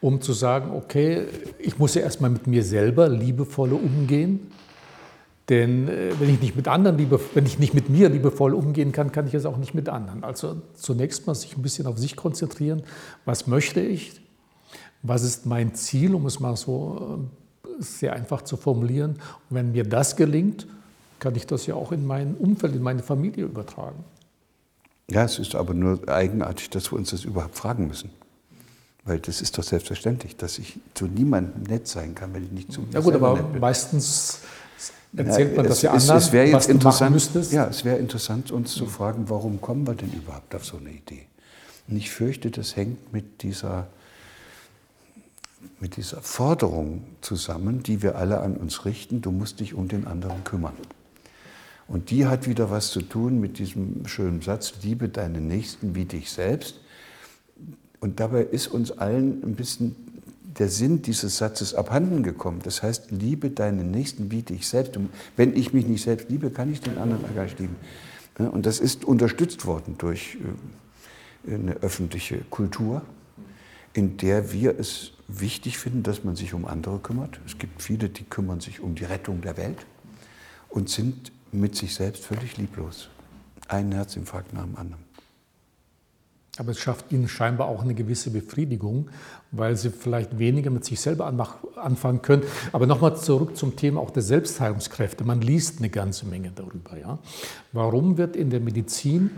um 0.00 0.20
zu 0.20 0.32
sagen, 0.32 0.70
okay, 0.70 1.26
ich 1.58 1.78
muss 1.78 1.94
ja 1.94 2.02
erstmal 2.02 2.30
mit 2.30 2.46
mir 2.46 2.62
selber 2.62 3.08
liebevoller 3.08 3.74
umgehen? 3.74 4.50
Denn 5.48 5.88
äh, 5.88 6.12
wenn 6.18 6.32
ich 6.32 6.40
nicht 6.40 6.56
mit 6.56 6.68
anderen 6.68 6.98
liebe, 6.98 7.18
wenn 7.34 7.46
ich 7.46 7.58
nicht 7.58 7.74
mit 7.74 7.88
mir 7.88 8.08
liebevoll 8.08 8.54
umgehen 8.54 8.92
kann, 8.92 9.12
kann 9.12 9.26
ich 9.26 9.34
es 9.34 9.46
auch 9.46 9.56
nicht 9.56 9.74
mit 9.74 9.88
anderen. 9.88 10.22
Also 10.22 10.60
zunächst 10.74 11.26
mal 11.26 11.34
sich 11.34 11.56
ein 11.56 11.62
bisschen 11.62 11.86
auf 11.86 11.98
sich 11.98 12.16
konzentrieren. 12.16 12.82
Was 13.24 13.46
möchte 13.46 13.80
ich? 13.80 14.20
Was 15.02 15.22
ist 15.22 15.46
mein 15.46 15.74
Ziel, 15.74 16.14
um 16.14 16.26
es 16.26 16.38
mal 16.38 16.56
so 16.56 17.28
äh, 17.64 17.68
sehr 17.78 18.12
einfach 18.12 18.42
zu 18.42 18.56
formulieren? 18.56 19.12
Und 19.48 19.56
wenn 19.56 19.72
mir 19.72 19.84
das 19.84 20.16
gelingt, 20.16 20.66
kann 21.18 21.34
ich 21.34 21.46
das 21.46 21.66
ja 21.66 21.74
auch 21.74 21.92
in 21.92 22.06
mein 22.06 22.34
Umfeld, 22.34 22.76
in 22.76 22.82
meine 22.82 23.02
Familie 23.02 23.44
übertragen. 23.44 24.04
Ja, 25.10 25.24
es 25.24 25.38
ist 25.38 25.54
aber 25.54 25.72
nur 25.72 26.06
eigenartig, 26.08 26.68
dass 26.70 26.92
wir 26.92 26.98
uns 26.98 27.10
das 27.10 27.24
überhaupt 27.24 27.56
fragen 27.56 27.88
müssen. 27.88 28.10
Weil 29.08 29.20
das 29.20 29.40
ist 29.40 29.56
doch 29.56 29.64
selbstverständlich, 29.64 30.36
dass 30.36 30.58
ich 30.58 30.78
zu 30.92 31.06
niemandem 31.06 31.62
nett 31.62 31.88
sein 31.88 32.14
kann, 32.14 32.34
wenn 32.34 32.44
ich 32.44 32.50
nicht 32.50 32.70
zu 32.70 32.82
mir 32.82 32.92
Ja 32.92 33.00
gut, 33.00 33.14
aber 33.14 33.42
meistens 33.58 34.40
erzählt 35.16 35.56
man 35.56 35.64
ja, 35.64 35.68
das 35.70 35.80
ja 35.80 35.92
anderen, 35.92 36.54
es, 36.54 36.66
du 36.66 36.74
machen 36.74 37.12
müsstest. 37.12 37.50
Ja, 37.50 37.66
es 37.68 37.86
wäre 37.86 37.96
interessant, 37.96 38.50
uns 38.50 38.74
zu 38.74 38.84
fragen, 38.84 39.30
warum 39.30 39.62
kommen 39.62 39.86
wir 39.86 39.94
denn 39.94 40.12
überhaupt 40.12 40.54
auf 40.54 40.66
so 40.66 40.76
eine 40.76 40.90
Idee? 40.90 41.26
Und 41.88 41.96
ich 41.96 42.10
fürchte, 42.10 42.50
das 42.50 42.76
hängt 42.76 43.10
mit 43.10 43.42
dieser, 43.42 43.86
mit 45.80 45.96
dieser 45.96 46.20
Forderung 46.20 47.02
zusammen, 47.22 47.82
die 47.82 48.02
wir 48.02 48.16
alle 48.16 48.40
an 48.40 48.58
uns 48.58 48.84
richten, 48.84 49.22
du 49.22 49.30
musst 49.30 49.60
dich 49.60 49.72
um 49.72 49.88
den 49.88 50.06
anderen 50.06 50.44
kümmern. 50.44 50.74
Und 51.86 52.10
die 52.10 52.26
hat 52.26 52.46
wieder 52.46 52.70
was 52.70 52.90
zu 52.90 53.00
tun 53.00 53.40
mit 53.40 53.58
diesem 53.58 54.06
schönen 54.06 54.42
Satz, 54.42 54.74
liebe 54.82 55.08
deinen 55.08 55.46
Nächsten 55.46 55.94
wie 55.94 56.04
dich 56.04 56.30
selbst. 56.30 56.80
Und 58.00 58.20
dabei 58.20 58.42
ist 58.42 58.68
uns 58.68 58.92
allen 58.92 59.42
ein 59.42 59.54
bisschen 59.54 59.96
der 60.58 60.68
Sinn 60.68 61.02
dieses 61.02 61.38
Satzes 61.38 61.74
abhanden 61.74 62.22
gekommen. 62.22 62.60
Das 62.62 62.82
heißt, 62.82 63.10
liebe 63.10 63.50
deinen 63.50 63.90
Nächsten 63.90 64.30
wie 64.30 64.42
dich 64.42 64.66
selbst. 64.66 64.96
Und 64.96 65.10
wenn 65.36 65.56
ich 65.56 65.72
mich 65.72 65.86
nicht 65.86 66.02
selbst 66.02 66.28
liebe, 66.30 66.50
kann 66.50 66.72
ich 66.72 66.80
den 66.80 66.98
anderen 66.98 67.34
gar 67.34 67.44
nicht 67.44 67.58
lieben. 67.58 67.76
Und 68.38 68.66
das 68.66 68.80
ist 68.80 69.04
unterstützt 69.04 69.66
worden 69.66 69.96
durch 69.98 70.38
äh, 71.46 71.54
eine 71.54 71.74
öffentliche 71.76 72.38
Kultur, 72.50 73.02
in 73.94 74.16
der 74.16 74.52
wir 74.52 74.78
es 74.78 75.12
wichtig 75.26 75.78
finden, 75.78 76.02
dass 76.02 76.24
man 76.24 76.36
sich 76.36 76.54
um 76.54 76.64
andere 76.64 76.98
kümmert. 76.98 77.40
Es 77.46 77.58
gibt 77.58 77.82
viele, 77.82 78.08
die 78.08 78.24
kümmern 78.24 78.60
sich 78.60 78.80
um 78.80 78.94
die 78.94 79.04
Rettung 79.04 79.40
der 79.40 79.56
Welt 79.56 79.86
und 80.68 80.88
sind 80.88 81.32
mit 81.52 81.76
sich 81.76 81.94
selbst 81.94 82.24
völlig 82.24 82.56
lieblos. 82.56 83.08
Ein 83.68 83.92
Herzinfarkt 83.92 84.54
nach 84.54 84.64
dem 84.64 84.76
anderen. 84.76 85.07
Aber 86.58 86.72
es 86.72 86.78
schafft 86.78 87.12
ihnen 87.12 87.28
scheinbar 87.28 87.68
auch 87.68 87.82
eine 87.82 87.94
gewisse 87.94 88.30
Befriedigung, 88.30 89.08
weil 89.52 89.76
sie 89.76 89.90
vielleicht 89.90 90.38
weniger 90.38 90.70
mit 90.70 90.84
sich 90.84 91.00
selber 91.00 91.26
anfangen 91.76 92.22
können. 92.22 92.42
Aber 92.72 92.86
nochmal 92.86 93.16
zurück 93.16 93.56
zum 93.56 93.76
Thema 93.76 94.00
auch 94.00 94.10
der 94.10 94.22
Selbstheilungskräfte. 94.22 95.24
Man 95.24 95.40
liest 95.40 95.78
eine 95.78 95.90
ganze 95.90 96.26
Menge 96.26 96.52
darüber. 96.54 96.98
Ja? 96.98 97.18
Warum 97.72 98.18
wird 98.18 98.36
in 98.36 98.50
der 98.50 98.60
Medizin, 98.60 99.30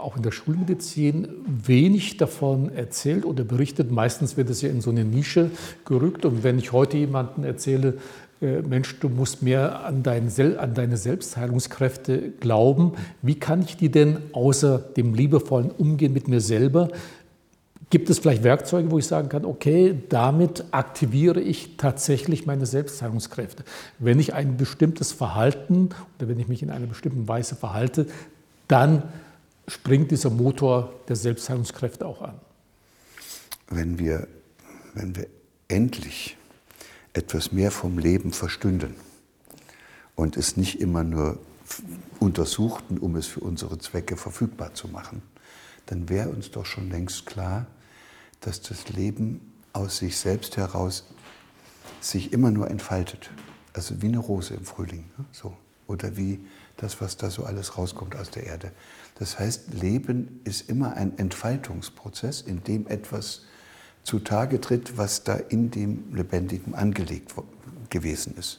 auch 0.00 0.16
in 0.16 0.22
der 0.22 0.32
Schulmedizin, 0.32 1.28
wenig 1.46 2.16
davon 2.16 2.70
erzählt 2.70 3.24
oder 3.24 3.44
berichtet? 3.44 3.90
Meistens 3.90 4.36
wird 4.36 4.50
es 4.50 4.62
ja 4.62 4.70
in 4.70 4.80
so 4.80 4.90
eine 4.90 5.04
Nische 5.04 5.50
gerückt. 5.84 6.24
Und 6.24 6.42
wenn 6.42 6.58
ich 6.58 6.72
heute 6.72 6.96
jemandem 6.96 7.44
erzähle, 7.44 7.88
äh, 7.88 7.98
Mensch, 8.40 8.98
du 9.00 9.08
musst 9.08 9.42
mehr 9.42 9.84
an, 9.84 10.02
dein, 10.02 10.30
an 10.58 10.74
deine 10.74 10.96
Selbstheilungskräfte 10.96 12.30
glauben. 12.40 12.92
Wie 13.20 13.34
kann 13.34 13.62
ich 13.62 13.76
die 13.76 13.90
denn 13.90 14.18
außer 14.32 14.78
dem 14.78 15.12
liebevollen 15.12 15.70
Umgehen 15.70 16.12
mit 16.14 16.26
mir 16.26 16.40
selber 16.40 16.88
Gibt 17.90 18.08
es 18.08 18.20
vielleicht 18.20 18.44
Werkzeuge, 18.44 18.92
wo 18.92 18.98
ich 18.98 19.06
sagen 19.06 19.28
kann, 19.28 19.44
okay, 19.44 20.00
damit 20.08 20.64
aktiviere 20.70 21.40
ich 21.40 21.76
tatsächlich 21.76 22.46
meine 22.46 22.64
Selbstheilungskräfte? 22.64 23.64
Wenn 23.98 24.20
ich 24.20 24.32
ein 24.32 24.56
bestimmtes 24.56 25.10
Verhalten 25.10 25.90
oder 26.16 26.28
wenn 26.28 26.38
ich 26.38 26.46
mich 26.46 26.62
in 26.62 26.70
einer 26.70 26.86
bestimmten 26.86 27.26
Weise 27.26 27.56
verhalte, 27.56 28.06
dann 28.68 29.02
springt 29.66 30.12
dieser 30.12 30.30
Motor 30.30 30.92
der 31.08 31.16
Selbstheilungskräfte 31.16 32.06
auch 32.06 32.22
an. 32.22 32.34
Wenn 33.68 33.98
wir, 33.98 34.28
wenn 34.94 35.16
wir 35.16 35.26
endlich 35.66 36.36
etwas 37.12 37.52
mehr 37.52 37.70
vom 37.70 37.98
Leben 37.98 38.32
verstünden 38.32 38.94
und 40.14 40.36
es 40.36 40.56
nicht 40.56 40.80
immer 40.80 41.04
nur 41.04 41.38
untersuchten, 42.18 42.98
um 42.98 43.16
es 43.16 43.26
für 43.26 43.40
unsere 43.40 43.78
Zwecke 43.78 44.16
verfügbar 44.16 44.74
zu 44.74 44.88
machen, 44.88 45.22
dann 45.86 46.08
wäre 46.08 46.28
uns 46.28 46.50
doch 46.50 46.66
schon 46.66 46.90
längst 46.90 47.26
klar, 47.26 47.66
dass 48.40 48.60
das 48.60 48.88
Leben 48.88 49.40
aus 49.72 49.98
sich 49.98 50.16
selbst 50.16 50.56
heraus 50.56 51.04
sich 52.00 52.32
immer 52.32 52.50
nur 52.50 52.70
entfaltet. 52.70 53.30
Also 53.72 54.02
wie 54.02 54.08
eine 54.08 54.18
Rose 54.18 54.54
im 54.54 54.64
Frühling. 54.64 55.04
Ne? 55.18 55.24
So. 55.32 55.56
Oder 55.86 56.16
wie 56.16 56.40
das, 56.76 57.00
was 57.00 57.16
da 57.16 57.30
so 57.30 57.44
alles 57.44 57.76
rauskommt 57.76 58.16
aus 58.16 58.30
der 58.30 58.44
Erde. 58.44 58.72
Das 59.16 59.38
heißt, 59.38 59.74
Leben 59.74 60.40
ist 60.44 60.68
immer 60.68 60.94
ein 60.94 61.18
Entfaltungsprozess, 61.18 62.40
in 62.40 62.62
dem 62.62 62.86
etwas 62.86 63.42
zutage 64.10 64.60
tritt, 64.60 64.98
was 64.98 65.22
da 65.22 65.34
in 65.34 65.70
dem 65.70 66.12
Lebendigen 66.12 66.74
angelegt 66.74 67.32
gewesen 67.90 68.34
ist. 68.36 68.58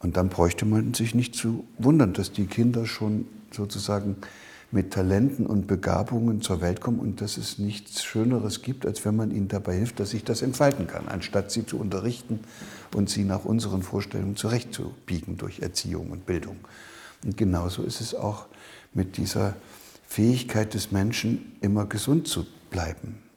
Und 0.00 0.18
dann 0.18 0.28
bräuchte 0.28 0.66
man 0.66 0.92
sich 0.92 1.14
nicht 1.14 1.34
zu 1.34 1.64
wundern, 1.78 2.12
dass 2.12 2.30
die 2.30 2.46
Kinder 2.46 2.84
schon 2.84 3.26
sozusagen 3.50 4.16
mit 4.70 4.92
Talenten 4.92 5.46
und 5.46 5.66
Begabungen 5.66 6.42
zur 6.42 6.60
Welt 6.60 6.82
kommen 6.82 7.00
und 7.00 7.22
dass 7.22 7.38
es 7.38 7.58
nichts 7.58 8.04
Schöneres 8.04 8.60
gibt, 8.60 8.84
als 8.84 9.04
wenn 9.04 9.16
man 9.16 9.30
ihnen 9.30 9.48
dabei 9.48 9.76
hilft, 9.76 9.98
dass 9.98 10.10
sich 10.10 10.24
das 10.24 10.42
entfalten 10.42 10.86
kann, 10.86 11.08
anstatt 11.08 11.50
sie 11.50 11.64
zu 11.64 11.78
unterrichten 11.78 12.40
und 12.94 13.08
sie 13.08 13.24
nach 13.24 13.46
unseren 13.46 13.82
Vorstellungen 13.82 14.36
zurechtzubiegen 14.36 15.38
durch 15.38 15.60
Erziehung 15.60 16.10
und 16.10 16.26
Bildung. 16.26 16.56
Und 17.24 17.38
genauso 17.38 17.82
ist 17.82 18.00
es 18.02 18.14
auch 18.14 18.46
mit 18.92 19.16
dieser 19.16 19.56
Fähigkeit 20.06 20.74
des 20.74 20.92
Menschen, 20.92 21.56
immer 21.62 21.86
gesund 21.86 22.28
zu 22.28 22.46
bleiben. 22.70 23.29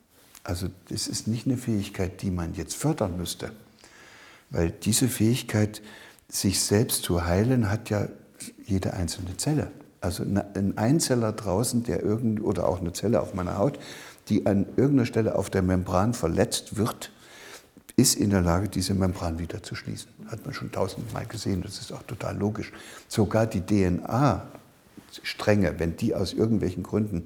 Also 0.43 0.67
es 0.89 1.07
ist 1.07 1.27
nicht 1.27 1.45
eine 1.47 1.57
Fähigkeit, 1.57 2.21
die 2.21 2.31
man 2.31 2.53
jetzt 2.53 2.75
fördern 2.75 3.17
müsste, 3.17 3.51
weil 4.49 4.71
diese 4.71 5.07
Fähigkeit, 5.07 5.81
sich 6.27 6.61
selbst 6.61 7.03
zu 7.03 7.25
heilen, 7.25 7.69
hat 7.69 7.89
ja 7.89 8.09
jede 8.65 8.93
einzelne 8.93 9.37
Zelle. 9.37 9.71
Also 10.01 10.23
ein 10.23 10.77
Einzeller 10.77 11.31
draußen, 11.31 11.83
der 11.83 12.03
irgend, 12.03 12.41
oder 12.41 12.67
auch 12.67 12.81
eine 12.81 12.91
Zelle 12.91 13.21
auf 13.21 13.33
meiner 13.33 13.57
Haut, 13.57 13.79
die 14.29 14.45
an 14.45 14.65
irgendeiner 14.75 15.05
Stelle 15.05 15.35
auf 15.35 15.49
der 15.49 15.61
Membran 15.61 16.13
verletzt 16.13 16.75
wird, 16.75 17.11
ist 17.95 18.15
in 18.15 18.31
der 18.31 18.41
Lage, 18.41 18.67
diese 18.67 18.95
Membran 18.95 19.39
wieder 19.39 19.63
zu 19.63 19.75
schließen. 19.75 20.11
Hat 20.27 20.43
man 20.43 20.53
schon 20.53 20.71
tausendmal 20.71 21.25
gesehen, 21.25 21.61
das 21.61 21.79
ist 21.79 21.93
auch 21.93 22.03
total 22.03 22.35
logisch. 22.37 22.73
Sogar 23.07 23.45
die 23.45 23.61
DNA-Stränge, 23.61 24.45
wenn 25.77 25.95
die 25.95 26.15
aus 26.15 26.33
irgendwelchen 26.33 26.83
Gründen 26.83 27.25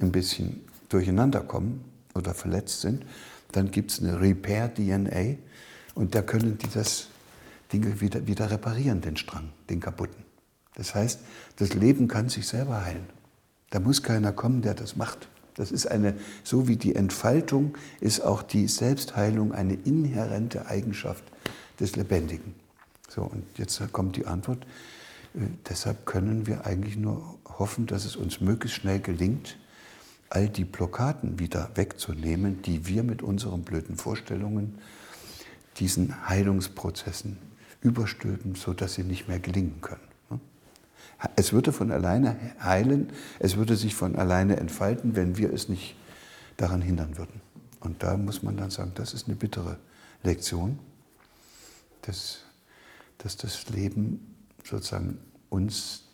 ein 0.00 0.10
bisschen 0.10 0.64
durcheinander 0.88 1.40
kommen 1.40 1.84
oder 2.16 2.34
verletzt 2.34 2.80
sind, 2.80 3.04
dann 3.52 3.70
gibt 3.70 3.92
es 3.92 4.00
eine 4.00 4.20
Repair-DNA 4.20 5.36
und 5.94 6.14
da 6.14 6.22
können 6.22 6.58
die 6.58 6.68
das 6.68 7.08
Ding 7.72 8.00
wieder, 8.00 8.26
wieder 8.26 8.50
reparieren, 8.50 9.00
den 9.00 9.16
Strang, 9.16 9.50
den 9.70 9.80
kaputten. 9.80 10.24
Das 10.74 10.94
heißt, 10.94 11.20
das 11.56 11.74
Leben 11.74 12.06
kann 12.08 12.28
sich 12.28 12.46
selber 12.46 12.84
heilen. 12.84 13.06
Da 13.70 13.80
muss 13.80 14.02
keiner 14.02 14.32
kommen, 14.32 14.62
der 14.62 14.74
das 14.74 14.96
macht. 14.96 15.28
Das 15.54 15.72
ist 15.72 15.86
eine, 15.86 16.14
so 16.44 16.68
wie 16.68 16.76
die 16.76 16.94
Entfaltung 16.94 17.76
ist 18.00 18.20
auch 18.20 18.42
die 18.42 18.68
Selbstheilung 18.68 19.52
eine 19.52 19.74
inhärente 19.74 20.66
Eigenschaft 20.66 21.24
des 21.80 21.96
Lebendigen. 21.96 22.54
So, 23.08 23.22
und 23.22 23.44
jetzt 23.56 23.80
kommt 23.92 24.16
die 24.16 24.26
Antwort. 24.26 24.66
Äh, 25.34 25.46
deshalb 25.68 26.04
können 26.04 26.46
wir 26.46 26.66
eigentlich 26.66 26.96
nur 26.96 27.38
hoffen, 27.46 27.86
dass 27.86 28.04
es 28.04 28.16
uns 28.16 28.40
möglichst 28.40 28.78
schnell 28.78 29.00
gelingt, 29.00 29.56
all 30.30 30.48
die 30.48 30.64
Blockaden 30.64 31.38
wieder 31.38 31.70
wegzunehmen, 31.74 32.62
die 32.62 32.86
wir 32.86 33.02
mit 33.02 33.22
unseren 33.22 33.62
blöden 33.62 33.96
Vorstellungen 33.96 34.78
diesen 35.78 36.28
Heilungsprozessen 36.28 37.38
überstülpen, 37.80 38.54
sodass 38.54 38.94
sie 38.94 39.04
nicht 39.04 39.28
mehr 39.28 39.38
gelingen 39.38 39.80
können. 39.80 40.00
Es 41.34 41.52
würde 41.52 41.72
von 41.72 41.90
alleine 41.90 42.36
heilen, 42.60 43.10
es 43.38 43.56
würde 43.56 43.76
sich 43.76 43.94
von 43.94 44.16
alleine 44.16 44.56
entfalten, 44.56 45.16
wenn 45.16 45.38
wir 45.38 45.52
es 45.52 45.68
nicht 45.68 45.96
daran 46.56 46.82
hindern 46.82 47.16
würden. 47.16 47.40
Und 47.80 48.02
da 48.02 48.16
muss 48.16 48.42
man 48.42 48.56
dann 48.56 48.70
sagen, 48.70 48.92
das 48.94 49.14
ist 49.14 49.26
eine 49.26 49.36
bittere 49.36 49.78
Lektion, 50.22 50.78
dass, 52.02 52.40
dass 53.18 53.36
das 53.36 53.68
Leben 53.70 54.34
sozusagen 54.64 55.18
uns 55.48 56.05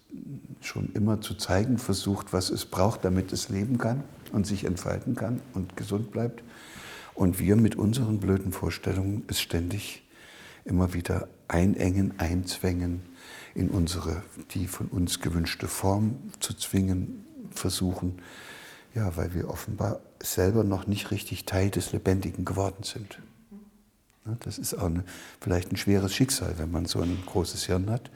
schon 0.60 0.90
immer 0.94 1.20
zu 1.20 1.34
zeigen 1.34 1.78
versucht, 1.78 2.32
was 2.32 2.50
es 2.50 2.64
braucht, 2.64 3.04
damit 3.04 3.32
es 3.32 3.48
leben 3.48 3.78
kann 3.78 4.04
und 4.32 4.46
sich 4.46 4.64
entfalten 4.64 5.14
kann 5.14 5.40
und 5.54 5.76
gesund 5.76 6.10
bleibt. 6.10 6.42
Und 7.14 7.38
wir 7.38 7.56
mit 7.56 7.76
unseren 7.76 8.20
blöden 8.20 8.52
Vorstellungen 8.52 9.24
es 9.28 9.40
ständig 9.40 10.02
immer 10.64 10.94
wieder 10.94 11.28
einengen, 11.48 12.14
einzwängen, 12.18 13.02
in 13.54 13.68
unsere, 13.68 14.22
die 14.52 14.66
von 14.66 14.88
uns 14.88 15.20
gewünschte 15.20 15.68
Form 15.68 16.16
zu 16.40 16.54
zwingen 16.54 17.24
versuchen. 17.50 18.22
Ja, 18.94 19.16
weil 19.16 19.34
wir 19.34 19.48
offenbar 19.48 20.00
selber 20.22 20.64
noch 20.64 20.86
nicht 20.86 21.10
richtig 21.10 21.44
Teil 21.44 21.70
des 21.70 21.92
Lebendigen 21.92 22.44
geworden 22.44 22.82
sind. 22.82 23.18
Das 24.40 24.58
ist 24.58 24.74
auch 24.74 24.86
eine, 24.86 25.04
vielleicht 25.40 25.72
ein 25.72 25.76
schweres 25.76 26.14
Schicksal, 26.14 26.54
wenn 26.58 26.70
man 26.70 26.86
so 26.86 27.00
ein 27.00 27.18
großes 27.26 27.64
Hirn 27.64 27.90
hat, 27.90 28.10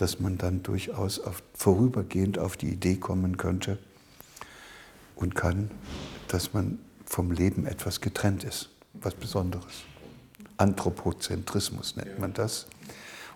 dass 0.00 0.20
man 0.20 0.38
dann 0.38 0.62
durchaus 0.62 1.18
auf, 1.18 1.42
vorübergehend 1.54 2.38
auf 2.38 2.56
die 2.56 2.70
Idee 2.70 2.96
kommen 2.96 3.36
könnte 3.36 3.78
und 5.16 5.34
kann, 5.34 5.70
dass 6.28 6.54
man 6.54 6.78
vom 7.04 7.32
Leben 7.32 7.66
etwas 7.66 8.00
getrennt 8.00 8.44
ist, 8.44 8.70
was 8.94 9.14
Besonderes. 9.14 9.84
Anthropozentrismus 10.56 11.96
nennt 11.96 12.18
man 12.18 12.32
das. 12.32 12.66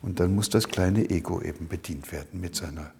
Und 0.02 0.20
dann 0.20 0.34
muss 0.34 0.50
das 0.50 0.68
kleine 0.68 1.08
Ego 1.10 1.40
eben 1.40 1.68
bedient 1.68 2.10
werden 2.12 2.40
mit 2.40 2.56
seiner 2.56 2.92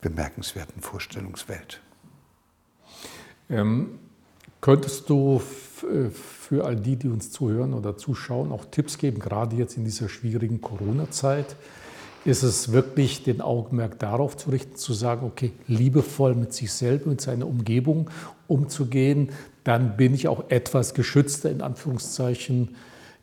bemerkenswerten 0.00 0.82
Vorstellungswelt. 0.82 1.80
Ähm, 3.48 3.98
könntest 4.60 5.08
du 5.08 5.40
äh, 5.82 6.10
für 6.10 6.64
all 6.64 6.76
die, 6.76 6.96
die 6.96 7.08
uns 7.08 7.30
zuhören 7.30 7.74
oder 7.74 7.96
zuschauen, 7.96 8.52
auch 8.52 8.64
Tipps 8.66 8.98
geben, 8.98 9.18
gerade 9.18 9.56
jetzt 9.56 9.76
in 9.76 9.84
dieser 9.84 10.08
schwierigen 10.08 10.60
Corona-Zeit? 10.60 11.56
Ist 12.24 12.42
es 12.42 12.72
wirklich 12.72 13.22
den 13.22 13.40
Augenmerk 13.40 13.98
darauf 13.98 14.36
zu 14.36 14.50
richten, 14.50 14.76
zu 14.76 14.94
sagen, 14.94 15.26
okay, 15.26 15.52
liebevoll 15.66 16.34
mit 16.34 16.54
sich 16.54 16.72
selbst, 16.72 17.06
mit 17.06 17.20
seiner 17.20 17.46
Umgebung 17.46 18.08
umzugehen, 18.48 19.30
dann 19.62 19.96
bin 19.96 20.14
ich 20.14 20.28
auch 20.28 20.50
etwas 20.50 20.94
geschützter 20.94 21.50
in 21.50 21.60
Anführungszeichen 21.60 22.76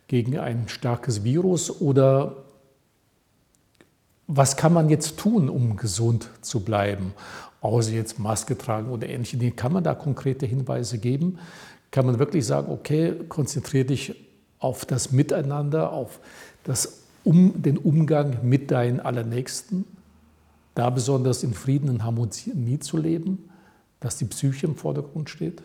gegen 0.08 0.38
ein 0.38 0.68
starkes 0.68 1.24
Virus 1.24 1.82
oder 1.82 2.36
was 4.28 4.56
kann 4.56 4.74
man 4.74 4.90
jetzt 4.90 5.18
tun, 5.18 5.50
um 5.50 5.78
gesund 5.78 6.30
zu 6.42 6.62
bleiben? 6.62 7.14
Außer 7.60 7.92
jetzt 7.92 8.18
Maske 8.18 8.58
tragen 8.58 8.90
oder 8.90 9.08
ähnliche 9.08 9.38
Dinge. 9.38 9.52
Kann 9.52 9.74
man 9.74 9.84
da 9.84 9.94
konkrete 9.94 10.46
Hinweise 10.46 10.98
geben? 10.98 11.38
Kann 11.92 12.06
man 12.06 12.18
wirklich 12.18 12.46
sagen, 12.46 12.72
okay, 12.72 13.14
konzentriere 13.28 13.86
dich 13.86 14.16
auf 14.60 14.86
das 14.86 15.12
Miteinander, 15.12 15.92
auf 15.92 16.20
das 16.64 17.01
um, 17.24 17.62
den 17.62 17.78
Umgang 17.78 18.38
mit 18.44 18.72
deinen 18.72 19.00
Allernächsten, 19.00 19.86
da 20.76 20.90
besonders 20.90 21.44
in 21.44 21.54
Frieden 21.54 21.90
und 21.90 22.04
Harmonie 22.04 22.80
zu 22.80 22.98
leben, 22.98 23.50
dass 24.00 24.18
die 24.18 24.26
Psyche 24.26 24.68
im 24.68 24.76
Vordergrund 24.76 25.30
steht? 25.30 25.62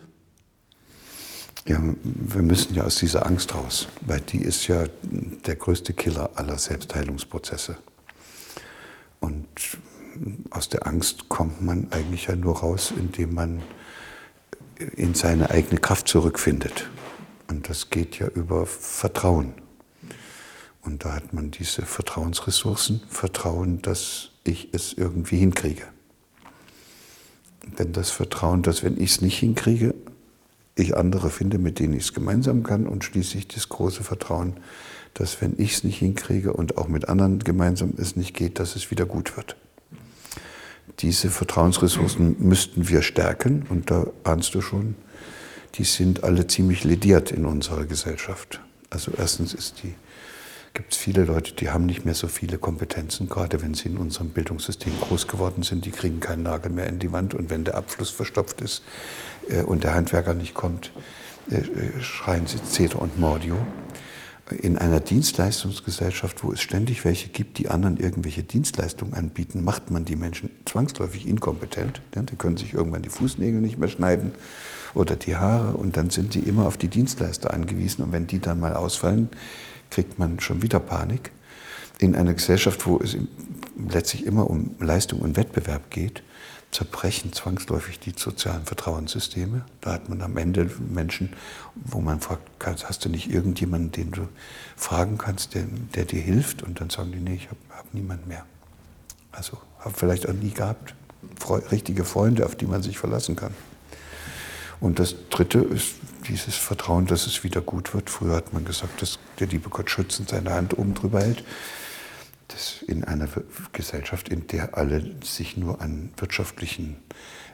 Ja, 1.65 1.81
wir 2.03 2.41
müssen 2.43 2.75
ja 2.75 2.83
aus 2.83 2.95
dieser 2.95 3.25
Angst 3.25 3.53
raus, 3.53 3.87
weil 4.01 4.21
die 4.21 4.37
ist 4.37 4.67
ja 4.67 4.85
der 5.01 5.55
größte 5.55 5.93
Killer 5.93 6.29
aller 6.35 6.57
Selbstheilungsprozesse. 6.57 7.77
Und 9.19 9.47
aus 10.49 10.69
der 10.69 10.87
Angst 10.87 11.27
kommt 11.27 11.61
man 11.61 11.87
eigentlich 11.91 12.27
ja 12.27 12.35
nur 12.35 12.59
raus, 12.59 12.93
indem 12.95 13.33
man 13.33 13.61
in 14.95 15.13
seine 15.13 15.49
eigene 15.49 15.79
Kraft 15.79 16.07
zurückfindet. 16.07 16.89
Und 17.49 17.69
das 17.69 17.89
geht 17.89 18.19
ja 18.19 18.27
über 18.27 18.65
Vertrauen. 18.65 19.53
Und 20.87 21.03
da 21.03 21.13
hat 21.13 21.33
man 21.33 21.51
diese 21.51 21.81
Vertrauensressourcen, 21.81 23.01
Vertrauen, 23.09 23.81
dass 23.81 24.29
ich 24.45 24.69
es 24.71 24.93
irgendwie 24.93 25.35
hinkriege. 25.35 25.83
Denn 27.77 27.91
das 27.91 28.09
Vertrauen, 28.09 28.63
dass 28.63 28.85
wenn 28.85 28.95
ich 28.95 29.11
es 29.11 29.21
nicht 29.21 29.37
hinkriege, 29.37 29.93
ich 30.75 30.95
andere 30.95 31.29
finde, 31.29 31.57
mit 31.57 31.79
denen 31.79 31.93
ich 31.93 32.03
es 32.03 32.13
gemeinsam 32.13 32.63
kann 32.63 32.87
und 32.87 33.03
schließlich 33.03 33.49
das 33.49 33.67
große 33.67 34.05
Vertrauen, 34.05 34.61
dass 35.13 35.41
wenn 35.41 35.55
ich 35.57 35.73
es 35.73 35.83
nicht 35.83 35.99
hinkriege 35.99 36.53
und 36.53 36.77
auch 36.77 36.87
mit 36.87 37.09
anderen 37.09 37.39
gemeinsam 37.39 37.93
es 37.97 38.15
nicht 38.15 38.33
geht, 38.33 38.57
dass 38.57 38.77
es 38.77 38.89
wieder 38.89 39.05
gut 39.05 39.35
wird. 39.35 39.57
Diese 40.99 41.29
Vertrauensressourcen 41.29 42.37
müssten 42.39 42.87
wir 42.87 43.01
stärken 43.01 43.65
und 43.67 43.91
da 43.91 44.07
ahnst 44.23 44.55
du 44.55 44.61
schon, 44.61 44.95
die 45.75 45.83
sind 45.83 46.23
alle 46.23 46.47
ziemlich 46.47 46.85
lediert 46.85 47.31
in 47.31 47.45
unserer 47.45 47.83
Gesellschaft. 47.83 48.61
Also 48.89 49.11
erstens 49.17 49.53
ist 49.53 49.83
die 49.83 49.93
gibt 50.77 50.93
es 50.93 50.99
viele 50.99 51.25
Leute, 51.25 51.53
die 51.53 51.71
haben 51.71 51.87
nicht 51.87 52.05
mehr 52.05 52.13
so 52.13 52.27
viele 52.27 52.59
Kompetenzen, 52.59 53.27
gerade 53.27 53.63
wenn 53.63 53.73
sie 53.73 53.89
in 53.89 53.97
unserem 53.97 54.29
Bildungssystem 54.29 54.93
groß 55.01 55.27
geworden 55.27 55.63
sind. 55.63 55.85
Die 55.85 55.91
kriegen 55.91 56.19
keinen 56.19 56.43
Nagel 56.43 56.71
mehr 56.71 56.85
in 56.85 56.99
die 56.99 57.11
Wand 57.11 57.33
und 57.33 57.49
wenn 57.49 57.63
der 57.63 57.73
Abfluss 57.73 58.11
verstopft 58.11 58.61
ist 58.61 58.83
äh, 59.49 59.63
und 59.63 59.83
der 59.83 59.95
Handwerker 59.95 60.35
nicht 60.35 60.53
kommt, 60.53 60.91
äh, 61.49 61.55
äh 61.55 61.99
schreien 61.99 62.45
sie 62.45 62.63
Zeter 62.63 63.01
und 63.01 63.17
Mordio. 63.19 63.57
In 64.49 64.77
einer 64.77 65.01
Dienstleistungsgesellschaft, 65.01 66.41
wo 66.41 66.53
es 66.53 66.61
ständig 66.61 67.03
welche 67.03 67.27
gibt, 67.27 67.57
die 67.57 67.67
anderen 67.67 67.97
irgendwelche 67.97 68.43
Dienstleistungen 68.43 69.13
anbieten, 69.13 69.61
macht 69.61 69.91
man 69.91 70.05
die 70.05 70.15
Menschen 70.15 70.49
zwangsläufig 70.63 71.27
inkompetent. 71.27 72.01
Ja, 72.15 72.21
die 72.21 72.37
können 72.37 72.55
sich 72.55 72.73
irgendwann 72.73 73.01
die 73.01 73.09
Fußnägel 73.09 73.59
nicht 73.59 73.77
mehr 73.77 73.89
schneiden 73.89 74.31
oder 74.93 75.17
die 75.17 75.35
Haare 75.35 75.75
und 75.75 75.97
dann 75.97 76.11
sind 76.11 76.31
sie 76.31 76.39
immer 76.39 76.65
auf 76.65 76.77
die 76.77 76.87
Dienstleister 76.87 77.53
angewiesen. 77.53 78.05
Und 78.05 78.13
wenn 78.13 78.25
die 78.25 78.39
dann 78.39 78.61
mal 78.61 78.73
ausfallen, 78.73 79.27
kriegt 79.89 80.17
man 80.17 80.39
schon 80.39 80.61
wieder 80.61 80.79
Panik. 80.79 81.31
In 81.99 82.15
einer 82.15 82.33
Gesellschaft, 82.33 82.85
wo 82.85 82.99
es 82.99 83.17
letztlich 83.89 84.25
immer 84.25 84.49
um 84.49 84.75
Leistung 84.79 85.19
und 85.19 85.35
Wettbewerb 85.35 85.89
geht, 85.89 86.23
zerbrechen 86.77 87.33
zwangsläufig 87.33 87.99
die 87.99 88.13
sozialen 88.15 88.63
Vertrauenssysteme. 88.63 89.65
Da 89.81 89.93
hat 89.93 90.09
man 90.09 90.21
am 90.21 90.37
Ende 90.37 90.69
Menschen, 90.77 91.33
wo 91.73 92.01
man 92.01 92.19
fragt, 92.19 92.43
hast 92.63 93.03
du 93.03 93.09
nicht 93.09 93.31
irgendjemanden, 93.31 93.91
den 93.91 94.11
du 94.11 94.27
fragen 94.75 95.17
kannst, 95.17 95.55
der, 95.55 95.63
der 95.95 96.05
dir 96.05 96.21
hilft? 96.21 96.61
Und 96.61 96.79
dann 96.79 96.91
sagen 96.91 97.11
die, 97.11 97.19
nee, 97.19 97.33
ich 97.33 97.47
habe 97.47 97.57
hab 97.75 97.91
niemanden 97.95 98.27
mehr. 98.27 98.45
Also 99.31 99.57
habe 99.79 99.95
vielleicht 99.97 100.29
auch 100.29 100.33
nie 100.33 100.51
gehabt. 100.51 100.93
Fre 101.39 101.63
richtige 101.71 102.05
Freunde, 102.05 102.45
auf 102.45 102.55
die 102.55 102.67
man 102.67 102.83
sich 102.83 102.99
verlassen 102.99 103.35
kann. 103.35 103.55
Und 104.79 104.99
das 104.99 105.15
Dritte 105.31 105.57
ist 105.57 105.95
dieses 106.27 106.53
Vertrauen, 106.53 107.07
dass 107.07 107.25
es 107.25 107.43
wieder 107.43 107.61
gut 107.61 107.95
wird. 107.95 108.11
Früher 108.11 108.35
hat 108.35 108.53
man 108.53 108.65
gesagt, 108.65 109.01
dass 109.01 109.17
der 109.39 109.47
liebe 109.47 109.69
Gott 109.69 109.89
schützend 109.89 110.29
seine 110.29 110.53
Hand 110.53 110.77
oben 110.77 110.93
drüber 110.93 111.21
hält. 111.21 111.43
Das 112.47 112.81
in 112.87 113.03
einer 113.03 113.27
Gesellschaft, 113.73 114.29
in 114.29 114.47
der 114.47 114.77
alle 114.77 115.03
sich 115.23 115.57
nur 115.57 115.81
an 115.81 116.11
wirtschaftlichen 116.17 116.97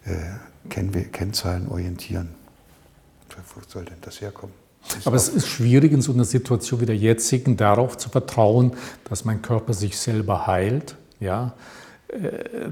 äh, 0.06 1.00
Kennzahlen 1.12 1.68
orientieren. 1.68 2.30
Wo 3.56 3.62
soll 3.68 3.86
denn 3.86 3.98
das 4.02 4.22
herkommen? 4.22 4.54
Das 4.88 5.08
Aber 5.08 5.16
es 5.16 5.30
ist 5.30 5.48
schwierig, 5.48 5.92
in 5.92 6.02
so 6.02 6.14
einer 6.14 6.26
Situation 6.26 6.82
wie 6.82 6.86
der 6.86 6.98
jetzigen 6.98 7.58
darauf 7.58 7.98
zu 7.98 8.10
vertrauen, 8.10 8.74
dass 9.06 9.26
mein 9.26 9.42
Körper 9.42 9.74
sich 9.74 9.98
selber 9.98 10.46
heilt. 10.46 10.96
Ja? 11.20 11.54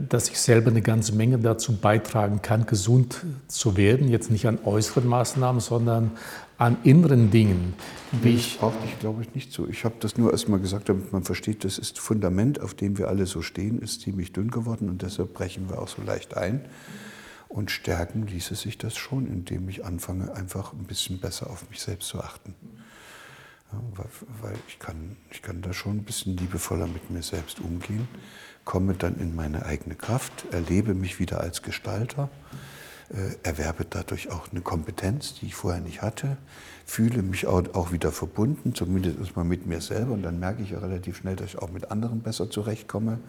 dass 0.09 0.29
ich 0.29 0.39
selber 0.39 0.69
eine 0.69 0.81
ganze 0.81 1.13
Menge 1.13 1.39
dazu 1.39 1.75
beitragen 1.75 2.41
kann, 2.41 2.65
gesund 2.65 3.25
zu 3.47 3.75
werden. 3.75 4.07
Jetzt 4.07 4.29
nicht 4.29 4.47
an 4.47 4.59
äußeren 4.63 5.07
Maßnahmen, 5.07 5.61
sondern 5.61 6.11
an 6.61 6.77
inneren 6.83 7.31
Dingen. 7.31 7.73
Wie 8.11 8.35
das 8.35 8.57
braucht 8.57 8.77
ich, 8.85 8.99
glaube 8.99 9.23
ich, 9.23 9.33
nicht 9.33 9.51
so. 9.51 9.67
Ich 9.67 9.83
habe 9.83 9.95
das 9.99 10.17
nur 10.17 10.31
erst 10.31 10.47
mal 10.47 10.59
gesagt, 10.59 10.89
damit 10.89 11.11
man 11.11 11.23
versteht, 11.23 11.63
das 11.63 11.79
ist 11.79 11.97
Fundament, 11.97 12.61
auf 12.61 12.75
dem 12.75 12.99
wir 12.99 13.07
alle 13.07 13.25
so 13.25 13.41
stehen, 13.41 13.79
ist 13.79 14.01
ziemlich 14.01 14.31
dünn 14.31 14.51
geworden 14.51 14.87
und 14.87 15.01
deshalb 15.01 15.33
brechen 15.33 15.69
wir 15.69 15.81
auch 15.81 15.87
so 15.87 16.03
leicht 16.03 16.37
ein. 16.37 16.65
Und 17.47 17.71
stärken 17.71 18.27
ließe 18.27 18.55
sich 18.55 18.77
das 18.77 18.95
schon, 18.95 19.25
indem 19.25 19.67
ich 19.69 19.83
anfange, 19.83 20.35
einfach 20.35 20.73
ein 20.73 20.83
bisschen 20.83 21.19
besser 21.19 21.49
auf 21.49 21.67
mich 21.69 21.81
selbst 21.81 22.07
zu 22.07 22.19
achten. 22.21 22.53
Ja, 23.71 23.81
weil, 23.95 24.05
weil 24.41 24.59
ich, 24.67 24.77
kann, 24.77 25.17
ich 25.31 25.41
kann 25.41 25.61
da 25.61 25.73
schon 25.73 25.97
ein 25.97 26.03
bisschen 26.03 26.37
liebevoller 26.37 26.87
mit 26.87 27.09
mir 27.09 27.23
selbst 27.23 27.59
umgehen 27.59 28.07
komme 28.65 28.93
dann 28.93 29.15
in 29.17 29.35
meine 29.35 29.65
eigene 29.65 29.95
Kraft, 29.95 30.45
erlebe 30.51 30.93
mich 30.93 31.19
wieder 31.19 31.41
als 31.41 31.61
Gestalter, 31.61 32.29
erwerbe 33.43 33.85
dadurch 33.89 34.31
auch 34.31 34.51
eine 34.51 34.61
Kompetenz, 34.61 35.33
die 35.35 35.47
ich 35.47 35.55
vorher 35.55 35.81
nicht 35.81 36.01
hatte, 36.01 36.37
fühle 36.85 37.21
mich 37.23 37.45
auch, 37.47 37.91
wieder 37.91 38.11
verbunden, 38.11 38.73
zumindest 38.73 39.19
erstmal 39.19 39.45
mit 39.45 39.65
mir 39.65 39.81
selber 39.81 40.13
und 40.13 40.23
dann 40.23 40.39
merke 40.39 40.63
ich 40.63 40.71
ja 40.71 40.79
relativ 40.79 41.17
schnell, 41.17 41.35
dass 41.35 41.49
ich 41.49 41.57
auch 41.57 41.71
mit 41.71 41.91
anderen 41.91 42.21
besser 42.21 42.49
zurechtkomme 42.49 43.19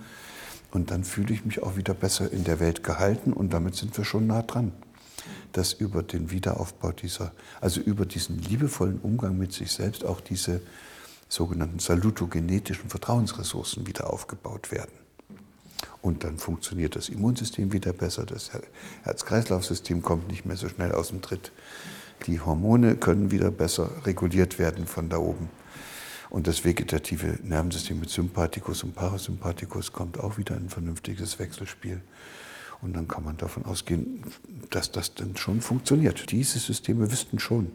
und 0.73 0.91
dann 0.91 1.05
fühle 1.05 1.35
ich 1.35 1.45
mich 1.45 1.63
auch 1.63 1.77
wieder 1.77 1.95
besser 1.95 2.33
in 2.33 2.45
der 2.45 2.61
Welt 2.61 2.85
gehalten 2.85 3.33
und 3.33 3.53
damit 3.53 3.75
sind 3.75 3.97
wir 3.97 4.05
schon 4.05 4.27
nah 4.27 4.43
dran. 4.43 4.73
Dass 5.53 5.73
über 5.73 6.03
den 6.03 6.31
Wiederaufbau 6.31 6.93
dieser, 6.93 7.33
also 7.61 7.81
über 7.81 8.07
diesen 8.07 8.41
liebevollen 8.41 8.99
Umgang 9.01 9.37
mit 9.37 9.53
sich 9.53 9.71
selbst 9.71 10.05
auch 10.05 10.21
diese 10.21 10.61
sogenannten 11.29 11.79
salutogenetischen 11.79 12.89
Vertrauensressourcen 12.89 13.87
wieder 13.87 14.13
aufgebaut 14.13 14.71
werden. 14.71 15.02
Und 16.01 16.25
dann 16.25 16.39
funktioniert 16.39 16.97
das 16.97 17.09
Immunsystem 17.09 17.73
wieder 17.73 17.93
besser, 17.93 18.27
das 18.27 18.51
Herz-Kreislauf-System 19.05 20.03
kommt 20.03 20.29
nicht 20.29 20.45
mehr 20.47 20.57
so 20.57 20.69
schnell 20.69 20.93
aus 20.93 21.09
dem 21.09 21.23
Tritt. 21.23 21.53
Die 22.27 22.41
Hormone 22.41 22.97
können 22.97 23.31
wieder 23.31 23.51
besser 23.51 23.91
reguliert 24.05 24.59
werden 24.59 24.87
von 24.87 25.09
da 25.09 25.19
oben. 25.19 25.49
Und 26.31 26.47
das 26.47 26.65
vegetative 26.65 27.39
Nervensystem 27.43 28.01
mit 28.01 28.11
Sympathikus 28.11 28.85
und 28.85 28.95
Parasympathikus 28.95 29.93
kommt 29.93 30.19
auch 30.19 30.39
wieder 30.39 30.57
in 30.57 30.65
ein 30.65 30.71
vernünftiges 30.71 31.39
Wechselspiel. 31.39 32.01
Und 32.81 32.95
dann 32.97 33.07
kann 33.07 33.23
man 33.23 33.37
davon 33.37 33.65
ausgehen, 33.65 34.25
dass 34.71 34.91
das 34.91 35.15
dann 35.15 35.37
schon 35.37 35.61
funktioniert. 35.61 36.31
Diese 36.33 36.59
Systeme 36.59 37.13
wüssten 37.13 37.39
schon, 37.39 37.71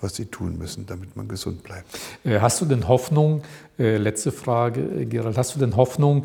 was 0.00 0.14
sie 0.14 0.26
tun 0.26 0.58
müssen, 0.58 0.86
damit 0.86 1.16
man 1.16 1.28
gesund 1.28 1.62
bleibt. 1.62 1.86
Äh, 2.24 2.40
hast 2.40 2.60
du 2.60 2.64
denn 2.64 2.86
Hoffnung, 2.86 3.42
äh, 3.78 3.96
letzte 3.96 4.30
Frage, 4.32 4.80
äh, 4.80 5.04
Gerald, 5.06 5.36
hast 5.36 5.54
du 5.54 5.58
denn 5.58 5.76
Hoffnung, 5.76 6.24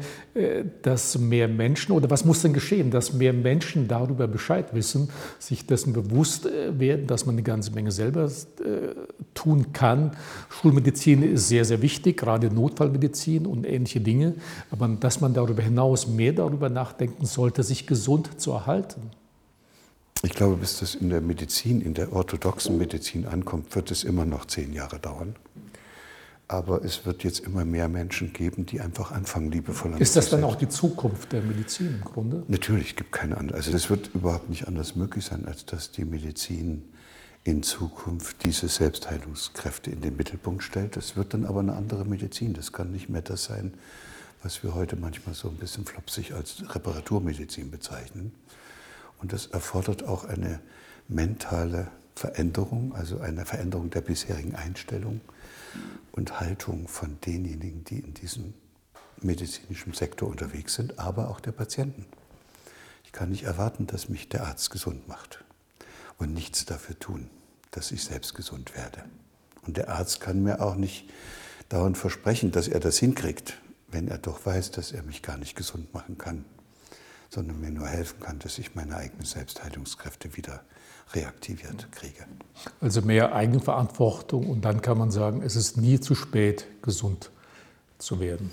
dass 0.81 1.19
mehr 1.19 1.47
Menschen, 1.47 1.91
oder 1.91 2.09
was 2.09 2.25
muss 2.25 2.41
denn 2.41 2.53
geschehen, 2.53 2.89
dass 2.89 3.13
mehr 3.13 3.33
Menschen 3.33 3.87
darüber 3.87 4.27
Bescheid 4.27 4.73
wissen, 4.73 5.09
sich 5.37 5.67
dessen 5.67 5.93
bewusst 5.93 6.49
werden, 6.71 7.05
dass 7.05 7.27
man 7.27 7.35
eine 7.35 7.43
ganze 7.43 7.71
Menge 7.71 7.91
selber 7.91 8.31
tun 9.35 9.73
kann? 9.73 10.17
Schulmedizin 10.49 11.21
ist 11.21 11.49
sehr, 11.49 11.65
sehr 11.65 11.83
wichtig, 11.83 12.17
gerade 12.17 12.47
Notfallmedizin 12.47 13.45
und 13.45 13.67
ähnliche 13.67 14.01
Dinge, 14.01 14.33
aber 14.71 14.87
dass 14.87 15.21
man 15.21 15.35
darüber 15.35 15.61
hinaus 15.61 16.07
mehr 16.07 16.33
darüber 16.33 16.69
nachdenken 16.69 17.27
sollte, 17.27 17.61
sich 17.61 17.85
gesund 17.85 18.41
zu 18.41 18.53
erhalten. 18.53 19.11
Ich 20.25 20.31
glaube, 20.31 20.55
bis 20.55 20.79
das 20.79 20.95
in 20.95 21.09
der 21.09 21.19
Medizin, 21.19 21.81
in 21.81 21.93
der 21.93 22.13
orthodoxen 22.13 22.77
Medizin 22.77 23.27
ankommt, 23.27 23.75
wird 23.75 23.91
es 23.91 24.05
immer 24.05 24.23
noch 24.23 24.45
zehn 24.45 24.71
Jahre 24.71 24.97
dauern. 24.97 25.35
Aber 26.47 26.83
es 26.83 27.05
wird 27.05 27.25
jetzt 27.25 27.41
immer 27.41 27.65
mehr 27.65 27.89
Menschen 27.89 28.31
geben, 28.31 28.65
die 28.65 28.79
einfach 28.79 29.11
anfangen, 29.11 29.51
liebevoller 29.51 29.99
Ist 29.99 30.15
das 30.15 30.29
dann 30.29 30.45
auch 30.45 30.55
die 30.55 30.69
Zukunft 30.69 31.33
der 31.33 31.41
Medizin 31.41 31.95
im 31.95 32.01
Grunde? 32.01 32.43
Natürlich, 32.47 32.95
gibt 32.95 33.11
keine 33.11 33.37
andere. 33.37 33.57
Also 33.57 33.73
es 33.73 33.89
wird 33.89 34.11
überhaupt 34.13 34.49
nicht 34.49 34.67
anders 34.67 34.95
möglich 34.95 35.25
sein, 35.25 35.45
als 35.45 35.65
dass 35.65 35.91
die 35.91 36.05
Medizin 36.05 36.83
in 37.43 37.61
Zukunft 37.61 38.45
diese 38.45 38.69
Selbstheilungskräfte 38.69 39.91
in 39.91 39.99
den 39.99 40.15
Mittelpunkt 40.15 40.63
stellt. 40.63 40.95
Das 40.95 41.17
wird 41.17 41.33
dann 41.33 41.45
aber 41.45 41.59
eine 41.59 41.73
andere 41.73 42.05
Medizin. 42.05 42.53
Das 42.53 42.71
kann 42.71 42.91
nicht 42.91 43.09
mehr 43.09 43.21
das 43.21 43.43
sein, 43.43 43.73
was 44.41 44.63
wir 44.63 44.73
heute 44.73 44.95
manchmal 44.95 45.35
so 45.35 45.49
ein 45.49 45.57
bisschen 45.57 45.83
flopsig 45.85 46.33
als 46.33 46.63
Reparaturmedizin 46.73 47.71
bezeichnen. 47.71 48.31
Und 49.23 49.31
das 49.31 49.47
erfordert 49.47 50.03
auch 50.03 50.25
eine 50.25 50.59
mentale 51.07 51.89
Veränderung, 52.13 52.93
also 52.93 53.21
eine 53.21 53.45
Veränderung 53.45 53.89
der 53.89 54.01
bisherigen 54.01 54.53
Einstellung 54.53 55.21
und 56.11 56.41
Haltung 56.41 56.89
von 56.89 57.17
denjenigen, 57.25 57.85
die 57.85 57.99
in 57.99 58.13
diesem 58.13 58.53
medizinischen 59.21 59.93
Sektor 59.93 60.29
unterwegs 60.29 60.73
sind, 60.73 60.99
aber 60.99 61.29
auch 61.29 61.39
der 61.39 61.53
Patienten. 61.53 62.05
Ich 63.05 63.13
kann 63.13 63.29
nicht 63.29 63.43
erwarten, 63.43 63.87
dass 63.87 64.09
mich 64.09 64.27
der 64.27 64.45
Arzt 64.45 64.71
gesund 64.71 65.07
macht 65.07 65.41
und 66.17 66.33
nichts 66.33 66.65
dafür 66.65 66.99
tun, 66.99 67.29
dass 67.71 67.93
ich 67.93 68.03
selbst 68.03 68.35
gesund 68.35 68.75
werde. 68.75 69.05
Und 69.65 69.77
der 69.77 69.87
Arzt 69.87 70.19
kann 70.19 70.43
mir 70.43 70.61
auch 70.61 70.75
nicht 70.75 71.09
dauernd 71.69 71.97
versprechen, 71.97 72.51
dass 72.51 72.67
er 72.67 72.81
das 72.81 72.97
hinkriegt, 72.97 73.61
wenn 73.87 74.09
er 74.09 74.17
doch 74.17 74.45
weiß, 74.45 74.71
dass 74.71 74.91
er 74.91 75.03
mich 75.03 75.21
gar 75.21 75.37
nicht 75.37 75.55
gesund 75.55 75.93
machen 75.93 76.17
kann 76.17 76.43
sondern 77.33 77.59
mir 77.59 77.71
nur 77.71 77.87
helfen 77.87 78.19
kann, 78.19 78.39
dass 78.39 78.59
ich 78.59 78.75
meine 78.75 78.95
eigenen 78.95 79.25
Selbstheilungskräfte 79.25 80.37
wieder 80.37 80.61
reaktiviert 81.13 81.91
kriege. 81.91 82.25
Also 82.79 83.01
mehr 83.01 83.33
Eigenverantwortung 83.33 84.49
und 84.49 84.63
dann 84.65 84.81
kann 84.81 84.97
man 84.97 85.09
sagen, 85.09 85.41
es 85.41 85.55
ist 85.55 85.77
nie 85.77 85.99
zu 85.99 86.13
spät, 86.13 86.67
gesund 86.83 87.31
zu 87.97 88.19
werden. 88.19 88.51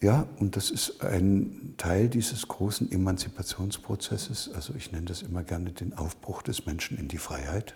Ja, 0.00 0.26
und 0.38 0.56
das 0.56 0.70
ist 0.70 1.02
ein 1.02 1.74
Teil 1.76 2.08
dieses 2.08 2.48
großen 2.48 2.90
Emanzipationsprozesses. 2.90 4.50
Also 4.54 4.72
ich 4.74 4.92
nenne 4.92 5.06
das 5.06 5.22
immer 5.22 5.42
gerne 5.42 5.72
den 5.72 5.92
Aufbruch 5.92 6.42
des 6.42 6.64
Menschen 6.66 6.96
in 6.96 7.08
die 7.08 7.18
Freiheit, 7.18 7.74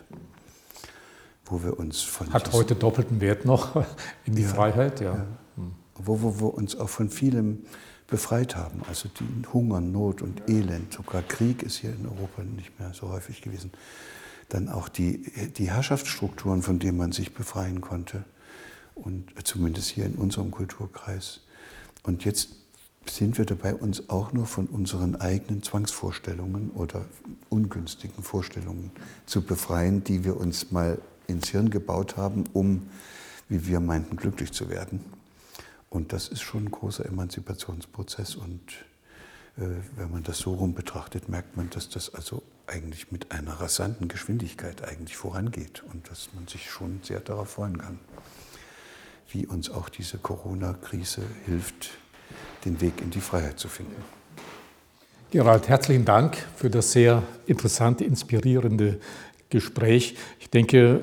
wo 1.44 1.62
wir 1.62 1.78
uns 1.78 2.00
von 2.00 2.32
hat 2.32 2.52
heute 2.52 2.76
doppelten 2.76 3.20
Wert 3.20 3.44
noch 3.44 3.84
in 4.24 4.36
die 4.36 4.42
ja, 4.42 4.48
Freiheit, 4.48 5.00
ja. 5.00 5.16
ja. 5.16 5.26
Wo, 5.96 6.22
wo 6.22 6.40
wir 6.40 6.54
uns 6.54 6.76
auch 6.76 6.88
von 6.88 7.10
vielem 7.10 7.66
befreit 8.14 8.54
haben. 8.54 8.82
Also 8.88 9.08
die 9.08 9.52
Hunger, 9.52 9.80
Not 9.80 10.22
und 10.22 10.48
Elend, 10.48 10.92
sogar 10.92 11.22
Krieg 11.22 11.64
ist 11.64 11.78
hier 11.78 11.90
in 11.90 12.06
Europa 12.06 12.44
nicht 12.44 12.78
mehr 12.78 12.94
so 12.94 13.08
häufig 13.08 13.42
gewesen. 13.42 13.72
dann 14.50 14.68
auch 14.68 14.88
die, 14.88 15.24
die 15.56 15.72
Herrschaftsstrukturen, 15.72 16.62
von 16.62 16.78
denen 16.78 16.96
man 16.96 17.10
sich 17.10 17.34
befreien 17.34 17.80
konnte. 17.80 18.24
Und 18.94 19.32
zumindest 19.42 19.88
hier 19.88 20.04
in 20.06 20.14
unserem 20.14 20.52
Kulturkreis. 20.52 21.40
Und 22.04 22.24
jetzt 22.24 22.50
sind 23.10 23.36
wir 23.36 23.46
dabei, 23.46 23.74
uns 23.74 24.08
auch 24.10 24.32
nur 24.32 24.46
von 24.46 24.66
unseren 24.66 25.16
eigenen 25.16 25.64
Zwangsvorstellungen 25.64 26.70
oder 26.70 27.06
ungünstigen 27.48 28.22
Vorstellungen 28.22 28.92
zu 29.26 29.42
befreien, 29.42 30.04
die 30.04 30.24
wir 30.24 30.36
uns 30.36 30.70
mal 30.70 30.98
ins 31.26 31.48
Hirn 31.48 31.70
gebaut 31.70 32.16
haben, 32.16 32.44
um, 32.52 32.88
wie 33.48 33.66
wir 33.66 33.80
meinten, 33.80 34.14
glücklich 34.14 34.52
zu 34.52 34.68
werden. 34.68 35.00
Und 35.94 36.12
das 36.12 36.26
ist 36.26 36.42
schon 36.42 36.64
ein 36.64 36.70
großer 36.72 37.06
Emanzipationsprozess. 37.06 38.34
Und 38.34 38.72
äh, 39.56 39.62
wenn 39.94 40.10
man 40.10 40.24
das 40.24 40.38
so 40.38 40.54
rum 40.54 40.74
betrachtet, 40.74 41.28
merkt 41.28 41.56
man, 41.56 41.70
dass 41.70 41.88
das 41.88 42.12
also 42.12 42.42
eigentlich 42.66 43.12
mit 43.12 43.30
einer 43.30 43.52
rasanten 43.52 44.08
Geschwindigkeit 44.08 44.82
eigentlich 44.82 45.16
vorangeht 45.16 45.84
und 45.92 46.10
dass 46.10 46.30
man 46.34 46.48
sich 46.48 46.68
schon 46.68 46.98
sehr 47.04 47.20
darauf 47.20 47.50
freuen 47.50 47.78
kann, 47.78 48.00
wie 49.30 49.46
uns 49.46 49.70
auch 49.70 49.88
diese 49.88 50.18
Corona-Krise 50.18 51.22
hilft, 51.46 51.90
den 52.64 52.80
Weg 52.80 53.00
in 53.00 53.10
die 53.10 53.20
Freiheit 53.20 53.60
zu 53.60 53.68
finden. 53.68 54.02
Gerald, 55.30 55.68
herzlichen 55.68 56.04
Dank 56.04 56.36
für 56.56 56.70
das 56.70 56.90
sehr 56.90 57.22
interessante, 57.46 58.02
inspirierende 58.02 58.98
Gespräch. 59.48 60.16
Ich 60.40 60.50
denke, 60.50 61.02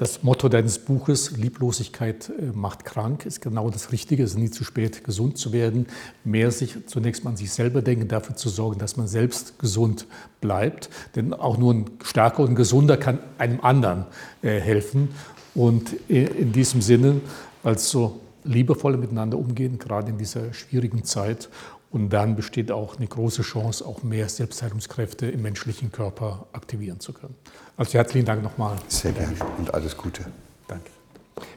das 0.00 0.22
Motto 0.22 0.48
deines 0.48 0.78
Buches, 0.78 1.36
Lieblosigkeit 1.36 2.30
äh, 2.30 2.56
macht 2.56 2.86
krank, 2.86 3.26
ist 3.26 3.42
genau 3.42 3.68
das 3.68 3.92
Richtige. 3.92 4.22
Es 4.22 4.30
ist 4.30 4.38
nie 4.38 4.50
zu 4.50 4.64
spät, 4.64 5.04
gesund 5.04 5.36
zu 5.36 5.52
werden. 5.52 5.88
Mehr 6.24 6.50
sich 6.50 6.86
zunächst 6.86 7.22
mal 7.22 7.32
an 7.32 7.36
sich 7.36 7.52
selber 7.52 7.82
denken, 7.82 8.08
dafür 8.08 8.34
zu 8.34 8.48
sorgen, 8.48 8.78
dass 8.78 8.96
man 8.96 9.08
selbst 9.08 9.58
gesund 9.58 10.06
bleibt. 10.40 10.88
Denn 11.16 11.34
auch 11.34 11.58
nur 11.58 11.74
ein 11.74 11.90
starker 12.02 12.44
und 12.44 12.54
gesunder 12.54 12.96
kann 12.96 13.18
einem 13.36 13.60
anderen 13.60 14.06
äh, 14.40 14.58
helfen. 14.58 15.10
Und 15.54 15.94
äh, 16.08 16.24
in 16.24 16.52
diesem 16.52 16.80
Sinne, 16.80 17.20
also 17.62 18.20
liebevoll 18.44 18.96
miteinander 18.96 19.36
umgehen, 19.36 19.78
gerade 19.78 20.08
in 20.08 20.16
dieser 20.16 20.54
schwierigen 20.54 21.04
Zeit. 21.04 21.50
Und 21.90 22.08
dann 22.10 22.36
besteht 22.36 22.70
auch 22.70 22.96
eine 22.96 23.06
große 23.06 23.42
Chance, 23.42 23.84
auch 23.84 24.02
mehr 24.02 24.28
Selbstheilungskräfte 24.28 25.26
im 25.26 25.42
menschlichen 25.42 25.92
Körper 25.92 26.46
aktivieren 26.52 27.00
zu 27.00 27.12
können. 27.12 27.34
Also 27.80 27.94
herzlichen 27.94 28.26
Dank 28.26 28.42
nochmal. 28.42 28.76
Sehr 28.88 29.12
gerne 29.12 29.36
und 29.56 29.72
alles 29.72 29.96
Gute. 29.96 30.26
Danke. 30.68 30.90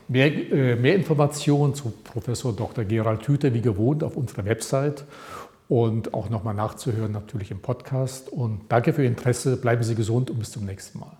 Mehr, 0.08 0.28
äh, 0.54 0.78
mehr 0.78 0.96
Informationen 0.96 1.76
zu 1.76 1.92
Professor 2.02 2.56
Dr. 2.56 2.86
Gerald 2.86 3.28
Hüther 3.28 3.54
wie 3.54 3.60
gewohnt 3.60 4.06
auf 4.06 4.16
unserer 4.16 4.46
Website 4.46 5.04
und 5.68 6.14
auch 6.14 6.30
nochmal 6.30 6.54
nachzuhören 6.54 7.12
natürlich 7.12 7.52
im 7.52 7.60
Podcast. 7.60 8.30
Und 8.30 8.62
danke 8.70 8.94
für 8.94 9.02
Ihr 9.02 9.10
Interesse, 9.10 9.58
bleiben 9.58 9.84
Sie 9.84 9.96
gesund 9.96 10.30
und 10.30 10.40
bis 10.40 10.52
zum 10.52 10.64
nächsten 10.64 11.00
Mal. 11.00 11.12